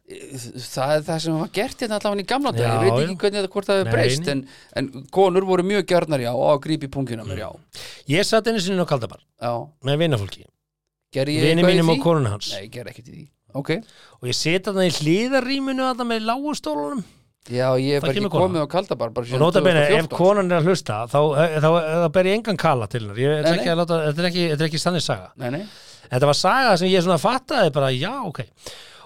Það 0.63 0.95
er 0.95 1.05
það 1.07 1.21
sem 1.25 1.37
var 1.39 1.51
gert 1.57 1.83
hérna 1.83 1.99
allavega 1.99 2.23
í 2.23 2.27
gamla 2.29 2.53
dag 2.55 2.63
Ég 2.63 2.83
veit 2.83 3.03
ekki 3.03 3.17
hvernig 3.23 3.39
þetta 3.39 3.53
hvort 3.55 3.69
það 3.69 3.79
hefur 3.81 3.95
breyst 3.97 4.31
en, 4.33 4.43
en 4.79 4.89
konur 5.17 5.47
voru 5.49 5.65
mjög 5.67 5.85
gjörnar 5.89 6.23
já 6.23 6.31
og 6.31 6.49
að 6.51 6.61
grípa 6.67 6.87
í 6.87 6.91
pungin 6.93 7.23
á 7.23 7.25
mér 7.27 7.43
já. 7.43 7.49
Ég 8.13 8.27
satt 8.29 8.49
einu 8.51 8.63
sinni 8.63 8.83
á 8.83 8.87
kaldabar 8.87 9.23
Já, 9.23 9.53
með 9.83 10.03
eitthvað 11.43 11.63
í 11.63 11.67
mínum 11.67 11.91
og 11.93 12.03
konuna 12.03 12.35
hans. 12.35 12.53
Nei, 12.55 12.65
ég 12.65 12.71
gerði 12.73 12.93
ekkert 12.93 13.09
í 13.09 13.15
því. 13.17 13.25
Ok, 13.53 13.75
og 14.19 14.29
ég 14.31 14.37
seti 14.37 14.65
þarna 14.65 14.87
í 14.87 14.93
hlýðarrýminu 14.97 15.85
þarna 15.85 16.07
með 16.09 16.25
lágustólunum 16.29 17.03
já 17.51 17.67
ég 17.75 17.97
er 17.97 18.03
bara 18.03 18.13
ekki 18.13 18.29
kona. 18.29 18.45
komið 18.45 18.63
á 18.63 18.67
kaldabar 18.71 19.11
og 19.11 19.33
nota 19.41 19.63
bene, 19.65 19.83
ef 19.83 20.07
2014. 20.07 20.15
konan 20.15 20.51
er 20.51 20.61
að 20.61 20.69
hlusta 20.71 21.01
þá, 21.11 21.19
þá, 21.19 21.41
þá, 21.59 21.69
þá 22.05 22.07
ber 22.15 22.29
ég 22.31 22.39
engan 22.39 22.61
kala 22.61 22.87
til 22.87 23.03
hennar. 23.03 23.19
Ég, 23.19 23.43
Nei, 23.43 23.51
er 23.51 23.65
nei. 23.65 23.75
láta, 23.81 23.99
þetta 24.07 24.23
er 24.23 24.29
ekki, 24.29 24.47
er 24.55 24.65
ekki 24.69 24.79
stannir 24.79 25.03
saga. 25.03 25.33
Nei, 25.41 25.49
nei, 25.57 25.61
þetta 26.07 26.31
var 26.31 26.39
saga 26.39 26.79
sem 26.79 26.91
ég 26.93 27.03
svona 27.03 27.19
fattaði 27.19 27.75
bara, 27.75 27.91
já, 27.91 28.13
ok. 28.23 28.45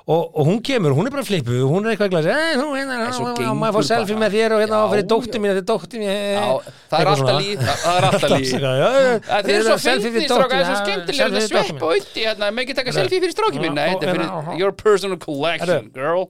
Og, 0.08 0.22
og 0.40 0.46
hún 0.48 0.62
kemur, 0.64 0.94
hún 0.96 1.10
er 1.10 1.12
bara 1.12 1.26
flipu 1.28 1.52
hún 1.68 1.84
er 1.84 1.92
eitthvað 1.92 2.14
glæs, 2.14 2.28
eh, 2.32 2.54
hún, 2.56 2.70
hérna, 2.78 3.02
hérna, 3.02 3.34
gengur 3.36 3.58
maður 3.60 3.76
fór 3.76 3.88
selfie 3.90 4.16
með 4.16 4.38
þér 4.38 4.54
og 4.56 4.62
hérna 4.64 4.78
fyrir 4.94 5.08
dóttir 5.12 5.42
mín, 5.44 5.52
þetta 5.52 5.60
er 5.60 5.68
dóttir 5.68 6.00
mín 6.00 6.12
eh, 6.14 6.70
það 6.94 7.04
er 7.04 7.12
alltaf 7.12 7.40
líf 7.44 7.66
Það 7.68 7.98
er 7.98 8.08
alltaf 8.08 8.46
já, 8.48 8.88
Það 9.28 9.52
er 9.52 9.68
svo 9.68 9.78
fyndið 9.84 10.24
stráka, 10.30 10.48
það 10.48 10.62
er 10.62 10.70
svo 10.70 10.78
skemmtilega 10.86 11.44
svepp 11.50 11.84
og 11.90 12.08
hérna, 12.16 12.54
með 12.56 12.64
ekki 12.64 12.78
taka 12.80 12.96
selfie 13.02 13.20
fyrir 13.26 13.36
stráki 13.36 13.66
mín 13.66 13.76
Já, 13.76 13.90
þetta 13.98 14.08
er 14.08 14.16
fyrir 14.16 14.64
your 14.64 14.72
personal 14.80 15.20
collection, 15.28 15.92
girl 15.92 16.30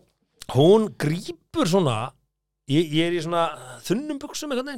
hún 0.56 0.88
grípur 1.00 1.68
svona 1.68 1.98
ég, 2.72 2.88
ég 2.92 3.08
er 3.08 3.16
í 3.16 3.22
svona 3.24 3.46
þunnum 3.88 4.20
buksum 4.22 4.52
eitthvað 4.52 4.70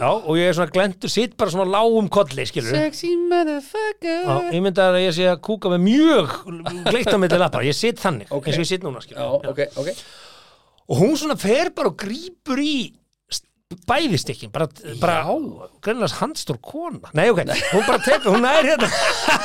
já, 0.00 0.08
og 0.12 0.32
ég 0.36 0.48
er 0.50 0.56
svona 0.56 0.72
glendur, 0.74 1.12
sitt 1.12 1.36
bara 1.40 1.52
svona 1.54 1.68
lágum 1.72 2.08
kolli, 2.12 2.44
skilur 2.48 2.74
sexy 2.76 3.14
motherfucker. 3.16 4.24
Já, 4.28 4.34
ég 4.56 4.64
myndi 4.64 4.84
að 4.84 4.98
ég 5.02 5.16
sé 5.16 5.28
að 5.30 5.40
kúka 5.48 5.72
með 5.72 5.86
mjög 5.86 6.34
gleitt 6.90 7.12
á 7.12 7.18
milli 7.20 7.40
lappa, 7.40 7.64
ég 7.64 7.76
sitt 7.76 8.00
þannig 8.02 8.32
Ok. 8.32 8.48
eins 8.50 8.58
og 8.60 8.64
ég 8.66 8.72
sitt 8.74 8.84
núna, 8.84 9.00
Já, 9.00 9.06
skilur 9.08 9.48
ok, 9.52 9.62
ok. 9.80 9.92
Og 10.92 10.98
hún 11.00 11.16
svona 11.16 11.38
fer 11.40 11.70
bara 11.76 11.92
og 11.92 11.96
grípur 12.00 12.60
í 12.60 12.92
bæðistikkin 13.88 14.50
bara, 14.54 14.66
bara 15.00 15.16
greinlega 15.84 16.18
handstór 16.20 16.58
kona. 16.64 17.10
Nei 17.16 17.28
ok, 17.32 17.42
hún 17.72 17.86
bara 17.86 18.00
tekur, 18.04 18.36
hún 18.36 18.46
er 18.48 18.68
hérna. 18.72 18.90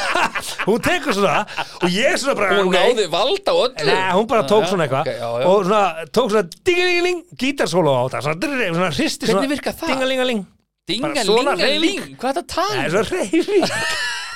Hún 0.68 0.82
tekur 0.84 1.16
svona 1.16 1.46
og 1.82 1.88
ég 1.94 2.18
svona 2.20 2.36
bara 2.38 2.58
Hún 2.60 2.74
náði 2.74 3.08
vald 3.12 3.48
á 3.48 3.54
öllu. 3.56 3.88
Nei, 3.88 4.12
hún 4.18 4.28
bara 4.30 4.44
tók 4.50 4.68
svona 4.68 4.86
eitthvað. 4.88 5.08
ok, 5.08 5.14
já, 5.16 5.30
já. 5.42 5.48
og 5.48 5.66
svona, 5.68 6.06
tók 6.12 6.30
svona 6.34 6.44
dingalingaling, 6.68 7.24
gítarsólo 7.40 7.96
á 7.96 8.02
þetta 8.08 8.22
svona, 8.28 8.70
svona 8.76 8.92
hristi 8.92 9.30
Hvernig 9.32 9.62
svona 9.64 9.74
það? 9.80 9.92
dingalingaling. 9.94 10.46
Svona 10.88 11.14
linga, 11.18 11.56
hreyfing. 11.60 11.82
ling 11.84 12.20
Hvað 12.22 12.30
er 12.30 12.38
það 12.38 12.44
að 12.44 12.54
Það 12.54 12.86
er 12.86 12.94
tala? 12.94 13.04
svo 13.04 13.18
reyfing 13.18 13.68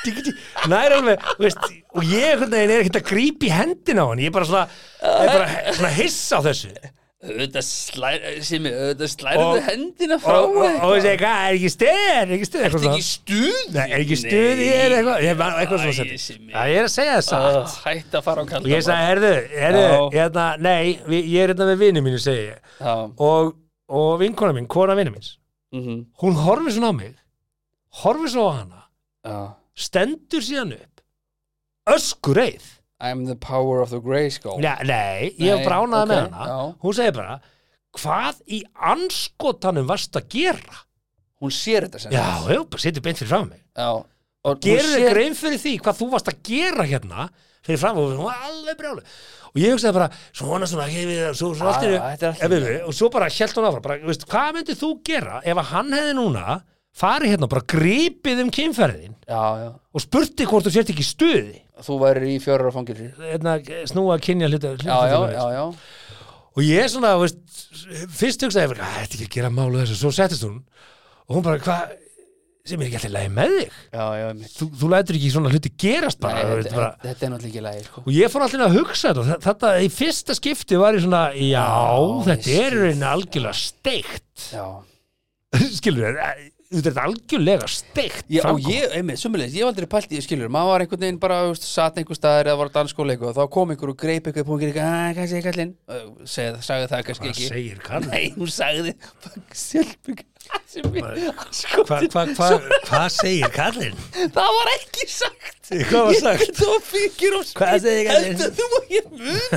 Ding, 0.02 0.18
ding. 0.26 0.38
Nær 0.72 0.96
alveg, 0.96 1.26
veist, 1.38 1.68
og 1.94 2.08
ég 2.10 2.42
er 2.42 2.72
ekkert 2.82 2.98
að 2.98 3.04
grípa 3.12 3.46
í 3.46 3.52
hendina 3.54 4.02
á 4.02 4.10
hann 4.10 4.22
ég 4.24 4.32
er 4.32 4.34
bara 4.34 4.48
svona, 4.50 4.64
er 5.06 5.30
bara 5.30 5.76
svona 5.78 5.92
hissa 5.94 6.40
á 6.40 6.46
þessu 6.48 6.72
Er, 7.22 7.36
þetta 7.44 7.62
slærðu 9.14 9.44
Og- 9.46 9.66
hendina 9.68 10.18
frá 10.22 10.38
og, 10.40 10.56
og, 10.58 10.78
og 10.88 10.94
ég 10.96 11.04
segi, 11.06 11.20
hvað, 11.22 11.42
er 11.46 11.58
ekki 11.60 11.70
stuð, 11.70 12.00
er 12.16 12.32
ekki 12.34 12.48
stuð? 12.50 12.64
Eitthvað 12.66 12.86
svona. 12.86 12.96
er 13.84 13.94
ekki 14.00 14.18
stuð 14.18 14.62
í 14.66 14.70
þér 14.72 14.96
eitthvað? 14.98 15.22
Ég 15.28 15.44
eitthvað 15.62 15.84
svona 15.84 15.96
ég 16.72 16.80
er 16.82 16.88
að 16.88 16.94
segja 16.96 17.18
það 17.20 17.28
satt. 17.28 17.76
Hætt 17.86 18.18
að 18.18 18.26
fara 18.26 18.42
á 18.42 18.44
og 18.44 18.50
kalda 18.50 18.72
ég 18.74 18.86
sagði, 18.88 19.06
herðu, 19.12 19.32
herðu, 19.54 19.86
hérna, 20.18 20.48
nei 20.66 20.98
ég 21.20 21.38
er 21.44 21.54
hérna 21.54 21.70
með 21.70 21.84
vinnu 21.86 22.06
mínu, 22.08 22.24
segi 22.26 22.48
ég. 22.48 22.74
Og, 23.22 23.54
og 23.92 24.12
vinkona 24.24 24.58
mín, 24.58 24.70
kona 24.72 24.98
vinnu 24.98 25.14
míns 25.14 25.36
mhm, 25.76 26.02
hún 26.24 26.38
horfir 26.42 26.74
svona 26.74 26.90
á 26.90 26.96
mig 26.98 27.14
horfir 28.02 28.34
svo 28.34 28.50
á 28.50 28.54
hana 28.64 28.82
já. 29.24 29.38
stendur 29.76 30.42
síðan 30.44 30.74
upp 30.80 31.04
öskur 31.96 32.42
eið 32.48 32.66
I'm 33.02 33.26
the 33.26 33.36
power 33.36 33.82
of 33.82 33.90
the 33.90 34.00
grayskull 34.04 34.62
Já, 34.62 34.76
nei, 34.86 35.32
ég 35.40 35.50
hef 35.56 35.62
Nei, 35.62 35.66
bara 35.66 35.82
ánað 35.82 36.04
ok, 36.06 36.12
með 36.14 36.22
hana. 36.22 36.48
já. 36.52 36.60
hún 36.86 36.98
segir 37.00 37.16
bara 37.18 37.40
hvað 37.98 38.42
í 38.48 38.62
anskotanum 38.94 39.88
varst 39.90 40.16
að 40.16 40.30
gera? 40.38 40.78
Hún 41.42 41.52
sér 41.52 41.88
þetta 41.90 42.00
sem 42.06 42.14
já, 42.14 42.24
já, 42.48 42.62
bara 42.70 42.84
setjum 42.86 43.04
beint 43.08 43.18
fyrir 43.20 43.32
fram 43.34 43.50
mig. 43.50 43.62
Já 43.76 43.90
gerir 44.62 44.88
þið 44.88 44.96
sér- 45.04 45.14
grein 45.14 45.36
fyrir 45.38 45.60
því 45.62 45.72
hvað 45.86 45.98
þú 46.00 46.08
varst 46.16 46.30
að 46.32 46.40
gera 46.48 46.86
hérna 46.90 47.28
fyrir 47.62 47.78
fram 47.82 48.00
og 48.02 48.14
hún 48.16 48.24
var 48.26 48.40
alveg 48.48 48.78
brjálu 48.80 49.04
og 49.52 49.60
ég 49.60 49.74
hugsaði 49.76 49.94
bara, 49.98 50.08
svona 50.34 50.66
svona 50.70 50.88
hefði, 50.90 51.18
svo, 51.38 51.52
svo 51.60 51.68
einu- 51.70 52.00
lagi. 52.00 52.78
og 52.88 52.94
svo 52.98 53.10
bara 53.14 53.28
held 53.30 53.54
hún 53.60 53.68
áfram 53.70 53.84
bara, 53.86 53.98
veist, 54.08 54.26
hvað 54.32 54.56
myndið 54.56 54.80
þú 54.82 54.90
gera 55.06 55.42
ef 55.46 55.58
að 55.62 55.70
hann 55.76 55.92
hefði 55.94 56.16
núna 56.18 56.46
farið 57.02 57.32
hérna 57.36 57.46
og 57.48 57.52
bara 57.54 57.68
gripið 57.76 58.42
um 58.46 58.50
kynferðin 58.56 59.14
og 59.94 60.02
spurti 60.02 60.48
hvort 60.50 60.66
þú 60.66 60.74
sért 60.74 60.90
ekki 60.96 61.06
stuði 61.06 61.62
Þú 61.86 61.98
værir 62.04 62.28
í 62.30 62.38
fjórar 62.44 62.70
á 62.70 62.74
fangilsi 62.76 63.10
hérna, 63.20 63.58
snúa 63.90 64.18
að 64.18 64.26
kynja 64.28 64.52
já 65.56 65.66
og 66.52 66.64
ég 66.68 66.90
svona, 66.92 67.16
veist, 67.22 67.40
fyrst 68.12 68.44
hugsaði 68.44 68.68
ég, 68.68 68.80
"Æ, 68.84 68.90
þetta 69.00 69.16
er 69.16 69.22
ekki 69.22 69.28
að 69.30 69.36
gera 69.38 69.50
málu 69.56 69.80
þessu. 69.80 69.96
Svo 70.02 70.12
settist 70.12 70.44
hún 70.44 70.58
og 71.30 71.36
hún 71.38 71.44
bara, 71.46 71.60
hvað 71.64 71.94
sem 72.68 72.82
er 72.82 72.90
ekki 72.90 72.98
alltaf 73.00 73.14
leið 73.16 73.32
með 73.38 73.54
þig? 73.56 73.78
Já, 73.96 74.06
já, 74.20 74.28
þú, 74.58 74.68
þú 74.82 74.90
lætur 74.92 75.18
ekki 75.18 75.32
svona 75.34 75.50
hluti 75.54 75.72
gerast 75.82 76.20
Nei, 76.22 76.28
bara, 76.28 76.56
veist, 76.56 76.68
þetta, 76.68 76.76
bara 76.76 76.92
þetta 77.06 77.26
er 77.26 77.32
náttúrulega 77.32 77.52
ekki 77.52 77.64
lægi, 77.66 77.86
sko. 77.88 78.04
Og 78.06 78.12
ég 78.14 78.34
fór 78.34 78.46
alltaf 78.46 78.66
að 78.68 78.76
hugsa 78.78 79.14
þetta 79.16 79.38
þetta 79.48 79.72
í 79.82 79.90
fyrsta 79.96 80.36
skipti 80.38 80.82
var 80.82 80.94
ég 81.00 81.06
svona 81.08 81.24
já, 81.34 81.66
Já, 81.66 82.24
þetta 82.28 82.58
er 82.66 82.78
reyna 82.84 83.14
algjörlega 83.16 83.56
steikt. 83.58 84.48
Já. 84.52 84.68
Skilur 85.80 86.04
þér, 86.12 86.51
þetta 86.72 86.92
er 86.92 87.00
algjörlega 87.04 87.68
steikt 87.72 88.26
Já, 88.32 88.42
og 88.48 88.60
ég, 88.64 88.86
einmitt, 88.96 89.20
sumulegis, 89.20 89.56
ég 89.58 89.66
hef 89.66 89.72
aldrei 89.74 89.88
pælt 89.92 90.10
í 90.12 90.16
því, 90.16 90.24
skilur, 90.26 90.52
maður 90.54 90.70
var 90.72 90.82
einhvern 90.86 91.04
veginn 91.04 91.20
bara, 91.22 91.38
þú 91.44 91.52
veist, 91.52 91.66
satt 91.68 92.00
einhver 92.00 92.16
staðar 92.18 92.48
eða 92.52 92.60
var 92.62 92.72
á 92.72 92.76
dansskóleiku 92.78 93.28
og 93.28 93.36
þá 93.36 93.44
kom 93.58 93.74
einhver 93.74 93.92
og 93.92 93.98
greip 94.00 94.24
eitthvað 94.30 94.48
pungir 94.48 94.72
eitthvað, 94.72 94.88
að, 94.88 95.12
hvað 95.18 95.28
segir 95.34 95.46
kallinn? 95.50 95.74
Segði, 96.24 96.58
sagði 96.70 96.86
það 96.94 97.02
kannski 97.10 97.28
hvað 97.28 97.34
ekki. 97.36 97.48
segir 97.52 97.78
Karl 97.86 98.06
Nei, 98.08 98.24
hún 98.38 98.52
sagði, 98.56 98.92
sjálfbygg, 99.66 100.20
ég, 101.22 101.36
sko, 101.60 101.84
hvað 101.90 102.02
hva, 102.12 102.24
hva, 102.38 102.48
hva 102.88 103.04
segir 103.12 103.52
Karlinn 103.56 103.98
það 104.36 104.50
var 104.58 104.68
ekki 104.78 105.06
sagt. 105.12 105.60
Hvað 105.92 106.04
var 106.08 106.16
sagt? 106.20 106.48
Ég, 106.48 106.56
það 106.58 106.70
var 106.72 106.84
fyrir 106.88 107.34
og 107.38 107.44
Hvað 107.60 107.76
segir 107.86 108.04
kallinn? 108.10 108.38
Þetta, 108.40 108.56
þú 108.58 108.66
og 108.80 108.84
ég 108.96 109.06
mun. 109.12 109.52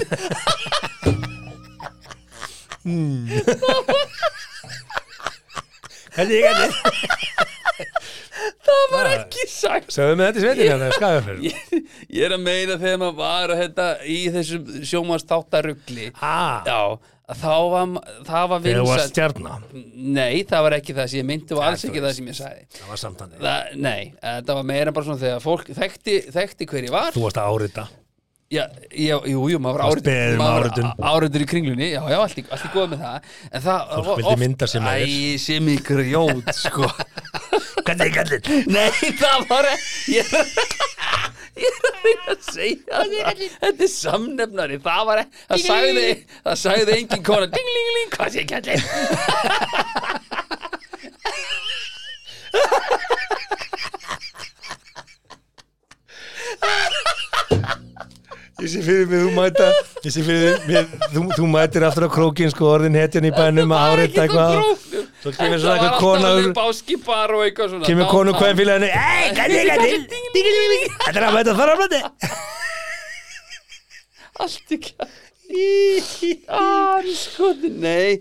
Hvað 6.15 6.31
segir 6.31 6.47
Karlinn 6.49 7.53
Það 8.65 8.83
var 8.93 9.07
ekki 9.11 9.45
sagt. 9.51 9.91
sögðu 9.95 10.17
með 10.19 10.29
þetta 10.29 10.41
í 10.41 10.45
sveitin 10.45 10.69
hérna 10.69 10.89
skagafjörð 10.95 11.43
Ég, 11.49 11.89
ég 12.15 12.27
er 12.27 12.35
að 12.37 12.43
meina 12.45 12.77
þegar 12.81 13.01
maður 13.01 13.17
var 13.19 13.53
þetta, 13.59 13.87
í 14.05 14.19
þessum 14.35 14.69
sjómanstáttarugli. 14.91 16.07
ah, 16.21 16.69
Já, 16.69 16.81
þá 17.41 17.53
var, 17.73 17.95
það 18.29 18.47
var 18.53 18.63
þegar 18.67 18.79
þú 18.81 18.87
varst 18.91 19.01
vinsælt. 19.01 19.15
stjarna. 19.15 19.57
Nei, 20.19 20.45
það 20.51 20.65
var 20.69 20.77
ekki 20.79 20.97
það 21.01 21.11
sem 21.13 21.21
ég 21.23 21.29
myndi 21.33 21.57
og 21.57 21.63
alls 21.67 21.85
ekki 21.89 22.05
það 22.05 22.17
sem 22.19 22.31
ég 22.31 22.39
sagði. 22.41 22.65
Það 22.79 22.93
var 22.93 23.03
samtandi 23.05 23.43
það, 23.43 23.75
Nei, 23.89 24.01
það 24.23 24.55
var 24.61 24.69
meira 24.75 24.95
bara 24.97 25.09
svona 25.09 25.23
þegar 25.25 25.45
fólk 25.45 25.73
þekkti, 25.81 26.17
þekkti 26.37 26.71
hver 26.73 26.89
ég 26.91 26.95
var. 26.95 27.13
Þú 27.17 27.25
varst 27.27 27.41
að 27.43 27.55
árita 27.57 27.87
já, 28.53 28.65
já, 28.93 29.17
Jú, 29.31 29.41
jú, 29.51 29.59
maður 29.63 30.01
beðið 30.05 30.35
um 30.35 30.39
maður 30.43 30.65
áritur 31.11 31.45
í 31.45 31.47
kringlunni. 31.49 31.89
Já, 31.95 32.03
já, 32.13 32.19
allt 32.21 32.39
í, 32.41 32.43
allt 32.51 32.67
í 32.69 32.71
góð 32.75 32.87
með 32.95 33.01
það. 33.07 33.19
En 33.51 33.61
það 33.65 33.79
Fólk 33.95 34.07
var 34.09 34.17
vildi 34.21 34.37
mynda 34.45 34.67
sig 34.71 34.81
með 34.85 34.93
þér. 35.01 35.09
Æ, 35.15 35.17
sem 35.45 35.65
í 35.73 35.75
grjót, 35.89 36.49
sko. 36.59 36.87
Segir 37.85 38.15
Karlinn 38.15 38.45
Nei, 38.73 38.93
það 39.19 39.41
var 39.51 39.65
ekki 39.69 40.15
Ég 40.17 40.27
er 40.35 40.47
Ég 41.55 41.71
er 41.71 41.75
að 41.87 41.95
reyna 42.03 42.33
að 42.33 42.41
segja 42.49 42.95
það. 42.99 43.07
Þetta 43.63 43.83
er 43.87 43.91
samnefnari. 43.93 44.77
Það 44.83 45.03
var 45.11 45.19
ekki 45.23 45.35
Það 45.45 45.59
sagði 45.69 46.09
Það 46.49 46.57
sagði 46.65 46.91
engin 46.99 47.25
kona 47.29 47.47
Ding, 47.55 47.69
ling, 47.77 47.89
ling 47.99 48.11
Hvað 48.17 48.29
sé 48.35 48.43
kallið 48.51 48.81
Ég 58.63 58.69
sé 58.71 58.81
fyrir 58.87 59.09
mig, 59.11 59.19
þú 59.25 59.31
mæta 59.35 59.67
Ég 60.05 60.13
sé 60.15 60.23
fyrir 60.23 60.61
mig, 60.69 60.93
þú, 61.15 61.23
þú 61.35 61.47
mætir 61.51 61.83
aftur 61.89 62.07
á 62.07 62.11
krókin 62.15 62.53
sko 62.53 62.69
orðin 62.71 62.95
hetjan 63.01 63.27
í 63.27 63.33
bænum 63.35 63.73
að 63.75 63.87
árita 63.95 64.25
eitthvað. 64.29 64.53
Svo 65.25 65.33
kemur 65.35 65.59
svona 65.59 65.75
eitthvað 65.75 65.99
kona 66.05 66.29
úr- 66.37 66.47
var 66.47 66.55
báskipar 66.61 67.35
og 67.35 67.43
eitthvað 67.49 67.69
svona. 67.73 67.85
Kemur 67.89 68.07
konu 68.13 68.31
þá- 68.35 68.39
hvað 68.45 68.57
fyrir 68.61 68.73
henni 68.77 68.91
Ei, 68.95 69.25
er 69.27 69.35
það? 69.35 69.89
Þetta 71.03 71.19
er 71.19 71.27
að 71.29 71.35
mæta 71.39 71.57
þar 71.59 71.73
á 71.73 71.77
blöndi 71.81 72.01
Allt 74.45 74.75
ekki 74.79 74.95
Ah, 76.49 77.03
skoði, 77.15 77.69
nei 77.79 78.21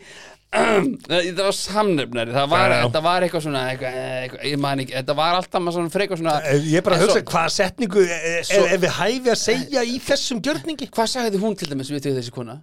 Það 0.54 1.40
var 1.42 1.56
samnefnari 1.58 2.34
Það 2.36 2.50
var, 2.52 2.74
þetta 2.84 3.02
var 3.08 3.26
eitthvað 3.26 3.44
svona 3.48 3.62
eitthvað, 3.72 3.96
eitthvað, 4.22 4.44
Ég 4.52 4.60
man 4.62 4.82
ekki 4.84 4.94
Þetta 5.00 5.16
var 5.18 5.38
alltaf 5.40 5.64
maður 5.66 5.78
svona 5.80 5.94
frekar 5.96 6.20
svona 6.22 6.36
Ég 6.54 6.78
er 6.78 6.86
bara 6.86 6.98
að 7.00 7.06
hugsa 7.08 7.18
svo- 7.20 7.26
hvaða 7.34 7.54
setningu 7.56 8.04
er, 8.06 8.52
er 8.68 8.82
við 8.84 8.94
hæfi 9.00 9.34
að 9.34 9.40
segja 9.42 9.86
í 9.90 9.96
þessum 10.08 10.42
gjörningi 10.46 10.90
Hvað 10.94 11.10
sagði 11.16 11.42
hún 11.42 11.58
til 11.58 11.70
dæmis 11.72 11.90
við 11.94 12.06
þau 12.06 12.14
þessi 12.20 12.36
kona? 12.38 12.58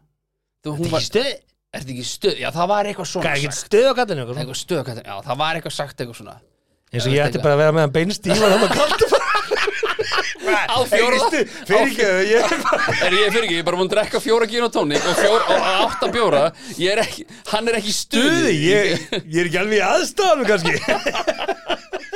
Þú, 0.62 0.76
hún 0.76 0.86
Þetta 0.86 1.24
var, 1.24 1.34
Er 1.70 1.82
þetta 1.84 1.93
ekki 1.95 2.07
stöð? 2.11 2.38
Já, 2.43 2.49
það 2.55 2.70
var 2.72 2.88
eitthvað 2.91 3.07
svona 3.12 3.34
ekkert 3.36 3.55
sagt 3.55 3.66
stöð 3.70 3.84
á 3.91 3.93
kallinu 4.01 4.22
eitthvað? 4.24 4.38
Eitthvað 4.43 4.59
stöð, 4.59 4.80
hvað- 4.88 5.05
já, 5.07 5.14
það 5.26 5.36
var 5.43 5.59
eitthvað 5.61 5.74
sagt 5.76 6.01
eitthvað 6.03 6.18
svona 6.18 6.38
eins 6.91 7.05
og 7.07 7.12
ég 7.14 7.22
ætti 7.28 7.43
bara 7.45 7.55
að 7.55 7.61
vera 7.62 7.74
með 7.76 7.84
hann 7.86 7.93
beinstífa 7.95 8.49
þannig 8.51 8.64
að 8.66 8.80
kallt 8.80 9.05
Á 10.70 10.78
fjórða 10.91 11.28
fyrir 11.68 11.83
ekki 11.85 12.07
ég 12.31 12.55
Er 13.07 13.16
ég 13.16 13.33
fyrir 13.33 13.47
ekki, 13.47 13.57
ég 13.57 13.62
er 13.62 13.66
bara 13.68 13.81
múin 13.81 13.89
að 13.89 13.95
drekka 13.97 14.22
fjóra 14.22 14.49
gin 14.51 14.66
og 14.66 14.72
tónik 14.74 15.05
og, 15.05 15.16
fjóra, 15.18 15.45
og 15.55 15.68
átta 15.87 16.11
bjóra. 16.12 16.43
Ég 16.81 16.95
er 16.95 17.03
ekki, 17.05 17.26
hann 17.53 17.70
er 17.70 17.78
ekki 17.81 17.93
í 17.93 17.97
stuði. 17.97 18.31
Stuði 18.31 18.57
ég, 18.66 19.07
ég 19.20 19.41
er 19.43 19.51
ekki 19.51 19.61
alveg 19.62 19.78
í 19.78 19.85
aðstæðanum 19.91 20.51
kannski 20.51 20.72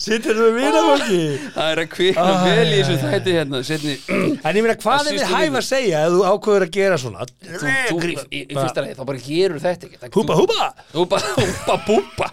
sittir 0.00 0.36
þú 0.36 0.46
með 0.46 0.58
vinafólki 0.60 1.20
Það 1.54 1.70
er 1.70 1.80
að 1.82 1.88
kvikna 1.94 2.24
Æ, 2.30 2.42
vel 2.44 2.66
í 2.66 2.78
þessu 2.80 2.96
þætti 3.04 3.34
hérna 3.36 3.62
setni, 3.66 3.94
en 4.10 4.58
ég 4.58 4.64
meina 4.64 4.76
hvað 4.80 5.10
er 5.10 5.18
þið 5.18 5.34
hæf 5.34 5.58
að 5.60 5.66
segja 5.70 6.04
ef 6.06 6.14
þú 6.14 6.20
ákveður 6.30 6.66
að 6.66 6.72
gera 6.76 7.00
svona? 7.00 7.26
Þú, 7.40 7.74
þú, 7.90 7.98
í, 8.10 8.14
í, 8.30 8.42
fyrsta 8.50 8.84
lagi, 8.84 8.94
þá 8.98 9.02
bara 9.10 9.24
gerur 9.24 9.64
þetta 9.64 9.90
ekki. 9.90 10.12
Húpa 10.16 10.38
húpa! 10.38 10.70
Húpa, 10.94 11.16
húpa, 11.36 11.74
búpa. 11.88 12.26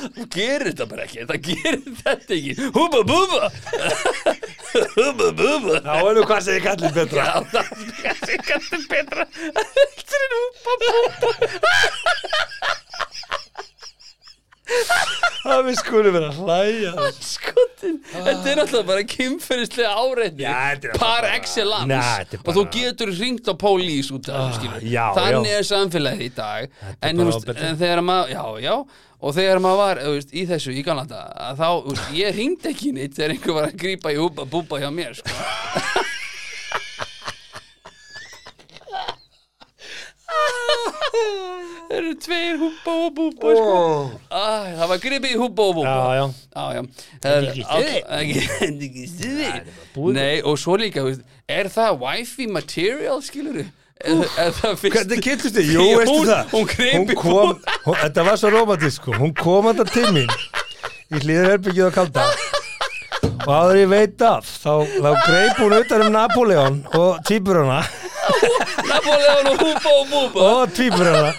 Þú 0.00 0.24
gerir 0.32 0.70
þetta 0.70 0.86
bara 0.90 1.04
ekki. 1.04 1.24
Það 1.28 1.40
gerir 1.44 1.80
þetta 2.00 2.36
ekki. 2.36 2.52
Húpa, 2.76 3.02
búpa! 3.06 3.50
Húpa, 4.96 5.26
búpa. 5.36 5.80
Þá 5.84 5.96
er 5.98 6.14
nú 6.16 6.22
hvað 6.30 6.46
segir 6.46 6.64
kallið 6.64 6.92
betra. 7.00 7.26
Já, 7.26 7.34
það 7.52 7.64
kannski 8.00 8.38
kannski 8.48 8.82
betra. 8.94 9.26
Þetta 9.36 10.20
er 10.20 10.36
húpa, 10.38 10.78
búpa 10.84 11.30
að 15.50 15.66
við 15.68 15.76
skulum 15.80 16.16
vera 16.16 16.30
hlæja. 16.36 16.92
Skotin, 17.24 17.98
þetta 18.12 18.52
er 18.52 18.60
náttúrulega 18.60 18.88
bara 18.90 19.04
kynferðislega 19.10 19.92
áreitni. 20.04 20.46
Par 21.00 21.26
excellence. 21.30 22.38
Og 22.44 22.52
þú 22.56 22.64
getur 22.74 23.12
hringt 23.16 23.50
á 23.50 23.54
pólís 23.58 24.10
út 24.14 24.30
af 24.30 24.40
Ah, 24.40 24.56
skilur 24.56 24.84
já, 24.86 25.06
þannig 25.16 25.52
er 25.58 25.68
samfélagið 25.68 26.26
í 26.26 26.32
dag. 26.36 26.70
En, 27.02 27.24
veist, 27.26 27.48
en 27.56 27.80
þegar 27.80 28.04
maður 28.06 28.34
já, 28.34 28.44
já, 28.64 28.74
og 29.20 29.34
þegar 29.36 29.62
maður 29.64 29.82
var 29.82 30.02
veist, 30.14 30.30
í 30.32 30.46
þessu 30.48 30.76
í 30.76 30.84
galanda 30.86 31.24
þá, 31.58 31.66
veist, 31.88 32.06
ég 32.16 32.36
hringdi 32.38 32.72
ekki 32.72 32.94
neitt 32.96 33.16
þegar 33.18 33.36
einhver 33.36 33.58
var 33.58 33.68
að 33.68 33.80
grípa 33.84 34.14
í 34.14 34.20
húpa 34.20 34.48
búpa 34.48 34.80
hjá 34.80 34.88
mér 34.94 35.18
sko. 35.18 35.28
Það 41.90 41.98
eru 41.98 42.10
tveir 42.22 42.58
húpa 42.60 42.92
og 42.94 43.14
búpa 43.16 43.52
sko. 43.56 43.78
Æ, 44.30 44.42
það 44.78 44.90
var 44.92 45.00
gripið 45.02 45.32
í 45.34 45.38
húpa 45.40 45.64
og 45.66 45.72
búpa 45.80 45.94
já, 46.14 46.20
já. 46.20 46.26
Já, 46.54 46.64
já 46.76 47.30
er 47.32 47.48
ekki 47.50 47.64
stuði. 47.66 47.96
Ekki 48.20 48.44
þetta 48.46 48.84
ekki 48.88 49.06
stuði. 49.10 49.48
Nei, 50.14 50.36
og 50.46 50.60
svo 50.62 50.76
líka, 50.78 51.02
er 51.50 51.70
það 51.74 51.98
wifi 52.04 52.46
material, 52.46 53.18
skilur 53.26 53.64
Er, 54.00 54.22
er 54.40 54.54
það 54.56 54.76
fyrst 54.80 54.96
Hvernig 54.96 55.24
kynntust 55.26 55.56
þið? 55.58 55.72
Jú, 55.74 55.82
veistu 55.98 56.20
það 56.30 56.54
Hún 56.54 56.70
greip 56.70 57.10
Hún 57.84 57.98
Þetta 58.00 58.24
var 58.30 58.38
svo 58.40 58.52
romantísk 58.54 59.02
sko. 59.02 59.16
Hún 59.18 59.34
kom 59.36 59.68
þetta 59.68 59.86
til 59.90 60.06
mín 60.16 60.32
Í 61.10 61.20
hlýður 61.20 61.50
herbyggið 61.50 61.90
á 61.90 61.92
kalda 61.98 62.24
Og 63.42 63.50
áður 63.52 63.80
ég 63.82 63.90
veit 63.92 64.24
af 64.24 64.48
Þá, 64.62 64.72
þá 64.88 65.10
greip 65.26 65.60
hún 65.60 65.76
utan 65.82 66.06
um 66.06 66.16
Napoleon 66.16 66.80
Og 66.96 67.20
tvíburana 67.28 67.82
Napoleon 68.90 69.52
og 69.52 69.64
húpa 69.66 69.96
og 69.98 70.10
búpa 70.14 70.48
Og 70.48 70.76
tvíburana 70.78 71.34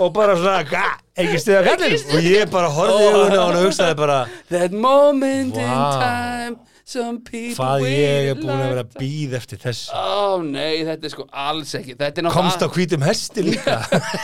Og 0.00 0.12
bara 0.14 0.36
svona 0.36 0.62
"Ga, 0.68 0.84
Ekki 1.18 1.38
stuða 1.42 1.64
kallin 1.66 1.94
Og 2.14 2.22
ég 2.22 2.50
bara 2.52 2.68
horfði 2.70 3.10
í 3.10 3.28
hann 3.32 3.56
og 3.56 3.62
hugsaði 3.66 3.96
bara 3.98 4.18
That 4.50 4.72
moment 4.72 5.56
in 5.56 5.64
Vá. 5.68 5.92
time 6.00 6.56
Some 6.88 7.18
people 7.20 7.52
Hvað 7.58 7.82
ég 7.84 8.30
er 8.30 8.38
búin 8.38 8.54
að 8.54 8.70
vera 8.72 8.84
býð 8.96 9.34
eftir 9.36 9.58
þessu. 9.60 9.90
Ó 9.92 10.40
nei, 10.40 10.78
þetta 10.88 11.04
er 11.04 11.12
sko 11.12 11.26
alls 11.36 11.74
ekki. 11.76 11.96
Komst 12.32 12.62
á 12.64 12.68
hvítum 12.72 13.02
hesti 13.04 13.44
líka. 13.44 13.74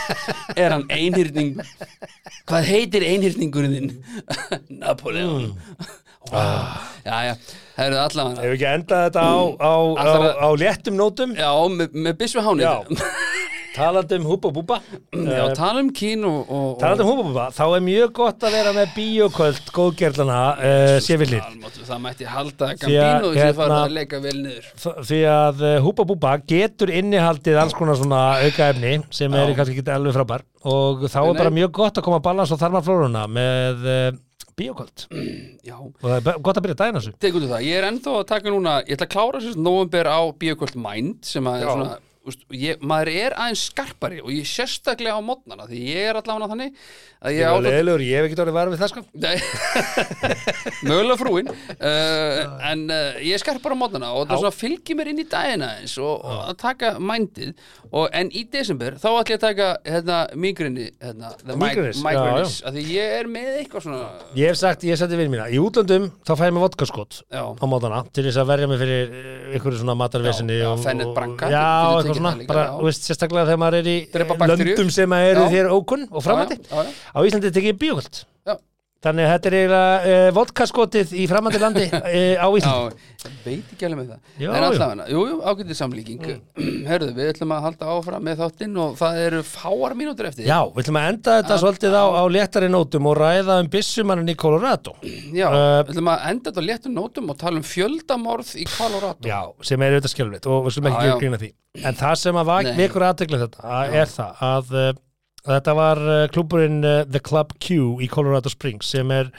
Er 0.57 0.73
hann 0.73 0.87
einhyrning? 0.89 1.59
Hvað 2.49 2.65
heitir 2.71 3.05
einhyrningurinn 3.05 3.75
þinn? 3.77 3.93
Napoleon 4.81 5.53
Mm. 6.25 6.33
wow. 6.33 6.73
Já, 7.05 7.17
já, 7.21 7.33
það 7.77 7.85
eru 7.85 7.97
allavega 8.01 8.41
Ef 8.47 8.53
ekki 8.55 8.65
enda 8.65 8.99
þetta 9.05 9.21
á, 9.29 9.37
á, 9.61 9.73
á, 9.93 10.05
á 10.41 10.49
léttum 10.57 10.95
nótum? 10.97 11.35
Já, 11.37 11.51
með, 11.69 11.93
með 11.93 12.15
byssu 12.17 12.41
hánið 12.41 12.65
Já. 12.65 12.73
Talandi 13.75 14.19
um 14.19 14.25
húpa 14.29 14.51
búpa 14.55 14.77
Já, 15.11 15.43
tala 15.57 15.81
um 15.83 15.89
kín 15.95 16.23
og, 16.27 16.47
og, 16.47 16.67
Talandi 16.79 17.03
um 17.03 17.09
húpa 17.11 17.25
búpa 17.27 17.45
Þá 17.55 17.63
er 17.67 17.83
mjög 17.85 18.13
gott 18.19 18.45
að 18.47 18.55
vera 18.55 18.73
með 18.75 18.93
bíoköld 18.95 19.71
góðgerlana 19.75 20.39
uh, 20.55 20.95
sé 21.03 21.17
við 21.19 21.33
hlið. 21.33 21.43
Almáttu, 21.49 21.85
það 21.89 22.03
mætti 22.05 22.29
halda 22.29 22.71
Því 22.81 22.97
að, 23.01 23.27
sem 23.27 23.39
hérna- 23.41 23.57
fara 23.59 23.79
að 23.83 23.95
leika 23.97 24.21
vel 24.23 24.35
niður. 24.39 24.69
Því 25.09 25.21
að 25.35 25.65
húpa 25.85 26.07
búpa 26.07 26.35
getur 26.47 26.93
innihaldið 26.95 27.59
alls 27.61 27.75
konar 27.77 27.99
svona 27.99 28.21
aukaefni 28.45 28.97
sem 29.13 29.31
Já. 29.31 29.41
er 29.43 29.55
kannski 29.57 29.77
ekki 29.79 29.95
alveg 29.95 30.15
frábær 30.15 30.45
og 30.65 31.05
þá 31.11 31.19
er 31.21 31.35
bara 31.37 31.53
mjög 31.53 31.75
gott 31.77 31.99
að 31.99 32.07
koma 32.07 32.21
að 32.21 32.25
balans 32.25 32.53
á 32.55 32.57
þarmaflóruna 32.57 33.27
með 33.29 33.85
uh, 33.85 34.07
bíoköld 34.55 35.05
Já, 35.67 35.75
og 35.77 36.01
það 36.01 36.15
er 36.17 36.41
gott 36.47 36.59
að 36.59 36.65
byrja 36.65 36.89
á 36.89 36.95
þessu. 36.97 37.13
Ég 37.65 37.77
er 37.77 37.87
ennþá 37.89 38.17
að 38.21 38.27
taka 38.31 38.53
núna, 38.53 38.79
ég 38.85 38.95
ætla 38.97 39.09
að 39.09 39.13
klára 39.15 39.43
sérst 39.43 39.59
november 39.59 40.09
á 40.09 40.21
Bíoköld 40.39 40.77
Mind 40.79 41.25
sem 41.27 41.47
að 41.49 41.65
er 41.65 41.95
úst, 42.27 42.45
ég, 42.55 42.81
maður 42.81 43.11
er 43.13 43.35
aðeins 43.37 43.65
skarpari 43.69 44.21
og 44.23 44.31
ég 44.33 44.47
sérstaklega 44.49 45.17
á 45.17 45.21
mótnana 45.23 45.67
því 45.69 45.81
ég 45.91 46.09
er 46.09 46.19
allavega 46.19 46.49
þannig 46.53 46.79
að 47.25 47.35
Ég 47.35 47.47
átt 47.49 47.57
að 47.57 47.65
leðilegur, 47.65 48.03
ég 48.05 48.19
hef 48.19 48.27
ekki 48.29 48.55
varð 48.55 48.73
við 48.73 48.81
það 48.81 48.91
sko. 48.91 49.01
Mögulega 50.89 51.17
frúin. 51.17 51.49
Uh, 51.75 52.41
en 52.69 52.83
uh, 52.91 53.21
ég 53.23 53.37
er 53.37 53.41
skarpar 53.41 53.73
á 53.73 53.77
mótnana 53.79 54.11
og 54.17 54.27
það 54.29 54.45
Já. 54.45 54.51
fylgir 54.59 54.99
mér 54.99 55.11
inn 55.13 55.23
í 55.23 55.27
dagina 55.29 55.71
eins 55.79 55.95
og, 56.01 56.21
og 56.21 56.43
að 56.51 56.59
taka 56.61 56.91
mindið. 57.01 57.55
Og, 57.91 58.09
en 58.13 58.29
í 58.35 58.43
desember 58.51 58.97
þá 59.01 59.07
ætla 59.13 59.35
ég 59.35 59.39
að 59.39 59.45
taka 59.45 59.69
hérna, 59.87 60.19
migrini 60.35 60.89
hérna, 61.01 61.33
the 61.41 61.55
mig- 61.55 61.75
Migrenis, 61.75 61.97
já, 61.97 62.03
migrenis, 62.03 62.55
af 62.65 62.73
því 62.75 62.83
ég 62.93 63.13
er 63.19 63.29
með 63.29 63.49
eitthvað 63.59 63.85
svona 63.85 64.01
Ég 64.37 64.51
hef 64.51 64.59
sagt, 64.59 64.85
ég 64.85 64.95
hef 64.95 65.01
sagt 65.01 65.13
í 65.15 65.19
vinn 65.19 65.31
mína 65.33 65.47
Í 65.51 65.59
útlöndum 65.61 66.07
þá 66.25 66.31
fæ 66.39 66.43
ég 66.47 66.55
mig 66.55 66.63
vodkaskot 66.63 67.19
já, 67.23 67.41
á 67.43 67.65
mótana 67.69 68.01
til 68.15 68.25
þess 68.27 68.41
að 68.41 68.49
verja 68.51 68.69
mig 68.71 68.81
fyrir 68.81 69.15
eh, 69.15 69.55
einhverju 69.55 69.81
svona 69.81 69.97
matarvesinni 69.99 70.57
Já, 70.57 70.63
já, 70.65 70.69
og, 70.71 70.83
Fennet 70.85 72.14
og- 72.15 72.21
svona, 72.21 72.35
líka, 72.39 72.47
bara, 72.53 72.63
veist, 72.85 73.03
sérstaklega 73.09 73.45
þegar 73.49 73.59
maður 73.63 73.79
er 73.81 73.89
í 73.91 73.97
löndum 74.75 74.91
sem 74.91 75.13
eru 75.13 75.41
þér 75.53 75.67
ókunn 75.75 76.07
og 76.11 76.23
framandi. 76.23 76.59
Á 77.15 77.19
Íslandi 77.25 77.51
tekið 77.51 77.77
Já. 77.79 78.25
Þannig 79.05 79.25
að 79.27 79.31
þetta 79.35 79.49
er 79.51 79.55
eiginlega 79.59 80.13
uh, 80.15 80.29
vodkaskotið 80.35 81.11
í 81.21 81.25
framandi 81.29 81.59
landi 81.61 81.83
uh, 81.93 82.05
á 82.45 82.47
Íslandi. 82.57 83.03
Já, 83.25 83.29
veit 83.45 83.71
ekki 83.75 83.85
alveg 83.87 83.99
með 83.99 84.07
það. 84.11 84.19
Já, 84.41 84.47
En 84.55 84.63
allavega, 84.65 85.05
jú, 85.13 85.21
jú, 85.29 85.35
ágætið 85.49 85.77
samlíking. 85.79 86.23
Herðu, 86.89 87.09
við 87.17 87.29
ætlum 87.33 87.53
að 87.55 87.63
halda 87.67 87.89
áfram 87.95 88.25
með 88.25 88.41
þáttinn 88.41 88.79
og 88.81 88.95
það 88.99 89.19
eru 89.27 89.41
fáar 89.49 89.95
mínútur 89.97 90.29
eftir. 90.29 90.47
Já, 90.49 90.57
við 90.73 90.83
ætlum 90.85 90.99
að 91.01 91.09
enda 91.13 91.37
þetta 91.39 91.59
svolítið 91.61 91.97
á, 91.97 92.05
á 92.17 92.23
léttari 92.33 92.69
nótum 92.73 93.09
og 93.11 93.17
ræða 93.21 93.59
um 93.63 93.69
byssumannin 93.77 94.33
í 94.33 94.37
Colorado. 94.41 94.95
Já, 95.41 95.45
Uh, 95.55 95.79
við 95.85 95.93
ætlum 95.95 96.11
að 96.15 96.25
enda 96.31 96.49
þetta 96.51 96.65
á 96.65 96.69
léttum 96.69 96.97
nótum 96.97 97.29
og 97.33 97.37
tala 97.45 97.61
um 97.61 97.65
fjöldamorð 97.69 98.55
í 98.61 98.65
Colorado. 98.73 99.25
Já, 99.29 99.39
sem 99.65 99.85
er 99.85 99.95
auðvitað 99.99 100.13
skjálfleitt 100.17 100.49
og 100.51 100.65
við 100.67 100.75
skulum 100.77 100.89
ekki 100.91 101.05
gera 101.07 101.21
grína 101.21 101.39
því. 101.45 101.49
En 101.85 101.97
það 101.99 102.13
sem 102.21 102.37
að 102.41 102.51
vekur 102.79 103.03
aðtekla 103.09 103.39
þetta 103.45 103.65
að- 103.79 103.95
er 104.01 104.11
það 104.15 104.43
að 104.49 104.73
uh, 104.81 104.91
þetta 105.47 105.73
var 105.77 106.01
uh, 106.03 106.19
klúburinn 106.33 106.81
uh, 106.85 107.01
The 107.09 107.21
Club 107.23 107.53
Q 107.61 107.99
í 108.03 108.09
Colorado 108.11 108.51
Springs 108.51 108.89
sem 108.95 109.11
er 109.15 109.31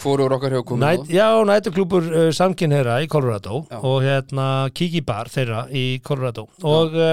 Hvorur 0.00 0.32
okkar 0.32 0.54
hefur 0.56 0.64
komið 0.70 0.84
næt, 0.86 1.10
já, 1.12 1.26
nætuklúbur 1.44 2.06
uh, 2.08 2.28
samkynherra 2.32 3.00
í 3.04 3.08
Colorado 3.12 3.58
Já. 3.68 3.80
og 3.84 3.98
hérna 4.06 4.46
Kiki 4.72 5.02
Bar 5.04 5.28
þeirra 5.28 5.66
í 5.76 5.82
Colorado. 6.06 6.46
Og, 6.64 6.94
uh, 6.96 7.12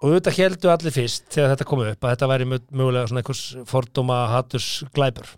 og 0.00 0.06
auðvitað 0.14 0.38
heldu 0.38 0.70
allir 0.72 0.94
fyrst 0.94 1.26
þegar 1.34 1.52
þetta 1.52 1.66
kom 1.68 1.82
upp 1.84 2.06
að 2.08 2.14
þetta 2.14 2.30
væri 2.32 2.46
mö- 2.48 2.62
mögulega 2.70 3.10
svona 3.10 3.20
einhvers 3.20 3.42
fordóma 3.68 4.22
hatturs 4.32 4.70
glæpur. 4.96 5.34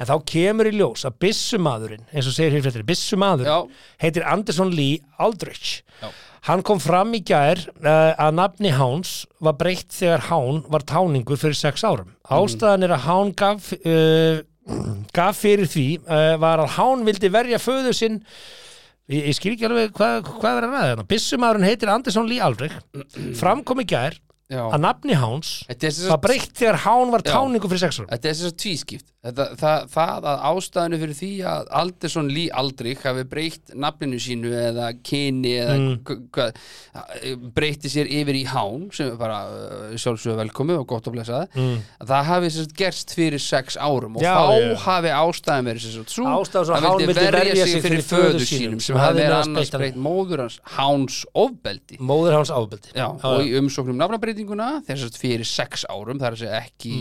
En 0.00 0.08
þá 0.08 0.14
kemur 0.32 0.66
í 0.70 0.74
ljós 0.80 1.04
að 1.06 1.18
byssumadurinn 1.22 2.06
eins 2.10 2.26
og 2.26 2.34
segir 2.34 2.56
hér 2.56 2.64
fyrir 2.72 2.86
byssumadur 2.88 3.46
Já, 3.46 3.58
heitir 4.02 4.24
Anderson 4.26 4.72
Lee 4.74 4.98
Aldrich. 5.20 5.82
Já. 6.00 6.08
Hann 6.48 6.62
kom 6.66 6.80
fram 6.82 7.12
í 7.16 7.22
gær 7.26 7.60
uh, 7.82 8.12
að 8.14 8.36
nafni 8.38 8.72
Háns 8.76 9.24
var 9.42 9.58
breytt 9.60 9.92
þegar 9.96 10.26
Hán 10.30 10.62
var 10.72 10.86
táningur 10.88 11.40
fyrir 11.40 11.58
sex 11.58 11.84
árum. 11.84 12.14
Ástæðan 12.30 12.86
er 12.86 12.96
að 12.96 13.04
Hán 13.08 13.34
gaf 13.36 13.72
uh, 13.80 14.40
gaf 15.16 15.42
fyrir 15.42 15.68
því 15.70 15.86
uh, 16.04 16.34
var 16.40 16.64
að 16.64 16.74
Hán 16.78 17.04
vildi 17.08 17.32
verja 17.32 17.60
föðu 17.62 17.94
sinn. 17.96 18.20
Ég, 19.10 19.30
ég 19.32 19.36
skil 19.36 19.54
ekki 19.56 19.68
alveg 19.68 19.94
hvað, 19.96 20.32
hvað 20.38 20.58
er 20.60 20.66
að 20.66 20.74
ræða 20.74 20.88
hérna. 20.88 21.06
Bissumæðurinn 21.10 21.68
heitir 21.68 21.92
Anderson 21.92 22.28
Lee 22.30 22.42
Aldrich. 22.44 22.76
Framkom 23.40 23.82
í 23.82 23.88
gær 23.90 24.18
Já. 24.50 24.64
að 24.66 24.80
nafni 24.82 25.14
Háns 25.14 25.50
sagt- 25.70 26.22
breytt 26.24 26.54
þegar 26.58 26.80
Hán 26.84 27.12
var 27.14 27.22
táningu 27.22 27.68
fyrir 27.70 27.84
sex 27.86 28.00
árum 28.00 28.10
Þetta 28.10 28.28
er 28.28 28.34
þess 28.34 28.50
að 28.50 28.56
tvískipt 28.64 29.06
Þetta, 29.20 29.44
það, 29.60 29.82
það 29.92 30.26
að 30.30 30.44
ástæðinu 30.48 30.98
fyrir 31.02 31.16
því 31.18 31.28
að 31.44 31.66
Aldersson 31.80 32.28
Lee 32.32 32.48
Aldrich 32.56 33.02
hafi 33.04 33.24
breytt 33.28 33.74
nafninu 33.76 34.16
sínu 34.16 34.52
eða 34.56 34.86
kyni 35.04 35.52
eða 35.60 35.76
Mm. 35.80 35.98
breytti 37.54 37.90
sér 37.92 38.08
yfir 38.10 38.36
í 38.40 38.44
hán 38.48 38.88
sem 38.94 39.10
er 39.12 39.18
bara 39.20 39.38
uh, 39.50 39.92
sjálfsögðu 40.00 40.38
velkomi 40.40 40.74
og 40.78 40.86
gott 40.90 41.06
að 41.06 41.14
blessa 41.18 41.40
það 41.44 41.60
mm. 41.60 41.76
það 42.10 42.24
hafi 42.30 42.50
sagt 42.54 42.74
gerst 42.80 43.14
fyrir 43.16 43.42
sex 43.42 43.76
árum 43.76 44.16
og 44.18 44.24
Já, 44.24 44.32
þá 44.34 44.56
já. 44.56 44.74
hafi 44.86 45.12
ástæðan 45.20 45.68
verið 45.70 45.86
sagt 45.98 46.14
svo 46.16 46.24
Ástæðan 46.40 46.66
svo 46.70 46.74
hann 46.74 46.88
Hán 46.88 46.98
vildi 47.04 47.26
verja 47.36 47.66
sig 47.66 47.84
fyrir 47.84 48.04
föður 48.08 48.46
sínum, 48.48 48.80
sem 48.82 48.96
hafi 48.96 49.20
verið 49.20 49.36
annars 49.42 49.70
breytt 49.76 50.00
móður 50.00 50.44
hans 50.46 50.58
Háns 50.78 51.20
ofbeldi 51.36 52.00
móður 52.00 52.38
Háns 52.40 52.50
ábeldi 52.56 52.96
Já, 52.96 53.06
og 53.12 53.44
í 53.44 53.52
umsóknum 53.60 54.00
nafnabreitinguna 54.00 54.39
þess 54.46 55.04
að 55.06 55.18
fyrir 55.20 55.46
sex 55.48 55.84
árum, 55.90 56.18
það 56.20 56.26
er 56.30 56.38
segja 56.40 56.60
ekki 56.64 56.94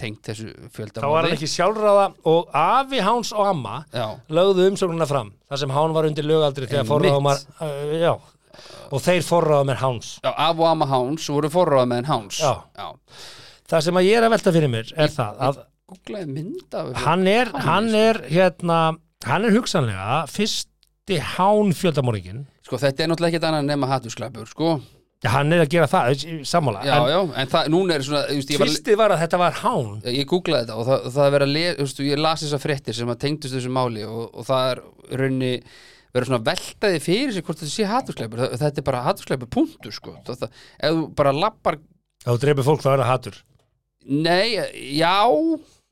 tengt 0.00 0.22
þessu 0.28 0.52
þá 0.74 1.06
var 1.08 1.24
hann 1.26 1.34
ekki 1.36 1.48
sjálfráða 1.50 2.06
og 2.30 2.54
afi 2.60 3.00
Háns 3.04 3.32
og 3.34 3.46
amma 3.50 3.76
Já, 3.94 4.06
lögðu 4.28 4.68
umsóknuna 4.70 5.06
fram 5.08 5.32
þar 5.48 5.62
sem 5.64 5.74
Hán 5.74 5.94
var 5.96 6.08
undir 6.08 6.24
lögaldri 6.28 6.68
þegar 6.68 6.84
Einmitt. 6.84 6.92
forráðumar 6.92 7.44
uh, 7.60 7.94
já, 8.00 8.12
og 8.90 9.04
þeir 9.04 9.26
forráða 9.26 9.68
með 9.70 9.80
Háns 9.82 10.10
já, 10.22 10.30
af 10.32 10.58
og 10.58 10.66
amma 10.70 10.88
Háns 10.90 11.28
voru 11.32 11.50
forráða 11.52 11.90
með 11.94 12.10
Háns 12.10 12.40
Já. 12.42 12.52
það 13.70 13.86
sem 13.88 14.00
að 14.02 14.08
ég 14.08 14.18
er 14.20 14.26
að 14.28 14.34
velta 14.36 14.54
fyrir 14.54 14.72
mér 14.72 14.92
er 14.96 15.14
það 15.14 15.44
að 15.48 15.62
hann 17.04 17.26
er, 17.28 17.50
hann 17.66 17.90
er 17.94 18.22
hérna, 18.30 18.78
hann 19.28 19.44
er 19.44 19.54
hugsanlega 19.54 20.24
fyrsti 20.32 21.18
Hán 21.36 21.74
fjöldamorðingin 21.76 22.44
Sko, 22.64 22.78
þetta 22.80 23.04
er 23.04 23.10
náttúrulega 23.10 23.34
ekkert 23.36 23.44
annað 23.50 23.66
nema 23.68 23.88
hattusklapur, 23.90 24.48
sko 24.48 24.70
Já, 25.24 25.30
hann 25.32 25.54
er 25.56 25.62
að 25.64 25.70
gera 25.72 25.86
það, 25.88 26.24
sammála 26.44 26.82
Já, 26.84 26.94
en 26.98 27.08
já, 27.08 27.18
en 27.40 27.50
það, 27.54 27.68
núna 27.72 27.94
er 27.96 28.02
svona 28.04 28.22
þú 28.28 28.36
ég, 28.44 28.98
var, 29.00 29.14
að 29.14 29.22
þetta 29.22 29.40
var 29.40 29.56
Hán. 29.62 29.90
Ég 30.12 30.28
googlaði 30.28 30.66
þetta 30.66 30.76
og 30.76 30.88
það, 30.90 31.06
það 31.14 31.28
er 31.28 31.34
verið 31.34 31.48
að 31.48 31.54
le, 31.56 31.64
þú 31.78 31.86
veist, 31.86 32.02
ég 32.04 32.20
las 32.20 32.44
þessar 32.44 32.62
fréttir 32.64 32.98
sem 32.98 33.12
að 33.14 33.20
tengdust 33.24 33.56
þessu 33.56 33.72
máli 33.72 34.04
og, 34.04 34.22
og 34.34 34.48
það 34.50 34.68
er 34.74 34.82
í 34.84 35.20
rauninni 35.22 35.52
verið 36.14 36.30
svona 36.30 36.44
veltaði 36.50 37.00
fyrir 37.02 37.32
sig 37.34 37.46
hvort 37.46 37.62
þetta 37.62 37.72
sé 37.72 37.88
hattusklapur 37.90 38.44
þetta 38.52 38.82
er 38.82 38.86
bara 38.90 39.04
hattusklapur 39.08 39.50
punktur, 39.56 39.96
sko. 39.96 40.14
Það, 40.28 40.44
ef 40.78 40.98
þú 40.98 41.06
bara 41.18 41.32
lappar 41.34 41.80
þá 42.26 42.34
dreipir 42.44 42.68
fólk 42.68 42.84
þá 42.84 42.90
er 42.92 43.02
það 43.04 43.12
hattur 43.14 43.40
Nei, 44.04 44.60
já 45.00 45.16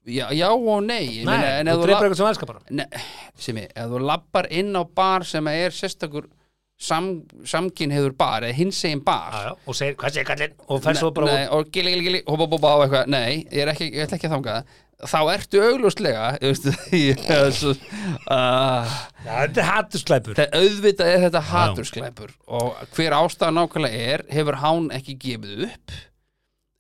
Já, 0.03 0.33
já 0.35 0.49
og 0.51 0.81
nei. 0.83 1.23
Nei, 1.23 1.63
ef 1.63 1.69
þú 1.69 1.75
þú 1.79 1.85
dreipir 1.87 1.93
la- 1.95 1.99
eitthvað 2.03 2.19
sem 2.19 2.27
elskar 2.27 2.49
bara. 2.51 2.63
Nei, 2.75 3.03
sem 3.39 3.59
ég, 3.61 3.69
ef 3.71 3.91
þú 3.93 4.01
lappar 4.03 4.49
inn 4.51 4.75
á 4.75 4.83
bar 4.83 5.23
sem 5.23 5.47
er 5.53 5.71
sérstakur 5.71 6.27
sam, 6.83 7.09
samkyn 7.49 7.95
hefur 7.95 8.15
bar 8.19 8.45
eða 8.47 8.59
hins 8.59 8.81
egin 8.89 9.03
bar. 9.07 9.33
Já, 9.33 9.49
já, 9.49 9.57
og 9.71 9.79
segir, 9.79 9.99
hvað 10.01 10.17
segir 10.17 10.29
kallinn? 10.33 10.57
Og 10.69 10.83
fer 10.85 10.99
svo 10.99 11.13
bara 11.17 11.33
nei, 11.33 11.45
og 11.55 11.71
gili, 11.75 11.95
gili, 11.97 12.09
gili, 12.09 12.23
hopa, 12.29 12.49
hopa, 12.57 12.73
og 12.79 12.87
eitthvað. 12.87 13.13
Nei, 13.15 13.43
ég 13.53 13.63
er 13.65 13.73
ekki, 13.75 13.91
ég 13.95 14.07
ætla 14.09 14.19
ekki 14.21 14.31
að 14.31 14.37
þanga 14.37 14.57
það 14.61 14.81
þá 15.03 15.19
ertu 15.33 15.59
er 17.49 17.57
svo 17.57 17.73
uh, 17.75 18.95
já, 19.25 19.33
þetta 19.33 19.63
er 19.65 19.67
hattusklæpur 19.67 20.37
það 20.39 20.57
auðvitað 20.61 21.11
er 21.11 21.25
þetta 21.27 21.43
hatursklæpur. 21.49 22.33
Og 22.47 22.81
hver 22.95 23.17
ástæða 23.19 23.57
nákvæmlega 23.57 24.09
er 24.15 24.25
hefur 24.31 24.59
hán 24.63 24.89
ekki 24.95 25.17
gefið 25.25 25.67
upp. 25.73 25.97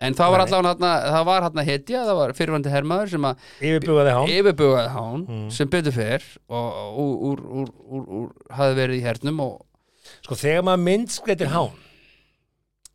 En 0.03 0.17
það 0.19 0.33
var 0.35 0.43
allavega 0.43 0.71
þarna- 0.73 1.11
það 1.15 1.27
var 1.29 1.45
hann 1.47 1.61
hetja, 1.69 2.05
það 2.09 2.17
var 2.19 2.33
fyrirvandi 2.35 2.71
hermaður 2.73 3.11
sem 3.13 3.27
að 3.29 3.45
yfirbugaði 4.33 4.95
Hán. 4.97 5.21
Mm. 5.29 5.45
sem 5.55 5.71
betur 5.71 5.95
fer 5.95 6.25
og 6.51 6.97
úr, 7.03 7.13
úr, 7.31 7.45
úr, 7.63 7.69
úr, 7.87 8.09
úr 8.23 8.57
hafði 8.59 8.81
verið 8.81 8.99
í 8.99 9.05
hernum 9.07 9.45
og 9.47 9.61
sko 10.23 10.39
þegar 10.39 10.67
maður 10.69 10.85
myndskreitir 10.89 11.51
Hán. 11.53 11.71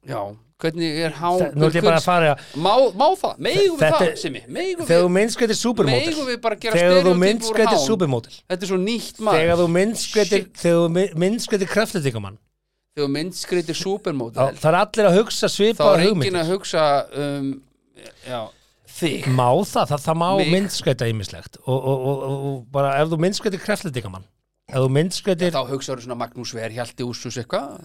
Já, 0.08 0.22
hvernig 0.58 1.00
er 1.06 1.12
hán 1.20 1.38
þa- 1.42 1.50
nú 1.54 1.68
ætlum 1.68 1.76
ég 1.78 1.84
bara 1.86 2.00
að 2.00 2.06
fara 2.08 2.36
má, 2.56 2.72
má 2.96 3.08
það, 3.20 3.38
megum 3.44 3.78
við 3.78 3.92
það 3.92 4.02
er- 4.08 4.16
Simi, 4.18 4.42
þegar 4.48 5.04
þú 5.04 5.12
myndskreitir 5.18 5.60
supermodel 5.60 6.16
þegar 6.78 7.04
þú 7.06 7.16
myndskreitir 7.22 7.80
supermodel 7.84 8.34
þetta 8.50 8.64
er 8.64 8.72
svo 8.72 8.80
nýtt 8.82 9.20
maður. 9.20 9.40
Þegar 9.42 9.58
þú 9.62 9.68
myndskreitir 9.78 10.46
þegar 10.56 10.78
þú 10.78 10.92
my- 10.96 11.14
myndskreitir 11.26 11.68
kraftletingamann 11.74 12.38
þegar 12.96 13.08
þú 13.08 13.12
myndskreitir 13.18 13.76
supermodel 13.78 14.54
það 14.58 14.70
er 14.72 14.80
allir 14.82 15.10
að 15.12 15.18
hugsa 15.20 15.48
þá 15.48 15.56
svipaða 15.58 15.94
er 15.94 16.00
enginn 16.00 16.16
hugmyndir. 16.16 16.42
að 16.42 16.52
hugsa 16.56 16.86
um, 17.14 17.52
já, 18.26 18.42
þig. 18.98 19.26
Má 19.30 19.50
það, 19.62 19.86
það, 19.92 20.02
það 20.08 20.18
má 20.24 20.30
Mig. 20.38 20.48
myndskreita 20.56 21.06
ýmislegt. 21.12 21.58
Og, 21.68 21.78
og, 21.78 22.08
og, 22.08 22.24
og, 22.48 22.66
bara 22.72 22.96
ef 23.02 23.12
þú 23.12 23.20
myndskreitir 23.22 23.62
kraftletingamann 23.62 24.24
ef 24.68 24.82
þú 24.84 24.88
myndskreitir 24.92 25.54
þá 25.56 25.62
hugsaður 25.70 26.02
svona 26.04 26.18
Magnús 26.20 26.52
Ver 26.56 26.74
Hjalti 26.76 27.06
Úsus 27.08 27.38
eitthvað 27.40 27.78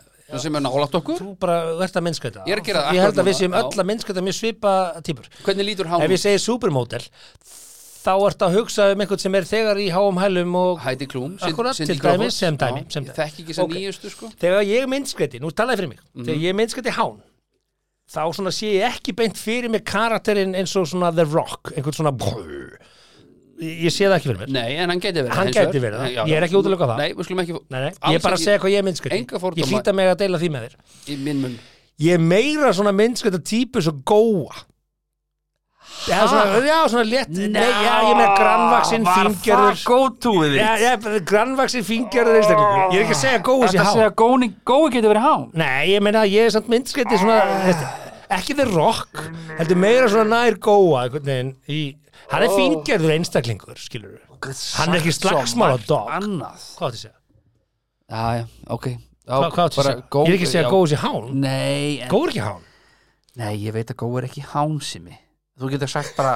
sem 0.42 0.56
er 0.58 0.62
nálægt 0.64 0.94
okkur. 0.98 1.18
Þú 1.20 1.32
bara 1.38 1.56
ert 1.84 1.98
að 1.98 2.04
myndskreita 2.08 2.42
Ég 2.48 2.56
er 2.56 2.62
að 2.62 2.66
gera 2.66 2.82
það 2.88 2.96
ég 2.96 3.04
held 3.06 3.20
að 3.22 3.28
við 3.28 3.36
séum 3.38 3.54
öll 3.58 3.68
að 3.82 3.86
myndskreita 3.90 4.24
mjög 4.26 4.36
svipa 4.38 4.72
típur. 5.06 5.28
Hvernig 5.46 5.68
lítur 5.68 5.90
hán 5.92 6.02
ef 6.02 6.14
ég 6.16 6.22
segi 6.24 6.40
supermodel 6.42 7.02
þá 8.02 8.12
ert 8.26 8.42
að 8.48 8.56
hugsa 8.58 8.88
um 8.96 9.04
einhvern 9.04 9.22
sem 9.22 9.36
er 9.38 9.46
þegar 9.46 9.78
í 9.78 9.88
háum 9.94 10.18
hælum 10.18 10.56
og 10.58 10.80
Heidi 10.82 11.06
Klum, 11.06 11.36
Akkurat, 11.38 11.78
til 11.78 12.00
dæmis, 12.02 12.34
sem 12.42 12.56
dæmi, 12.58 12.82
sem 12.90 13.06
ég 13.06 13.14
þekki 13.14 13.44
ekki 13.46 13.60
Ok. 13.62 13.76
nýjustu 13.76 14.10
sko. 14.10 14.30
Þegar 14.42 14.64
ég 14.66 14.88
myndskreiti, 14.90 15.38
nú 15.38 15.52
talaði 15.54 15.84
fyrir 15.84 15.92
mig 15.94 16.00
Mhm. 16.16 16.24
þegar 16.26 16.40
ég 16.48 16.56
myndskreiti 16.58 16.96
hán 16.98 17.20
þá 18.10 18.22
svona 18.34 18.50
sé 18.50 18.72
ég 18.74 18.88
ekki 18.90 19.14
beint 19.14 19.36
fyrir 19.38 19.70
mig 19.70 19.84
karakterinn 19.84 20.56
eins 20.58 20.74
og 20.76 20.88
svona 20.90 21.14
The 21.14 21.24
Rock 21.30 21.70
einhvern 21.76 21.94
svona 21.94 22.10
ég 22.10 22.71
ég 23.62 23.92
sé 23.94 24.08
það 24.08 24.16
ekki 24.18 24.30
fyrir 24.30 24.40
mér. 24.42 24.52
Nei, 24.56 24.70
en 24.82 24.90
hann 24.92 25.02
geti 25.02 25.20
verið 25.22 25.36
Hann 25.38 25.50
vegar. 25.50 25.68
verið 25.84 25.98
það. 26.02 26.10
Já, 26.16 26.22
Ég 26.30 26.36
er 26.38 26.46
ekki 26.48 26.56
að 26.56 26.62
útiloka 26.62 26.88
það. 26.90 26.98
Nei, 27.02 27.12
við 27.18 27.28
skulum 27.28 27.42
ekki 27.44 27.54
nei, 27.58 27.78
nei, 27.80 27.92
ég 27.92 28.18
er 28.18 28.24
bara 28.26 28.38
að 28.38 28.42
segja 28.42 28.58
hvað 28.62 28.74
ég 28.74 29.12
Enga 29.20 29.38
fordóma. 29.42 29.62
ég 29.62 29.72
hlýta 29.72 29.94
mig 29.94 30.10
að 30.12 30.18
deila 30.24 30.42
því 30.42 30.50
með 30.56 30.66
þér. 30.66 30.76
Í 31.12 31.16
minn 31.22 31.40
mun 31.44 31.56
ég 32.02 32.12
er 32.18 32.22
meira 32.32 32.72
svona 32.74 32.92
myndskreita 32.96 33.38
típu 33.46 33.82
svo 33.84 33.92
góa. 34.02 34.64
Já, 36.08 36.26
svona, 36.26 36.58
já, 36.66 36.78
svona 36.88 37.04
létt 37.06 37.28
Nei, 37.30 37.62
já, 37.62 37.94
ég 38.02 38.10
er 38.10 38.16
með 38.18 38.30
grannvaxin 38.38 39.04
fingerður 39.06 39.82
góðtúið 39.86 40.54
Já, 40.56 40.70
já, 40.80 40.92
grannvaxin 41.28 41.84
fingerður 41.86 42.38
einstaklingur. 42.40 42.94
Ég 42.94 42.96
er 42.96 43.04
ekki 43.04 43.14
að 43.16 43.20
segja 43.20 43.42
gói 43.44 43.66
Þetta 43.66 43.84
há. 43.84 43.92
segja 43.92 44.08
að 44.08 44.16
gói, 44.66 44.86
getur 44.94 45.12
verið 45.12 45.26
hán 45.26 45.44
Nei, 45.62 45.92
ég 45.92 46.02
meina 46.06 46.22
að 46.24 46.32
ég 46.34 46.48
er 46.48 46.54
samt 46.56 46.70
myndskreiti 46.72 47.18
svona 47.20 47.36
þetta, 47.68 47.90
ekki 48.38 48.56
the 48.58 48.66
rock 48.70 49.22
heldur 49.58 49.78
meira 49.80 50.08
svona 50.10 50.42
nær 50.42 50.56
góa 50.62 51.06
hann 52.32 52.44
er 52.46 52.52
fingerður 52.54 53.14
einstaklingur, 53.16 53.78
skilur 53.80 54.20
Hann 54.42 54.90
er 54.90 54.98
ekki 54.98 55.12
slagsmál 55.14 55.76
á 55.76 55.78
dog. 55.86 56.08
Annað 56.10 56.62
Hvað 56.78 56.88
átti 56.88 56.98
að 56.98 57.02
segja? 57.04 57.16
Já, 58.12 58.22
já, 58.40 58.44
ok 58.74 58.86
já, 58.90 58.96
Hvað, 59.32 59.48
hvað 59.54 59.64
átti 59.68 59.80
að 59.82 59.86
segja? 59.86 60.02
Ég 60.02 60.32
er 60.32 60.36
ekki 60.36 60.48
að 60.48 60.52
segja 60.52 60.64
já. 60.66 60.70
gói 60.72 60.90
sér 60.92 61.02
hán 61.04 61.28
Nei, 61.42 62.00
en, 62.02 62.08
Gói 62.10 62.22
er 62.26 62.32
ekki 62.32 62.44
hán 62.46 62.64
nei, 63.42 63.52
ég 63.62 63.76
veit 63.76 63.92
að 63.94 64.00
gói 64.02 64.18
er 64.20 64.28
ekki 64.28 64.44
hánsimi 64.52 65.18
Þú 65.62 65.70
getur 65.76 65.92
sagt 65.92 66.16
bara 66.18 66.34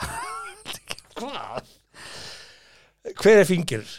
Hvað? 1.14 1.68
Hver 3.20 3.42
er 3.42 3.46
fingerður 3.48 3.92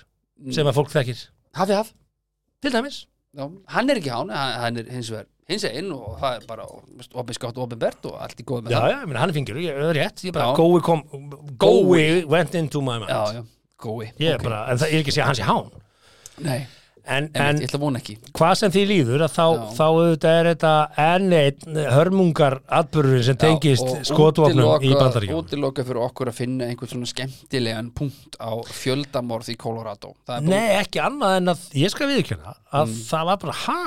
sem 0.51 0.67
að 0.67 0.76
fólk 0.80 0.91
þekkir? 0.91 1.22
Hafi 1.55 1.77
haf 1.77 1.93
Til 2.63 2.73
dæmis 2.73 3.03
Já, 3.35 3.45
hann 3.76 3.91
er 3.91 3.99
ekki 3.99 4.11
hán, 4.15 4.31
hann 4.31 4.80
er 4.80 4.89
hins 4.91 5.09
vegar 5.11 5.27
hins 5.49 5.65
einn 5.69 5.91
og 5.93 6.15
það 6.22 6.38
er 6.39 6.45
bara 6.49 6.65
opinskátt 7.22 7.57
og 7.59 7.67
opinbert 7.67 8.07
og 8.09 8.15
allt 8.26 8.39
í 8.41 8.45
góð 8.47 8.63
með 8.65 8.73
Já, 8.76 8.80
það 8.81 8.89
já, 8.93 8.97
ég 9.01 9.09
meina 9.11 9.19
hann 9.26 9.35
fingerður, 9.35 9.65
ég 9.67 9.84
er 9.89 9.99
rétt 9.99 10.23
Ég 10.26 10.34
bara, 10.34 10.47
Já. 10.51 10.55
gói 10.57 10.80
kom 10.85 11.03
Gói 11.61 12.07
went 12.31 12.55
into 12.57 12.81
my 12.81 12.97
mind 13.03 13.11
Já, 13.13 13.38
já, 13.39 13.43
gói 13.85 14.07
Ég 14.17 14.31
er 14.31 14.39
ok. 14.39 14.47
bara, 14.49 14.63
en 14.73 14.81
það 14.81 14.89
er 14.95 15.03
ekki 15.03 15.13
að 15.13 15.19
segja 15.19 15.27
að 15.27 15.31
hann 15.34 15.39
sé 15.41 15.45
hán 15.51 15.69
Nei, 16.45 16.63
En, 17.05 17.27
en, 17.38 17.59
ég 17.61 17.67
ætla 17.69 17.77
að 17.77 17.84
vona 17.85 17.99
ekki 18.01 18.15
hvað 18.34 18.53
sem 18.57 18.72
því 18.73 18.84
líður 18.89 19.23
að 19.27 19.34
þá, 19.35 19.43
Já. 19.45 19.65
þá 19.77 19.84
auðvitað 19.85 20.38
er 20.39 20.47
þetta 20.49 20.72
enn 21.03 21.35
einn 21.38 21.76
hörmungar 21.93 22.55
atbyrður 22.80 23.22
sem 23.27 23.38
tengist 23.43 23.91
skotvopnum 24.09 24.81
í 24.81 24.89
bandaríkjum 24.97 25.38
Útiloka 25.43 25.85
fyrir 25.85 26.01
okkur 26.07 26.31
að 26.34 26.39
finna 26.39 26.65
einhvern 26.72 26.89
svona 26.95 27.11
skemmtilegan 27.13 27.91
punkt 27.93 28.39
á 28.41 28.49
fjöldamorð 28.73 29.51
í 29.53 29.57
Colorado 29.61 30.15
Nei, 30.49 30.80
ekki 30.81 31.03
annað 31.05 31.38
en 31.43 31.53
að 31.53 31.69
ég 31.84 31.93
skal 31.93 32.09
viðkjöna 32.09 32.55
að 32.73 32.89
Mm. 32.89 32.97
það 33.13 33.30
var 33.30 33.38
bara, 33.45 33.57
ha? 33.67 33.80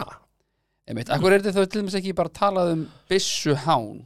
Akkur 0.88 1.32
er 1.36 1.42
þetta 1.44 1.56
þá 1.58 1.72
til 1.72 1.82
dæmis 1.82 1.98
ekki 2.00 2.14
bara 2.16 2.32
talað 2.32 2.72
um 2.76 2.86
Bissu 3.10 3.54
Hán 3.66 4.04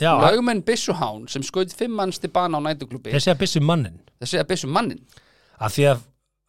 Já, 0.00 0.12
Lögmenn 0.24 0.62
Bissu 0.66 0.94
Hán 0.96 1.28
sem 1.30 1.44
skaut 1.46 1.74
fimm 1.76 1.92
manns 1.98 2.18
til 2.22 2.30
bana 2.32 2.58
á 2.58 2.60
nætuglubi 2.64 3.12
ég 3.12 3.20
segja 3.22 3.36
byssu 3.38 3.60
mannin 3.60 4.00
Það 4.22 4.32
segja 4.32 4.46
Bissu 4.48 4.70
mannin 4.72 5.02
af 5.62 5.76
því 5.76 5.84
að 5.92 6.00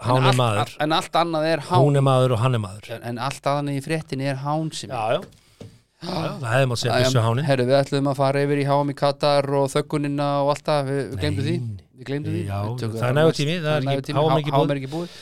en 0.03 0.25
er 0.27 0.35
maður. 0.35 0.73
En 0.83 0.91
allt 0.95 1.15
annað 1.15 1.45
er 1.47 1.61
Hán. 1.69 1.83
Hún 1.85 1.95
er 1.99 2.03
maður 2.03 2.33
og 2.35 2.41
hann 2.43 2.57
er 2.57 2.61
maður. 2.63 2.89
En, 2.95 3.03
en 3.11 3.19
allt 3.23 3.45
annað 3.47 3.77
í 3.79 3.83
fréttinni 3.85 4.27
er 4.27 4.41
Hán 4.43 4.71
sem 4.75 4.91
Já, 4.91 5.15
já, 5.15 5.21
það 6.03 6.49
hefði 6.49 6.69
mátt 6.71 6.81
segja 6.81 6.97
byssu 6.99 7.23
hánin 7.23 7.47
Herru, 7.47 7.67
við 7.69 7.77
ætlum 7.79 8.09
að 8.11 8.17
fara 8.19 8.41
yfir 8.43 8.59
í 8.59 8.65
HM 8.67 8.91
í 8.91 8.95
Katar 8.99 9.47
og 9.59 9.69
þöggunina 9.71 10.27
og 10.43 10.51
allt 10.51 10.65
það, 10.67 10.89
við, 10.89 11.13
glemdu 11.21 11.45
því. 11.45 11.53
Við 11.93 12.09
glemdu 12.09 12.33
því. 12.33 12.41
Það 12.49 13.05
er 13.07 13.15
nægur 13.19 13.37
tími, 13.39 13.55
það 13.63 13.77
er 13.77 14.81
ekki- 14.81 14.91
búið. 14.91 15.15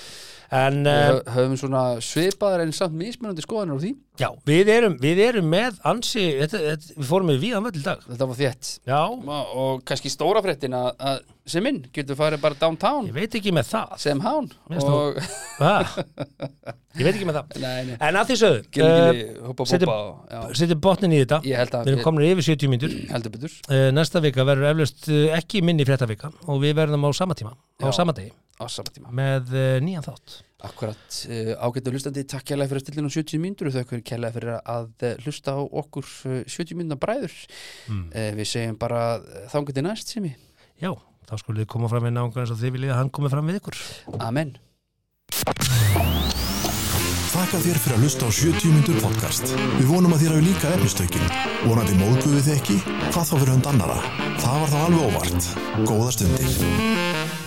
En 0.51 0.81
Við 0.83 0.97
hö- 1.07 1.21
höfum 1.31 1.53
svona 1.61 1.81
svipaðar 2.03 2.65
en 2.65 2.73
samt 2.75 2.95
mismunandi 2.99 3.43
skoðanir 3.45 3.77
á 3.79 3.83
því. 3.83 3.91
Já, 4.19 4.27
við 4.45 4.71
erum, 4.73 4.97
við 4.99 5.21
erum 5.23 5.47
með 5.47 5.77
ansi, 5.87 6.25
þetta, 6.41 6.59
þetta, 6.65 6.95
við 6.97 7.07
fórum 7.07 7.29
með 7.31 7.39
víðan 7.45 7.63
völl 7.69 7.77
í 7.79 7.83
dag. 7.85 8.01
Þetta 8.09 8.27
var 8.27 8.39
þétt. 8.41 8.71
Já, 8.91 8.99
og, 9.07 9.53
og 9.63 9.85
kannski 9.87 10.11
stóra 10.11 10.41
fréttin 10.43 10.75
að, 10.75 10.89
að 10.99 11.21
sem 11.51 11.63
minn, 11.65 11.81
getur 11.95 12.17
farið 12.19 12.41
bara 12.43 12.57
downtown. 12.59 13.07
Ég 13.09 13.15
veit 13.15 13.37
ekki 13.39 13.53
með 13.55 13.69
það. 13.71 13.95
Sem 14.01 14.21
hán 14.23 14.49
og? 14.81 15.19
Ég 16.99 17.05
veit 17.07 17.15
ekki 17.15 17.27
með 17.27 17.37
það. 17.39 17.55
Nei, 17.63 17.81
nei, 17.87 17.95
En 18.03 18.17
að 18.19 18.31
því 18.31 18.37
sögðu 18.41 18.83
uh, 18.83 19.63
setjum- 19.71 20.81
botnin 20.83 21.15
í 21.15 21.21
þetta. 21.21 21.39
Við 21.45 21.91
erum 21.93 22.03
komin 22.03 22.27
yfir 22.27 22.47
70 22.51 22.71
mínútur. 22.71 22.95
Heldur 23.13 23.35
betur. 23.35 23.57
Uh, 23.71 23.87
Næsta 23.95 24.21
vika 24.23 24.45
verður 24.47 24.71
eflaust 24.73 25.07
uh, 25.11 25.25
ekki 25.37 25.63
minni 25.65 25.87
fréttavika 25.87 26.31
og 26.51 26.61
við 26.63 26.75
verðum 26.81 27.07
á 27.07 27.09
sama 27.15 27.37
tíma 27.37 27.53
á 27.55 27.87
Já. 27.87 27.93
sama 28.01 28.15
degi. 28.17 28.33
á 28.59 28.65
sama 28.67 28.91
tíma. 28.93 29.13
Með 29.15 29.53
uh, 29.55 29.67
nýjan 29.85 30.05
þátt. 30.09 30.41
Akkurat, 30.61 31.15
ágættu 31.57 31.89
hlustandi, 31.89 32.21
takk 32.29 32.43
kærlega 32.51 32.69
fyrir 32.69 32.83
að 32.83 32.83
stilla 32.85 33.01
nú 33.01 33.09
70 33.09 33.39
mínútur 33.41 33.71
og 33.71 33.73
þau 33.79 34.01
kærlega 34.05 34.35
fyrir 34.35 34.51
að 34.59 35.05
hlusta 35.23 35.55
á 35.57 35.61
okkur 35.81 36.05
uh, 36.29 36.35
70 36.45 36.77
mínúna 36.77 36.99
bræður. 37.01 37.33
Mm. 37.89 38.03
Við 38.37 38.49
segjum 38.51 38.77
bara 38.83 38.99
þangur 39.49 39.73
til 39.73 39.87
næst 39.87 40.13
sem 40.13 40.27
ég 40.29 40.37
Já, 40.81 40.91
þá 41.29 41.37
skulum 41.41 41.61
við 41.61 41.71
koma 41.73 41.91
fram 41.91 42.07
við 42.07 42.15
náungar 42.17 42.43
eins 42.43 42.53
og 42.53 42.61
þið 42.61 42.75
viljið 42.77 42.93
að 42.95 43.01
hann 43.01 43.13
komi 43.17 43.31
fram 43.33 43.51
við 43.51 43.61
ykkur 43.61 43.81
Amen 44.19 44.55
Þakka 47.31 47.61
þér 47.63 47.77
fyrir 47.79 47.95
að 47.95 48.01
hlusta 48.03 48.27
á 48.27 48.31
70 48.35 48.73
myndur 48.75 48.97
podcast. 48.99 49.53
Við 49.77 49.87
vonum 49.87 50.11
að 50.11 50.25
þér 50.25 50.33
hafi 50.35 50.45
líka 50.49 50.73
efnistökin. 50.75 51.29
Vonandi 51.63 51.95
móðguðu 51.95 52.41
þið 52.43 52.57
ekki? 52.57 52.79
Hvað 53.07 53.29
þá 53.29 53.35
fyrir 53.37 53.53
hund 53.55 53.69
annara? 53.71 53.99
Það 54.43 54.57
var 54.65 54.73
þá 54.73 54.81
alveg 54.81 55.05
óvart. 55.07 55.53
Góða 55.87 56.11
stundir. 56.17 57.40